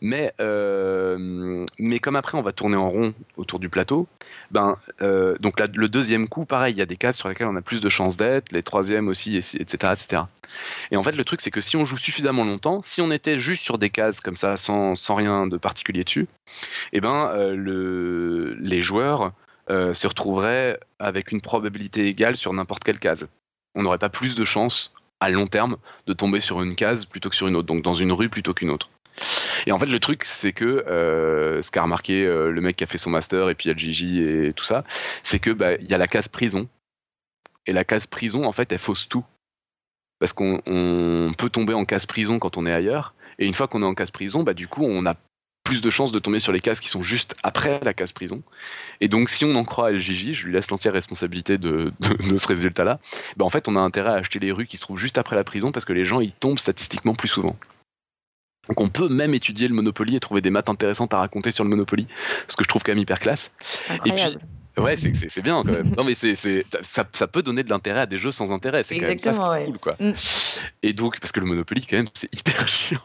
Mais, 0.00 0.34
euh, 0.40 1.64
mais 1.78 1.98
comme 1.98 2.16
après 2.16 2.36
on 2.36 2.42
va 2.42 2.52
tourner 2.52 2.76
en 2.76 2.88
rond 2.88 3.14
autour 3.36 3.58
du 3.58 3.68
plateau, 3.68 4.06
ben, 4.50 4.76
euh, 5.02 5.36
donc 5.40 5.60
le 5.60 5.88
deuxième 5.88 6.28
coup, 6.28 6.44
pareil, 6.44 6.74
il 6.74 6.78
y 6.78 6.82
a 6.82 6.86
des 6.86 6.96
cases 6.96 7.16
sur 7.16 7.28
lesquelles 7.28 7.46
on 7.46 7.56
a 7.56 7.62
plus 7.62 7.80
de 7.80 7.88
chances 7.88 8.16
d'être, 8.16 8.52
les 8.52 8.62
troisièmes 8.62 9.08
aussi, 9.08 9.36
etc., 9.36 9.92
etc. 9.92 10.22
Et 10.90 10.96
en 10.96 11.02
fait, 11.02 11.16
le 11.16 11.24
truc, 11.24 11.40
c'est 11.40 11.50
que 11.50 11.60
si 11.60 11.76
on 11.76 11.84
joue 11.84 11.96
suffisamment 11.96 12.44
longtemps, 12.44 12.82
si 12.82 13.00
on 13.00 13.10
était 13.10 13.38
juste 13.38 13.62
sur 13.62 13.78
des 13.78 13.90
cases 13.90 14.20
comme 14.20 14.36
ça, 14.36 14.56
sans, 14.56 14.94
sans 14.94 15.14
rien 15.14 15.46
de 15.46 15.56
particulier 15.56 16.04
dessus, 16.04 16.26
eh 16.92 17.00
ben, 17.00 17.30
euh, 17.34 17.54
le, 17.54 18.54
les 18.60 18.80
joueurs 18.80 19.32
euh, 19.70 19.94
se 19.94 20.06
retrouveraient 20.06 20.78
avec 20.98 21.32
une 21.32 21.40
probabilité 21.40 22.06
égale 22.06 22.36
sur 22.36 22.52
n'importe 22.52 22.84
quelle 22.84 22.98
case. 22.98 23.28
On 23.74 23.82
n'aurait 23.82 23.98
pas 23.98 24.08
plus 24.08 24.34
de 24.34 24.44
chances 24.44 24.92
à 25.20 25.30
long 25.30 25.46
terme 25.46 25.76
de 26.06 26.12
tomber 26.12 26.40
sur 26.40 26.62
une 26.62 26.74
case 26.74 27.06
plutôt 27.06 27.30
que 27.30 27.36
sur 27.36 27.48
une 27.48 27.56
autre, 27.56 27.66
donc 27.66 27.82
dans 27.82 27.94
une 27.94 28.12
rue 28.12 28.28
plutôt 28.28 28.54
qu'une 28.54 28.70
autre. 28.70 28.90
Et 29.66 29.72
en 29.72 29.78
fait, 29.78 29.86
le 29.86 30.00
truc, 30.00 30.24
c'est 30.24 30.52
que 30.52 30.64
euh, 30.64 31.62
ce 31.62 31.70
qu'a 31.70 31.82
remarqué 31.82 32.24
le 32.24 32.60
mec 32.60 32.76
qui 32.76 32.84
a 32.84 32.86
fait 32.86 32.98
son 32.98 33.10
master 33.10 33.48
et 33.48 33.54
puis 33.54 33.72
Gigi 33.76 34.20
et 34.22 34.52
tout 34.52 34.64
ça, 34.64 34.84
c'est 35.22 35.38
que 35.38 35.50
bah, 35.50 35.74
il 35.76 35.88
y 35.88 35.94
a 35.94 35.98
la 35.98 36.08
case 36.08 36.28
prison. 36.28 36.68
Et 37.66 37.72
la 37.72 37.84
case 37.84 38.06
prison, 38.06 38.44
en 38.44 38.52
fait, 38.52 38.70
elle 38.72 38.78
fausse 38.78 39.08
tout 39.08 39.24
parce 40.18 40.32
qu'on 40.32 41.32
peut 41.36 41.50
tomber 41.50 41.74
en 41.74 41.84
case 41.84 42.06
prison 42.06 42.38
quand 42.38 42.56
on 42.56 42.66
est 42.66 42.72
ailleurs, 42.72 43.14
et 43.38 43.46
une 43.46 43.54
fois 43.54 43.68
qu'on 43.68 43.82
est 43.82 43.86
en 43.86 43.94
case 43.94 44.10
prison, 44.10 44.42
bah 44.42 44.54
du 44.54 44.68
coup 44.68 44.84
on 44.84 45.06
a 45.06 45.14
plus 45.64 45.80
de 45.80 45.90
chances 45.90 46.12
de 46.12 46.18
tomber 46.18 46.40
sur 46.40 46.52
les 46.52 46.60
cases 46.60 46.78
qui 46.78 46.90
sont 46.90 47.02
juste 47.02 47.34
après 47.42 47.80
la 47.82 47.94
case 47.94 48.12
prison. 48.12 48.42
Et 49.00 49.08
donc, 49.08 49.30
si 49.30 49.46
on 49.46 49.54
en 49.56 49.64
croit 49.64 49.88
à 49.88 49.92
LGJ, 49.92 50.32
je 50.32 50.46
lui 50.46 50.52
laisse 50.52 50.70
l'entière 50.70 50.92
responsabilité 50.92 51.56
de, 51.56 51.90
ce 52.38 52.46
résultat-là, 52.46 53.00
bah 53.38 53.46
en 53.46 53.50
fait, 53.50 53.66
on 53.66 53.74
a 53.74 53.80
intérêt 53.80 54.10
à 54.10 54.14
acheter 54.16 54.38
les 54.38 54.52
rues 54.52 54.66
qui 54.66 54.76
se 54.76 54.82
trouvent 54.82 54.98
juste 54.98 55.16
après 55.16 55.34
la 55.34 55.42
prison 55.42 55.72
parce 55.72 55.86
que 55.86 55.94
les 55.94 56.04
gens, 56.04 56.20
ils 56.20 56.32
tombent 56.32 56.58
statistiquement 56.58 57.14
plus 57.14 57.28
souvent. 57.28 57.56
Donc, 58.68 58.80
on 58.80 58.88
peut 58.88 59.08
même 59.08 59.34
étudier 59.34 59.68
le 59.68 59.74
Monopoly 59.74 60.16
et 60.16 60.20
trouver 60.20 60.42
des 60.42 60.50
maths 60.50 60.68
intéressantes 60.68 61.14
à 61.14 61.18
raconter 61.18 61.50
sur 61.50 61.64
le 61.64 61.70
Monopoly, 61.70 62.06
ce 62.46 62.56
que 62.56 62.64
je 62.64 62.68
trouve 62.68 62.82
quand 62.82 62.92
même 62.92 62.98
hyper 62.98 63.20
classe. 63.20 63.50
Et 64.04 64.12
puis, 64.12 64.22
Ouais, 64.76 64.96
c'est 64.96 65.42
bien 65.42 65.62
quand 65.62 65.72
même. 65.72 65.94
Non, 65.96 66.04
mais 66.04 66.14
c'est 66.14 66.36
ça, 66.82 67.04
ça, 67.12 67.26
peut 67.28 67.42
donner 67.42 67.62
de 67.62 67.70
l'intérêt 67.70 68.00
à 68.00 68.06
des 68.06 68.18
jeux 68.18 68.32
sans 68.32 68.52
intérêt. 68.52 68.82
C'est 68.84 68.98
quand 68.98 69.06
même 69.06 69.18
ça 69.18 69.32
qui 69.32 69.66
cool, 69.66 69.78
quoi. 69.78 69.96
Mm. 70.00 70.12
Et 70.82 70.92
donc, 70.92 71.20
parce 71.20 71.32
que 71.32 71.40
le 71.40 71.46
Monopoly, 71.46 71.86
quand 71.86 71.96
même, 71.96 72.08
c'est 72.14 72.32
hyper 72.34 72.68
chiant. 72.68 73.00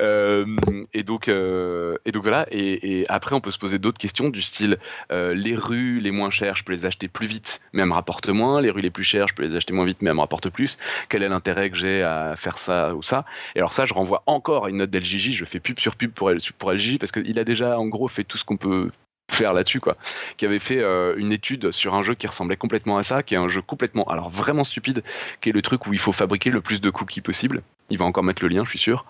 Euh, 0.00 0.46
et 0.94 1.02
donc, 1.02 1.28
euh, 1.28 1.96
et 2.04 2.12
donc 2.12 2.22
voilà. 2.22 2.46
Et, 2.50 3.04
après, 3.08 3.34
on 3.34 3.40
peut 3.40 3.50
se 3.50 3.58
poser 3.58 3.78
d'autres 3.78 3.98
questions 3.98 4.30
du 4.30 4.42
style 4.42 4.78
euh, 5.10 5.34
les 5.34 5.54
rues 5.54 6.00
les 6.00 6.10
moins 6.10 6.30
chères, 6.30 6.56
je 6.56 6.64
peux 6.64 6.72
les 6.72 6.86
acheter 6.86 7.08
plus 7.08 7.26
vite, 7.26 7.60
mais 7.72 7.82
elles 7.82 7.88
me 7.88 7.94
rapportent 7.94 8.28
moins. 8.28 8.60
Les 8.60 8.70
rues 8.70 8.80
les 8.80 8.90
plus 8.90 9.04
chères, 9.04 9.28
je 9.28 9.34
peux 9.34 9.42
les 9.42 9.54
acheter 9.54 9.74
moins 9.74 9.84
vite, 9.84 10.02
mais 10.02 10.10
elles 10.10 10.16
me 10.16 10.20
rapportent 10.20 10.50
plus. 10.50 10.78
Quel 11.08 11.22
est 11.22 11.28
l'intérêt 11.28 11.70
que 11.70 11.76
j'ai 11.76 12.02
à 12.02 12.34
faire 12.36 12.58
ça 12.58 12.94
ou 12.94 13.02
ça? 13.02 13.24
Et 13.54 13.58
alors 13.58 13.72
ça, 13.72 13.84
je 13.84 13.94
renvoie 13.94 14.22
encore 14.26 14.66
à 14.66 14.70
une 14.70 14.76
note 14.76 14.90
d'LGJ. 14.90 15.32
Je 15.32 15.44
fais 15.44 15.60
pub 15.60 15.78
sur 15.78 15.96
pub 15.96 16.12
pour, 16.12 16.32
pour 16.58 16.72
LGJ 16.72 16.98
parce 16.98 17.12
qu'il 17.12 17.38
a 17.38 17.44
déjà 17.44 17.78
en 17.78 17.86
gros 17.86 18.08
fait 18.08 18.24
tout 18.24 18.38
ce 18.38 18.44
qu'on 18.44 18.56
peut 18.56 18.90
faire 19.34 19.52
là-dessus, 19.52 19.80
quoi, 19.80 19.96
qui 20.36 20.46
avait 20.46 20.58
fait 20.58 20.80
euh, 20.80 21.14
une 21.16 21.32
étude 21.32 21.70
sur 21.72 21.94
un 21.94 22.02
jeu 22.02 22.14
qui 22.14 22.26
ressemblait 22.26 22.56
complètement 22.56 22.98
à 22.98 23.02
ça, 23.02 23.22
qui 23.22 23.34
est 23.34 23.38
un 23.38 23.48
jeu 23.48 23.62
complètement, 23.62 24.04
alors 24.04 24.30
vraiment 24.30 24.64
stupide, 24.64 25.02
qui 25.40 25.50
est 25.50 25.52
le 25.52 25.62
truc 25.62 25.86
où 25.86 25.92
il 25.92 25.98
faut 25.98 26.12
fabriquer 26.12 26.50
le 26.50 26.60
plus 26.60 26.80
de 26.80 26.90
cookies 26.90 27.20
possible. 27.20 27.62
Il 27.92 27.98
va 27.98 28.04
encore 28.06 28.24
mettre 28.24 28.42
le 28.42 28.48
lien, 28.48 28.64
je 28.64 28.70
suis 28.70 28.78
sûr. 28.78 29.04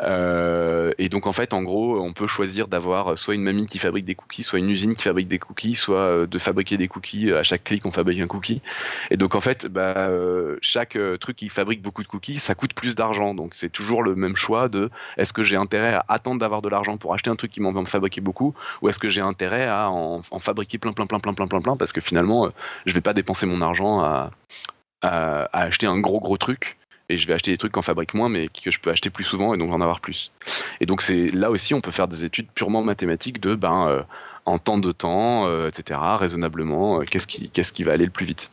Euh, 0.00 0.92
et 0.98 1.08
donc 1.08 1.26
en 1.26 1.32
fait, 1.32 1.54
en 1.54 1.62
gros, 1.62 2.00
on 2.00 2.12
peut 2.12 2.26
choisir 2.26 2.68
d'avoir 2.68 3.16
soit 3.16 3.34
une 3.34 3.42
mamie 3.42 3.66
qui 3.66 3.78
fabrique 3.78 4.04
des 4.04 4.14
cookies, 4.14 4.42
soit 4.42 4.58
une 4.58 4.68
usine 4.68 4.94
qui 4.94 5.02
fabrique 5.02 5.28
des 5.28 5.38
cookies, 5.38 5.76
soit 5.76 5.96
euh, 5.96 6.26
de 6.26 6.38
fabriquer 6.38 6.76
des 6.76 6.88
cookies. 6.88 7.32
À 7.32 7.42
chaque 7.42 7.64
clic, 7.64 7.86
on 7.86 7.92
fabrique 7.92 8.20
un 8.20 8.26
cookie. 8.26 8.60
Et 9.10 9.16
donc 9.16 9.34
en 9.34 9.40
fait, 9.40 9.66
bah, 9.66 10.10
chaque 10.60 10.98
truc 11.20 11.36
qui 11.36 11.48
fabrique 11.48 11.80
beaucoup 11.80 12.02
de 12.02 12.08
cookies, 12.08 12.38
ça 12.38 12.54
coûte 12.54 12.74
plus 12.74 12.94
d'argent. 12.94 13.34
Donc 13.34 13.54
c'est 13.54 13.70
toujours 13.70 14.02
le 14.02 14.14
même 14.14 14.36
choix 14.36 14.68
de 14.68 14.90
est-ce 15.16 15.32
que 15.32 15.42
j'ai 15.42 15.56
intérêt 15.56 15.94
à 15.94 16.04
attendre 16.08 16.40
d'avoir 16.40 16.60
de 16.60 16.68
l'argent 16.68 16.96
pour 16.96 17.14
acheter 17.14 17.30
un 17.30 17.36
truc 17.36 17.50
qui 17.50 17.60
m'en 17.60 17.72
va 17.72 17.84
fabriquer 17.86 18.20
beaucoup, 18.20 18.54
ou 18.82 18.88
est-ce 18.88 18.98
que 18.98 19.08
j'ai 19.08 19.20
intérêt 19.20 19.66
à 19.66 19.90
en, 19.90 20.22
fabriquer 20.40 20.78
plein, 20.78 20.92
plein, 20.92 21.06
plein, 21.06 21.20
plein, 21.20 21.34
plein, 21.34 21.46
plein, 21.46 21.60
plein, 21.60 21.76
parce 21.76 21.92
que 21.92 22.00
finalement, 22.00 22.46
euh, 22.46 22.50
je 22.86 22.94
vais 22.94 23.00
pas 23.00 23.14
dépenser 23.14 23.46
mon 23.46 23.60
argent 23.60 24.00
à, 24.00 24.30
acheter 25.52 25.86
un 25.86 26.00
gros, 26.00 26.18
gros 26.18 26.38
truc 26.38 26.78
et 27.08 27.18
je 27.18 27.26
vais 27.26 27.34
acheter 27.34 27.50
des 27.50 27.58
trucs 27.58 27.72
qu'en 27.72 27.82
fabrique 27.82 28.14
moins, 28.14 28.28
mais 28.28 28.48
que 28.48 28.70
je 28.70 28.80
peux 28.80 28.90
acheter 28.90 29.10
plus 29.10 29.24
souvent 29.24 29.54
et 29.54 29.58
donc 29.58 29.72
en 29.72 29.80
avoir 29.80 30.00
plus. 30.00 30.32
Et 30.80 30.86
donc 30.86 31.02
c'est 31.02 31.28
là 31.28 31.50
aussi, 31.50 31.74
on 31.74 31.80
peut 31.80 31.90
faire 31.90 32.08
des 32.08 32.24
études 32.24 32.48
purement 32.54 32.82
mathématiques 32.82 33.40
de 33.40 33.54
ben 33.54 33.88
euh, 33.88 34.02
en 34.46 34.58
temps 34.58 34.78
de 34.78 34.92
temps, 34.92 35.46
euh, 35.46 35.68
etc. 35.68 36.00
Raisonnablement, 36.18 37.00
qu'est-ce 37.00 37.26
qui, 37.26 37.50
qu'est-ce 37.50 37.72
qui 37.72 37.84
va 37.84 37.92
aller 37.92 38.04
le 38.04 38.10
plus 38.10 38.26
vite. 38.26 38.50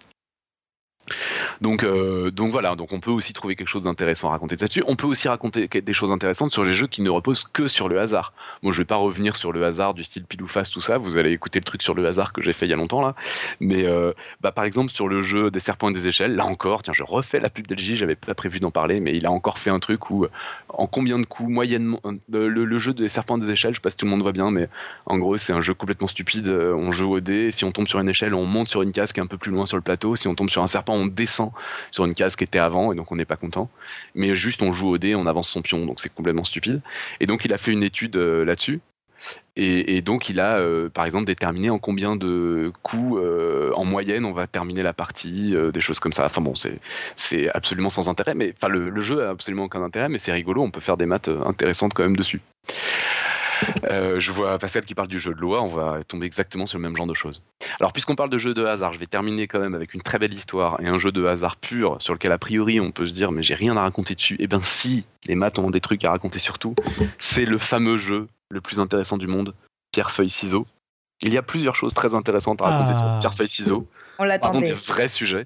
Donc, 1.61 1.83
euh, 1.83 2.31
donc 2.31 2.51
voilà, 2.51 2.75
donc 2.75 2.91
on 2.91 2.99
peut 2.99 3.11
aussi 3.11 3.33
trouver 3.33 3.55
quelque 3.55 3.67
chose 3.67 3.83
d'intéressant 3.83 4.29
à 4.29 4.31
raconter 4.31 4.55
là-dessus. 4.55 4.83
On 4.87 4.95
peut 4.95 5.07
aussi 5.07 5.27
raconter 5.27 5.67
des 5.67 5.93
choses 5.93 6.11
intéressantes 6.11 6.51
sur 6.51 6.63
les 6.63 6.73
jeux 6.73 6.87
qui 6.87 7.01
ne 7.01 7.09
reposent 7.09 7.43
que 7.43 7.67
sur 7.67 7.89
le 7.89 7.99
hasard. 7.99 8.33
Moi, 8.61 8.71
je 8.71 8.77
vais 8.79 8.85
pas 8.85 8.95
revenir 8.95 9.35
sur 9.35 9.51
le 9.51 9.63
hasard 9.63 9.93
du 9.93 10.03
style 10.03 10.25
pile 10.25 10.41
ou 10.41 10.47
face, 10.47 10.69
tout 10.69 10.81
ça. 10.81 10.97
Vous 10.97 11.17
allez 11.17 11.31
écouter 11.31 11.59
le 11.59 11.63
truc 11.63 11.81
sur 11.81 11.93
le 11.93 12.05
hasard 12.05 12.33
que 12.33 12.41
j'ai 12.41 12.53
fait 12.53 12.65
il 12.65 12.69
y 12.69 12.73
a 12.73 12.77
longtemps 12.77 13.01
là. 13.01 13.15
Mais 13.59 13.85
euh, 13.85 14.13
bah, 14.41 14.51
par 14.51 14.65
exemple 14.65 14.91
sur 14.91 15.07
le 15.07 15.21
jeu 15.21 15.51
des 15.51 15.59
serpents 15.59 15.89
et 15.89 15.93
des 15.93 16.07
échelles, 16.07 16.35
là 16.35 16.45
encore, 16.45 16.83
tiens, 16.83 16.93
je 16.93 17.03
refais 17.03 17.39
la 17.39 17.49
pub 17.49 17.67
d'LG. 17.67 17.95
J'avais 17.95 18.15
pas 18.15 18.33
prévu 18.33 18.59
d'en 18.59 18.71
parler, 18.71 18.99
mais 18.99 19.15
il 19.15 19.25
a 19.25 19.31
encore 19.31 19.57
fait 19.57 19.69
un 19.69 19.79
truc 19.79 20.09
où, 20.09 20.27
en 20.69 20.87
combien 20.87 21.19
de 21.19 21.25
coups 21.25 21.49
moyennement, 21.49 21.99
le, 22.29 22.47
le, 22.47 22.79
jeu 22.79 22.93
des 22.93 23.09
serpents 23.09 23.37
et 23.37 23.41
des 23.41 23.51
échelles, 23.51 23.73
je 23.73 23.79
sais 23.79 23.81
pas 23.81 23.89
si 23.89 23.97
tout 23.97 24.05
le 24.05 24.11
monde 24.11 24.21
voit 24.21 24.31
bien, 24.31 24.49
mais 24.51 24.69
en 25.05 25.17
gros, 25.17 25.37
c'est 25.37 25.53
un 25.53 25.61
jeu 25.61 25.73
complètement 25.73 26.07
stupide. 26.07 26.49
On 26.49 26.91
joue 26.91 27.15
au 27.15 27.19
dé. 27.19 27.51
Si 27.51 27.65
on 27.65 27.71
tombe 27.71 27.87
sur 27.87 27.99
une 27.99 28.09
échelle, 28.09 28.33
on 28.33 28.45
monte 28.45 28.67
sur 28.67 28.81
une 28.81 28.91
casque 28.91 29.19
un 29.19 29.27
peu 29.27 29.37
plus 29.37 29.51
loin 29.51 29.65
sur 29.65 29.77
le 29.77 29.83
plateau. 29.83 30.15
Si 30.15 30.27
on 30.27 30.35
tombe 30.35 30.49
sur 30.49 30.63
un 30.63 30.67
serpent, 30.67 30.90
on 30.91 31.05
descend 31.05 31.51
sur 31.91 32.05
une 32.05 32.13
case 32.13 32.35
qui 32.35 32.43
était 32.43 32.59
avant 32.59 32.91
et 32.91 32.95
donc 32.95 33.11
on 33.11 33.15
n'est 33.15 33.25
pas 33.25 33.37
content. 33.37 33.69
Mais 34.15 34.35
juste 34.35 34.61
on 34.61 34.71
joue 34.71 34.89
au 34.89 34.97
dé, 34.97 35.15
on 35.15 35.25
avance 35.25 35.49
son 35.49 35.61
pion, 35.61 35.85
donc 35.85 35.99
c'est 35.99 36.13
complètement 36.13 36.43
stupide. 36.43 36.81
Et 37.19 37.25
donc 37.25 37.45
il 37.45 37.53
a 37.53 37.57
fait 37.57 37.71
une 37.71 37.83
étude 37.83 38.15
euh, 38.15 38.45
là-dessus. 38.45 38.81
Et, 39.55 40.01
donc 40.01 40.29
il 40.29 40.39
a 40.39 40.57
euh, 40.57 40.89
par 40.89 41.05
exemple 41.05 41.25
déterminé 41.25 41.69
en 41.69 41.77
combien 41.77 42.15
de 42.15 42.73
coups 42.81 43.19
euh, 43.21 43.71
en 43.75 43.85
moyenne 43.85 44.25
on 44.25 44.31
va 44.31 44.47
terminer 44.47 44.81
la 44.81 44.93
partie, 44.93 45.53
des 45.71 45.81
choses 45.81 45.99
comme 45.99 46.13
ça. 46.13 46.25
Enfin 46.25 46.41
bon, 46.41 46.53
c'est 47.15 47.49
absolument 47.49 47.91
sans 47.91 48.09
intérêt, 48.09 48.33
mais 48.33 48.53
enfin 48.57 48.67
le, 48.67 48.99
jeu 49.01 49.23
a 49.23 49.29
absolument 49.29 49.65
aucun 49.65 49.83
intérêt, 49.83 50.09
mais 50.09 50.17
c'est 50.17 50.31
rigolo, 50.31 50.63
on 50.63 50.71
peut 50.71 50.81
faire 50.81 50.97
des 50.97 51.05
maths 51.05 51.29
intéressantes 51.45 51.93
quand 51.93 52.01
même 52.01 52.17
dessus. 52.17 52.41
Euh, 53.89 54.19
je 54.19 54.31
vois 54.31 54.57
Pascal 54.59 54.85
qui 54.85 54.95
parle 54.95 55.07
du 55.07 55.19
jeu 55.19 55.33
de 55.33 55.39
loi, 55.39 55.61
on 55.61 55.67
va 55.67 56.03
tomber 56.03 56.25
exactement 56.25 56.65
sur 56.65 56.77
le 56.77 56.83
même 56.83 56.95
genre 56.95 57.07
de 57.07 57.13
choses. 57.13 57.41
Alors, 57.79 57.93
puisqu'on 57.93 58.15
parle 58.15 58.29
de 58.29 58.37
jeu 58.37 58.53
de 58.53 58.65
hasard, 58.65 58.93
je 58.93 58.99
vais 58.99 59.05
terminer 59.05 59.47
quand 59.47 59.59
même 59.59 59.75
avec 59.75 59.93
une 59.93 60.01
très 60.01 60.19
belle 60.19 60.33
histoire 60.33 60.79
et 60.81 60.87
un 60.87 60.97
jeu 60.97 61.11
de 61.11 61.25
hasard 61.25 61.57
pur 61.57 61.97
sur 61.99 62.13
lequel, 62.13 62.31
a 62.31 62.37
priori, 62.37 62.79
on 62.79 62.91
peut 62.91 63.05
se 63.05 63.13
dire, 63.13 63.31
mais 63.31 63.43
j'ai 63.43 63.55
rien 63.55 63.75
à 63.77 63.81
raconter 63.81 64.15
dessus. 64.15 64.35
Eh 64.39 64.47
bien, 64.47 64.59
si, 64.59 65.05
les 65.25 65.35
maths 65.35 65.59
ont 65.59 65.69
des 65.69 65.81
trucs 65.81 66.03
à 66.05 66.11
raconter 66.11 66.39
surtout, 66.39 66.75
c'est 67.19 67.45
le 67.45 67.57
fameux 67.57 67.97
jeu 67.97 68.27
le 68.49 68.61
plus 68.61 68.79
intéressant 68.79 69.17
du 69.17 69.27
monde, 69.27 69.53
Pierre, 69.91 70.11
Feuille, 70.11 70.29
Ciseaux. 70.29 70.65
Il 71.23 71.33
y 71.33 71.37
a 71.37 71.43
plusieurs 71.43 71.75
choses 71.75 71.93
très 71.93 72.15
intéressantes 72.15 72.61
à 72.61 72.65
raconter 72.65 72.95
sur 72.95 73.05
ah. 73.05 73.17
Pierre, 73.19 73.33
Feuille, 73.33 73.47
Ciseaux. 73.47 73.87
On 74.19 74.23
l'attendait. 74.23 74.67
des 74.67 74.73
vrais 74.73 75.07
sujets. 75.07 75.43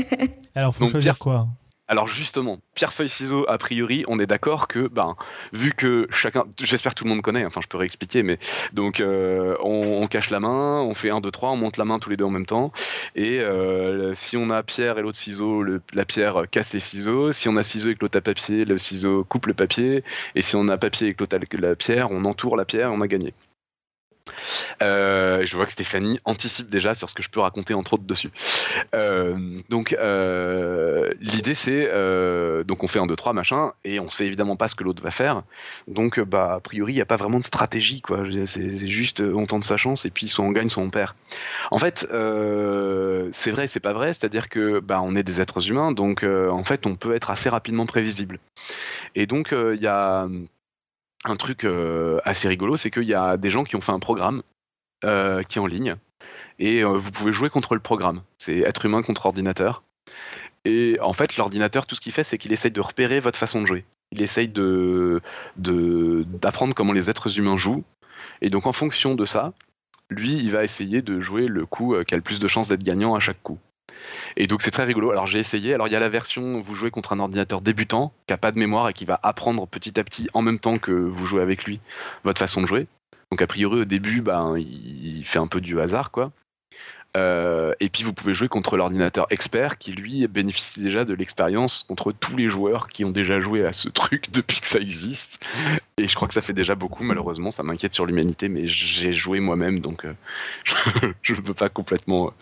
Alors, 0.54 0.74
faut 0.74 0.88
choisir 0.88 1.18
quoi? 1.18 1.48
Alors 1.88 2.06
justement, 2.06 2.60
pierre 2.74 2.92
feuille 2.92 3.08
ciseaux, 3.08 3.46
a 3.48 3.56
priori, 3.56 4.04
on 4.08 4.18
est 4.18 4.26
d'accord 4.26 4.68
que, 4.68 4.88
ben, 4.88 5.16
vu 5.54 5.72
que 5.72 6.06
chacun, 6.10 6.44
j'espère 6.60 6.94
que 6.94 6.98
tout 6.98 7.04
le 7.04 7.10
monde 7.10 7.22
connaît, 7.22 7.46
enfin 7.46 7.62
je 7.62 7.66
peux 7.66 7.78
réexpliquer, 7.78 8.22
mais 8.22 8.38
donc 8.74 9.00
euh, 9.00 9.56
on, 9.62 10.06
cache 10.06 10.28
la 10.28 10.38
main, 10.38 10.82
on 10.82 10.92
fait 10.94 11.08
un, 11.08 11.20
deux, 11.20 11.30
trois, 11.30 11.50
on 11.50 11.56
monte 11.56 11.78
la 11.78 11.86
main 11.86 11.98
tous 11.98 12.10
les 12.10 12.18
deux 12.18 12.24
en 12.24 12.30
même 12.30 12.46
temps, 12.46 12.72
et 13.16 13.40
euh, 13.40 14.12
si 14.14 14.36
on 14.36 14.50
a 14.50 14.62
pierre 14.62 14.98
et 14.98 15.02
l'autre 15.02 15.18
ciseau, 15.18 15.64
la 15.94 16.04
pierre 16.04 16.44
casse 16.50 16.74
les 16.74 16.80
ciseaux, 16.80 17.32
si 17.32 17.48
on 17.48 17.56
a 17.56 17.62
ciseau 17.62 17.90
et 17.90 17.94
que 17.94 18.00
l'autre 18.02 18.18
a 18.18 18.20
papier, 18.20 18.66
le 18.66 18.76
ciseau 18.76 19.24
coupe 19.24 19.46
le 19.46 19.54
papier, 19.54 20.04
et 20.34 20.42
si 20.42 20.56
on 20.56 20.68
a 20.68 20.76
papier 20.76 21.08
et 21.08 21.14
que 21.14 21.20
l'autre 21.22 21.36
a 21.36 21.58
la 21.58 21.74
pierre, 21.74 22.10
on 22.10 22.24
entoure 22.26 22.56
la 22.56 22.66
pierre, 22.66 22.88
et 22.88 22.92
on 22.92 23.00
a 23.00 23.08
gagné. 23.08 23.32
Euh, 24.82 25.44
je 25.44 25.56
vois 25.56 25.66
que 25.66 25.72
Stéphanie 25.72 26.20
anticipe 26.24 26.68
déjà 26.68 26.94
sur 26.94 27.08
ce 27.10 27.14
que 27.14 27.22
je 27.22 27.30
peux 27.30 27.40
raconter 27.40 27.74
entre 27.74 27.94
autres 27.94 28.04
dessus. 28.04 28.30
Euh, 28.94 29.58
donc 29.68 29.94
euh, 29.98 31.10
l'idée 31.20 31.54
c'est 31.54 31.88
donc 32.64 32.82
on 32.84 32.88
fait 32.88 32.98
un 32.98 33.06
2 33.06 33.16
3 33.16 33.32
machin 33.32 33.72
et 33.84 34.00
on 34.00 34.10
sait 34.10 34.26
évidemment 34.26 34.56
pas 34.56 34.68
ce 34.68 34.74
que 34.74 34.84
l'autre 34.84 35.02
va 35.02 35.10
faire. 35.10 35.42
Donc 35.86 36.20
bah 36.20 36.54
a 36.54 36.60
priori 36.60 36.92
il 36.92 36.96
n'y 36.96 37.02
a 37.02 37.06
pas 37.06 37.16
vraiment 37.16 37.38
de 37.38 37.44
stratégie 37.44 38.00
quoi. 38.00 38.24
C'est 38.46 38.88
juste 38.88 39.20
on 39.20 39.46
tente 39.46 39.64
sa 39.64 39.76
chance 39.76 40.04
et 40.04 40.10
puis 40.10 40.28
soit 40.28 40.44
on 40.44 40.52
gagne 40.52 40.68
soit 40.68 40.82
on 40.82 40.90
perd. 40.90 41.14
En 41.70 41.78
fait 41.78 42.06
c'est 43.32 43.50
vrai 43.50 43.66
c'est 43.66 43.80
pas 43.80 43.92
vrai, 43.92 44.14
c'est-à-dire 44.14 44.48
que 44.48 44.80
bah 44.80 45.00
on 45.02 45.14
est 45.16 45.22
des 45.22 45.40
êtres 45.40 45.68
humains 45.68 45.92
donc 45.92 46.24
en 46.24 46.64
fait 46.64 46.86
on 46.86 46.96
peut 46.96 47.14
être 47.14 47.30
assez 47.30 47.48
rapidement 47.48 47.86
prévisible. 47.86 48.38
Et 49.14 49.26
donc 49.26 49.52
il 49.52 49.80
y 49.80 49.86
a 49.86 50.28
un 51.30 51.36
truc 51.36 51.64
euh, 51.64 52.20
assez 52.24 52.48
rigolo, 52.48 52.76
c'est 52.76 52.90
qu'il 52.90 53.04
y 53.04 53.14
a 53.14 53.36
des 53.36 53.50
gens 53.50 53.64
qui 53.64 53.76
ont 53.76 53.80
fait 53.80 53.92
un 53.92 53.98
programme 53.98 54.42
euh, 55.04 55.42
qui 55.42 55.58
est 55.58 55.60
en 55.60 55.66
ligne 55.66 55.96
et 56.58 56.82
euh, 56.82 56.98
vous 56.98 57.10
pouvez 57.10 57.32
jouer 57.32 57.50
contre 57.50 57.74
le 57.74 57.80
programme. 57.80 58.22
C'est 58.38 58.58
être 58.58 58.84
humain 58.84 59.02
contre 59.02 59.26
ordinateur. 59.26 59.82
Et 60.64 60.98
en 61.00 61.12
fait, 61.12 61.36
l'ordinateur, 61.36 61.86
tout 61.86 61.94
ce 61.94 62.00
qu'il 62.00 62.12
fait, 62.12 62.24
c'est 62.24 62.36
qu'il 62.36 62.52
essaye 62.52 62.72
de 62.72 62.80
repérer 62.80 63.20
votre 63.20 63.38
façon 63.38 63.62
de 63.62 63.66
jouer. 63.66 63.84
Il 64.10 64.22
essaye 64.22 64.48
d'apprendre 65.56 66.74
comment 66.74 66.92
les 66.92 67.08
êtres 67.08 67.38
humains 67.38 67.56
jouent. 67.56 67.84
Et 68.42 68.50
donc, 68.50 68.66
en 68.66 68.72
fonction 68.72 69.14
de 69.14 69.24
ça, 69.24 69.52
lui, 70.10 70.32
il 70.32 70.50
va 70.50 70.64
essayer 70.64 71.00
de 71.00 71.20
jouer 71.20 71.46
le 71.46 71.64
coup 71.64 71.94
qui 72.06 72.14
a 72.14 72.16
le 72.16 72.22
plus 72.22 72.40
de 72.40 72.48
chances 72.48 72.68
d'être 72.68 72.82
gagnant 72.82 73.14
à 73.14 73.20
chaque 73.20 73.40
coup. 73.42 73.58
Et 74.36 74.46
donc 74.46 74.62
c'est 74.62 74.70
très 74.70 74.84
rigolo. 74.84 75.10
Alors 75.10 75.26
j'ai 75.26 75.38
essayé. 75.38 75.74
Alors 75.74 75.88
il 75.88 75.92
y 75.92 75.96
a 75.96 76.00
la 76.00 76.08
version 76.08 76.56
où 76.56 76.62
vous 76.62 76.74
jouez 76.74 76.90
contre 76.90 77.12
un 77.12 77.20
ordinateur 77.20 77.60
débutant 77.60 78.12
qui 78.26 78.34
a 78.34 78.38
pas 78.38 78.52
de 78.52 78.58
mémoire 78.58 78.88
et 78.88 78.92
qui 78.92 79.04
va 79.04 79.18
apprendre 79.22 79.66
petit 79.66 79.98
à 79.98 80.04
petit 80.04 80.28
en 80.34 80.42
même 80.42 80.58
temps 80.58 80.78
que 80.78 80.92
vous 80.92 81.26
jouez 81.26 81.42
avec 81.42 81.64
lui 81.64 81.80
votre 82.24 82.38
façon 82.38 82.62
de 82.62 82.66
jouer. 82.66 82.86
Donc 83.30 83.42
a 83.42 83.46
priori 83.46 83.80
au 83.80 83.84
début, 83.84 84.20
ben 84.22 84.56
il 84.56 85.24
fait 85.24 85.38
un 85.38 85.46
peu 85.46 85.60
du 85.60 85.80
hasard 85.80 86.10
quoi. 86.10 86.32
Euh, 87.18 87.74
et 87.80 87.88
puis 87.88 88.04
vous 88.04 88.12
pouvez 88.12 88.34
jouer 88.34 88.48
contre 88.48 88.76
l'ordinateur 88.76 89.26
expert 89.30 89.78
qui 89.78 89.92
lui 89.92 90.26
bénéficie 90.28 90.80
déjà 90.80 91.04
de 91.04 91.14
l'expérience 91.14 91.84
contre 91.88 92.12
tous 92.12 92.36
les 92.36 92.48
joueurs 92.48 92.88
qui 92.88 93.04
ont 93.04 93.10
déjà 93.10 93.40
joué 93.40 93.64
à 93.64 93.72
ce 93.72 93.88
truc 94.00 94.30
depuis 94.30 94.60
que 94.60 94.66
ça 94.66 94.78
existe. 94.78 95.44
Et 95.98 96.06
je 96.06 96.14
crois 96.14 96.28
que 96.28 96.34
ça 96.34 96.40
fait 96.40 96.52
déjà 96.52 96.74
beaucoup, 96.74 97.02
malheureusement, 97.02 97.50
ça 97.50 97.62
m'inquiète 97.62 97.94
sur 97.94 98.06
l'humanité, 98.06 98.48
mais 98.48 98.66
j'ai 98.66 99.12
joué 99.12 99.40
moi-même, 99.40 99.80
donc 99.80 100.04
euh, 100.04 100.14
je 101.22 101.34
ne 101.34 101.40
peux 101.40 101.54
pas 101.54 101.68
complètement... 101.68 102.32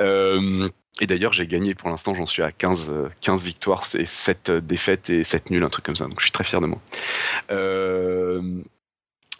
Euh, 0.00 0.68
et 1.00 1.06
d'ailleurs, 1.06 1.32
j'ai 1.32 1.46
gagné 1.46 1.74
pour 1.74 1.88
l'instant, 1.88 2.14
j'en 2.14 2.26
suis 2.26 2.42
à 2.42 2.52
15, 2.52 2.92
15 3.20 3.42
victoires, 3.42 3.84
c'est 3.84 4.04
7 4.04 4.50
défaites 4.50 5.10
et 5.10 5.24
7 5.24 5.50
nuls, 5.50 5.62
un 5.62 5.70
truc 5.70 5.84
comme 5.84 5.96
ça, 5.96 6.04
donc 6.04 6.18
je 6.18 6.24
suis 6.24 6.32
très 6.32 6.44
fier 6.44 6.60
de 6.60 6.66
moi. 6.66 6.80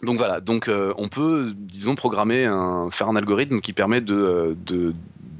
Donc 0.03 0.17
voilà, 0.17 0.41
donc 0.41 0.67
euh, 0.67 0.93
on 0.97 1.07
peut, 1.07 1.53
disons, 1.55 1.95
programmer, 1.95 2.45
un, 2.45 2.89
faire 2.91 3.07
un 3.07 3.15
algorithme 3.15 3.61
qui 3.61 3.71
permet 3.71 4.01
de, 4.01 4.55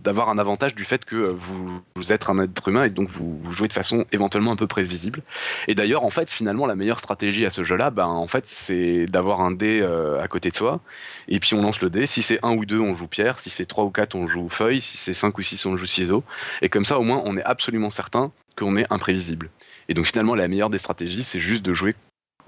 d'avoir 0.03 0.29
un 0.29 0.37
avantage 0.37 0.73
du 0.73 0.85
fait 0.85 1.03
que 1.03 1.15
vous, 1.15 1.83
êtes 2.11 2.29
un 2.29 2.39
être 2.39 2.69
humain 2.69 2.85
et 2.85 2.89
donc 2.89 3.09
vous, 3.09 3.51
jouez 3.51 3.67
de 3.67 3.73
façon 3.73 4.05
éventuellement 4.13 4.53
un 4.53 4.55
peu 4.55 4.67
prévisible. 4.67 5.21
Et 5.67 5.75
d'ailleurs, 5.75 6.05
en 6.05 6.09
fait, 6.09 6.29
finalement, 6.29 6.65
la 6.65 6.75
meilleure 6.75 6.99
stratégie 6.99 7.45
à 7.45 7.49
ce 7.49 7.65
jeu-là, 7.65 7.89
ben, 7.89 8.05
en 8.05 8.27
fait, 8.27 8.45
c'est 8.47 9.05
d'avoir 9.05 9.41
un 9.41 9.51
dé 9.51 9.81
euh, 9.81 10.21
à 10.21 10.29
côté 10.29 10.49
de 10.49 10.55
soi 10.55 10.79
et 11.27 11.39
puis 11.39 11.55
on 11.55 11.61
lance 11.61 11.81
le 11.81 11.89
dé. 11.89 12.05
Si 12.05 12.21
c'est 12.21 12.39
un 12.41 12.55
ou 12.55 12.65
deux, 12.65 12.79
on 12.79 12.95
joue 12.95 13.07
pierre. 13.07 13.39
Si 13.39 13.49
c'est 13.49 13.65
trois 13.65 13.83
ou 13.83 13.89
quatre, 13.89 14.15
on 14.15 14.27
joue 14.27 14.47
feuille. 14.47 14.79
Si 14.79 14.95
c'est 14.95 15.13
cinq 15.13 15.37
ou 15.37 15.41
six, 15.41 15.65
on 15.65 15.75
joue 15.75 15.85
ciseaux. 15.85 16.23
Et 16.61 16.69
comme 16.69 16.85
ça, 16.85 16.99
au 16.99 17.03
moins, 17.03 17.21
on 17.25 17.35
est 17.35 17.43
absolument 17.43 17.89
certain 17.89 18.31
qu'on 18.57 18.77
est 18.77 18.85
imprévisible. 18.91 19.49
Et 19.89 19.93
donc 19.93 20.05
finalement, 20.05 20.35
la 20.35 20.47
meilleure 20.47 20.69
des 20.69 20.77
stratégies, 20.77 21.23
c'est 21.23 21.39
juste 21.39 21.65
de 21.65 21.73
jouer 21.73 21.95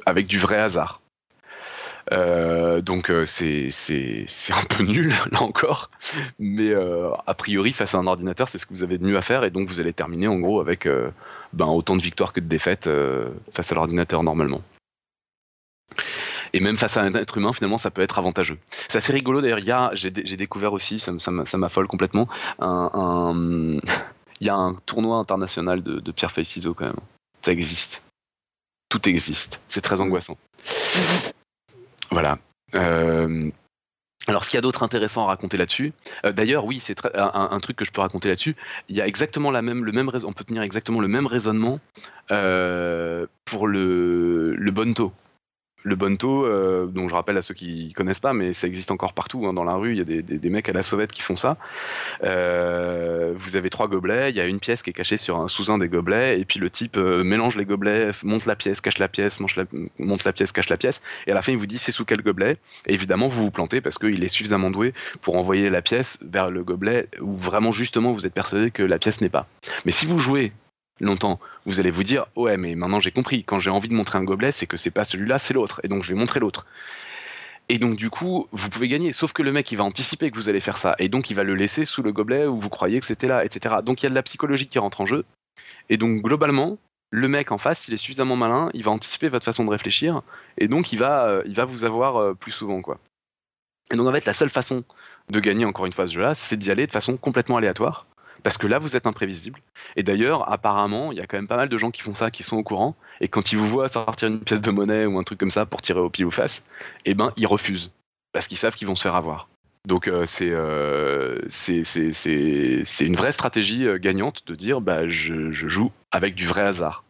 avec 0.06 0.28
du 0.28 0.40
vrai 0.40 0.58
hasard. 0.58 1.02
Euh, 2.12 2.82
donc 2.82 3.10
euh, 3.10 3.26
c'est 3.26 3.70
un 4.52 4.64
peu 4.70 4.84
nul 4.88 5.14
là 5.32 5.42
encore, 5.42 5.90
mais 6.38 6.70
euh, 6.70 7.10
a 7.26 7.34
priori 7.34 7.74
face 7.74 7.96
à 7.96 7.98
un 7.98 8.06
ordinateur 8.06 8.48
c'est 8.48 8.60
ce 8.60 8.66
que 8.68 8.74
vous 8.74 8.84
avez 8.84 9.00
de 9.00 9.06
mieux 9.06 9.18
à 9.18 9.22
faire 9.22 9.44
et 9.44 9.50
donc 9.50 9.68
vous 9.68 9.80
allez 9.80 9.94
terminer 9.94 10.28
en 10.28 10.40
gros 10.40 10.60
avec 10.60 10.88
ben, 11.54 11.66
autant 11.66 11.96
de 11.96 12.02
victoires 12.02 12.34
que 12.34 12.40
de 12.40 12.48
défaites 12.48 12.90
face 13.52 13.72
à 13.72 13.76
l'ordinateur 13.76 14.24
normalement. 14.24 14.62
Et 16.54 16.60
même 16.62 16.78
face 16.78 16.96
à 16.96 17.02
un 17.02 17.14
être 17.16 17.38
humain, 17.38 17.52
finalement, 17.52 17.78
ça 17.78 17.92
peut 17.92 18.02
être 18.02 18.18
avantageux. 18.18 18.58
C'est 18.88 18.98
assez 18.98 19.12
rigolo 19.12 19.42
d'ailleurs. 19.42 19.92
j'ai 19.94 20.12
découvert 20.12 20.72
aussi, 20.72 21.00
ça, 21.00 21.58
m'affole 21.58 21.88
complètement, 21.88 22.30
il 22.60 23.82
y 24.48 24.50
a 24.50 24.56
un 24.56 24.76
tournoi 24.86 25.18
international 25.18 25.84
de, 25.84 26.00
de 26.00 26.12
pierre 26.12 26.32
feuille 26.32 26.46
ciseaux 26.46 26.74
quand 26.74 26.86
même. 26.86 27.00
Ça 27.42 27.52
existe. 27.52 28.04
Tout 28.90 29.10
existe. 29.10 29.60
C'est 29.68 29.82
très 29.82 30.00
angoissant. 30.00 30.38
Voilà. 32.16 32.38
Euh, 32.76 33.52
alors, 34.28 34.46
ce 34.46 34.50
qu'il 34.50 34.58
y 34.58 34.60
a 34.60 34.62
d'autre 34.62 34.84
intéressant 34.84 35.24
à 35.24 35.28
raconter 35.28 35.58
là-dessus, 35.58 35.92
euh, 36.26 36.32
d'ailleurs, 36.32 36.64
oui, 36.64 36.82
c'est 36.82 36.98
un, 37.14 37.60
truc 37.60 37.76
que 37.76 37.84
je 37.84 37.92
peux 37.92 38.00
raconter 38.00 38.30
là-dessus. 38.30 38.56
Il 38.88 38.96
y 38.96 39.02
a 39.02 39.08
exactement 39.08 39.52
la 39.52 39.62
même, 39.62 39.84
le 39.84 39.92
même, 39.92 40.10
on 40.26 40.32
peut 40.32 40.46
tenir 40.46 40.62
exactement 40.62 41.02
le 41.02 41.10
même 41.10 41.28
raisonnement 41.28 41.82
euh, 42.32 43.28
pour 43.44 43.68
le, 43.68 44.56
le 44.56 44.72
bonto 44.72 45.12
le 45.86 45.96
bonto, 45.96 46.46
euh, 46.46 46.88
dont 46.88 47.08
je 47.08 47.14
rappelle 47.14 47.38
à 47.38 47.42
ceux 47.42 47.54
qui 47.54 47.94
connaissent 47.94 48.20
pas, 48.20 48.34
mais 48.34 48.54
ça 48.54 48.66
existe 48.66 48.90
encore 48.90 49.14
partout 49.14 49.46
hein, 49.46 49.54
dans 49.54 49.64
la 49.64 49.76
rue. 49.76 49.92
Il 49.92 49.98
y 49.98 50.02
a 50.02 50.22
des, 50.22 50.50
mecs 50.50 50.68
à 50.68 50.74
la 50.74 50.82
sauvette 50.82 51.12
qui 51.12 51.22
font 51.22 51.36
ça. 51.36 51.58
Euh, 52.24 53.34
vous 53.36 53.56
avez 53.56 53.70
trois 53.70 53.88
gobelets, 53.88 54.32
il 54.32 54.36
y 54.36 54.42
a 54.42 54.48
une 54.48 54.60
pièce 54.60 54.82
qui 54.82 54.90
est 54.90 54.94
cachée 54.94 55.18
sur 55.18 55.38
un 55.38 55.48
sous 55.48 55.72
un 55.72 55.78
des 55.78 55.88
gobelets, 55.88 56.40
et 56.40 56.46
puis 56.46 56.60
le 56.60 56.72
type 56.72 56.98
euh, 56.98 57.24
mélange 57.24 57.56
les 57.56 57.66
gobelets, 57.66 58.10
monte 58.24 58.48
la 58.48 58.56
pièce, 58.56 58.82
cache 58.82 58.98
la 58.98 59.08
pièce, 59.08 59.40
monte 59.40 60.24
la 60.24 60.34
pièce, 60.34 60.52
cache 60.52 60.70
la 60.70 60.78
pièce, 60.78 61.04
et 61.28 61.32
à 61.32 61.36
la 61.36 61.44
fin 61.44 61.52
il 61.52 61.60
vous 61.60 61.68
dit 61.68 61.78
c'est 61.78 61.92
sous 61.92 62.04
quel 62.04 62.22
gobelet? 62.24 62.58
Et 62.88 62.94
évidemment 62.94 63.28
vous 63.28 63.44
vous 63.44 63.52
plantez 63.52 63.80
parce 63.80 64.00
qu'il 64.00 64.24
est 64.24 64.30
suffisamment 64.30 64.72
doué 64.72 64.94
pour 65.22 65.38
envoyer 65.38 65.70
la 65.70 65.84
pièce 65.84 66.18
vers 66.24 66.50
le 66.50 66.64
gobelet 66.64 67.08
où 67.22 67.38
vraiment 67.38 67.72
justement 67.72 68.12
vous 68.12 68.26
êtes 68.26 68.34
persuadé 68.34 68.72
que 68.72 68.82
la 68.82 68.98
pièce 68.98 69.22
n'est 69.22 69.30
pas. 69.30 69.46
Mais 69.86 69.92
si 69.92 70.08
vous 70.08 70.18
jouez 70.18 70.52
longtemps, 71.00 71.40
vous 71.66 71.80
allez 71.80 71.92
vous 71.92 72.04
dire 72.04 72.26
ouais 72.36 72.58
mais 72.58 72.76
maintenant 72.76 73.00
j'ai 73.00 73.12
compris, 73.12 73.44
quand 73.44 73.60
j'ai 73.60 73.70
envie 73.70 73.90
de 73.90 73.94
montrer 73.94 74.18
un 74.18 74.24
gobelet, 74.24 74.52
c'est 74.52 74.68
que 74.68 74.78
c'est 74.78 74.92
pas 74.92 75.06
celui-là, 75.06 75.40
c'est 75.40 75.54
l'autre, 75.54 75.82
et 75.84 75.88
donc 75.88 76.04
je 76.04 76.14
vais 76.14 76.20
montrer 76.20 76.40
l'autre. 76.40 76.66
Et 77.68 77.80
donc 77.80 77.96
du 77.96 78.10
coup, 78.10 78.48
vous 78.52 78.70
pouvez 78.70 78.88
gagner. 78.88 79.12
Sauf 79.12 79.34
que 79.34 79.42
le 79.42 79.52
mec, 79.52 79.72
il 79.72 79.78
va 79.78 79.84
anticiper 79.84 80.30
que 80.30 80.36
vous 80.36 80.50
allez 80.50 80.60
faire 80.60 80.78
ça. 80.78 80.96
Et 81.00 81.10
donc 81.10 81.32
il 81.32 81.34
va 81.34 81.44
le 81.44 81.56
laisser 81.56 81.84
sous 81.84 82.04
le 82.04 82.12
gobelet 82.12 82.46
où 82.46 82.60
vous 82.60 82.70
croyez 82.70 83.00
que 83.00 83.06
c'était 83.06 83.28
là, 83.28 83.44
etc. 83.44 83.78
Donc 83.84 84.02
il 84.02 84.06
y 84.06 84.08
a 84.08 84.10
de 84.10 84.16
la 84.16 84.24
psychologie 84.24 84.68
qui 84.68 84.78
rentre 84.78 85.02
en 85.02 85.06
jeu. 85.06 85.26
Et 85.90 85.98
donc 85.98 86.22
globalement, 86.22 86.78
le 87.10 87.28
mec 87.28 87.52
en 87.52 87.58
face, 87.58 87.80
s'il 87.80 87.94
est 87.94 87.98
suffisamment 87.98 88.36
malin, 88.36 88.70
il 88.74 88.84
va 88.84 88.92
anticiper 88.92 89.30
votre 89.30 89.46
façon 89.46 89.66
de 89.66 89.72
réfléchir. 89.72 90.22
Et 90.58 90.68
donc 90.68 90.94
il 90.94 91.00
va, 91.00 91.26
euh, 91.28 91.44
il 91.48 91.56
va 91.56 91.66
vous 91.66 91.84
avoir 91.84 92.18
euh, 92.18 92.34
plus 92.34 92.52
souvent. 92.52 92.82
quoi. 92.82 93.00
Et 93.92 93.96
donc 93.96 94.08
en 94.08 94.12
fait, 94.12 94.26
la 94.26 94.34
seule 94.34 94.50
façon 94.50 94.84
de 95.30 95.40
gagner 95.40 95.66
encore 95.66 95.88
une 95.88 95.94
fois 95.94 96.08
ce 96.08 96.14
jeu-là, 96.14 96.36
c'est 96.36 96.58
d'y 96.58 96.70
aller 96.70 96.86
de 96.86 96.92
façon 96.92 97.18
complètement 97.18 97.58
aléatoire. 97.58 98.06
Parce 98.46 98.60
que 98.60 98.68
là, 98.68 98.78
vous 98.78 98.96
êtes 98.96 99.08
imprévisible. 99.08 99.60
Et 99.96 100.04
d'ailleurs, 100.04 100.52
apparemment, 100.52 101.12
il 101.12 101.18
y 101.18 101.22
a 101.22 101.26
quand 101.26 101.36
même 101.36 101.48
pas 101.48 101.56
mal 101.56 101.68
de 101.68 101.78
gens 101.80 101.90
qui 101.90 102.04
font 102.04 102.14
ça, 102.14 102.30
qui 102.30 102.44
sont 102.44 102.58
au 102.58 102.62
courant. 102.62 102.96
Et 103.20 103.28
quand 103.28 103.52
ils 103.52 103.58
vous 103.58 103.68
voient 103.68 103.88
sortir 103.88 104.28
une 104.28 104.40
pièce 104.40 104.62
de 104.62 104.70
monnaie 104.70 105.08
ou 105.08 105.18
un 105.18 105.24
truc 105.24 105.40
comme 105.40 105.50
ça 105.50 105.66
pour 105.66 105.82
tirer 105.82 106.00
au 106.00 106.12
pied 106.12 106.24
ou 106.24 106.30
face, 106.30 106.64
eh 107.06 107.16
ben, 107.16 107.34
ils 107.38 107.48
refusent. 107.48 107.92
Parce 108.34 108.48
qu'ils 108.48 108.60
savent 108.60 108.76
qu'ils 108.76 108.88
vont 108.88 108.96
se 108.96 109.02
faire 109.02 109.16
avoir. 109.16 109.50
Donc 109.88 110.08
euh, 110.08 110.28
euh, 110.42 111.40
c'est 111.50 113.00
une 113.00 113.16
vraie 113.16 113.32
stratégie 113.32 113.88
euh, 113.88 113.98
gagnante 113.98 114.46
de 114.46 114.54
dire 114.54 114.80
bah, 114.80 115.10
je, 115.10 115.52
joue 115.52 115.92
avec 116.12 116.36
du 116.36 116.46
vrai 116.46 116.62
hasard. 116.62 117.04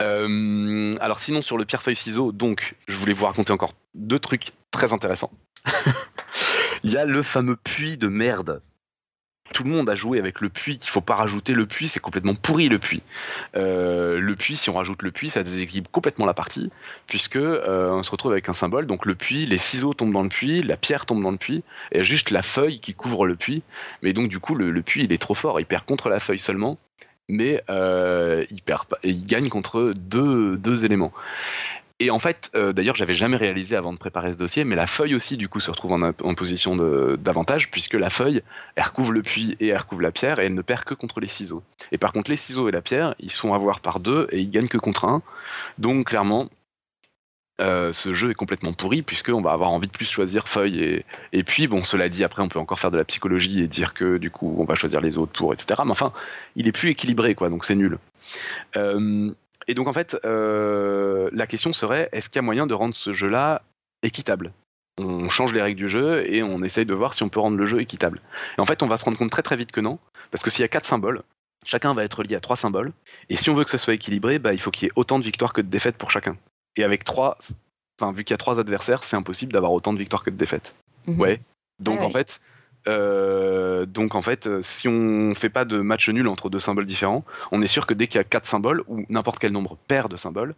alors 0.00 1.20
sinon 1.20 1.42
sur 1.42 1.58
le 1.58 1.66
pierre-feuille-ciseau, 1.66 2.32
donc 2.32 2.76
je 2.88 2.96
voulais 2.96 3.12
vous 3.12 3.26
raconter 3.26 3.52
encore 3.52 3.72
deux 3.94 4.18
trucs 4.18 4.52
très 4.70 4.94
intéressants. 4.94 5.32
Il 6.82 6.92
y 6.92 6.96
a 6.96 7.04
le 7.04 7.22
fameux 7.22 7.56
puits 7.56 7.98
de 7.98 8.08
merde 8.08 8.62
tout 9.52 9.62
le 9.62 9.70
monde 9.70 9.88
a 9.90 9.94
joué 9.94 10.18
avec 10.18 10.40
le 10.40 10.48
puits, 10.48 10.78
qu'il 10.78 10.90
faut 10.90 11.00
pas 11.00 11.14
rajouter 11.14 11.52
le 11.52 11.66
puits, 11.66 11.88
c'est 11.88 12.00
complètement 12.00 12.34
pourri 12.34 12.68
le 12.68 12.78
puits. 12.78 13.02
Euh, 13.56 14.18
le 14.18 14.36
puits, 14.36 14.56
si 14.56 14.70
on 14.70 14.74
rajoute 14.74 15.02
le 15.02 15.10
puits, 15.10 15.30
ça 15.30 15.42
déséquilibre 15.42 15.90
complètement 15.90 16.26
la 16.26 16.34
partie, 16.34 16.70
puisque 17.06 17.36
euh, 17.36 17.90
on 17.90 18.02
se 18.02 18.10
retrouve 18.10 18.32
avec 18.32 18.48
un 18.48 18.52
symbole, 18.52 18.86
donc 18.86 19.06
le 19.06 19.14
puits, 19.14 19.46
les 19.46 19.58
ciseaux 19.58 19.94
tombent 19.94 20.12
dans 20.12 20.22
le 20.22 20.28
puits, 20.28 20.62
la 20.62 20.76
pierre 20.76 21.06
tombe 21.06 21.22
dans 21.22 21.30
le 21.30 21.36
puits, 21.36 21.62
et 21.92 22.04
juste 22.04 22.30
la 22.30 22.42
feuille 22.42 22.80
qui 22.80 22.94
couvre 22.94 23.26
le 23.26 23.36
puits. 23.36 23.62
Mais 24.02 24.12
donc 24.12 24.28
du 24.28 24.40
coup, 24.40 24.54
le, 24.54 24.82
puits, 24.82 25.04
il 25.04 25.12
est 25.12 25.18
trop 25.18 25.34
fort, 25.34 25.60
il 25.60 25.66
perd 25.66 25.84
contre 25.84 26.08
la 26.08 26.20
feuille 26.20 26.40
seulement, 26.40 26.78
mais 27.28 27.62
euh, 27.70 28.44
il, 28.50 29.26
gagne 29.26 29.48
contre 29.48 29.92
deux 29.94 30.84
éléments. 30.84 31.12
Et 32.00 32.10
en 32.10 32.18
fait, 32.18 32.50
euh, 32.56 32.72
d'ailleurs, 32.72 32.96
j'avais 32.96 33.14
jamais 33.14 33.36
réalisé 33.36 33.76
avant 33.76 33.92
de 33.92 33.98
préparer 33.98 34.32
ce 34.32 34.36
dossier, 34.36 34.64
mais 34.64 34.74
la 34.74 34.88
feuille 34.88 35.14
aussi, 35.14 35.36
du 35.36 35.48
coup, 35.48 35.60
se 35.60 35.70
retrouve 35.70 35.92
en, 35.92 36.34
position 36.34 36.74
d'avantage, 37.16 37.70
puisque 37.70 37.94
la 37.94 38.10
feuille, 38.10 38.42
elle 38.74 38.84
recouvre 38.84 39.12
le 39.12 39.22
puits 39.22 39.56
et 39.60 39.68
elle 39.68 39.78
recouvre 39.78 40.02
la 40.02 40.10
pierre, 40.10 40.40
et 40.40 40.46
elle 40.46 40.54
ne 40.54 40.62
perd 40.62 40.84
que 40.84 40.94
contre 40.94 41.20
les 41.20 41.28
ciseaux. 41.28 41.62
Et 41.92 41.98
par 41.98 42.12
contre, 42.12 42.30
les 42.30 42.36
ciseaux 42.36 42.68
et 42.68 42.72
la 42.72 42.82
pierre, 42.82 43.14
ils 43.20 43.30
sont 43.30 43.54
à 43.54 43.58
voir 43.58 43.80
par 43.80 44.00
deux, 44.00 44.26
et 44.32 44.40
ils 44.40 44.50
gagnent 44.50 44.68
que 44.68 44.78
contre 44.78 45.04
un. 45.04 45.22
Donc, 45.78 46.08
clairement, 46.08 46.48
euh, 47.60 47.92
ce 47.92 48.12
jeu 48.12 48.30
est 48.30 48.34
complètement 48.34 48.72
pourri, 48.72 49.02
puisqu'on 49.02 49.40
va 49.40 49.52
avoir 49.52 49.70
envie 49.70 49.86
de 49.86 49.92
plus 49.92 50.10
choisir 50.10 50.48
feuille. 50.48 50.82
Et, 50.82 51.04
et 51.32 51.44
puis, 51.44 51.68
bon, 51.68 51.84
cela 51.84 52.08
dit, 52.08 52.24
après, 52.24 52.42
on 52.42 52.48
peut 52.48 52.58
encore 52.58 52.80
faire 52.80 52.90
de 52.90 52.98
la 52.98 53.04
psychologie 53.04 53.60
et 53.60 53.68
dire 53.68 53.94
que, 53.94 54.18
du 54.18 54.32
coup, 54.32 54.56
on 54.58 54.64
va 54.64 54.74
choisir 54.74 55.00
les 55.00 55.16
autres 55.16 55.30
pour, 55.30 55.52
etc. 55.52 55.82
Mais 55.84 55.92
enfin, 55.92 56.12
il 56.56 56.66
est 56.66 56.72
plus 56.72 56.88
équilibré, 56.88 57.36
quoi, 57.36 57.50
donc 57.50 57.64
c'est 57.64 57.76
nul. 57.76 57.98
Euh, 58.76 59.32
et 59.68 59.74
donc 59.74 59.88
en 59.88 59.92
fait, 59.92 60.16
euh, 60.24 61.28
la 61.32 61.46
question 61.46 61.72
serait 61.72 62.08
est-ce 62.12 62.28
qu'il 62.28 62.36
y 62.36 62.38
a 62.40 62.42
moyen 62.42 62.66
de 62.66 62.74
rendre 62.74 62.94
ce 62.94 63.12
jeu-là 63.12 63.62
équitable? 64.02 64.52
On 64.98 65.28
change 65.28 65.52
les 65.52 65.62
règles 65.62 65.78
du 65.78 65.88
jeu 65.88 66.24
et 66.32 66.42
on 66.42 66.62
essaye 66.62 66.86
de 66.86 66.94
voir 66.94 67.14
si 67.14 67.22
on 67.22 67.28
peut 67.28 67.40
rendre 67.40 67.56
le 67.56 67.66
jeu 67.66 67.80
équitable. 67.80 68.20
Et 68.56 68.60
en 68.60 68.64
fait, 68.64 68.82
on 68.82 68.86
va 68.86 68.96
se 68.96 69.04
rendre 69.04 69.18
compte 69.18 69.30
très 69.30 69.42
très 69.42 69.56
vite 69.56 69.72
que 69.72 69.80
non, 69.80 69.98
parce 70.30 70.44
que 70.44 70.50
s'il 70.50 70.62
y 70.62 70.64
a 70.64 70.68
quatre 70.68 70.86
symboles, 70.86 71.22
chacun 71.64 71.94
va 71.94 72.04
être 72.04 72.22
lié 72.22 72.36
à 72.36 72.40
trois 72.40 72.56
symboles, 72.56 72.92
et 73.28 73.36
si 73.36 73.50
on 73.50 73.54
veut 73.54 73.64
que 73.64 73.70
ça 73.70 73.78
soit 73.78 73.94
équilibré, 73.94 74.38
bah, 74.38 74.52
il 74.52 74.60
faut 74.60 74.70
qu'il 74.70 74.86
y 74.86 74.88
ait 74.88 74.92
autant 74.94 75.18
de 75.18 75.24
victoires 75.24 75.52
que 75.52 75.62
de 75.62 75.66
défaites 75.68 75.96
pour 75.96 76.10
chacun. 76.10 76.36
Et 76.76 76.84
avec 76.84 77.04
trois, 77.04 77.38
enfin 77.98 78.12
vu 78.12 78.24
qu'il 78.24 78.32
y 78.32 78.34
a 78.34 78.38
trois 78.38 78.60
adversaires, 78.60 79.02
c'est 79.02 79.16
impossible 79.16 79.52
d'avoir 79.52 79.72
autant 79.72 79.92
de 79.92 79.98
victoires 79.98 80.22
que 80.22 80.30
de 80.30 80.36
défaites. 80.36 80.74
Mhm. 81.06 81.20
Ouais. 81.20 81.40
Donc 81.80 82.00
en 82.00 82.10
fait, 82.10 82.40
euh, 82.86 83.86
donc 83.86 84.14
en 84.14 84.22
fait, 84.22 84.46
euh, 84.46 84.60
si 84.60 84.88
on 84.88 85.34
fait 85.34 85.48
pas 85.48 85.64
de 85.64 85.80
match 85.80 86.08
nul 86.08 86.28
entre 86.28 86.50
deux 86.50 86.58
symboles 86.58 86.86
différents, 86.86 87.24
on 87.52 87.62
est 87.62 87.66
sûr 87.66 87.86
que 87.86 87.94
dès 87.94 88.06
qu'il 88.06 88.18
y 88.18 88.20
a 88.20 88.24
quatre 88.24 88.46
symboles 88.46 88.82
ou 88.88 89.04
n'importe 89.08 89.38
quel 89.38 89.52
nombre 89.52 89.78
pair 89.88 90.08
de 90.08 90.16
symboles, 90.16 90.54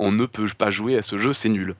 on 0.00 0.12
ne 0.12 0.26
peut 0.26 0.46
pas 0.56 0.70
jouer 0.70 0.96
à 0.96 1.02
ce 1.02 1.18
jeu, 1.18 1.32
c'est 1.32 1.50
nul. 1.50 1.76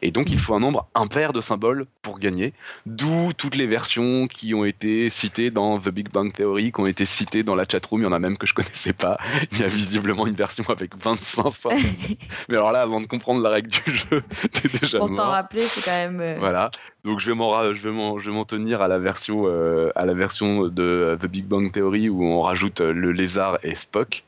Et 0.00 0.12
donc 0.12 0.30
il 0.30 0.38
faut 0.38 0.54
un 0.54 0.60
nombre 0.60 0.86
impair 0.94 1.32
de 1.32 1.40
symboles 1.40 1.86
pour 2.02 2.20
gagner, 2.20 2.52
d'où 2.86 3.32
toutes 3.36 3.56
les 3.56 3.66
versions 3.66 4.28
qui 4.28 4.54
ont 4.54 4.64
été 4.64 5.10
citées 5.10 5.50
dans 5.50 5.80
The 5.80 5.88
Big 5.88 6.10
Bang 6.10 6.32
Theory, 6.32 6.70
qui 6.70 6.80
ont 6.80 6.86
été 6.86 7.04
citées 7.04 7.42
dans 7.42 7.56
la 7.56 7.64
chatroom, 7.68 8.02
il 8.02 8.04
y 8.04 8.06
en 8.06 8.12
a 8.12 8.20
même 8.20 8.38
que 8.38 8.46
je 8.46 8.54
connaissais 8.54 8.92
pas. 8.92 9.18
Il 9.50 9.60
y 9.60 9.64
a 9.64 9.66
visiblement 9.66 10.26
une 10.26 10.36
version 10.36 10.62
avec 10.68 10.96
25 10.96 11.50
symboles. 11.50 11.78
Mais 12.48 12.56
alors 12.56 12.70
là, 12.70 12.82
avant 12.82 13.00
de 13.00 13.06
comprendre 13.06 13.42
la 13.42 13.50
règle 13.50 13.70
du 13.70 13.92
jeu, 13.92 14.22
t'es 14.52 14.68
déjà 14.80 14.98
Pour 14.98 15.12
t'en 15.12 15.30
rappeler, 15.30 15.62
c'est 15.62 15.84
quand 15.84 15.98
même... 15.98 16.20
Euh, 16.20 16.36
voilà, 16.38 16.70
donc 17.04 17.18
je 17.18 17.26
vais 17.26 17.34
m'en, 17.34 17.74
je 17.74 17.82
vais 17.82 18.30
m'en, 18.30 18.44
tenir 18.44 18.82
à 18.82 18.88
la 18.88 18.98
version, 18.98 19.44
euh, 19.46 19.90
à 19.96 20.06
la 20.06 20.14
version 20.14 20.68
de 20.68 21.18
The 21.20 21.26
Big 21.26 21.46
Bang 21.46 21.72
Theory 21.72 22.08
où 22.08 22.24
on 22.24 22.42
rajoute 22.42 22.80
le 22.80 23.10
lézard 23.10 23.58
et 23.64 23.74
Spock. 23.74 24.22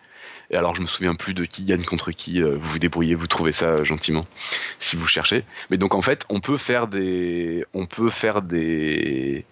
Et 0.51 0.57
alors, 0.57 0.75
je 0.75 0.83
me 0.83 0.87
souviens 0.87 1.15
plus 1.15 1.35
de 1.35 1.45
qui 1.45 1.65
gagne 1.65 1.85
contre 1.85 2.13
qui. 2.13 2.41
Euh, 2.41 2.57
vous 2.57 2.71
vous 2.71 2.79
débrouillez, 2.79 3.15
vous 3.15 3.27
trouvez 3.27 3.53
ça 3.53 3.67
euh, 3.67 3.85
gentiment 3.85 4.23
si 4.79 4.97
vous 4.97 5.07
cherchez. 5.07 5.45
Mais 5.71 5.79
donc, 5.79 5.95
en 5.95 6.03
fait, 6.03 6.25
on 6.29 6.41
peut 6.41 6.57
faire 6.57 6.87
des, 6.87 7.65
on 7.75 7.87
peut 7.87 8.11
faire 8.11 8.43
des, 8.43 9.45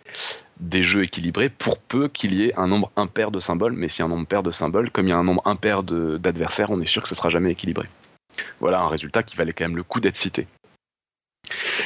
des 0.61 0.82
jeux 0.82 1.03
équilibrés 1.03 1.49
pour 1.49 1.78
peu 1.78 2.09
qu'il 2.09 2.34
y 2.34 2.45
ait 2.45 2.55
un 2.57 2.68
nombre 2.68 2.90
impair 2.97 3.30
de 3.30 3.40
symboles. 3.40 3.72
Mais 3.72 3.88
si 3.88 4.03
un 4.03 4.09
nombre 4.09 4.26
pair 4.26 4.42
de 4.42 4.51
symboles, 4.51 4.90
comme 4.90 5.07
il 5.07 5.11
y 5.11 5.14
a 5.14 5.18
un 5.18 5.24
nombre 5.24 5.42
impair 5.45 5.82
d'adversaires, 5.82 6.70
on 6.70 6.80
est 6.80 6.86
sûr 6.86 7.03
que 7.03 7.09
ce 7.09 7.14
sera 7.14 7.28
jamais 7.28 7.53
équilibré. 7.53 7.88
Voilà 8.61 8.80
un 8.80 8.88
résultat 8.88 9.22
qui 9.22 9.36
valait 9.36 9.53
quand 9.53 9.64
même 9.64 9.76
le 9.76 9.82
coup 9.82 10.01
d'être 10.01 10.16
cité. 10.16 10.47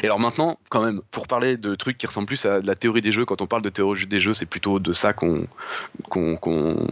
Et 0.03 0.07
alors 0.07 0.21
maintenant, 0.21 0.59
quand 0.71 0.83
même, 0.83 1.01
pour 1.11 1.27
parler 1.27 1.57
de 1.57 1.75
trucs 1.75 1.99
qui 1.99 2.07
ressemblent 2.07 2.27
plus 2.27 2.45
à 2.47 2.61
la 2.61 2.75
théorie 2.75 3.01
des 3.01 3.13
jeux, 3.13 3.25
quand 3.25 3.43
on 3.43 3.47
parle 3.47 3.63
de 3.63 3.69
théorie 3.69 4.07
des 4.07 4.21
jeux, 4.21 4.35
c'est 4.35 4.47
plutôt 4.47 4.79
de 4.79 4.93
ça 4.93 5.13
qu'on, 5.13 5.47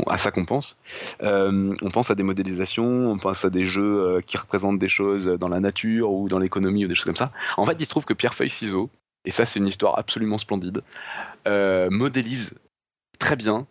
à 0.07 0.19
ça 0.19 0.31
qu'on 0.31 0.45
pense. 0.45 0.81
Euh, 1.23 1.71
on 1.83 1.91
pense 1.91 2.11
à 2.11 2.15
des 2.15 2.23
modélisations, 2.23 3.11
on 3.11 3.19
pense 3.19 3.45
à 3.45 3.51
des 3.51 3.67
jeux 3.67 4.01
euh, 4.01 4.21
qui 4.21 4.37
représentent 4.37 4.79
des 4.79 4.89
choses 4.89 5.27
dans 5.27 5.49
la 5.49 5.61
nature 5.61 6.11
ou 6.11 6.29
dans 6.29 6.39
l'économie 6.39 6.85
ou 6.85 6.89
des 6.89 6.95
choses 6.95 7.05
comme 7.05 7.17
ça. 7.17 7.33
En 7.57 7.65
fait, 7.65 7.77
il 7.79 7.85
se 7.85 7.91
trouve 7.91 8.05
que 8.05 8.15
Pierre 8.15 8.35
Feuille 8.35 8.51
Ciseaux, 8.51 8.91
et 9.25 9.31
ça 9.31 9.45
c'est 9.45 9.59
une 9.59 9.67
histoire 9.67 9.99
absolument 9.99 10.39
splendide, 10.39 10.83
euh, 11.47 11.89
modélise 11.91 12.53
très 13.19 13.37
bien 13.37 13.67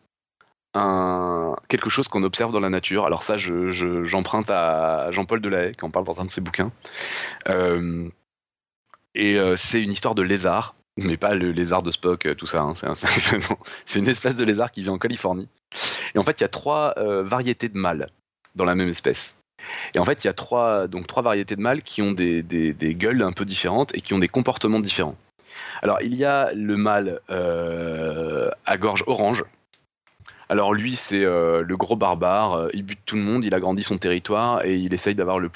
quelque 1.70 1.90
chose 1.90 2.08
qu'on 2.08 2.24
observe 2.24 2.52
dans 2.52 2.60
la 2.60 2.70
nature. 2.70 3.06
Alors 3.06 3.24
ça, 3.24 3.38
j'emprunte 3.38 4.50
à 4.50 5.10
Jean-Paul 5.12 5.42
Delahaye, 5.42 5.72
qui 5.72 5.86
en 5.86 5.90
parle 5.90 6.06
dans 6.06 6.20
un 6.20 6.26
de 6.26 6.32
ses 6.32 6.42
bouquins. 6.42 6.72
Et 9.16 9.40
euh, 9.40 9.56
c'est 9.56 9.82
une 9.82 9.94
histoire 9.94 10.14
de 10.14 10.22
lézard, 10.22 10.76
mais 10.98 11.18
pas 11.18 11.34
le 11.34 11.52
lézard 11.52 11.82
de 11.82 11.92
Spock, 11.92 12.26
euh, 12.26 12.36
tout 12.36 12.48
ça. 12.48 12.62
Hein. 12.62 12.74
C'est 13.86 14.00
une 14.00 14.08
espèce 14.08 14.36
de 14.36 14.44
lézard 14.44 14.72
qui 14.72 14.84
vit 14.84 14.90
en 14.90 14.98
Californie. 14.98 15.48
Et 16.14 16.20
en 16.20 16.24
fait, 16.24 16.42
il 16.42 16.44
y 16.44 16.46
a 16.46 16.50
trois 16.50 16.94
euh, 16.98 17.24
variétés 17.24 17.70
de 17.70 17.78
mâles 17.78 18.10
dans 18.56 18.66
la 18.66 18.76
même 18.76 18.90
espèce. 18.90 19.36
Et 19.94 20.00
en 20.00 20.06
fait, 20.06 20.24
il 20.24 20.28
y 20.28 20.30
a 20.30 20.34
trois, 20.34 20.88
donc, 20.88 21.08
trois 21.08 21.24
variétés 21.24 21.56
de 21.56 21.62
mâles 21.62 21.82
qui 21.82 22.02
ont 22.02 22.12
des, 22.12 22.44
des, 22.44 22.74
des, 22.74 22.94
gueules 22.94 23.24
un 23.24 23.32
peu 23.32 23.46
différentes 23.46 23.96
et 23.96 24.02
qui 24.02 24.14
ont 24.14 24.20
des 24.20 24.28
comportements 24.28 24.80
différents. 24.80 25.16
Alors, 25.82 25.98
il 26.02 26.16
y 26.16 26.26
a 26.26 26.52
le 26.54 26.78
mâle 26.78 27.22
à 27.30 28.78
gorge 28.78 29.04
orange. 29.08 29.44
Alors 30.48 30.76
lui, 30.76 30.96
c'est 30.96 31.24
le 31.24 31.76
gros 31.76 31.96
barbare, 31.96 32.68
il 32.74 32.84
bute 32.84 33.00
tout 33.06 33.16
le 33.16 33.24
monde, 33.24 33.44
il 33.44 33.56
agrandit 33.56 33.82
son 33.82 33.98
territoire 33.98 34.64
et 34.64 34.76
il 34.76 34.94
essaye 34.94 35.16
d'avoir 35.16 35.40
le, 35.40 35.50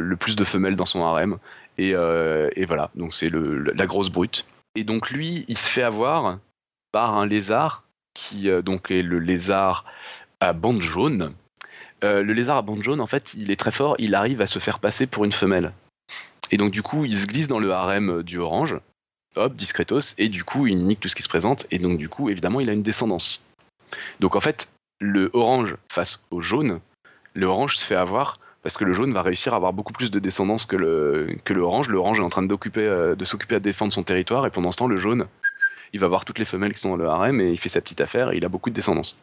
le 0.00 0.16
plus 0.16 0.34
de 0.36 0.44
femelles 0.44 0.76
dans 0.76 0.86
son 0.86 1.04
harem. 1.04 1.38
Euh, 1.80 2.50
et, 2.54 2.64
voilà, 2.64 2.90
donc 2.94 3.14
c'est 3.14 3.30
la 3.30 3.86
grosse 3.86 4.10
brute. 4.10 4.46
Et 4.74 4.84
donc 4.84 5.10
lui, 5.10 5.44
il 5.48 5.58
se 5.58 5.68
fait 5.68 5.82
avoir 5.82 6.38
par 6.92 7.16
un 7.16 7.26
lézard 7.26 7.84
qui 8.14 8.48
euh, 8.48 8.62
donc 8.62 8.90
est 8.90 9.02
le 9.02 9.18
lézard 9.18 9.84
à 10.40 10.52
bande 10.52 10.82
jaune. 10.82 11.34
Euh, 12.04 12.22
le 12.22 12.32
lézard 12.32 12.58
à 12.58 12.62
bande 12.62 12.82
jaune, 12.82 13.00
en 13.00 13.06
fait, 13.06 13.34
il 13.34 13.50
est 13.50 13.56
très 13.56 13.70
fort, 13.70 13.96
il 13.98 14.14
arrive 14.14 14.40
à 14.40 14.46
se 14.46 14.58
faire 14.58 14.78
passer 14.78 15.06
pour 15.06 15.24
une 15.24 15.32
femelle. 15.32 15.72
Et 16.50 16.56
donc 16.56 16.70
du 16.70 16.82
coup, 16.82 17.04
il 17.04 17.16
se 17.16 17.26
glisse 17.26 17.48
dans 17.48 17.60
le 17.60 17.72
harem 17.72 18.22
du 18.22 18.38
orange, 18.38 18.78
hop, 19.36 19.54
discretos, 19.54 20.14
et 20.18 20.28
du 20.28 20.44
coup, 20.44 20.66
il 20.66 20.84
nique 20.84 21.00
tout 21.00 21.08
ce 21.08 21.14
qui 21.14 21.22
se 21.22 21.28
présente, 21.28 21.66
et 21.70 21.78
donc 21.78 21.98
du 21.98 22.08
coup, 22.08 22.28
évidemment, 22.28 22.60
il 22.60 22.68
a 22.68 22.72
une 22.72 22.82
descendance. 22.82 23.44
Donc 24.20 24.36
en 24.36 24.40
fait, 24.40 24.68
le 25.00 25.30
orange 25.32 25.76
face 25.88 26.26
au 26.30 26.40
jaune, 26.40 26.80
le 27.34 27.46
orange 27.46 27.76
se 27.76 27.86
fait 27.86 27.94
avoir 27.94 28.38
parce 28.62 28.76
que 28.76 28.84
le 28.84 28.92
jaune 28.92 29.12
va 29.12 29.22
réussir 29.22 29.52
à 29.54 29.56
avoir 29.56 29.72
beaucoup 29.72 29.92
plus 29.92 30.10
de 30.10 30.18
descendance 30.18 30.66
que 30.66 30.76
le, 30.76 31.36
que 31.44 31.52
orange. 31.54 31.88
Le 31.88 31.98
orange 31.98 32.20
est 32.20 32.22
en 32.22 32.30
train 32.30 32.42
d'occuper, 32.42 32.86
euh, 32.86 33.14
de 33.14 33.24
s'occuper 33.24 33.56
à 33.56 33.60
défendre 33.60 33.92
son 33.92 34.04
territoire, 34.04 34.46
et 34.46 34.50
pendant 34.50 34.72
ce 34.72 34.76
temps, 34.76 34.86
le 34.86 34.96
jaune, 34.96 35.26
il 35.92 36.00
va 36.00 36.08
voir 36.08 36.24
toutes 36.24 36.38
les 36.38 36.44
femelles 36.44 36.72
qui 36.72 36.80
sont 36.80 36.90
dans 36.90 36.96
le 36.96 37.08
harem, 37.08 37.40
et 37.40 37.50
il 37.50 37.58
fait 37.58 37.68
sa 37.68 37.80
petite 37.80 38.00
affaire, 38.00 38.32
et 38.32 38.36
il 38.36 38.44
a 38.44 38.48
beaucoup 38.48 38.70
de 38.70 38.74
descendance. 38.74 39.18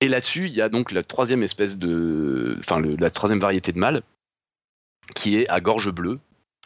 Et 0.00 0.08
là-dessus, 0.08 0.46
il 0.46 0.54
y 0.54 0.60
a 0.60 0.68
donc 0.68 0.92
la 0.92 1.02
troisième 1.02 1.42
espèce 1.42 1.78
de. 1.78 2.56
Enfin, 2.58 2.80
la 2.80 3.10
troisième 3.10 3.38
variété 3.38 3.72
de 3.72 3.78
mâle, 3.78 4.02
qui 5.14 5.38
est 5.38 5.48
à 5.48 5.60
gorge 5.60 5.90
bleue, 5.92 6.18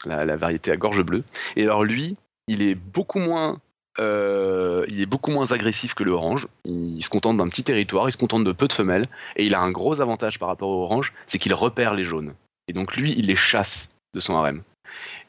la 0.05 0.37
variété 0.37 0.73
à 0.73 0.77
gorge 0.77 1.03
bleue. 1.03 1.23
Et 1.55 1.65
alors, 1.65 1.85
lui, 1.85 2.17
il 2.49 2.63
est 2.63 2.75
beaucoup 2.75 3.19
moins 3.19 3.61
euh, 3.99 4.85
il 4.89 5.01
est 5.01 5.07
beaucoup 5.07 5.31
moins 5.31 5.53
agressif 5.53 5.95
que 5.95 6.05
le 6.05 6.13
orange. 6.13 6.49
Il 6.65 7.03
se 7.03 7.09
contente 7.09 7.37
d'un 7.37 7.49
petit 7.49 7.65
territoire, 7.65 8.09
il 8.09 8.13
se 8.13 8.17
contente 8.17 8.45
de 8.45 8.53
peu 8.53 8.69
de 8.69 8.73
femelles, 8.73 9.05
et 9.37 9.47
il 9.47 9.55
a 9.55 9.61
un 9.61 9.71
gros 9.71 10.01
avantage 10.01 10.39
par 10.39 10.49
rapport 10.49 10.69
au 10.69 10.83
orange, 10.83 11.13
c'est 11.27 11.39
qu'il 11.39 11.55
repère 11.55 11.95
les 11.95 12.05
jaunes. 12.05 12.35
Et 12.69 12.73
donc 12.73 12.97
lui, 12.97 13.15
il 13.17 13.27
les 13.27 13.37
chasse 13.37 13.95
de 14.15 14.21
son 14.21 14.37
harem. 14.37 14.63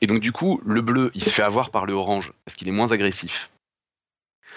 Et 0.01 0.07
donc 0.07 0.21
du 0.21 0.31
coup, 0.31 0.61
le 0.65 0.81
bleu, 0.81 1.11
il 1.13 1.23
se 1.23 1.29
fait 1.29 1.43
avoir 1.43 1.71
par 1.71 1.85
le 1.85 1.93
orange 1.93 2.33
parce 2.45 2.55
qu'il 2.55 2.67
est 2.67 2.71
moins 2.71 2.91
agressif. 2.91 3.49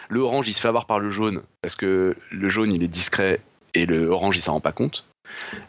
Le 0.09 0.21
orange, 0.21 0.49
il 0.49 0.55
se 0.55 0.61
fait 0.61 0.69
avoir 0.69 0.87
par 0.87 0.99
le 0.99 1.11
jaune 1.11 1.43
parce 1.63 1.77
que 1.77 2.17
le 2.31 2.49
jaune, 2.49 2.73
il 2.73 2.83
est 2.83 2.89
discret 2.89 3.41
et 3.75 3.87
le 3.87 4.09
orange, 4.09 4.37
il 4.37 4.41
s'en 4.41 4.55
rend 4.55 4.61
pas 4.61 4.73
compte. 4.73 5.05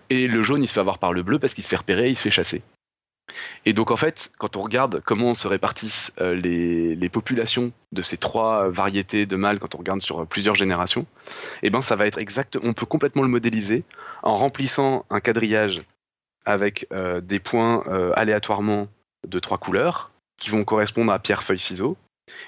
Et 0.10 0.28
le 0.28 0.42
jaune, 0.42 0.64
il 0.64 0.68
se 0.68 0.74
fait 0.74 0.80
avoir 0.80 0.98
par 0.98 1.14
le 1.14 1.22
bleu 1.22 1.38
parce 1.38 1.54
qu'il 1.54 1.64
se 1.64 1.70
fait 1.70 1.76
repérer, 1.76 2.10
il 2.10 2.18
se 2.18 2.24
fait 2.24 2.32
chasser. 2.32 2.64
Et 3.65 3.73
donc 3.73 3.91
en 3.91 3.97
fait, 3.97 4.32
quand 4.38 4.55
on 4.55 4.61
regarde 4.61 5.01
comment 5.01 5.34
se 5.34 5.47
répartissent 5.47 6.11
euh, 6.19 6.34
les, 6.34 7.09
populations 7.09 7.71
de 7.91 8.01
ces 8.01 8.17
trois 8.17 8.69
variétés 8.69 9.25
de 9.25 9.36
mâles, 9.36 9.59
quand 9.59 9.75
on 9.75 9.77
regarde 9.77 10.01
sur 10.01 10.25
plusieurs 10.25 10.55
générations, 10.55 11.05
eh 11.61 11.69
ben 11.69 11.82
ça 11.82 11.95
va 11.95 12.07
être 12.07 12.19
exact. 12.19 12.57
On 12.63 12.73
peut 12.73 12.86
complètement 12.86 13.21
le 13.21 13.27
modéliser 13.27 13.84
en 14.23 14.36
remplissant 14.38 15.05
un 15.09 15.19
quadrillage 15.19 15.82
avec 16.45 16.88
euh, 16.91 17.21
des 17.21 17.39
points 17.39 17.84
euh, 17.88 18.13
aléatoirement 18.15 18.88
de 19.27 19.39
trois 19.39 19.57
couleurs 19.57 20.11
qui 20.38 20.49
vont 20.49 20.63
correspondre 20.63 21.11
à 21.11 21.19
pierre, 21.19 21.43
feuille, 21.43 21.59
ciseaux. 21.59 21.97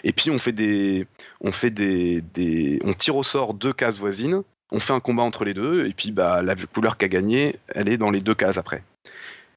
Et 0.04 0.14
puis 0.14 0.32
on 0.32 0.40
fait 0.40 0.52
des, 0.52 1.08
on 1.42 1.52
fait 1.52 1.70
des, 1.70 2.22
des, 2.22 2.80
on 2.84 2.94
tire 2.94 3.16
au 3.16 3.24
sort 3.24 3.54
deux 3.54 3.74
cases 3.74 3.98
voisines, 3.98 4.44
on 4.72 4.80
fait 4.80 4.94
un 4.94 5.00
combat 5.00 5.24
entre 5.24 5.46
les 5.46 5.54
deux, 5.54 5.86
et 5.88 5.94
puis 5.94 6.12
bah 6.12 6.42
la 6.42 6.56
couleur 6.56 6.98
qui 6.98 7.06
a 7.06 7.08
gagné, 7.08 7.60
elle 7.68 7.90
est 7.90 7.98
dans 7.98 8.10
les 8.10 8.22
deux 8.22 8.34
cases 8.34 8.58
après. 8.58 8.84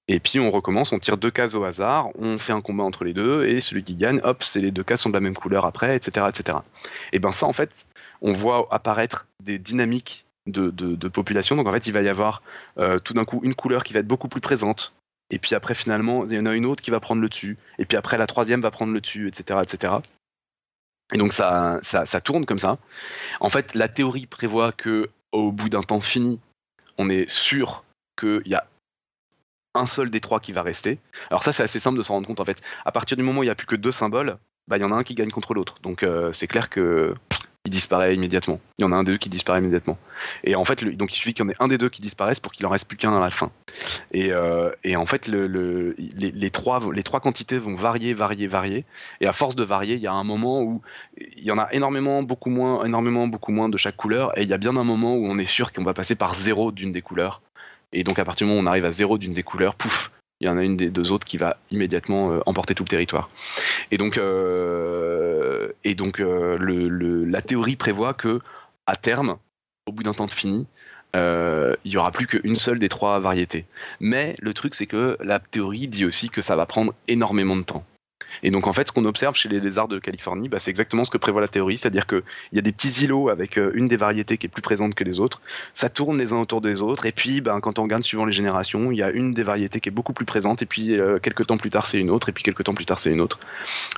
Et 0.09 0.21
puis 0.21 0.39
on 0.39 0.51
recommence, 0.51 0.93
on 0.93 0.99
tire 0.99 1.17
deux 1.17 1.31
cases 1.31 1.55
au 1.55 1.65
hasard, 1.65 2.11
on 2.17 2.39
fait 2.39 2.53
un 2.53 2.61
combat 2.61 2.85
entre 2.85 3.05
les 3.05 3.13
deux, 3.13 3.47
et 3.47 3.61
celui 3.61 3.83
qui 3.83 3.95
gagne, 3.95 4.21
hop, 4.23 4.45
c'est 4.45 4.61
les 4.61 4.71
deux 4.71 4.85
cases 4.85 5.03
sont 5.03 5.09
de 5.09 5.15
la 5.15 5.21
même 5.21 5.35
couleur 5.35 5.67
après, 5.67 5.97
etc., 5.97 6.27
etc. 6.29 6.59
Et 7.13 7.19
ben 7.19 7.33
ça 7.33 7.47
en 7.47 7.53
fait, 7.53 7.87
on 8.23 8.33
voit 8.33 8.67
apparaître 8.71 9.27
des 9.43 9.59
dynamiques 9.59 10.25
de, 10.47 11.09
population. 11.09 11.57
Donc 11.57 11.67
en 11.67 11.73
fait, 11.73 11.87
il 11.87 11.93
va 11.93 12.03
y 12.03 12.09
avoir 12.09 12.43
euh, 12.79 12.99
tout 12.99 13.15
d'un 13.15 13.25
coup 13.25 13.41
une 13.43 13.55
couleur 13.55 13.83
qui 13.83 13.93
va 13.93 14.01
être 14.01 14.07
beaucoup 14.07 14.29
plus 14.29 14.41
présente. 14.41 14.95
Et 15.31 15.41
puis 15.41 15.57
après, 15.57 15.75
finalement, 15.75 16.25
il 16.25 16.35
y 16.35 16.39
en 16.39 16.47
a 16.47 16.55
une 16.55 16.67
autre 16.67 16.83
qui 16.83 16.93
va 16.93 17.01
prendre 17.01 17.21
le 17.21 17.29
dessus. 17.29 17.59
Et 17.79 17.85
puis 17.85 17.97
après, 17.97 18.17
la 18.17 18.29
troisième 18.29 18.61
va 18.61 18.71
prendre 18.71 18.93
le 18.93 19.01
dessus, 19.01 19.27
etc., 19.27 19.61
etc. 19.63 19.95
Et 21.13 21.19
donc 21.19 21.33
ça, 21.33 21.81
ça, 21.83 22.07
ça 22.07 22.21
tourne 22.21 22.47
comme 22.47 22.59
ça. 22.59 22.79
En 23.41 23.49
fait, 23.49 23.75
la 23.75 23.89
théorie 23.89 24.27
prévoit 24.27 24.71
que 24.71 25.11
au 25.33 25.51
bout 25.51 25.69
d'un 25.69 25.83
temps 25.83 26.01
fini, 26.01 26.41
on 26.99 27.11
est 27.11 27.29
sûr 27.29 27.85
qu'il 28.17 28.43
y 28.47 28.55
a 28.55 28.67
un 29.77 29.87
seul 29.87 30.11
des 30.11 30.21
trois 30.21 30.41
qui 30.41 30.53
va 30.53 30.63
rester. 30.63 30.99
Alors 31.31 31.43
ça, 31.43 31.53
c'est 31.53 31.63
assez 31.63 31.81
simple 31.81 31.99
de 31.99 32.03
s'en 32.03 32.15
rendre 32.15 32.27
compte 32.27 32.41
en 32.41 32.45
fait. 32.45 32.61
À 32.85 32.93
partir 32.93 33.17
du 33.17 33.23
moment 33.23 33.41
où 33.41 33.43
il 33.43 33.47
n'y 33.47 33.51
a 33.51 33.55
plus 33.55 33.67
que 33.67 33.77
deux 33.77 33.93
symboles, 33.93 34.39
bah, 34.69 34.77
il 34.77 34.81
y 34.81 34.85
en 34.85 34.93
a 34.93 34.97
un 34.97 35.05
qui 35.05 35.15
gagne 35.15 35.31
contre 35.31 35.55
l'autre. 35.55 35.77
Donc 35.83 36.03
euh, 36.03 36.33
c'est 36.33 36.47
clair 36.47 36.71
que 36.71 37.15
il 37.67 37.71
disparaît 37.71 38.15
immédiatement. 38.15 38.61
Il 38.79 38.83
y 38.83 38.85
en 38.85 38.93
a 38.93 38.97
un 38.97 39.03
des 39.03 39.13
deux 39.13 39.19
qui 39.19 39.29
disparaît 39.29 39.59
immédiatement. 39.59 39.99
Et 40.45 40.55
en 40.55 40.65
fait, 40.65 40.85
donc 40.85 41.13
il 41.13 41.17
suffit 41.17 41.35
qu'il 41.35 41.45
y 41.45 41.49
en 41.49 41.51
ait 41.51 41.57
un 41.59 41.67
des 41.67 41.79
deux 41.79 41.89
qui 41.89 42.01
disparaisse 42.01 42.39
pour 42.39 42.53
qu'il 42.53 42.65
en 42.65 42.69
reste 42.69 42.87
plus 42.87 42.97
qu'un 42.97 43.15
à 43.17 43.21
la 43.21 43.31
fin. 43.31 43.51
Et, 44.13 44.33
euh, 44.33 44.71
en 44.97 45.07
fait, 45.07 45.27
les, 45.27 46.51
trois, 46.51 46.81
les 46.93 47.03
trois 47.03 47.21
quantités 47.21 47.59
vont 47.59 47.75
varier, 47.75 48.15
varier, 48.15 48.47
varier. 48.47 48.85
Et 49.21 49.27
à 49.27 49.33
force 49.33 49.57
de 49.57 49.65
varier, 49.65 49.97
il 49.97 50.01
y 50.01 50.07
a 50.07 50.13
un 50.13 50.25
moment 50.25 50.63
où 50.63 50.81
il 51.19 51.45
y 51.45 51.51
en 51.51 51.59
a 51.59 51.69
énormément, 51.73 52.23
beaucoup 52.23 52.51
moins, 52.51 52.85
énormément, 52.85 53.27
beaucoup 53.27 53.53
moins 53.53 53.69
de 53.69 53.77
chaque 53.77 53.97
couleur. 53.97 54.37
Et 54.39 54.43
il 54.43 54.49
y 54.49 54.55
a 54.55 54.59
bien 54.59 54.77
un 54.77 54.85
moment 54.85 55.17
où 55.17 55.27
on 55.27 55.37
est 55.39 55.45
sûr 55.45 55.73
qu'on 55.73 55.85
va 55.85 55.93
passer 55.93 56.15
par 56.15 56.35
zéro 56.35 56.71
d'une 56.71 56.93
des 56.93 57.03
couleurs. 57.03 57.43
Et 57.93 58.05
donc 58.05 58.19
à 58.19 58.25
partir 58.25 58.47
du 58.47 58.51
moment 58.51 58.61
où 58.61 58.65
on 58.65 58.67
arrive 58.67 58.85
à 58.85 58.93
zéro 58.93 59.19
d'une 59.19 59.33
des 59.33 59.43
couleurs, 59.43 59.75
pouf, 59.75 60.11
il 60.41 60.47
y 60.47 60.51
en 60.51 60.59
a 60.59 60.63
une 60.63 60.77
des 60.77 60.91
deux 60.91 61.13
autres 61.13 61.27
qui 61.27 61.39
va 61.39 61.57
immédiatement 61.71 62.33
euh, 62.33 62.41
emporter 62.47 62.75
tout 62.75 62.83
le 62.83 62.89
territoire. 62.89 63.31
Et 63.91 63.97
donc, 63.97 64.19
euh, 64.19 65.73
euh, 65.87 67.27
la 67.27 67.43
théorie 67.43 67.77
prévoit 67.77 68.13
que 68.13 68.41
à 68.87 68.97
terme, 68.97 69.39
au 69.87 69.93
bout 69.93 70.03
d'un 70.03 70.13
temps 70.13 70.27
de 70.27 70.33
fini, 70.33 70.67
il 71.15 71.93
y 71.93 71.97
aura 71.97 72.11
plus 72.11 72.27
qu'une 72.27 72.57
seule 72.57 72.79
des 72.79 72.91
trois 72.91 73.19
variétés. 73.21 73.65
Mais 74.01 74.35
le 74.41 74.53
truc, 74.53 74.75
c'est 74.75 74.87
que 74.87 75.17
la 75.21 75.41
théorie 75.41 75.89
dit 75.89 76.05
aussi 76.05 76.29
que 76.29 76.43
ça 76.43 76.57
va 76.57 76.67
prendre 76.67 76.93
énormément 77.09 77.57
de 77.57 77.63
temps. 77.63 77.85
Et 78.43 78.51
donc 78.51 78.67
en 78.67 78.73
fait, 78.73 78.89
ce 78.89 78.93
qu'on 78.93 79.05
observe 79.05 79.37
chez 79.37 79.49
les 79.49 79.61
lézards 79.61 79.89
de 79.89 79.99
Californie, 79.99 80.49
bah, 80.49 80.59
c'est 80.59 80.71
exactement 80.71 81.05
ce 81.05 81.11
que 81.11 81.19
prévoit 81.19 81.41
la 81.41 81.49
théorie, 81.49 81.79
c'est-à-dire 81.79 82.07
qu'il 82.07 82.23
y 82.53 82.59
a 82.59 82.63
des 82.63 82.73
petits 82.73 83.05
îlots 83.05 83.29
avec 83.29 83.59
euh, 83.59 83.71
une 83.75 83.89
des 83.89 83.97
variétés 83.97 84.39
qui 84.39 84.47
est 84.47 84.51
plus 84.51 84.63
présente 84.63 84.95
que 84.95 85.05
les 85.05 85.21
autres, 85.21 85.41
ça 85.75 85.89
tourne 85.89 86.19
les 86.19 86.33
uns 86.33 86.41
autour 86.41 86.61
des 86.61 86.83
autres, 86.83 87.07
et 87.07 87.13
puis 87.13 87.41
bah, 87.41 87.59
quand 87.63 87.79
on 87.79 87.83
regarde 87.83 88.03
suivant 88.03 88.25
les 88.25 88.33
générations, 88.33 88.91
il 88.91 88.99
y 88.99 89.03
a 89.03 89.11
une 89.11 89.35
des 89.35 89.43
variétés 89.43 89.81
qui 89.81 89.89
est 89.89 89.93
beaucoup 89.93 90.13
plus 90.13 90.27
présente, 90.27 90.63
et 90.63 90.67
puis 90.67 90.99
euh, 90.99 91.19
quelques 91.19 91.47
temps 91.47 91.57
plus 91.57 91.71
tard 91.71 91.87
c'est 91.87 91.99
une 91.99 92.11
autre, 92.11 92.29
et 92.29 92.33
puis 92.33 92.43
quelques 92.43 92.65
temps 92.65 92.75
plus 92.75 92.87
tard 92.87 92.99
c'est 92.99 93.13
une 93.13 93.21
autre. 93.21 93.41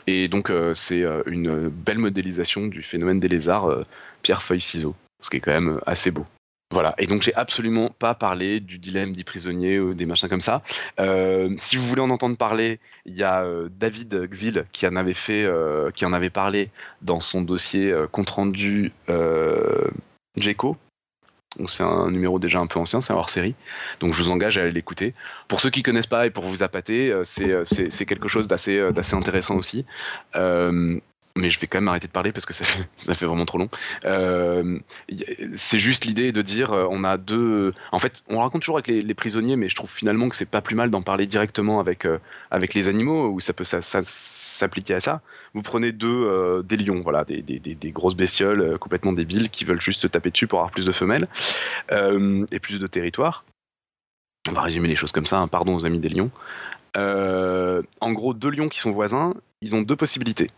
Et 0.06 0.28
donc 0.28 0.50
euh, 0.50 0.74
c'est 0.74 1.04
une 1.26 1.68
belle 1.68 1.98
modélisation 1.98 2.66
du 2.66 2.82
phénomène 2.82 3.20
des 3.20 3.28
lézards 3.28 3.84
pierre 4.22 4.42
feuille 4.42 4.60
ciseaux, 4.60 4.94
ce 5.20 5.30
qui 5.30 5.36
est 5.36 5.40
quand 5.40 5.52
même 5.52 5.80
assez 5.86 6.10
beau. 6.10 6.26
Voilà, 6.70 6.94
et 6.98 7.06
donc 7.06 7.22
j'ai 7.22 7.34
absolument 7.34 7.88
pas 7.98 8.14
parlé 8.14 8.60
du 8.60 8.78
dilemme 8.78 9.14
des 9.14 9.24
prisonniers 9.24 9.80
ou 9.80 9.94
des 9.94 10.04
machins 10.04 10.28
comme 10.28 10.42
ça. 10.42 10.62
Euh, 11.00 11.54
si 11.56 11.76
vous 11.76 11.86
voulez 11.86 12.02
en 12.02 12.10
entendre 12.10 12.36
parler, 12.36 12.78
il 13.06 13.16
y 13.16 13.22
a 13.22 13.42
euh, 13.42 13.70
David 13.70 14.28
Xil 14.28 14.66
qui 14.72 14.86
en 14.86 14.94
avait 14.94 15.14
fait, 15.14 15.44
euh, 15.44 15.90
qui 15.90 16.04
en 16.04 16.12
avait 16.12 16.28
parlé 16.28 16.70
dans 17.00 17.20
son 17.20 17.40
dossier 17.40 17.94
compte 18.12 18.28
rendu 18.28 18.92
GECO. 20.36 20.76
C'est 21.64 21.82
un 21.84 22.10
numéro 22.10 22.38
déjà 22.38 22.58
un 22.58 22.66
peu 22.66 22.78
ancien, 22.78 23.00
c'est 23.00 23.14
hors 23.14 23.30
série. 23.30 23.54
Donc 24.00 24.12
je 24.12 24.22
vous 24.22 24.30
engage 24.30 24.58
à 24.58 24.68
l'écouter. 24.68 25.14
Pour 25.48 25.62
ceux 25.62 25.70
qui 25.70 25.82
connaissent 25.82 26.06
pas 26.06 26.26
et 26.26 26.30
pour 26.30 26.44
vous 26.44 26.62
appâter, 26.62 27.18
c'est 27.24 28.04
quelque 28.06 28.28
chose 28.28 28.46
d'assez 28.46 28.78
intéressant 29.14 29.56
aussi 29.56 29.86
mais 31.38 31.50
je 31.50 31.58
vais 31.60 31.66
quand 31.66 31.78
même 31.78 31.88
arrêter 31.88 32.06
de 32.06 32.12
parler 32.12 32.32
parce 32.32 32.46
que 32.46 32.52
ça 32.52 32.64
fait, 32.64 33.24
vraiment 33.26 33.46
trop 33.46 33.58
long. 33.58 33.70
Euh, 34.04 34.78
c'est 35.54 35.78
juste 35.78 36.04
l'idée 36.04 36.32
de 36.32 36.42
dire, 36.42 36.72
euh, 36.72 36.86
on 36.90 37.04
a 37.04 37.16
deux. 37.16 37.72
En 37.92 37.98
fait, 37.98 38.24
on 38.28 38.40
raconte 38.40 38.62
toujours 38.62 38.76
avec 38.76 38.88
les, 38.88 39.14
prisonniers, 39.14 39.56
mais 39.56 39.68
je 39.68 39.74
trouve 39.74 39.90
finalement 39.90 40.28
que 40.28 40.36
c'est 40.36 40.50
pas 40.50 40.60
plus 40.60 40.76
mal 40.76 40.90
d'en 40.90 41.02
parler 41.02 41.26
directement 41.26 41.80
avec 41.80 42.04
euh, 42.04 42.18
avec 42.50 42.74
les 42.74 42.88
animaux, 42.88 43.28
où 43.30 43.40
ça 43.40 43.52
peut 43.52 43.64
s'appliquer 43.64 44.94
à 44.94 45.00
ça. 45.00 45.20
Vous 45.54 45.62
prenez 45.62 45.92
deux 45.92 46.62
des 46.62 46.76
lions, 46.76 47.00
voilà, 47.00 47.24
des, 47.24 47.90
grosses 47.92 48.16
bestioles 48.16 48.78
complètement 48.78 49.12
débiles 49.12 49.50
qui 49.50 49.64
veulent 49.64 49.80
juste 49.80 50.02
se 50.02 50.06
taper 50.06 50.30
dessus 50.30 50.46
pour 50.46 50.58
avoir 50.58 50.70
plus 50.70 50.84
de 50.84 50.92
femelles 50.92 51.26
et 51.90 52.58
plus 52.60 52.78
de 52.78 52.86
territoire. 52.86 53.44
On 54.48 54.52
va 54.52 54.62
résumer 54.62 54.88
les 54.88 54.96
choses 54.96 55.12
comme 55.12 55.26
ça. 55.26 55.38
Hein, 55.38 55.48
pardon 55.48 55.74
aux 55.74 55.86
amis 55.86 56.00
des 56.00 56.10
lions. 56.10 56.30
en 56.94 58.12
gros, 58.12 58.34
deux 58.34 58.50
lions 58.50 58.68
qui 58.68 58.78
sont 58.78 58.92
voisins, 58.92 59.34
ils 59.62 59.74
ont 59.74 59.82
deux 59.82 59.96
possibilités 59.96 60.50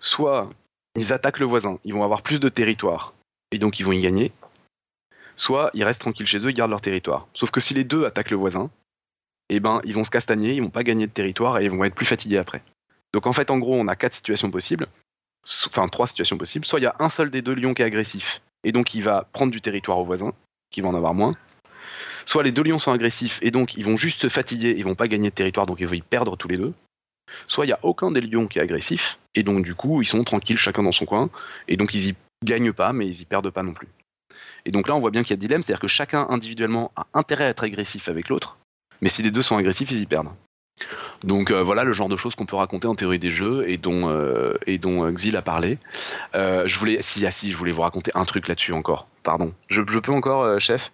soit 0.00 0.50
ils 0.96 1.12
attaquent 1.12 1.40
le 1.40 1.46
voisin, 1.46 1.78
ils 1.84 1.94
vont 1.94 2.04
avoir 2.04 2.22
plus 2.22 2.40
de 2.40 2.48
territoire, 2.48 3.14
et 3.52 3.58
donc 3.58 3.80
ils 3.80 3.84
vont 3.84 3.92
y 3.92 4.00
gagner, 4.00 4.32
soit 5.36 5.70
ils 5.74 5.84
restent 5.84 6.00
tranquilles 6.00 6.26
chez 6.26 6.38
eux, 6.38 6.50
ils 6.50 6.54
gardent 6.54 6.70
leur 6.70 6.80
territoire. 6.80 7.28
Sauf 7.34 7.50
que 7.50 7.60
si 7.60 7.74
les 7.74 7.84
deux 7.84 8.04
attaquent 8.04 8.30
le 8.30 8.36
voisin, 8.36 8.70
eh 9.48 9.60
ben 9.60 9.80
ils 9.84 9.94
vont 9.94 10.04
se 10.04 10.10
castagner, 10.10 10.54
ils 10.54 10.62
vont 10.62 10.70
pas 10.70 10.82
gagner 10.82 11.06
de 11.06 11.12
territoire 11.12 11.58
et 11.58 11.64
ils 11.64 11.70
vont 11.70 11.84
être 11.84 11.94
plus 11.94 12.06
fatigués 12.06 12.38
après. 12.38 12.62
Donc 13.12 13.26
en 13.26 13.32
fait, 13.32 13.50
en 13.50 13.58
gros, 13.58 13.74
on 13.74 13.88
a 13.88 13.96
quatre 13.96 14.14
situations 14.14 14.50
possibles, 14.50 14.88
enfin 15.66 15.88
trois 15.88 16.06
situations 16.06 16.38
possibles. 16.38 16.64
Soit 16.64 16.80
il 16.80 16.84
y 16.84 16.86
a 16.86 16.96
un 16.98 17.08
seul 17.08 17.30
des 17.30 17.42
deux 17.42 17.54
lions 17.54 17.74
qui 17.74 17.82
est 17.82 17.86
agressif, 17.86 18.42
et 18.64 18.72
donc 18.72 18.94
il 18.94 19.02
va 19.02 19.28
prendre 19.32 19.52
du 19.52 19.60
territoire 19.60 19.98
au 19.98 20.04
voisin, 20.04 20.32
qui 20.70 20.80
va 20.80 20.88
en 20.88 20.94
avoir 20.94 21.14
moins. 21.14 21.34
Soit 22.24 22.42
les 22.42 22.52
deux 22.52 22.64
lions 22.64 22.80
sont 22.80 22.90
agressifs, 22.90 23.38
et 23.42 23.50
donc 23.50 23.76
ils 23.76 23.84
vont 23.84 23.96
juste 23.96 24.20
se 24.20 24.28
fatiguer, 24.28 24.74
ils 24.76 24.84
vont 24.84 24.96
pas 24.96 25.06
gagner 25.06 25.30
de 25.30 25.34
territoire, 25.34 25.66
donc 25.66 25.78
ils 25.80 25.86
vont 25.86 25.94
y 25.94 26.02
perdre 26.02 26.36
tous 26.36 26.48
les 26.48 26.56
deux 26.56 26.74
soit 27.46 27.64
il 27.64 27.68
n'y 27.68 27.74
a 27.74 27.80
aucun 27.82 28.10
des 28.10 28.20
lions 28.20 28.46
qui 28.46 28.58
est 28.58 28.62
agressif, 28.62 29.18
et 29.34 29.42
donc 29.42 29.64
du 29.64 29.74
coup 29.74 30.02
ils 30.02 30.06
sont 30.06 30.24
tranquilles 30.24 30.58
chacun 30.58 30.82
dans 30.82 30.92
son 30.92 31.06
coin, 31.06 31.30
et 31.68 31.76
donc 31.76 31.94
ils 31.94 32.08
y 32.08 32.14
gagnent 32.44 32.72
pas, 32.72 32.92
mais 32.92 33.06
ils 33.06 33.20
y 33.20 33.24
perdent 33.24 33.50
pas 33.50 33.62
non 33.62 33.72
plus. 33.72 33.88
Et 34.64 34.70
donc 34.70 34.88
là 34.88 34.94
on 34.94 35.00
voit 35.00 35.10
bien 35.10 35.22
qu'il 35.22 35.30
y 35.30 35.34
a 35.34 35.36
dilemme, 35.36 35.62
c'est-à-dire 35.62 35.80
que 35.80 35.88
chacun 35.88 36.26
individuellement 36.28 36.92
a 36.96 37.06
intérêt 37.14 37.44
à 37.44 37.48
être 37.48 37.64
agressif 37.64 38.08
avec 38.08 38.28
l'autre, 38.28 38.58
mais 39.00 39.08
si 39.08 39.22
les 39.22 39.30
deux 39.30 39.42
sont 39.42 39.56
agressifs, 39.56 39.90
ils 39.90 40.00
y 40.00 40.06
perdent. 40.06 40.30
Donc 41.24 41.50
euh, 41.50 41.62
voilà 41.62 41.84
le 41.84 41.92
genre 41.92 42.08
de 42.08 42.16
choses 42.16 42.34
qu'on 42.34 42.46
peut 42.46 42.56
raconter 42.56 42.86
en 42.86 42.94
théorie 42.94 43.18
des 43.18 43.30
jeux 43.30 43.68
et 43.68 43.78
dont, 43.78 44.10
euh, 44.10 44.54
euh, 44.68 45.12
Xil 45.12 45.36
a 45.36 45.42
parlé. 45.42 45.78
je 46.34 46.78
voulais, 46.78 46.98
si, 47.00 47.24
ah, 47.26 47.30
si, 47.30 47.52
je 47.52 47.56
voulais 47.56 47.72
vous 47.72 47.82
raconter 47.82 48.10
un 48.14 48.24
truc 48.24 48.48
là-dessus 48.48 48.72
encore. 48.72 49.08
Pardon. 49.22 49.52
je 49.68 49.80
peux 49.80 50.12
encore, 50.12 50.60
chef? 50.60 50.92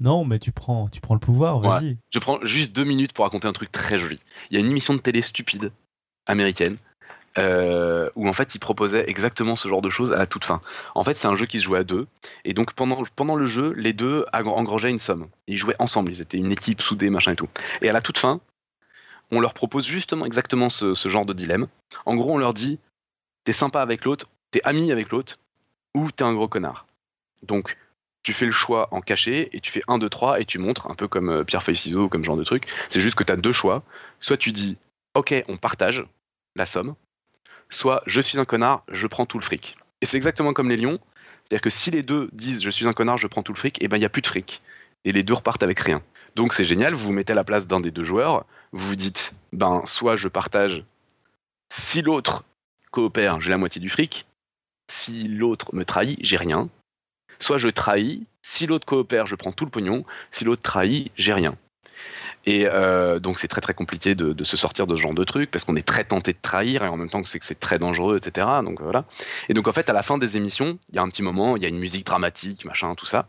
Non, 0.00 0.24
mais 0.24 0.38
tu 0.38 0.52
prends, 0.52 0.88
tu 0.88 1.00
prends 1.00 1.14
le 1.14 1.20
pouvoir, 1.20 1.60
vas-y. 1.60 1.96
Je 2.10 2.18
prends 2.18 2.38
juste 2.42 2.72
deux 2.72 2.84
minutes 2.84 3.12
pour 3.12 3.24
raconter 3.24 3.48
un 3.48 3.52
truc 3.52 3.72
très 3.72 3.98
joli. 3.98 4.20
Il 4.50 4.54
y 4.54 4.56
a 4.56 4.64
une 4.64 4.70
émission 4.70 4.94
de 4.94 4.98
télé 4.98 5.22
stupide 5.22 5.72
américaine 6.26 6.76
euh, 7.38 8.10
où 8.14 8.28
en 8.28 8.32
fait 8.32 8.54
ils 8.54 8.58
proposaient 8.58 9.04
exactement 9.08 9.56
ce 9.56 9.68
genre 9.68 9.82
de 9.82 9.90
choses 9.90 10.12
à 10.12 10.16
la 10.16 10.26
toute 10.26 10.44
fin. 10.44 10.60
En 10.94 11.04
fait, 11.04 11.14
c'est 11.14 11.28
un 11.28 11.34
jeu 11.34 11.46
qui 11.46 11.58
se 11.58 11.64
jouait 11.64 11.80
à 11.80 11.84
deux, 11.84 12.06
et 12.44 12.54
donc 12.54 12.72
pendant, 12.72 13.02
pendant 13.14 13.36
le 13.36 13.46
jeu, 13.46 13.72
les 13.76 13.92
deux 13.92 14.24
engrangeaient 14.32 14.90
une 14.90 14.98
somme. 14.98 15.28
Ils 15.46 15.56
jouaient 15.56 15.76
ensemble, 15.78 16.10
ils 16.10 16.20
étaient 16.20 16.38
une 16.38 16.52
équipe 16.52 16.80
soudée, 16.80 17.10
machin 17.10 17.32
et 17.32 17.36
tout. 17.36 17.48
Et 17.82 17.88
à 17.88 17.92
la 17.92 18.00
toute 18.00 18.18
fin, 18.18 18.40
on 19.30 19.40
leur 19.40 19.54
propose 19.54 19.86
justement 19.86 20.24
exactement 20.24 20.70
ce, 20.70 20.94
ce 20.94 21.08
genre 21.08 21.26
de 21.26 21.32
dilemme. 21.32 21.68
En 22.04 22.16
gros, 22.16 22.34
on 22.34 22.38
leur 22.38 22.54
dit 22.54 22.78
t'es 23.44 23.52
sympa 23.52 23.80
avec 23.80 24.04
l'autre, 24.04 24.28
t'es 24.50 24.60
ami 24.64 24.90
avec 24.92 25.10
l'autre, 25.10 25.38
ou 25.94 26.10
t'es 26.10 26.24
un 26.24 26.34
gros 26.34 26.48
connard. 26.48 26.86
Donc, 27.42 27.76
tu 28.26 28.32
fais 28.32 28.46
le 28.46 28.50
choix 28.50 28.88
en 28.90 29.00
caché 29.00 29.50
et 29.52 29.60
tu 29.60 29.70
fais 29.70 29.82
1, 29.86 29.98
2, 29.98 30.08
3 30.08 30.40
et 30.40 30.44
tu 30.44 30.58
montres, 30.58 30.90
un 30.90 30.96
peu 30.96 31.06
comme 31.06 31.30
euh, 31.30 31.44
pierre 31.44 31.62
feuille 31.62 31.76
ciseaux 31.76 32.06
ou 32.06 32.08
comme 32.08 32.24
genre 32.24 32.36
de 32.36 32.42
truc. 32.42 32.66
C'est 32.88 32.98
juste 32.98 33.14
que 33.14 33.22
tu 33.22 33.32
as 33.32 33.36
deux 33.36 33.52
choix. 33.52 33.84
Soit 34.18 34.36
tu 34.36 34.50
dis 34.50 34.76
OK, 35.14 35.32
on 35.46 35.56
partage 35.56 36.04
la 36.56 36.66
somme, 36.66 36.96
soit 37.70 38.02
je 38.06 38.20
suis 38.20 38.40
un 38.40 38.44
connard, 38.44 38.82
je 38.90 39.06
prends 39.06 39.26
tout 39.26 39.38
le 39.38 39.44
fric. 39.44 39.76
Et 40.00 40.06
c'est 40.06 40.16
exactement 40.16 40.52
comme 40.54 40.68
les 40.68 40.76
lions, 40.76 40.98
c'est-à-dire 41.44 41.60
que 41.60 41.70
si 41.70 41.92
les 41.92 42.02
deux 42.02 42.28
disent 42.32 42.64
je 42.64 42.70
suis 42.70 42.88
un 42.88 42.92
connard, 42.92 43.16
je 43.16 43.28
prends 43.28 43.44
tout 43.44 43.52
le 43.52 43.58
fric, 43.58 43.80
et 43.80 43.84
eh 43.84 43.88
ben 43.88 43.96
il 43.96 44.02
y 44.02 44.04
a 44.04 44.08
plus 44.08 44.22
de 44.22 44.26
fric 44.26 44.60
et 45.04 45.12
les 45.12 45.22
deux 45.22 45.34
repartent 45.34 45.62
avec 45.62 45.78
rien. 45.78 46.02
Donc 46.34 46.52
c'est 46.52 46.64
génial, 46.64 46.94
vous 46.94 47.06
vous 47.06 47.12
mettez 47.12 47.30
à 47.30 47.36
la 47.36 47.44
place 47.44 47.68
d'un 47.68 47.78
des 47.78 47.92
deux 47.92 48.02
joueurs, 48.02 48.44
vous 48.72 48.88
vous 48.88 48.96
dites, 48.96 49.34
ben 49.52 49.82
soit 49.84 50.16
je 50.16 50.26
partage, 50.26 50.82
si 51.70 52.02
l'autre 52.02 52.42
coopère, 52.90 53.40
j'ai 53.40 53.50
la 53.50 53.56
moitié 53.56 53.80
du 53.80 53.88
fric, 53.88 54.26
si 54.88 55.28
l'autre 55.28 55.72
me 55.76 55.84
trahit, 55.84 56.18
j'ai 56.20 56.36
rien. 56.36 56.68
Soit 57.38 57.58
je 57.58 57.68
trahis, 57.68 58.26
si 58.42 58.66
l'autre 58.66 58.86
coopère, 58.86 59.26
je 59.26 59.36
prends 59.36 59.52
tout 59.52 59.64
le 59.64 59.70
pognon, 59.70 60.04
si 60.30 60.44
l'autre 60.44 60.62
trahit, 60.62 61.10
j'ai 61.16 61.32
rien. 61.32 61.56
Et 62.46 62.66
euh, 62.66 63.18
donc 63.18 63.40
c'est 63.40 63.48
très 63.48 63.60
très 63.60 63.74
compliqué 63.74 64.14
de, 64.14 64.44
se 64.44 64.56
sortir 64.56 64.86
de 64.86 64.96
ce 64.96 65.02
genre 65.02 65.14
de 65.14 65.24
truc 65.24 65.50
parce 65.50 65.64
qu'on 65.64 65.74
est 65.74 65.86
très 65.86 66.04
tenté 66.04 66.32
de 66.32 66.38
trahir 66.40 66.84
et 66.84 66.88
en 66.88 66.96
même 66.96 67.10
temps 67.10 67.22
que 67.22 67.28
c'est 67.28 67.40
que 67.40 67.44
c'est 67.44 67.58
très 67.58 67.78
dangereux, 67.78 68.16
etc. 68.16 68.46
Donc 68.64 68.80
voilà. 68.80 69.04
Et 69.48 69.54
donc 69.54 69.66
en 69.66 69.72
fait 69.72 69.90
à 69.90 69.92
la 69.92 70.02
fin 70.02 70.16
des 70.16 70.36
émissions, 70.36 70.78
il 70.90 70.94
y 70.94 70.98
a 70.98 71.02
un 71.02 71.08
petit 71.08 71.22
moment, 71.22 71.56
il 71.56 71.62
y 71.64 71.66
a 71.66 71.68
une 71.68 71.78
musique 71.78 72.06
dramatique, 72.06 72.64
machin, 72.64 72.94
tout 72.94 73.06
ça 73.06 73.26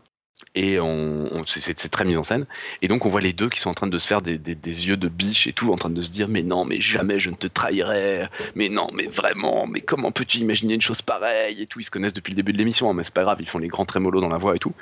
et 0.58 0.80
on, 0.80 1.44
c'est 1.46 1.88
très 1.88 2.04
mis 2.04 2.16
en 2.16 2.24
scène. 2.24 2.44
Et 2.82 2.88
donc 2.88 3.06
on 3.06 3.08
voit 3.08 3.20
les 3.20 3.32
deux 3.32 3.48
qui 3.48 3.60
sont 3.60 3.70
en 3.70 3.74
train 3.74 3.86
de 3.86 3.96
se 3.96 4.08
faire 4.08 4.22
des, 4.22 4.34
yeux 4.36 4.96
de 4.96 5.06
biche 5.06 5.46
et 5.46 5.52
tout, 5.52 5.72
en 5.72 5.76
train 5.76 5.88
de 5.88 6.00
se 6.02 6.10
dire 6.10 6.26
mais 6.26 6.42
non, 6.42 6.64
mais 6.64 6.80
jamais 6.80 7.20
je 7.20 7.30
ne 7.30 7.36
te 7.36 7.46
trahirai, 7.46 8.26
mais 8.56 8.68
non, 8.68 8.88
mais 8.92 9.06
vraiment, 9.06 9.68
mais 9.68 9.82
comment 9.82 10.10
peux-tu 10.10 10.38
imaginer 10.38 10.74
une 10.74 10.80
chose 10.80 11.00
pareille 11.00 11.62
et 11.62 11.66
tout. 11.66 11.78
Ils 11.78 11.84
se 11.84 11.92
connaissent 11.92 12.12
depuis 12.12 12.32
le 12.32 12.36
début 12.36 12.52
de 12.52 12.58
l'émission, 12.58 12.90
hein, 12.90 12.92
mais 12.92 13.04
c'est 13.04 13.14
pas 13.14 13.22
grave, 13.22 13.38
ils 13.38 13.48
font 13.48 13.60
les 13.60 13.68
grands 13.68 13.84
trémolos 13.84 14.20
dans 14.20 14.28
la 14.28 14.38
voix 14.38 14.56
et 14.56 14.58
tout. 14.58 14.72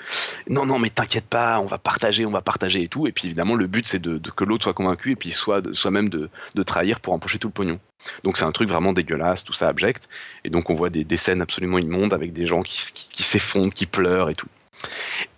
Non, 0.49 0.65
non, 0.65 0.79
mais 0.79 0.89
t'inquiète 0.89 1.27
pas, 1.27 1.61
on 1.61 1.67
va 1.67 1.77
partager, 1.77 2.25
on 2.25 2.31
va 2.31 2.41
partager 2.41 2.83
et 2.83 2.89
tout. 2.89 3.07
Et 3.07 3.13
puis 3.13 3.27
évidemment 3.27 3.55
le 3.55 3.67
but 3.67 3.87
c'est 3.87 4.01
de, 4.01 4.19
que 4.31 4.45
l'autre 4.45 4.65
soit 4.65 4.73
convaincu 4.73 5.11
et 5.11 5.17
puis 5.17 5.33
soit, 5.33 5.61
soit 5.75 5.91
même 5.91 6.09
de, 6.09 6.31
trahir 6.63 7.01
pour 7.01 7.13
empocher 7.13 7.39
tout 7.39 7.49
le 7.49 7.53
pognon. 7.53 7.81
Donc 8.25 8.39
c'est 8.39 8.45
un 8.45 8.53
truc 8.53 8.71
vraiment 8.71 8.95
dégueulasse, 8.95 9.45
tout 9.45 9.53
ça 9.53 9.69
abject. 9.69 10.09
Et 10.43 10.49
donc 10.49 10.71
on 10.71 10.75
voit 10.75 10.89
des, 10.89 11.17
scènes 11.19 11.43
absolument 11.43 11.79
immondes 11.79 12.15
avec 12.15 12.33
des 12.33 12.47
gens 12.47 12.63
qui, 12.63 12.81
qui 12.95 13.23
s'effondrent, 13.23 13.75
qui 13.75 13.85
pleurent 13.85 14.31
et 14.31 14.35
tout. 14.35 14.49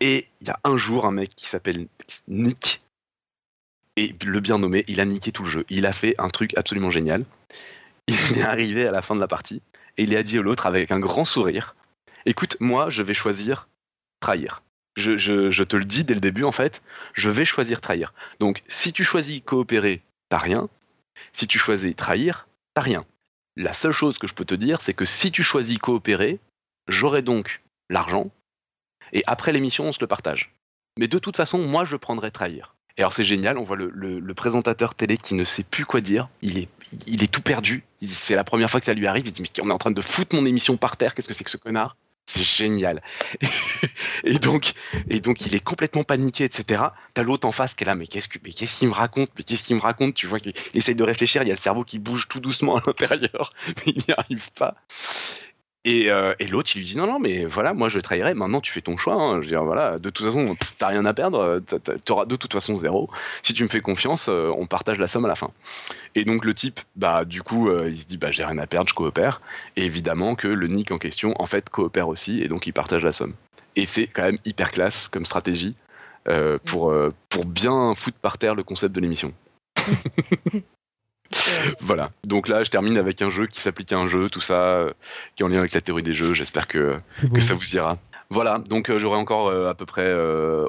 Et 0.00 0.28
il 0.40 0.48
y 0.48 0.50
a 0.50 0.60
un 0.64 0.76
jour 0.76 1.06
un 1.06 1.12
mec 1.12 1.34
qui 1.34 1.46
s'appelle 1.46 1.88
Nick, 2.28 2.82
et 3.96 4.14
le 4.24 4.40
bien 4.40 4.58
nommé, 4.58 4.84
il 4.86 5.00
a 5.00 5.04
niqué 5.04 5.32
tout 5.32 5.42
le 5.42 5.50
jeu. 5.50 5.64
Il 5.68 5.84
a 5.84 5.92
fait 5.92 6.14
un 6.18 6.30
truc 6.30 6.56
absolument 6.56 6.90
génial. 6.90 7.24
Il 8.08 8.38
est 8.38 8.42
arrivé 8.42 8.86
à 8.86 8.92
la 8.92 9.02
fin 9.02 9.14
de 9.16 9.20
la 9.20 9.28
partie, 9.28 9.60
et 9.98 10.04
il 10.04 10.16
a 10.16 10.22
dit 10.22 10.38
à 10.38 10.42
l'autre 10.42 10.66
avec 10.66 10.92
un 10.92 10.98
grand 10.98 11.26
sourire, 11.26 11.76
écoute, 12.24 12.56
moi 12.58 12.88
je 12.88 13.02
vais 13.02 13.12
choisir 13.12 13.68
trahir. 14.20 14.62
Je, 14.96 15.18
je, 15.18 15.62
te 15.62 15.76
le 15.76 15.84
dis 15.84 16.04
dès 16.04 16.14
le 16.14 16.20
début 16.20 16.44
en 16.44 16.52
fait, 16.52 16.82
je 17.12 17.28
vais 17.28 17.44
choisir 17.44 17.82
trahir. 17.82 18.14
Donc 18.40 18.62
si 18.66 18.92
tu 18.94 19.04
choisis 19.04 19.42
coopérer, 19.44 20.02
t'as 20.30 20.38
rien. 20.38 20.68
Si 21.34 21.46
tu 21.46 21.58
choisis 21.58 21.94
trahir, 21.94 22.48
t'as 22.74 22.80
rien. 22.80 23.04
La 23.56 23.74
seule 23.74 23.92
chose 23.92 24.18
que 24.18 24.26
je 24.26 24.34
peux 24.34 24.44
te 24.44 24.54
dire, 24.54 24.80
c'est 24.80 24.94
que 24.94 25.04
si 25.04 25.30
tu 25.30 25.42
choisis 25.42 25.78
coopérer, 25.78 26.40
j'aurai 26.88 27.22
donc 27.22 27.62
l'argent, 27.90 28.30
et 29.12 29.22
après 29.26 29.52
l'émission, 29.52 29.84
on 29.84 29.92
se 29.92 30.00
le 30.00 30.06
partage. 30.06 30.52
Mais 30.98 31.08
de 31.08 31.18
toute 31.18 31.36
façon, 31.36 31.58
moi, 31.58 31.84
je 31.84 31.96
prendrai 31.96 32.30
trahir. 32.30 32.74
Et 32.98 33.02
alors 33.02 33.12
c'est 33.12 33.24
génial, 33.24 33.58
on 33.58 33.62
voit 33.62 33.76
le, 33.76 34.34
présentateur 34.34 34.96
télé 34.96 35.16
qui 35.16 35.34
ne 35.34 35.44
sait 35.44 35.62
plus 35.62 35.84
quoi 35.84 36.00
dire, 36.00 36.28
il 36.42 36.58
est, 36.58 36.68
il 37.06 37.22
est 37.22 37.32
tout 37.32 37.42
perdu, 37.42 37.84
c'est 38.04 38.34
la 38.34 38.42
première 38.42 38.68
fois 38.68 38.80
que 38.80 38.86
ça 38.86 38.94
lui 38.94 39.06
arrive, 39.06 39.24
il 39.26 39.32
dit 39.32 39.42
mais 39.42 39.62
on 39.62 39.70
est 39.70 39.72
en 39.72 39.78
train 39.78 39.92
de 39.92 40.00
foutre 40.00 40.34
mon 40.34 40.44
émission 40.44 40.76
par 40.76 40.96
terre, 40.96 41.14
qu'est-ce 41.14 41.28
que 41.28 41.34
c'est 41.34 41.44
que 41.44 41.50
ce 41.50 41.56
connard? 41.56 41.96
C'est 42.26 42.44
génial. 42.44 43.00
et, 44.24 44.38
donc, 44.38 44.74
et 45.08 45.20
donc 45.20 45.46
il 45.46 45.54
est 45.54 45.64
complètement 45.64 46.04
paniqué, 46.04 46.44
etc. 46.44 46.82
T'as 47.14 47.22
l'autre 47.22 47.46
en 47.48 47.52
face 47.52 47.74
qui 47.74 47.84
est 47.84 47.86
là, 47.86 47.94
mais 47.94 48.06
qu'est-ce 48.06 48.28
qu'il 48.28 48.88
me 48.88 48.92
raconte? 48.92 49.30
Mais 49.38 49.44
qu'est-ce 49.44 49.64
qu'il 49.64 49.76
me 49.76 49.80
raconte? 49.80 50.14
Tu 50.14 50.26
vois 50.26 50.38
qu'il 50.38 50.52
essaye 50.74 50.94
de 50.94 51.04
réfléchir, 51.04 51.42
il 51.42 51.46
y 51.46 51.50
a 51.50 51.54
le 51.54 51.60
cerveau 51.60 51.84
qui 51.84 51.98
bouge 51.98 52.28
tout 52.28 52.40
doucement 52.40 52.76
à 52.76 52.82
l'intérieur, 52.86 53.54
mais 53.68 53.92
il 53.96 54.02
n'y 54.06 54.14
arrive 54.14 54.52
pas. 54.52 54.74
Euh, 55.88 56.34
et, 56.38 56.46
l'autre, 56.46 56.70
il 56.74 56.78
lui 56.78 56.84
dit 56.84 56.96
non, 56.96 57.06
non, 57.06 57.18
mais 57.18 57.44
voilà, 57.44 57.72
moi 57.72 57.88
je 57.88 57.98
trahirai. 57.98 58.34
Maintenant, 58.34 58.60
tu 58.60 58.72
fais 58.72 58.80
ton 58.80 58.96
choix. 58.96 59.14
Hein. 59.14 59.42
Je 59.42 59.48
veux 59.48 59.58
voilà, 59.58 59.98
de 59.98 60.10
toute 60.10 60.26
façon, 60.26 60.56
t'as 60.78 60.88
rien 60.88 61.04
à 61.04 61.14
perdre. 61.14 61.60
T'auras 62.04 62.26
de 62.26 62.36
toute 62.36 62.52
façon 62.52 62.76
zéro. 62.76 63.10
Si 63.42 63.54
tu 63.54 63.62
me 63.62 63.68
fais 63.68 63.80
confiance, 63.80 64.26
euh, 64.28 64.52
on 64.56 64.66
partage 64.66 64.98
la 64.98 65.08
somme 65.08 65.24
à 65.24 65.28
la 65.28 65.34
fin. 65.34 65.50
Et 66.14 66.24
donc 66.24 66.44
le 66.44 66.54
type, 66.54 66.80
bah 66.96 67.24
du 67.24 67.42
coup, 67.42 67.68
euh, 67.68 67.90
il 67.90 68.00
se 68.00 68.06
dit 68.06 68.18
bah 68.18 68.30
j'ai 68.30 68.44
rien 68.44 68.58
à 68.58 68.66
perdre, 68.66 68.88
je 68.88 68.94
coopère. 68.94 69.40
Et 69.76 69.84
évidemment 69.84 70.34
que 70.34 70.48
le 70.48 70.66
Nick 70.66 70.90
en 70.90 70.98
question, 70.98 71.34
en 71.38 71.46
fait, 71.46 71.70
coopère 71.70 72.08
aussi, 72.08 72.42
et 72.42 72.48
donc 72.48 72.66
il 72.66 72.72
partage 72.72 73.04
la 73.04 73.12
somme. 73.12 73.34
Et 73.76 73.86
c'est 73.86 74.06
quand 74.06 74.22
même 74.22 74.38
hyper 74.44 74.72
classe 74.72 75.08
comme 75.08 75.24
stratégie 75.24 75.76
pour 76.66 76.92
pour 77.30 77.46
bien 77.46 77.94
foutre 77.94 78.18
par 78.18 78.36
terre 78.36 78.54
le 78.54 78.62
concept 78.62 78.94
de 78.94 79.00
l'émission. 79.00 79.32
voilà. 81.80 82.10
Donc 82.24 82.48
là, 82.48 82.64
je 82.64 82.70
termine 82.70 82.96
avec 82.96 83.22
un 83.22 83.30
jeu 83.30 83.46
qui 83.46 83.60
s'applique 83.60 83.92
à 83.92 83.98
un 83.98 84.08
jeu, 84.08 84.30
tout 84.30 84.40
ça, 84.40 84.54
euh, 84.54 84.92
qui 85.36 85.42
est 85.42 85.46
en 85.46 85.48
lien 85.48 85.58
avec 85.58 85.72
la 85.72 85.80
théorie 85.80 86.02
des 86.02 86.14
jeux. 86.14 86.34
J'espère 86.34 86.68
que, 86.68 86.98
que 87.32 87.40
ça 87.40 87.54
vous 87.54 87.76
ira. 87.76 87.98
Voilà, 88.30 88.58
donc 88.58 88.90
euh, 88.90 88.98
j'aurai 88.98 89.16
encore 89.16 89.48
euh, 89.48 89.70
à 89.70 89.74
peu 89.74 89.86
près 89.86 90.14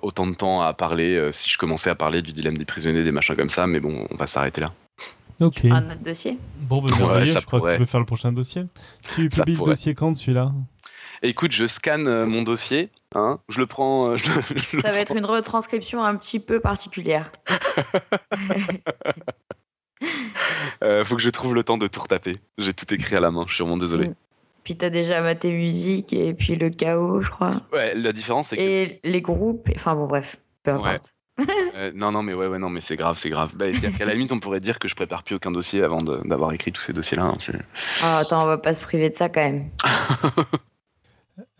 autant 0.02 0.27
de 0.27 0.34
temps 0.34 0.61
à 0.61 0.73
parler 0.73 1.30
si 1.31 1.49
je 1.49 1.57
commençais 1.57 1.90
à 1.90 1.95
parler 1.95 2.22
du 2.22 2.31
dilemme 2.31 2.57
des 2.57 2.65
prisonniers, 2.65 3.03
des 3.03 3.11
machins 3.11 3.36
comme 3.36 3.49
ça, 3.49 3.68
mais 3.68 3.80
bon, 3.80 4.07
on 4.10 4.15
va 4.15 4.27
s'arrêter 4.27 4.61
là. 4.61 4.73
Ok. 5.41 5.65
Un 5.65 5.91
autre 5.91 6.03
dossier? 6.03 6.38
Bon, 6.61 6.81
ben, 6.81 6.88
je 7.23 7.40
crois 7.45 7.61
que 7.61 7.72
tu 7.72 7.77
peux 7.77 7.86
faire 7.86 8.02
le 8.02 8.06
prochain 8.06 8.31
dossier. 8.34 8.65
Tu 9.15 9.30
publies 9.30 9.53
le 9.53 9.65
dossier 9.65 9.95
quand 9.95 10.18
celui-là? 10.18 10.52
Écoute, 11.22 11.52
je 11.52 11.68
scanne 11.68 12.26
mon 12.26 12.44
dossier, 12.44 12.90
hein, 13.14 13.40
je 13.49 13.60
le 13.60 13.65
prends. 13.65 14.15
ça 14.77 14.91
va 14.91 14.99
être 14.99 15.15
une 15.15 15.26
retranscription 15.26 16.03
un 16.03 16.15
petit 16.15 16.40
peu 16.40 16.61
particulière. 16.61 17.30
Euh, 20.81 21.03
faut 21.03 21.17
que 21.17 21.21
je 21.21 21.30
trouve 21.30 21.55
le 21.55 21.63
temps 21.63 21.77
de 21.77 21.88
tout 21.88 21.99
retaper. 21.99 22.38
J'ai 22.57 22.73
tout 22.73 22.93
écrit 22.93 23.15
à 23.15 23.19
la 23.19 23.31
main, 23.31 23.43
je 23.47 23.53
suis 23.53 23.63
vraiment 23.63 23.76
désolé. 23.76 24.09
Mm. 24.09 24.15
Puis 24.63 24.77
t'as 24.77 24.89
déjà 24.89 25.21
maté 25.21 25.51
musique 25.51 26.13
et 26.13 26.34
puis 26.34 26.55
le 26.55 26.69
chaos, 26.69 27.21
je 27.21 27.30
crois. 27.30 27.61
Ouais, 27.73 27.93
la 27.95 28.13
différence 28.13 28.49
c'est 28.49 28.55
que. 28.55 28.61
Et 28.61 28.99
les 29.03 29.21
groupes, 29.21 29.69
enfin 29.76 29.95
bon, 29.95 30.05
bref, 30.05 30.38
peu 30.63 30.71
importe. 30.71 31.13
Euh, 31.76 31.91
non, 31.95 32.11
non, 32.11 32.21
mais 32.21 32.34
ouais, 32.34 32.47
ouais, 32.47 32.59
non, 32.59 32.69
mais 32.69 32.81
c'est 32.81 32.97
grave, 32.97 33.17
c'est 33.17 33.30
grave. 33.30 33.53
Bah, 33.55 33.67
à 33.67 34.05
la 34.05 34.13
limite, 34.13 34.34
on 34.34 34.41
pourrait 34.41 34.59
dire 34.59 34.77
que 34.77 34.89
je 34.89 34.95
prépare 34.95 35.23
plus 35.23 35.35
aucun 35.35 35.51
dossier 35.51 35.81
avant 35.81 36.01
d'avoir 36.01 36.51
écrit 36.51 36.73
tous 36.73 36.81
ces 36.81 36.91
dossiers-là. 36.91 37.31
Hein, 37.34 37.59
ah, 38.01 38.17
attends, 38.17 38.43
on 38.43 38.45
va 38.45 38.57
pas 38.57 38.73
se 38.73 38.81
priver 38.81 39.09
de 39.09 39.15
ça 39.15 39.30
quand 39.30 39.41
même. 39.41 39.69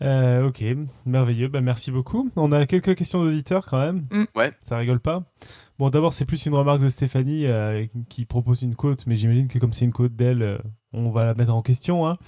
Euh, 0.02 0.46
ok, 0.46 0.62
merveilleux, 1.04 1.48
bah, 1.48 1.60
merci 1.60 1.90
beaucoup. 1.90 2.30
On 2.36 2.52
a 2.52 2.66
quelques 2.66 2.94
questions 2.94 3.22
d'auditeurs 3.22 3.66
quand 3.66 3.78
même. 3.78 4.06
Mm. 4.10 4.24
Ouais. 4.34 4.52
Ça 4.62 4.76
rigole 4.78 5.00
pas. 5.00 5.22
Bon, 5.80 5.88
d'abord, 5.88 6.12
c'est 6.12 6.26
plus 6.26 6.44
une 6.44 6.54
remarque 6.54 6.82
de 6.82 6.90
Stéphanie 6.90 7.46
euh, 7.46 7.86
qui 8.10 8.26
propose 8.26 8.60
une 8.60 8.76
quote, 8.76 9.06
mais 9.06 9.16
j'imagine 9.16 9.48
que 9.48 9.58
comme 9.58 9.72
c'est 9.72 9.86
une 9.86 9.94
quote 9.94 10.14
d'elle, 10.14 10.42
euh, 10.42 10.58
on 10.92 11.10
va 11.10 11.24
la 11.24 11.32
mettre 11.32 11.54
en 11.54 11.62
question. 11.62 12.06
Hein. 12.06 12.18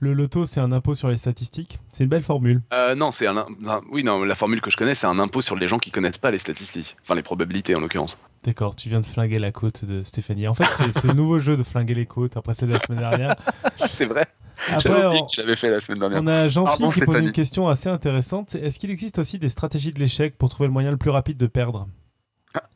Le 0.00 0.12
loto, 0.12 0.44
c'est 0.44 0.58
un 0.58 0.72
impôt 0.72 0.96
sur 0.96 1.08
les 1.08 1.16
statistiques. 1.16 1.78
C'est 1.92 2.02
une 2.02 2.10
belle 2.10 2.24
formule. 2.24 2.62
Euh, 2.74 2.96
non, 2.96 3.12
c'est 3.12 3.28
un, 3.28 3.46
oui, 3.92 4.02
non, 4.02 4.24
la 4.24 4.34
formule 4.34 4.60
que 4.60 4.72
je 4.72 4.76
connais, 4.76 4.96
c'est 4.96 5.06
un 5.06 5.20
impôt 5.20 5.40
sur 5.40 5.54
les 5.54 5.68
gens 5.68 5.78
qui 5.78 5.92
connaissent 5.92 6.18
pas 6.18 6.32
les 6.32 6.38
statistiques, 6.38 6.96
enfin 7.02 7.14
les 7.14 7.22
probabilités 7.22 7.76
en 7.76 7.80
l'occurrence. 7.80 8.18
D'accord, 8.42 8.74
tu 8.74 8.88
viens 8.88 8.98
de 8.98 9.06
flinguer 9.06 9.38
la 9.38 9.52
quote 9.52 9.84
de 9.84 10.02
Stéphanie. 10.02 10.48
En 10.48 10.54
fait, 10.54 10.64
c'est 10.90 11.04
le 11.04 11.14
nouveau 11.14 11.38
jeu 11.38 11.56
de 11.56 11.62
flinguer 11.62 11.94
les 11.94 12.06
côtes 12.06 12.36
après 12.36 12.54
celle 12.54 12.70
de 12.70 12.74
la 12.74 12.80
semaine 12.80 12.98
dernière. 12.98 13.36
c'est 13.86 14.06
vrai. 14.06 14.26
Après, 14.68 15.06
on, 15.06 15.26
tu 15.26 15.54
fait 15.54 15.70
la 15.70 15.80
semaine 15.80 16.00
dernière. 16.00 16.20
On 16.24 16.26
a 16.26 16.48
Jean-Philippe 16.48 16.92
qui 16.92 17.00
pose 17.02 17.20
une 17.20 17.30
question 17.30 17.68
assez 17.68 17.88
intéressante. 17.88 18.56
Est-ce 18.56 18.80
qu'il 18.80 18.90
existe 18.90 19.20
aussi 19.20 19.38
des 19.38 19.48
stratégies 19.48 19.92
de 19.92 20.00
l'échec 20.00 20.36
pour 20.36 20.48
trouver 20.48 20.66
le 20.66 20.72
moyen 20.72 20.90
le 20.90 20.96
plus 20.96 21.10
rapide 21.10 21.36
de 21.36 21.46
perdre? 21.46 21.86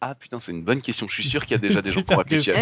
Ah 0.01 0.15
putain, 0.15 0.41
c'est 0.41 0.53
une 0.53 0.65
bonne 0.65 0.81
question. 0.81 1.07
Je 1.09 1.15
suis 1.15 1.29
sûr 1.29 1.43
qu'il 1.43 1.53
y 1.53 1.55
a 1.55 1.59
déjà 1.59 1.81
des 1.83 1.91
gens 1.91 2.03
pour 2.03 2.19
réfléchir. 2.19 2.55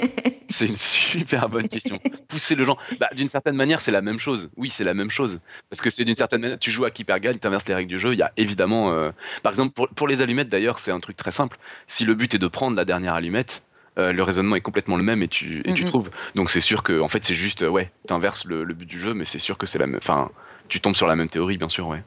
c'est 0.50 0.66
une 0.66 0.76
super 0.76 1.48
bonne 1.48 1.68
question. 1.68 1.98
Pousser 2.28 2.54
le 2.54 2.64
gens. 2.64 2.76
Bah, 3.00 3.08
d'une 3.14 3.28
certaine 3.28 3.56
manière, 3.56 3.80
c'est 3.80 3.90
la 3.90 4.02
même 4.02 4.18
chose. 4.18 4.50
Oui, 4.56 4.70
c'est 4.70 4.84
la 4.84 4.94
même 4.94 5.10
chose. 5.10 5.40
Parce 5.70 5.80
que 5.80 5.90
c'est 5.90 6.04
d'une 6.04 6.16
certaine 6.16 6.40
manière. 6.40 6.58
Tu 6.58 6.70
joues 6.70 6.84
à 6.84 6.90
Keeper 6.90 7.18
Guide, 7.20 7.40
tu 7.40 7.46
inverses 7.46 7.66
les 7.66 7.74
règles 7.74 7.90
du 7.90 7.98
jeu. 7.98 8.12
Il 8.12 8.18
y 8.18 8.22
a 8.22 8.32
évidemment. 8.36 8.92
Euh, 8.92 9.10
par 9.42 9.52
exemple, 9.52 9.86
pour, 9.94 10.08
les 10.08 10.22
allumettes, 10.22 10.48
d'ailleurs, 10.48 10.78
c'est 10.78 10.92
un 10.92 11.00
truc 11.00 11.16
très 11.16 11.32
simple. 11.32 11.58
Si 11.86 12.04
le 12.04 12.14
but 12.14 12.34
est 12.34 12.38
de 12.38 12.48
prendre 12.48 12.76
la 12.76 12.84
dernière 12.84 13.14
allumette, 13.14 13.62
euh, 13.98 14.12
le 14.12 14.22
raisonnement 14.22 14.56
est 14.56 14.60
complètement 14.60 14.96
le 14.96 15.02
même 15.02 15.22
et 15.22 15.28
tu, 15.28 15.62
et 15.64 15.74
tu 15.74 15.84
trouves. 15.84 16.10
Donc 16.34 16.50
c'est 16.50 16.60
sûr 16.60 16.82
que, 16.82 17.00
en 17.00 17.08
fait, 17.08 17.24
c'est 17.24 17.34
juste. 17.34 17.62
Ouais, 17.62 17.90
tu 18.06 18.14
inverses 18.14 18.44
le, 18.44 18.64
le, 18.64 18.74
but 18.74 18.86
du 18.86 18.98
jeu, 18.98 19.14
mais 19.14 19.24
c'est 19.24 19.38
sûr 19.38 19.58
que 19.58 19.66
c'est 19.66 19.78
la 19.78 19.86
même. 19.86 20.00
Enfin 20.02 20.30
tu 20.72 20.80
tombes 20.80 20.96
sur 20.96 21.06
la 21.06 21.16
même 21.16 21.28
théorie, 21.28 21.58
bien 21.58 21.68
sûr, 21.68 21.86
ouais. 21.86 22.02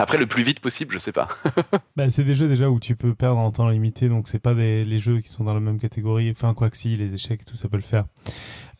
Après, 0.00 0.18
le 0.18 0.26
plus 0.26 0.42
vite 0.42 0.58
possible, 0.58 0.94
je 0.94 0.98
sais 0.98 1.12
pas. 1.12 1.28
bah, 1.96 2.10
c'est 2.10 2.24
des 2.24 2.34
jeux 2.34 2.48
déjà 2.48 2.68
où 2.68 2.80
tu 2.80 2.96
peux 2.96 3.14
perdre 3.14 3.38
en 3.38 3.52
temps 3.52 3.68
limité, 3.68 4.08
donc 4.08 4.26
c'est 4.26 4.40
pas 4.40 4.52
des, 4.52 4.84
les 4.84 4.98
jeux 4.98 5.20
qui 5.20 5.28
sont 5.28 5.44
dans 5.44 5.54
la 5.54 5.60
même 5.60 5.78
catégorie. 5.78 6.28
Enfin, 6.28 6.52
quoi 6.52 6.70
que 6.70 6.76
si, 6.76 6.96
les 6.96 7.14
échecs, 7.14 7.44
tout 7.44 7.54
ça 7.54 7.68
peut 7.68 7.76
le 7.76 7.84
faire. 7.84 8.06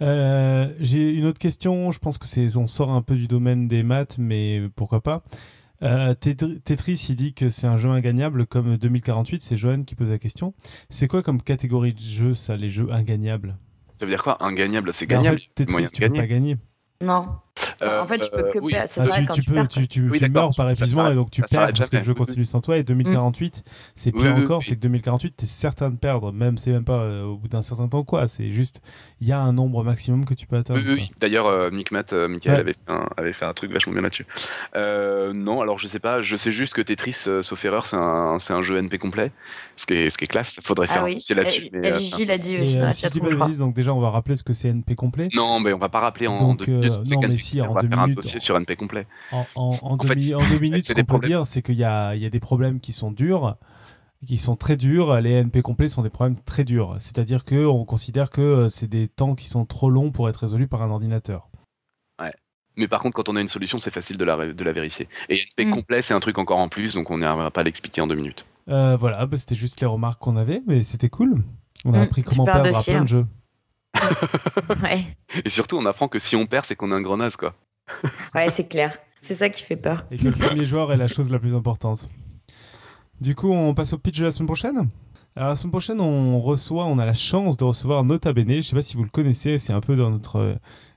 Euh, 0.02 0.66
j'ai 0.81 1.11
une 1.11 1.27
autre 1.27 1.39
question. 1.39 1.93
Je 1.93 2.01
pense 2.01 2.19
que 2.19 2.27
c'est, 2.27 2.57
on 2.57 2.66
sort 2.66 2.90
un 2.90 3.02
peu 3.02 3.15
du 3.15 3.28
domaine 3.28 3.69
des 3.69 3.85
maths, 3.85 4.16
mais 4.19 4.62
pourquoi 4.74 5.01
pas. 5.01 5.23
Euh, 5.82 6.12
Tetris, 6.15 7.07
il 7.09 7.15
dit 7.16 7.35
que 7.35 7.51
c'est 7.51 7.69
un 7.69 7.77
jeu 7.77 7.90
ingagnable 7.90 8.47
comme 8.47 8.77
2048. 8.77 9.43
C'est 9.43 9.57
Johan 9.57 9.85
qui 9.85 9.94
pose 9.94 10.11
la 10.11 10.19
question. 10.19 10.55
C'est 10.89 11.07
quoi 11.07 11.23
comme 11.23 11.40
catégorie 11.40 11.94
de 11.94 12.01
jeu, 12.01 12.35
ça, 12.35 12.57
les 12.57 12.69
jeux 12.69 12.90
ingagnables? 12.90 13.57
Ça 13.97 14.07
veut 14.07 14.11
dire 14.11 14.24
quoi 14.24 14.43
Ingagnable, 14.44 14.93
c'est 14.93 15.07
gagnable. 15.07 15.40
Tetris, 15.55 15.89
tu 15.93 16.01
peux 16.01 16.12
pas 16.12 16.27
gagner. 16.27 16.57
Non. 17.01 17.27
Euh, 17.82 18.02
en 18.02 18.05
fait, 18.05 18.19
tu 18.19 18.31
peux 18.31 18.43
que 18.51 18.59
oui. 18.59 18.73
perdre. 18.73 18.89
Ça 18.89 19.02
Ah, 19.11 19.19
tu, 19.20 19.27
quand 19.27 19.32
tu 19.35 19.40
tu 19.40 19.51
peux, 19.51 19.66
tu, 19.66 19.89
tu, 19.89 20.09
Oui, 20.11 20.19
tu 20.19 20.28
meurs 20.31 20.51
par 20.57 20.69
épuisement 20.70 21.11
et 21.11 21.15
donc 21.15 21.31
tu 21.31 21.43
perds 21.43 21.73
parce 21.77 21.89
que 21.90 21.97
oui. 21.97 22.15
continue 22.15 22.44
sans 22.44 22.61
toi. 22.61 22.77
Et 22.78 22.82
2048, 22.82 23.65
c'est 23.94 24.12
pire 24.12 24.35
oui, 24.36 24.43
encore, 24.44 24.62
c'est 24.62 24.74
que 24.77 24.81
2048, 24.81 25.35
t'es 25.36 25.47
certain 25.47 25.90
de 25.90 25.97
perdre, 25.97 26.32
même 26.32 26.59
c'est 26.59 26.70
même 26.73 26.85
pas 26.85 27.01
euh, 27.01 27.24
au 27.24 27.36
bout 27.36 27.48
d'un 27.48 27.62
certain 27.62 27.89
temps 27.89 28.05
quoi. 28.05 28.28
C'est 28.28 28.51
juste, 28.51 28.81
il 29.20 29.28
y 29.28 29.32
a 29.32 29.39
un 29.40 29.52
nombre 29.52 29.82
maximum 29.85 30.24
que 30.24 30.35
tu 30.35 30.47
peux 30.47 30.57
atteindre. 30.57 30.81
Oui. 30.86 31.11
D'ailleurs, 31.20 31.47
euh, 31.47 31.70
euh, 31.70 31.70
Michael 31.70 32.55
Ouais. 32.55 32.61
avait, 32.61 32.73
fait 32.73 32.90
un, 32.90 33.07
avait 33.16 33.32
fait 33.32 33.44
un 33.44 33.52
truc 33.52 33.73
vachement 33.73 33.93
bien 33.93 34.02
là-dessus. 34.02 34.27
Non, 34.74 35.61
alors 35.61 35.78
je 35.78 35.86
sais 35.86 35.98
pas, 36.01 36.20
je 36.23 36.36
sais 36.36 36.51
juste 36.51 36.74
que 36.74 36.81
Tetris, 36.82 37.27
sauf 37.43 37.65
erreur, 37.65 37.86
c'est 37.86 37.97
un, 37.97 38.39
c'est 38.39 38.52
un 38.52 38.62
jeu 38.62 38.77
NP 38.78 38.98
complet, 38.98 39.32
ce 39.77 39.86
qui 39.86 39.94
est, 39.94 40.11
ce 40.11 40.19
qui 40.19 40.24
est 40.24 40.28
classe. 40.28 40.59
Faudrait 40.62 40.86
faire 40.86 40.98
Ah 40.98 41.02
un 41.02 41.05
oui. 41.07 41.15
dossier 41.15 41.35
là-dessus. 41.35 41.69
La, 41.73 41.81
mais, 41.81 41.90
la 41.90 41.98
Gigi 41.98 42.24
l'a 42.27 42.39
dit 42.39 42.59
aussi 42.59 42.77
dans 42.77 42.85
la 42.86 42.93
je 42.93 42.98
je 43.12 43.36
bêtises, 43.36 43.59
donc 43.59 43.74
déjà 43.74 43.93
on 43.94 44.01
va 44.01 44.11
rappeler 44.11 44.36
ce 44.36 44.44
que 44.44 44.52
c'est 44.52 44.69
NP 44.69 44.94
complet. 44.94 45.28
non, 45.35 45.61
mais 45.61 45.73
on 45.73 45.78
va 45.78 45.89
pas 45.89 46.01
rappeler 46.01 46.27
en 46.27 46.39
Donc, 46.39 46.65
deux 46.65 46.73
minutes. 46.73 46.93
c'est 47.05 47.15
non, 47.15 47.20
mais 47.28 47.36
si, 47.36 47.61
en 47.61 47.69
on 47.70 47.74
va 47.74 47.80
faire 47.88 47.98
un 48.01 48.09
dossier 48.09 48.40
sur 48.40 48.56
NP 48.56 48.76
complet. 48.76 49.06
En, 49.32 49.47
en, 49.55 49.62
en 49.82 49.90
En 49.92 49.97
deux, 49.97 50.09
fait, 50.09 50.14
mi- 50.16 50.34
en 50.34 50.44
deux 50.47 50.59
minutes, 50.59 50.86
ce 50.86 50.92
qu'on 50.92 51.05
peut 51.05 51.18
dire, 51.26 51.47
c'est 51.47 51.62
qu'il 51.62 51.76
y 51.76 51.84
a, 51.84 52.14
il 52.14 52.22
y 52.22 52.26
a 52.26 52.30
des 52.30 52.40
problèmes 52.40 52.80
qui 52.80 52.92
sont 52.92 53.10
durs, 53.10 53.56
qui 54.26 54.38
sont 54.38 54.56
très 54.56 54.76
durs. 54.76 55.20
Les 55.20 55.32
NP 55.42 55.62
complets 55.62 55.88
sont 55.88 56.02
des 56.02 56.10
problèmes 56.10 56.36
très 56.42 56.64
durs. 56.64 56.97
C'est-à-dire 57.01 57.44
qu'on 57.44 57.84
considère 57.84 58.30
que 58.30 58.40
euh, 58.40 58.68
c'est 58.68 58.88
des 58.88 59.09
temps 59.09 59.34
qui 59.34 59.48
sont 59.48 59.64
trop 59.64 59.90
longs 59.90 60.10
pour 60.10 60.28
être 60.28 60.38
résolus 60.38 60.68
par 60.68 60.82
un 60.82 60.90
ordinateur. 60.90 61.48
Mais 62.76 62.86
par 62.86 63.01
contre, 63.01 63.16
quand 63.16 63.28
on 63.28 63.36
a 63.36 63.40
une 63.40 63.48
solution, 63.48 63.78
c'est 63.78 63.90
facile 63.92 64.16
de 64.16 64.24
la, 64.24 64.36
ré- 64.36 64.55
de 64.55 64.64
la 64.64 64.72
vérifier. 64.72 65.09
Et 65.28 65.34
NP 65.34 65.66
Mm. 65.66 65.72
complet, 65.74 66.02
c'est 66.02 66.14
un 66.14 66.20
truc 66.20 66.38
encore 66.38 66.59
en 66.59 66.68
plus, 66.68 66.94
donc 66.94 67.10
on 67.10 67.18
n'arrivera 67.18 67.51
pas 67.51 67.62
à 67.62 67.64
l'expliquer 67.64 68.01
en 68.01 68.06
deux 68.06 68.14
minutes. 68.14 68.47
Euh, 68.68 68.97
voilà, 68.97 69.26
bah, 69.26 69.36
c'était 69.36 69.56
juste 69.56 69.80
les 69.80 69.86
remarques 69.88 70.20
qu'on 70.20 70.36
avait, 70.36 70.62
mais 70.66 70.84
c'était 70.84 71.09
cool. 71.09 71.42
On 71.84 71.92
a 71.94 71.98
Mm, 71.98 72.02
appris 72.02 72.22
comment 72.22 72.44
perdre 72.44 72.78
à 72.78 72.82
plein 72.82 73.01
hein. 73.01 73.02
de 73.02 73.09
jeux. 73.09 73.26
Ouais, 74.82 75.04
Et 75.44 75.50
surtout, 75.50 75.76
on 75.76 75.86
apprend 75.86 76.08
que 76.08 76.18
si 76.18 76.36
on 76.36 76.46
perd, 76.46 76.64
c'est 76.64 76.76
qu'on 76.76 76.92
est 76.92 76.94
un 76.94 77.02
grenasse, 77.02 77.36
quoi. 77.36 77.54
ouais 78.34 78.50
c'est 78.50 78.68
clair. 78.68 78.96
C'est 79.18 79.34
ça 79.34 79.50
qui 79.50 79.62
fait 79.62 79.76
peur. 79.76 80.06
Et 80.10 80.16
que 80.16 80.24
le 80.24 80.32
premier 80.32 80.64
joueur 80.64 80.92
est 80.92 80.96
la 80.96 81.08
chose 81.08 81.30
la 81.30 81.38
plus 81.38 81.54
importante. 81.54 82.08
Du 83.20 83.34
coup, 83.34 83.52
on 83.52 83.74
passe 83.74 83.92
au 83.92 83.98
pitch 83.98 84.18
de 84.18 84.24
la 84.24 84.32
semaine 84.32 84.46
prochaine 84.46 84.88
alors 85.36 85.50
la 85.50 85.56
semaine 85.56 85.70
prochaine, 85.70 86.00
on 86.00 86.40
reçoit, 86.40 86.86
on 86.86 86.98
a 86.98 87.06
la 87.06 87.14
chance 87.14 87.56
de 87.56 87.62
recevoir 87.62 88.02
Nota 88.02 88.32
Bene. 88.32 88.56
Je 88.56 88.62
sais 88.62 88.74
pas 88.74 88.82
si 88.82 88.96
vous 88.96 89.04
le 89.04 89.10
connaissez, 89.10 89.58
c'est 89.58 89.72
un 89.72 89.80
peu 89.80 89.94
dans 89.94 90.10
notre 90.10 90.36
euh, 90.36 90.54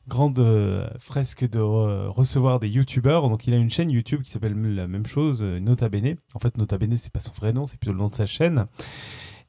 grande 0.07 0.39
euh, 0.39 0.87
fresque 0.97 1.47
de 1.47 1.59
recevoir 1.59 2.59
des 2.59 2.67
youtubeurs. 2.67 3.29
Donc 3.29 3.45
il 3.45 3.53
a 3.53 3.57
une 3.57 3.69
chaîne 3.69 3.91
YouTube 3.91 4.23
qui 4.23 4.31
s'appelle 4.31 4.55
la 4.75 4.87
même 4.87 5.05
chose, 5.05 5.43
euh, 5.43 5.59
Nota 5.59 5.87
Bene. 5.87 6.15
En 6.33 6.39
fait, 6.39 6.57
Nota 6.57 6.79
Bene, 6.79 6.97
c'est 6.97 7.11
pas 7.11 7.19
son 7.19 7.31
vrai 7.33 7.53
nom, 7.53 7.67
c'est 7.67 7.77
plutôt 7.77 7.93
le 7.93 7.99
nom 7.99 8.07
de 8.07 8.15
sa 8.15 8.25
chaîne. 8.25 8.65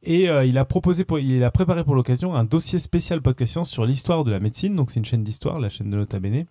Et 0.06 0.28
euh, 0.28 0.44
il 0.44 0.58
a 0.58 0.64
proposé, 0.66 1.06
il 1.22 1.42
a 1.44 1.50
préparé 1.50 1.82
pour 1.82 1.94
l'occasion 1.94 2.34
un 2.34 2.44
dossier 2.44 2.78
spécial 2.78 3.22
podcast 3.22 3.52
science 3.52 3.70
sur 3.70 3.86
l'histoire 3.86 4.24
de 4.24 4.30
la 4.30 4.38
médecine. 4.38 4.76
Donc 4.76 4.90
c'est 4.90 5.00
une 5.00 5.04
chaîne 5.04 5.24
d'histoire, 5.24 5.58
la 5.58 5.70
chaîne 5.70 5.90
de 5.90 5.96
Nota 5.96 6.20
Bene. 6.20 6.44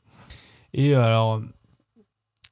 Et 0.73 0.95
euh, 0.95 1.03
alors, 1.03 1.39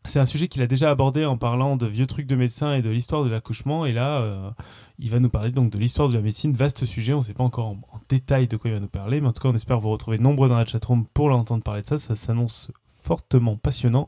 c'est 0.06 0.20
un 0.20 0.26
sujet 0.26 0.48
qu'il 0.48 0.62
a 0.62 0.68
déjà 0.68 0.92
abordé 0.92 1.26
en 1.26 1.38
parlant 1.38 1.76
de 1.76 1.88
vieux 1.88 2.06
trucs 2.06 2.28
de 2.28 2.36
médecin 2.36 2.74
et 2.74 2.84
de 2.84 2.90
l'histoire 2.90 3.24
de 3.24 3.30
l'accouchement. 3.30 3.86
Et 3.88 3.94
là, 3.94 4.22
euh, 4.22 4.52
il 5.00 5.10
va 5.10 5.20
nous 5.20 5.30
parler 5.30 5.52
donc 5.52 5.72
de 5.72 5.80
l'histoire 5.80 6.08
de 6.08 6.14
la 6.14 6.22
médecine. 6.22 6.54
Vaste 6.54 6.86
sujet, 6.86 7.14
on 7.14 7.20
ne 7.20 7.24
sait 7.24 7.34
pas 7.34 7.44
encore 7.44 7.68
en, 7.68 7.82
en 7.92 8.00
détail 8.08 8.48
de 8.48 8.58
quoi 8.58 8.70
il 8.70 8.74
va 8.74 8.80
nous 8.80 8.88
parler, 8.88 9.22
mais 9.22 9.28
en 9.28 9.34
tout 9.34 9.42
cas, 9.42 9.50
on 9.50 9.56
espère 9.56 9.80
vous 9.80 9.90
retrouver 9.90 10.20
nombreux 10.20 10.50
dans 10.50 10.58
la 10.58 10.66
chatroom 10.68 11.06
pour 11.14 11.30
l'entendre 11.30 11.64
parler 11.64 11.82
de 11.82 11.88
ça. 11.88 11.98
Ça 11.98 12.16
s'annonce 12.16 12.72
fortement 13.02 13.58
passionnant, 13.58 14.08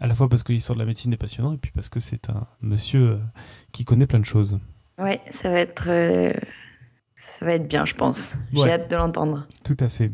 à 0.00 0.08
la 0.08 0.16
fois 0.16 0.28
parce 0.28 0.42
que 0.42 0.52
l'histoire 0.52 0.74
de 0.74 0.82
la 0.82 0.86
médecine 0.86 1.12
est 1.12 1.16
passionnante, 1.16 1.54
et 1.54 1.58
puis 1.58 1.70
parce 1.72 1.88
que 1.88 2.00
c'est 2.00 2.28
un 2.28 2.48
monsieur 2.60 3.20
qui 3.70 3.84
connaît 3.84 4.08
plein 4.08 4.18
de 4.18 4.24
choses. 4.24 4.58
Ouais, 4.98 5.20
ça 5.30 5.50
va 5.50 5.58
être, 5.60 5.84
euh, 5.88 6.32
ça 7.14 7.44
va 7.44 7.52
être 7.54 7.66
bien, 7.68 7.84
je 7.84 7.94
pense. 7.94 8.34
Ouais. 8.52 8.62
J'ai 8.64 8.72
hâte 8.72 8.90
de 8.90 8.96
l'entendre. 8.96 9.46
Tout 9.64 9.76
à 9.80 9.88
fait. 9.88 10.10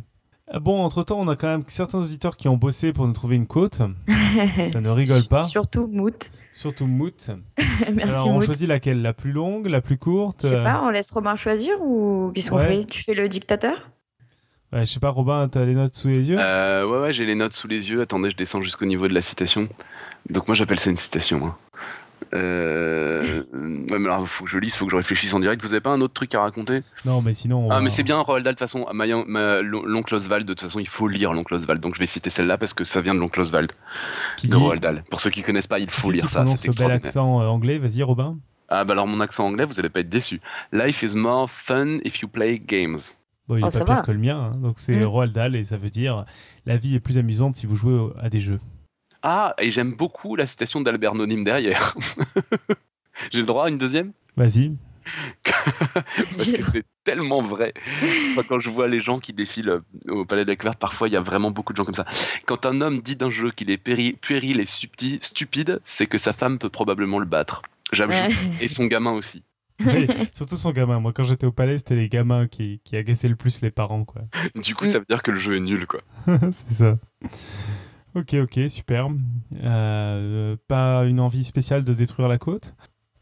Ah 0.50 0.60
Bon, 0.60 0.82
entre-temps, 0.82 1.18
on 1.20 1.28
a 1.28 1.36
quand 1.36 1.48
même 1.48 1.64
certains 1.66 1.98
auditeurs 1.98 2.36
qui 2.36 2.48
ont 2.48 2.56
bossé 2.56 2.92
pour 2.94 3.06
nous 3.06 3.12
trouver 3.12 3.36
une 3.36 3.46
côte, 3.46 3.74
ça 3.76 4.80
ne 4.80 4.88
rigole 4.88 5.24
pas. 5.24 5.44
Surtout 5.44 5.86
Mout. 5.88 6.30
surtout 6.52 6.86
Moot. 6.86 7.30
Merci 7.94 8.12
Alors, 8.12 8.28
on 8.28 8.32
Mout. 8.34 8.42
choisit 8.46 8.66
laquelle? 8.68 9.02
La 9.02 9.12
plus 9.12 9.32
longue, 9.32 9.66
la 9.66 9.82
plus 9.82 9.98
courte? 9.98 10.40
Je 10.44 10.48
sais 10.48 10.54
euh, 10.54 10.64
pas, 10.64 10.80
on 10.82 10.88
laisse 10.88 11.10
Robin 11.10 11.34
choisir 11.34 11.80
ou 11.82 12.32
qu'est-ce 12.34 12.50
qu'on 12.50 12.56
Ouais. 12.56 12.78
fait? 12.78 12.84
Tu 12.86 13.02
fais 13.04 13.12
le 13.14 13.28
dictateur? 13.28 13.90
Ouais, 14.72 14.86
je 14.86 14.92
sais 14.92 15.00
pas, 15.00 15.10
Robin, 15.10 15.48
t'as 15.48 15.64
les 15.64 15.74
notes 15.74 15.94
sous 15.94 16.08
les 16.08 16.28
yeux? 16.30 16.36
Euh, 16.38 16.86
ouais, 16.86 16.98
ouais, 17.00 17.12
j'ai 17.12 17.24
les 17.26 17.34
notes 17.34 17.54
sous 17.54 17.68
les 17.68 17.90
yeux. 17.90 18.00
Attendez, 18.00 18.30
je 18.30 18.36
descends 18.36 18.62
jusqu'au 18.62 18.84
niveau 18.86 19.06
de 19.08 19.14
la 19.14 19.22
citation. 19.22 19.68
Donc 20.30 20.46
moi, 20.48 20.54
j'appelle 20.54 20.78
ça 20.80 20.88
une 20.90 20.96
citation. 20.96 21.46
hein. 21.46 21.56
Euh... 22.34 23.42
ouais, 23.52 23.98
mais 23.98 24.06
alors, 24.06 24.26
faut 24.28 24.44
que 24.44 24.50
je 24.50 24.58
lise, 24.58 24.74
faut 24.74 24.84
que 24.84 24.90
je 24.90 24.96
réfléchisse 24.96 25.32
en 25.34 25.40
direct. 25.40 25.62
Vous 25.62 25.72
avez 25.72 25.80
pas 25.80 25.90
un 25.90 26.00
autre 26.00 26.14
truc 26.14 26.34
à 26.34 26.40
raconter? 26.40 26.82
Non, 27.04 27.22
mais 27.22 27.34
sinon. 27.34 27.66
on 27.66 27.70
Ah, 27.70 27.74
va- 27.76 27.80
mais 27.80 27.90
c'est 27.90 28.02
bien, 28.02 28.18
Roald 28.18 28.44
Dahl, 28.44 28.54
de 28.54 28.58
toute 28.58 28.68
façon. 28.68 28.86
ma- 28.92 29.06
ma- 29.24 29.60
L'oncle 29.62 30.14
Oswald, 30.14 30.46
de 30.46 30.52
toute 30.52 30.62
façon, 30.62 30.78
il 30.80 30.88
faut 30.88 31.08
lire 31.08 31.32
l'oncle 31.32 31.54
Oswald. 31.54 31.80
Donc 31.80 31.94
je 31.94 32.00
vais 32.00 32.06
citer 32.06 32.30
celle-là 32.30 32.58
parce 32.58 32.74
que 32.74 32.84
ça 32.84 33.00
vient 33.00 33.14
de 33.14 33.20
l'oncle 33.20 33.40
Oswald, 33.40 33.72
Qui 34.36 34.48
de 34.48 34.56
dit 34.56 34.58
Roald 34.62 34.82
Dahl. 34.82 35.04
Pour 35.10 35.20
ceux 35.20 35.30
qui 35.30 35.42
connaissent 35.42 35.66
pas, 35.66 35.78
il 35.78 35.90
faut 35.90 36.10
lire 36.10 36.30
ça, 36.30 36.44
c'est 36.46 36.52
le 36.52 36.54
bel 36.54 36.66
extraordinaire. 36.68 37.06
accent 37.06 37.40
euh, 37.42 37.46
anglais? 37.46 37.76
Vas-y, 37.76 38.02
Robin. 38.02 38.38
Ah, 38.68 38.84
bah 38.84 38.92
alors 38.92 39.06
mon 39.06 39.20
accent 39.20 39.46
anglais, 39.46 39.64
vous 39.64 39.78
allez 39.80 39.88
pas 39.88 40.00
être 40.00 40.10
déçus. 40.10 40.40
Life 40.72 41.02
is 41.02 41.16
more 41.16 41.48
fun 41.48 41.98
if 42.04 42.20
you 42.20 42.28
play 42.28 42.58
games. 42.58 42.98
Bon, 43.48 43.56
il 43.56 43.60
est 43.60 43.64
Oh, 43.64 43.70
pas 43.70 43.84
pire 43.84 43.94
va. 43.96 44.02
que 44.02 44.10
le 44.12 44.18
mien, 44.18 44.50
hein, 44.54 44.58
donc 44.58 44.74
c'est 44.78 44.94
Mm. 44.94 45.04
Roald 45.04 45.32
Dahl 45.32 45.56
et 45.56 45.64
ça 45.64 45.78
veut 45.78 45.88
dire 45.88 46.26
la 46.66 46.76
vie 46.76 46.94
est 46.94 47.00
plus 47.00 47.16
amusante 47.16 47.56
si 47.56 47.64
vous 47.64 47.76
jouez 47.76 48.10
à 48.20 48.28
des 48.28 48.40
jeux. 48.40 48.60
Ah, 49.22 49.54
et 49.58 49.70
j'aime 49.70 49.94
beaucoup 49.94 50.36
la 50.36 50.46
citation 50.46 50.80
d'Albert 50.80 51.14
Nonim 51.14 51.44
derrière. 51.44 51.94
J'ai 53.32 53.40
le 53.40 53.46
droit 53.46 53.66
à 53.66 53.68
une 53.68 53.78
deuxième? 53.78 54.12
Vas-y. 54.36 54.76
Parce 55.44 56.50
que 56.50 56.62
c'est 56.72 56.84
tellement 57.04 57.40
vrai. 57.40 57.72
Quand 58.48 58.58
je 58.58 58.68
vois 58.70 58.88
les 58.88 59.00
gens 59.00 59.18
qui 59.18 59.32
défilent 59.32 59.70
euh, 59.70 59.80
au 60.08 60.24
Palais 60.24 60.44
de 60.44 60.54
la 60.62 60.72
parfois 60.72 61.08
il 61.08 61.14
y 61.14 61.16
a 61.16 61.20
vraiment 61.20 61.50
beaucoup 61.50 61.72
de 61.72 61.78
gens 61.78 61.84
comme 61.84 61.94
ça. 61.94 62.04
Quand 62.46 62.66
un 62.66 62.80
homme 62.80 63.00
dit 63.00 63.16
d'un 63.16 63.30
jeu 63.30 63.50
qu'il 63.50 63.70
est 63.70 63.78
puéril 63.78 64.60
et 64.60 64.64
subti- 64.64 65.22
stupide, 65.22 65.80
c'est 65.84 66.06
que 66.06 66.18
sa 66.18 66.32
femme 66.32 66.58
peut 66.58 66.68
probablement 66.68 67.18
le 67.18 67.26
battre. 67.26 67.62
J'ajoute. 67.92 68.36
Et 68.60 68.68
son 68.68 68.84
gamin 68.84 69.12
aussi. 69.12 69.42
Oui, 69.84 70.06
surtout 70.34 70.56
son 70.56 70.72
gamin. 70.72 70.98
Moi, 71.00 71.12
quand 71.12 71.22
j'étais 71.22 71.46
au 71.46 71.52
palais, 71.52 71.78
c'était 71.78 71.94
les 71.94 72.08
gamins 72.08 72.48
qui, 72.48 72.80
qui 72.84 72.96
agaçaient 72.96 73.28
le 73.28 73.36
plus 73.36 73.60
les 73.62 73.70
parents, 73.70 74.04
quoi. 74.04 74.22
Du 74.56 74.74
coup, 74.74 74.84
ça 74.84 74.98
veut 74.98 75.06
dire 75.08 75.22
que 75.22 75.30
le 75.30 75.38
jeu 75.38 75.56
est 75.56 75.60
nul, 75.60 75.86
quoi. 75.86 76.00
c'est 76.50 76.70
ça. 76.70 76.98
Ok, 78.14 78.34
ok, 78.34 78.60
super. 78.68 79.08
Euh, 79.62 80.56
pas 80.66 81.04
une 81.04 81.20
envie 81.20 81.44
spéciale 81.44 81.84
de 81.84 81.94
détruire 81.94 82.28
la 82.28 82.38
côte 82.38 82.74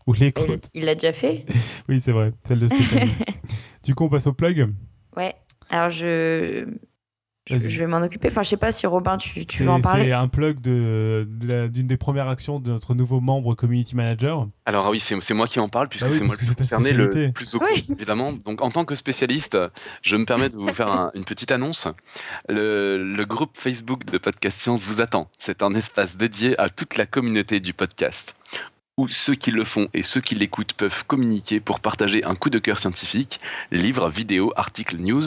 Ou 0.07 0.13
les 0.13 0.33
côtes 0.33 0.71
il 0.75 0.85
l'a 0.85 0.95
déjà 0.95 1.13
fait 1.13 1.45
Oui, 1.89 2.01
c'est 2.01 2.13
vrai, 2.13 2.33
celle 2.45 2.61
de 2.61 2.67
Stéphanie. 2.69 3.15
du 3.85 3.95
coup, 3.95 4.05
on 4.05 4.09
passe 4.09 4.27
au 4.27 4.33
plug. 4.33 4.73
Ouais. 5.17 5.35
Alors 5.71 5.91
je. 5.91 6.67
Je, 7.49 7.55
vais 7.79 7.87
m'en 7.87 7.99
occuper. 8.03 8.29
Enfin, 8.29 8.43
je 8.43 8.49
sais 8.49 8.57
pas 8.57 8.73
si 8.73 8.87
Robin, 8.87 9.17
tu, 9.17 9.47
tu 9.47 9.59
C'est 9.59 9.65
veux 9.65 9.71
en 9.71 9.77
c'est 9.77 9.83
parler. 9.83 10.11
un 10.13 10.27
plug 10.27 10.61
de- 10.61 11.29
de 11.31 11.47
la- 11.47 11.69
d'une 11.69 11.87
des 11.87 11.97
premières 11.97 12.29
actions 12.29 12.59
de 12.59 12.71
notre 12.73 12.95
nouveau 12.95 13.21
membre 13.21 13.55
community 13.55 13.95
manager. 13.95 14.49
Alors 14.65 14.87
ah 14.87 14.91
oui, 14.91 14.99
c'est 14.99 15.21
c'est 15.21 15.33
moi 15.35 15.47
qui 15.47 15.61
en 15.61 15.69
parle, 15.69 15.89
puisque 15.89 16.07
oui, 16.07 16.13
c'est 16.13 16.25
moi 16.25 16.35
le 16.35 16.39
plus 16.39 16.47
c'est 16.47 16.57
concerné 16.59 16.93
le 16.93 17.31
plus 17.33 17.55
au 17.55 17.61
Oui. 17.61 17.87
évidemment. 17.91 18.33
Donc 18.33 18.63
en 18.63 18.71
tant 18.71 18.85
que 18.85 18.97
spécialiste, 18.97 19.57
je 20.03 20.17
me 20.17 20.25
permets 20.25 20.49
de 20.49 20.57
vous 20.57 20.73
faire 20.73 20.89
un- 20.89 21.11
une 21.15 21.25
petite 21.25 21.53
annonce. 21.53 21.87
Le, 22.49 22.97
le 23.03 23.25
groupe 23.25 23.57
Facebook 23.57 24.05
de 24.07 24.19
Podcast 24.19 24.59
Science 24.59 24.85
vous 24.85 25.01
attend. 25.01 25.29
C'est 25.39 25.63
un 25.63 25.73
espace 25.75 26.17
dédié 26.17 26.59
à 26.61 26.69
toute 26.69 26.97
la 26.97 27.07
communauté 27.07 27.61
du 27.61 27.73
podcast 27.73 28.35
où 28.97 29.09
ceux 29.09 29.35
qui 29.35 29.51
le 29.51 29.65
font 29.65 29.89
et 29.93 30.03
ceux 30.03 30.23
qui 30.23 30.35
l'écoutent 30.35 30.73
peuvent 30.73 31.05
communiquer 31.07 31.61
pour 31.61 31.81
partager 31.81 32.25
un 32.25 32.35
coup 32.35 32.49
de 32.49 32.59
cœur 32.59 32.79
scientifique, 32.79 33.41
livres, 33.71 34.09
vidéos, 34.09 34.53
articles, 34.57 34.97
news, 34.97 35.23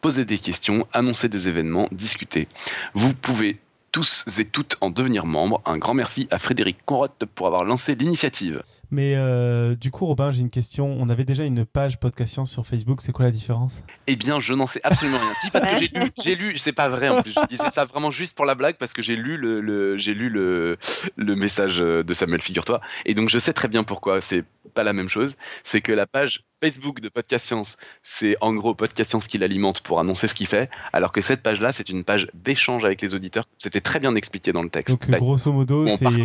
poser 0.00 0.24
des 0.24 0.38
questions, 0.38 0.88
annoncer 0.92 1.28
des 1.28 1.46
événements, 1.46 1.88
discuter. 1.92 2.48
Vous 2.94 3.14
pouvez 3.14 3.60
tous 3.92 4.24
et 4.38 4.44
toutes 4.44 4.76
en 4.80 4.90
devenir 4.90 5.24
membres. 5.24 5.62
Un 5.66 5.78
grand 5.78 5.94
merci 5.94 6.26
à 6.30 6.38
Frédéric 6.38 6.78
Conrotte 6.84 7.24
pour 7.34 7.46
avoir 7.46 7.64
lancé 7.64 7.94
l'initiative. 7.94 8.64
Mais 8.92 9.14
euh, 9.16 9.74
du 9.74 9.90
coup, 9.90 10.04
Robin, 10.04 10.30
j'ai 10.30 10.42
une 10.42 10.50
question. 10.50 10.94
On 11.00 11.08
avait 11.08 11.24
déjà 11.24 11.44
une 11.44 11.64
page 11.64 11.98
podcast 11.98 12.34
science 12.34 12.52
sur 12.52 12.66
Facebook. 12.66 13.00
C'est 13.00 13.10
quoi 13.10 13.24
la 13.24 13.30
différence? 13.30 13.82
Eh 14.06 14.16
bien, 14.16 14.38
je 14.38 14.52
n'en 14.52 14.66
sais 14.66 14.80
absolument 14.84 15.16
rien. 15.18 15.32
Si, 15.40 15.50
parce 15.50 15.64
que 15.64 15.88
j'ai 16.22 16.34
lu, 16.34 16.50
lu, 16.50 16.58
c'est 16.58 16.74
pas 16.74 16.90
vrai 16.90 17.08
en 17.08 17.22
plus. 17.22 17.32
Je 17.32 17.46
disais 17.48 17.70
ça 17.70 17.86
vraiment 17.86 18.10
juste 18.10 18.36
pour 18.36 18.44
la 18.44 18.54
blague 18.54 18.76
parce 18.76 18.92
que 18.92 19.00
j'ai 19.00 19.16
lu 19.16 19.38
le, 19.38 19.96
j'ai 19.96 20.12
lu 20.12 20.28
le 20.28 20.76
message 21.16 21.78
de 21.78 22.14
Samuel, 22.14 22.42
figure-toi. 22.42 22.82
Et 23.06 23.14
donc, 23.14 23.30
je 23.30 23.38
sais 23.38 23.54
très 23.54 23.68
bien 23.68 23.82
pourquoi 23.82 24.20
c'est 24.20 24.44
pas 24.74 24.82
la 24.82 24.92
même 24.92 25.08
chose. 25.08 25.36
C'est 25.64 25.80
que 25.80 25.92
la 25.92 26.06
page 26.06 26.44
Facebook 26.62 27.00
de 27.00 27.08
Podcast 27.08 27.44
Science, 27.44 27.76
c'est 28.04 28.36
en 28.40 28.54
gros 28.54 28.72
Podcast 28.72 29.10
Science 29.10 29.26
qui 29.26 29.36
l'alimente 29.36 29.80
pour 29.80 29.98
annoncer 29.98 30.28
ce 30.28 30.34
qu'il 30.36 30.46
fait, 30.46 30.70
alors 30.92 31.10
que 31.10 31.20
cette 31.20 31.42
page-là, 31.42 31.72
c'est 31.72 31.88
une 31.88 32.04
page 32.04 32.28
d'échange 32.34 32.84
avec 32.84 33.02
les 33.02 33.14
auditeurs. 33.14 33.48
C'était 33.58 33.80
très 33.80 33.98
bien 33.98 34.14
expliqué 34.14 34.52
dans 34.52 34.62
le 34.62 34.70
texte. 34.70 34.96
Donc, 34.96 35.18
grosso 35.18 35.52
modo, 35.52 35.84
c'est 35.88 36.04
une 36.04 36.22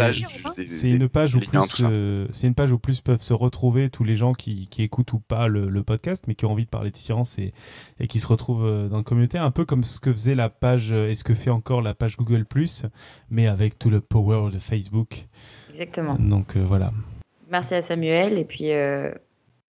page 1.09 1.33
où 1.33 1.39
liens, 1.39 1.65
plus, 1.65 1.85
euh, 1.89 2.27
c'est 2.31 2.45
une 2.45 2.53
page 2.53 2.71
où 2.71 2.77
plus 2.77 3.01
peuvent 3.01 3.23
se 3.23 3.33
retrouver 3.33 3.89
tous 3.89 4.03
les 4.03 4.15
gens 4.15 4.33
qui, 4.33 4.67
qui 4.67 4.83
écoutent 4.83 5.13
ou 5.13 5.19
pas 5.19 5.47
le, 5.47 5.69
le 5.69 5.81
podcast, 5.81 6.25
mais 6.27 6.35
qui 6.35 6.45
ont 6.45 6.51
envie 6.51 6.65
de 6.65 6.69
parler 6.69 6.91
de 6.91 6.97
science 6.97 7.39
et, 7.39 7.51
et 7.99 8.05
qui 8.05 8.19
se 8.19 8.27
retrouvent 8.27 8.67
euh, 8.67 8.89
dans 8.89 8.97
la 8.97 9.03
communauté, 9.03 9.39
un 9.39 9.49
peu 9.49 9.65
comme 9.65 9.83
ce 9.83 9.99
que 9.99 10.13
faisait 10.13 10.35
la 10.35 10.49
page 10.49 10.91
euh, 10.91 11.09
et 11.09 11.15
ce 11.15 11.23
que 11.23 11.33
fait 11.33 11.49
encore 11.49 11.81
la 11.81 11.95
page 11.95 12.15
Google 12.15 12.45
mais 13.31 13.47
avec 13.47 13.79
tout 13.79 13.89
le 13.89 14.01
power 14.01 14.51
de 14.51 14.59
Facebook. 14.59 15.25
Exactement. 15.71 16.15
Donc 16.19 16.55
euh, 16.55 16.63
voilà. 16.63 16.91
Merci 17.49 17.75
à 17.75 17.81
Samuel. 17.81 18.37
Et 18.37 18.45
puis, 18.45 18.71
euh, 18.71 19.11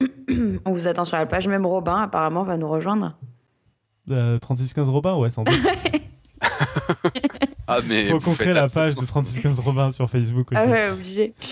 on 0.65 0.73
vous 0.73 0.87
attend 0.89 1.05
sur 1.05 1.17
la 1.17 1.27
page. 1.27 1.49
Même 1.49 1.67
Robin, 1.67 2.03
apparemment, 2.03 2.43
va 2.45 2.57
nous 2.57 2.69
rejoindre. 2.69 3.17
Euh, 4.11 4.39
3615 4.39 4.89
Robin, 4.89 5.15
ouais, 5.17 5.31
sans 5.31 5.45
doute. 5.45 5.61
Ah, 7.71 7.81
mais. 7.87 8.09
Faut 8.09 8.19
qu'on 8.19 8.33
crée 8.35 8.55
la 8.55 8.67
page 8.67 8.71
de 8.71 8.91
ce 8.93 8.97
que 8.97 9.01
vous 9.01 9.07
3615 9.07 9.61
Robin 9.61 9.91
sur 9.91 10.09
Facebook 10.09 10.53
aussi. 10.53 10.61
Ah 10.65 10.71
ouais, 10.71 10.89
obligé. 10.91 11.35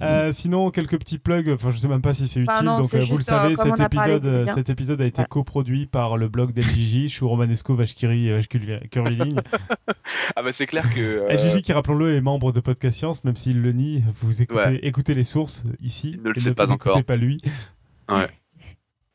Euh, 0.00 0.32
sinon, 0.32 0.70
quelques 0.70 0.98
petits 0.98 1.18
plugs. 1.18 1.50
Enfin, 1.50 1.70
je 1.70 1.76
sais 1.78 1.88
même 1.88 2.00
pas 2.00 2.14
si 2.14 2.26
c'est 2.26 2.40
utile. 2.40 2.50
Enfin, 2.52 2.62
non, 2.62 2.80
donc, 2.80 2.94
euh, 2.94 3.00
vous 3.00 3.16
le 3.16 3.20
euh, 3.20 3.22
savez, 3.22 3.56
cet 3.56 3.78
épisode, 3.78 4.48
cet 4.54 4.70
épisode 4.70 5.00
a 5.02 5.04
été 5.04 5.16
Voilà. 5.16 5.28
coproduit 5.28 5.86
par 5.86 6.16
le 6.16 6.28
blog 6.28 6.52
d'LJJ. 6.52 7.02
Je 7.02 7.06
suis 7.08 7.26
Romanesco, 7.26 7.74
Vachkiri, 7.74 8.30
Curviligne. 8.90 9.40
Ah, 10.36 10.42
bah, 10.42 10.50
c'est 10.54 10.66
clair 10.66 10.88
que. 10.94 11.00
euh, 11.00 11.28
LJJ, 11.28 11.60
qui 11.62 11.72
rappelons-le, 11.74 12.14
est 12.16 12.20
membre 12.22 12.52
de 12.52 12.60
Podcast 12.60 12.96
Science, 12.96 13.24
même 13.24 13.36
s'il 13.36 13.60
le 13.60 13.72
nie. 13.72 14.02
Vous 14.22 14.40
écoutez, 14.40 14.60
Ouais. 14.60 14.80
écoutez 14.82 15.12
les 15.14 15.24
sources 15.24 15.64
ici. 15.80 16.12
Il 16.14 16.22
ne 16.22 16.30
le 16.30 16.38
et 16.38 16.40
sait 16.40 16.54
pas 16.54 16.64
n'écoutez 16.66 16.90
encore. 16.90 17.04
pas 17.04 17.16
lui. 17.16 17.42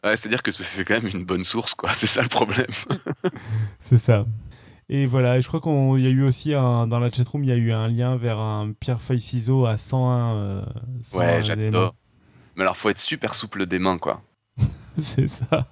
Ouais, 0.04 0.18
c'est-à-dire 0.18 0.44
que 0.44 0.52
c'est 0.52 0.84
quand 0.84 1.02
même 1.02 1.08
une 1.08 1.24
bonne 1.24 1.46
source, 1.46 1.76
quoi. 1.76 1.94
C'est 1.98 2.08
ça 2.08 2.22
le 2.22 2.28
problème. 2.28 2.68
C'est 3.80 3.98
ça. 3.98 4.26
Et 4.90 5.06
voilà, 5.06 5.40
je 5.40 5.48
crois 5.48 5.62
qu'il 5.62 6.04
y 6.04 6.08
a 6.08 6.10
eu 6.10 6.24
aussi 6.24 6.54
un, 6.54 6.88
dans 6.88 7.00
la 7.00 7.10
chatroom, 7.10 7.46
il 7.46 7.50
y 7.50 7.54
a 7.54 7.56
eu 7.56 7.72
un 7.72 7.88
lien 7.88 8.18
vers 8.18 8.38
un 8.38 8.74
pierre 8.74 9.02
feuille 9.02 9.22
ciseau 9.22 9.66
à 9.66 9.78
101. 9.78 10.36
euh, 10.36 10.66
101 11.02 11.20
Ouais, 11.20 11.44
j'adore. 11.46 11.96
Mais 12.58 12.64
alors, 12.64 12.76
faut 12.76 12.90
être 12.90 13.00
super 13.00 13.34
souple 13.34 13.66
des 13.66 13.80
mains, 13.80 13.98
quoi. 13.98 14.22
C'est 14.98 15.30
ça. 15.30 15.68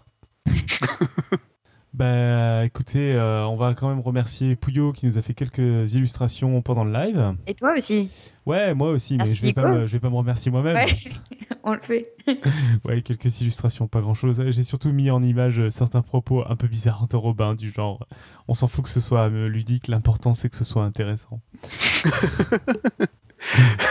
Bah 1.93 2.63
écoutez, 2.63 3.13
euh, 3.15 3.45
on 3.47 3.57
va 3.57 3.73
quand 3.73 3.89
même 3.89 3.99
remercier 3.99 4.55
Pouillot 4.55 4.93
qui 4.93 5.07
nous 5.07 5.17
a 5.17 5.21
fait 5.21 5.33
quelques 5.33 5.93
illustrations 5.93 6.61
pendant 6.61 6.85
le 6.85 6.93
live. 6.93 7.35
Et 7.47 7.53
toi 7.53 7.73
aussi. 7.75 8.09
Ouais, 8.45 8.73
moi 8.73 8.91
aussi, 8.91 9.17
mais 9.17 9.25
je 9.25 9.41
vais, 9.41 9.51
pas 9.51 9.67
me, 9.67 9.85
je 9.85 9.91
vais 9.91 9.99
pas 9.99 10.09
me 10.09 10.15
remercier 10.15 10.51
moi-même. 10.51 10.75
Ouais, 10.75 10.97
on 11.63 11.73
le 11.73 11.81
fait. 11.81 12.03
Ouais, 12.85 13.01
quelques 13.01 13.41
illustrations, 13.41 13.87
pas 13.87 13.99
grand-chose. 13.99 14.41
J'ai 14.49 14.63
surtout 14.63 14.91
mis 14.91 15.11
en 15.11 15.21
image 15.21 15.59
euh, 15.59 15.69
certains 15.69 16.01
propos 16.01 16.43
un 16.47 16.55
peu 16.55 16.67
bizarres 16.67 17.07
de 17.07 17.17
Robin, 17.17 17.55
du 17.55 17.71
genre 17.71 18.07
on 18.47 18.53
s'en 18.53 18.67
fout 18.67 18.85
que 18.85 18.89
ce 18.89 18.99
soit 19.01 19.29
euh, 19.29 19.47
ludique, 19.47 19.87
l'important 19.87 20.33
c'est 20.33 20.49
que 20.49 20.55
ce 20.55 20.63
soit 20.63 20.83
intéressant. 20.83 21.41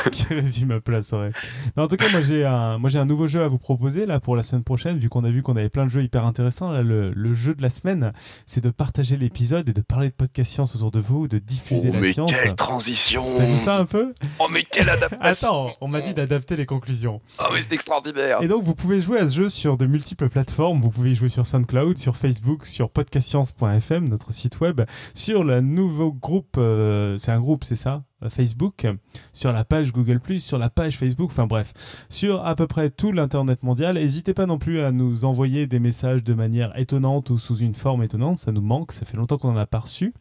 Ce 0.04 0.08
qui 0.08 0.24
résume 0.32 0.80
peu 0.80 0.92
la 0.92 1.02
soirée. 1.02 1.30
Mais 1.76 1.82
en 1.82 1.88
tout 1.88 1.96
cas, 1.96 2.06
moi 2.10 2.20
j'ai 2.22 2.44
un, 2.44 2.78
moi 2.78 2.88
j'ai 2.90 2.98
un 2.98 3.04
nouveau 3.04 3.26
jeu 3.26 3.42
à 3.42 3.48
vous 3.48 3.58
proposer 3.58 4.06
là 4.06 4.20
pour 4.20 4.36
la 4.36 4.42
semaine 4.42 4.64
prochaine, 4.64 4.98
vu 4.98 5.08
qu'on 5.08 5.24
a 5.24 5.30
vu 5.30 5.42
qu'on 5.42 5.56
avait 5.56 5.68
plein 5.68 5.84
de 5.84 5.90
jeux 5.90 6.02
hyper 6.02 6.24
intéressants. 6.24 6.70
Là, 6.70 6.82
le, 6.82 7.12
le 7.12 7.34
jeu 7.34 7.54
de 7.54 7.62
la 7.62 7.70
semaine, 7.70 8.12
c'est 8.46 8.62
de 8.62 8.70
partager 8.70 9.16
l'épisode 9.16 9.68
et 9.68 9.72
de 9.72 9.80
parler 9.80 10.08
de 10.08 10.14
podcast 10.14 10.52
science 10.52 10.74
autour 10.76 10.90
de 10.90 11.00
vous, 11.00 11.28
de 11.28 11.38
diffuser 11.38 11.88
oh, 11.90 11.94
la 11.94 12.00
mais 12.00 12.12
science. 12.12 12.32
quelle 12.32 12.54
transition 12.54 13.24
T'as 13.36 13.44
vu 13.44 13.56
ça 13.56 13.76
un 13.78 13.84
peu? 13.86 14.14
Oh, 14.38 14.46
mais 14.50 14.64
quelle 14.70 14.88
adaptation 14.88 15.20
Attends, 15.20 15.72
on 15.80 15.88
m'a 15.88 16.00
dit 16.00 16.14
d'adapter 16.14 16.56
les 16.56 16.66
conclusions. 16.66 17.20
Oh, 17.40 17.44
mais 17.52 17.60
c'est 17.62 17.72
extraordinaire 17.74 18.38
Et 18.42 18.48
donc, 18.48 18.62
vous 18.62 18.74
pouvez 18.74 19.00
jouer 19.00 19.18
à 19.18 19.28
ce 19.28 19.36
jeu 19.36 19.48
sur 19.48 19.76
de 19.76 19.86
multiples 19.86 20.28
plateformes. 20.28 20.80
Vous 20.80 20.90
pouvez 20.90 21.12
y 21.12 21.14
jouer 21.14 21.28
sur 21.28 21.46
SoundCloud, 21.46 21.98
sur 21.98 22.16
Facebook, 22.16 22.66
sur 22.66 22.90
podcastscience.fm, 22.90 24.08
notre 24.08 24.32
site 24.32 24.60
web, 24.60 24.82
sur 25.14 25.44
le 25.44 25.60
nouveau 25.60 26.12
groupe, 26.12 26.56
euh, 26.58 27.16
c'est 27.18 27.32
un 27.32 27.40
groupe, 27.40 27.64
c'est 27.64 27.76
ça? 27.76 28.02
Facebook, 28.28 28.86
sur 29.32 29.52
la 29.52 29.64
page 29.64 29.92
Google+, 29.92 30.20
sur 30.38 30.58
la 30.58 30.68
page 30.70 30.98
Facebook, 30.98 31.30
enfin 31.30 31.46
bref, 31.46 31.72
sur 32.08 32.44
à 32.44 32.54
peu 32.54 32.66
près 32.66 32.90
tout 32.90 33.12
l'Internet 33.12 33.62
mondial. 33.62 33.94
N'hésitez 33.94 34.34
pas 34.34 34.46
non 34.46 34.58
plus 34.58 34.80
à 34.80 34.92
nous 34.92 35.24
envoyer 35.24 35.66
des 35.66 35.78
messages 35.78 36.22
de 36.22 36.34
manière 36.34 36.78
étonnante 36.78 37.30
ou 37.30 37.38
sous 37.38 37.56
une 37.58 37.74
forme 37.74 38.02
étonnante, 38.02 38.38
ça 38.38 38.52
nous 38.52 38.60
manque, 38.60 38.92
ça 38.92 39.06
fait 39.06 39.16
longtemps 39.16 39.38
qu'on 39.38 39.50
en 39.52 39.56
a 39.56 39.66
pas 39.66 39.78
reçu. 39.80 40.12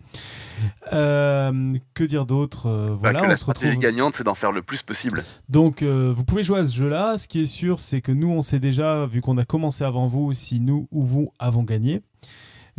Euh, 0.93 1.73
que 1.93 2.03
dire 2.03 2.25
d'autre 2.25 2.67
Euh, 2.67 2.89
Bah, 2.89 2.97
Voilà, 3.01 3.23
on 3.23 3.27
la 3.27 3.35
se 3.35 3.41
stratégie 3.41 3.67
retrouve... 3.75 3.83
gagnante, 3.83 4.15
c'est 4.15 4.23
d'en 4.23 4.35
faire 4.35 4.51
le 4.51 4.61
plus 4.61 4.81
possible. 4.81 5.23
Donc, 5.49 5.81
euh, 5.81 6.13
vous 6.15 6.23
pouvez 6.23 6.43
jouer 6.43 6.59
à 6.59 6.65
ce 6.65 6.75
jeu-là. 6.75 7.17
Ce 7.17 7.27
qui 7.27 7.41
est 7.41 7.45
sûr, 7.45 7.79
c'est 7.79 8.01
que 8.01 8.11
nous, 8.11 8.29
on 8.29 8.41
sait 8.41 8.59
déjà, 8.59 9.05
vu 9.05 9.21
qu'on 9.21 9.37
a 9.37 9.45
commencé 9.45 9.83
avant 9.83 10.07
vous, 10.07 10.33
si 10.33 10.59
nous 10.59 10.87
ou 10.91 11.03
vous 11.03 11.31
avons 11.39 11.63
gagné. 11.63 12.01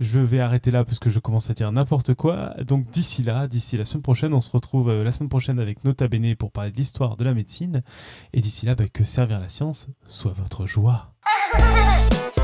Je 0.01 0.19
vais 0.19 0.41
arrêter 0.41 0.71
là 0.71 0.83
parce 0.83 0.99
que 0.99 1.11
je 1.11 1.19
commence 1.19 1.51
à 1.51 1.53
dire 1.53 1.71
n'importe 1.71 2.15
quoi. 2.15 2.55
Donc, 2.67 2.91
d'ici 2.91 3.23
là, 3.23 3.47
d'ici 3.47 3.77
la 3.77 3.85
semaine 3.85 4.03
prochaine, 4.03 4.33
on 4.33 4.41
se 4.41 4.51
retrouve 4.51 4.89
euh, 4.89 5.05
la 5.05 5.13
semaine 5.13 5.29
prochaine 5.29 5.61
avec 5.61 5.85
Nota 5.85 6.09
Bene 6.09 6.35
pour 6.37 6.53
parler 6.53 6.71
de 6.71 6.77
l'histoire 6.77 7.19
de 7.19 7.25
la 7.25 7.35
médecine. 7.35 7.83
Et 8.33 8.41
d'ici 8.41 8.65
là, 8.65 8.75
bah, 8.75 8.89
que 8.91 9.05
servir 9.05 9.39
la 9.39 9.51
science 9.51 9.89
soit 10.07 10.33
votre 10.33 10.67
joie. 10.67 11.13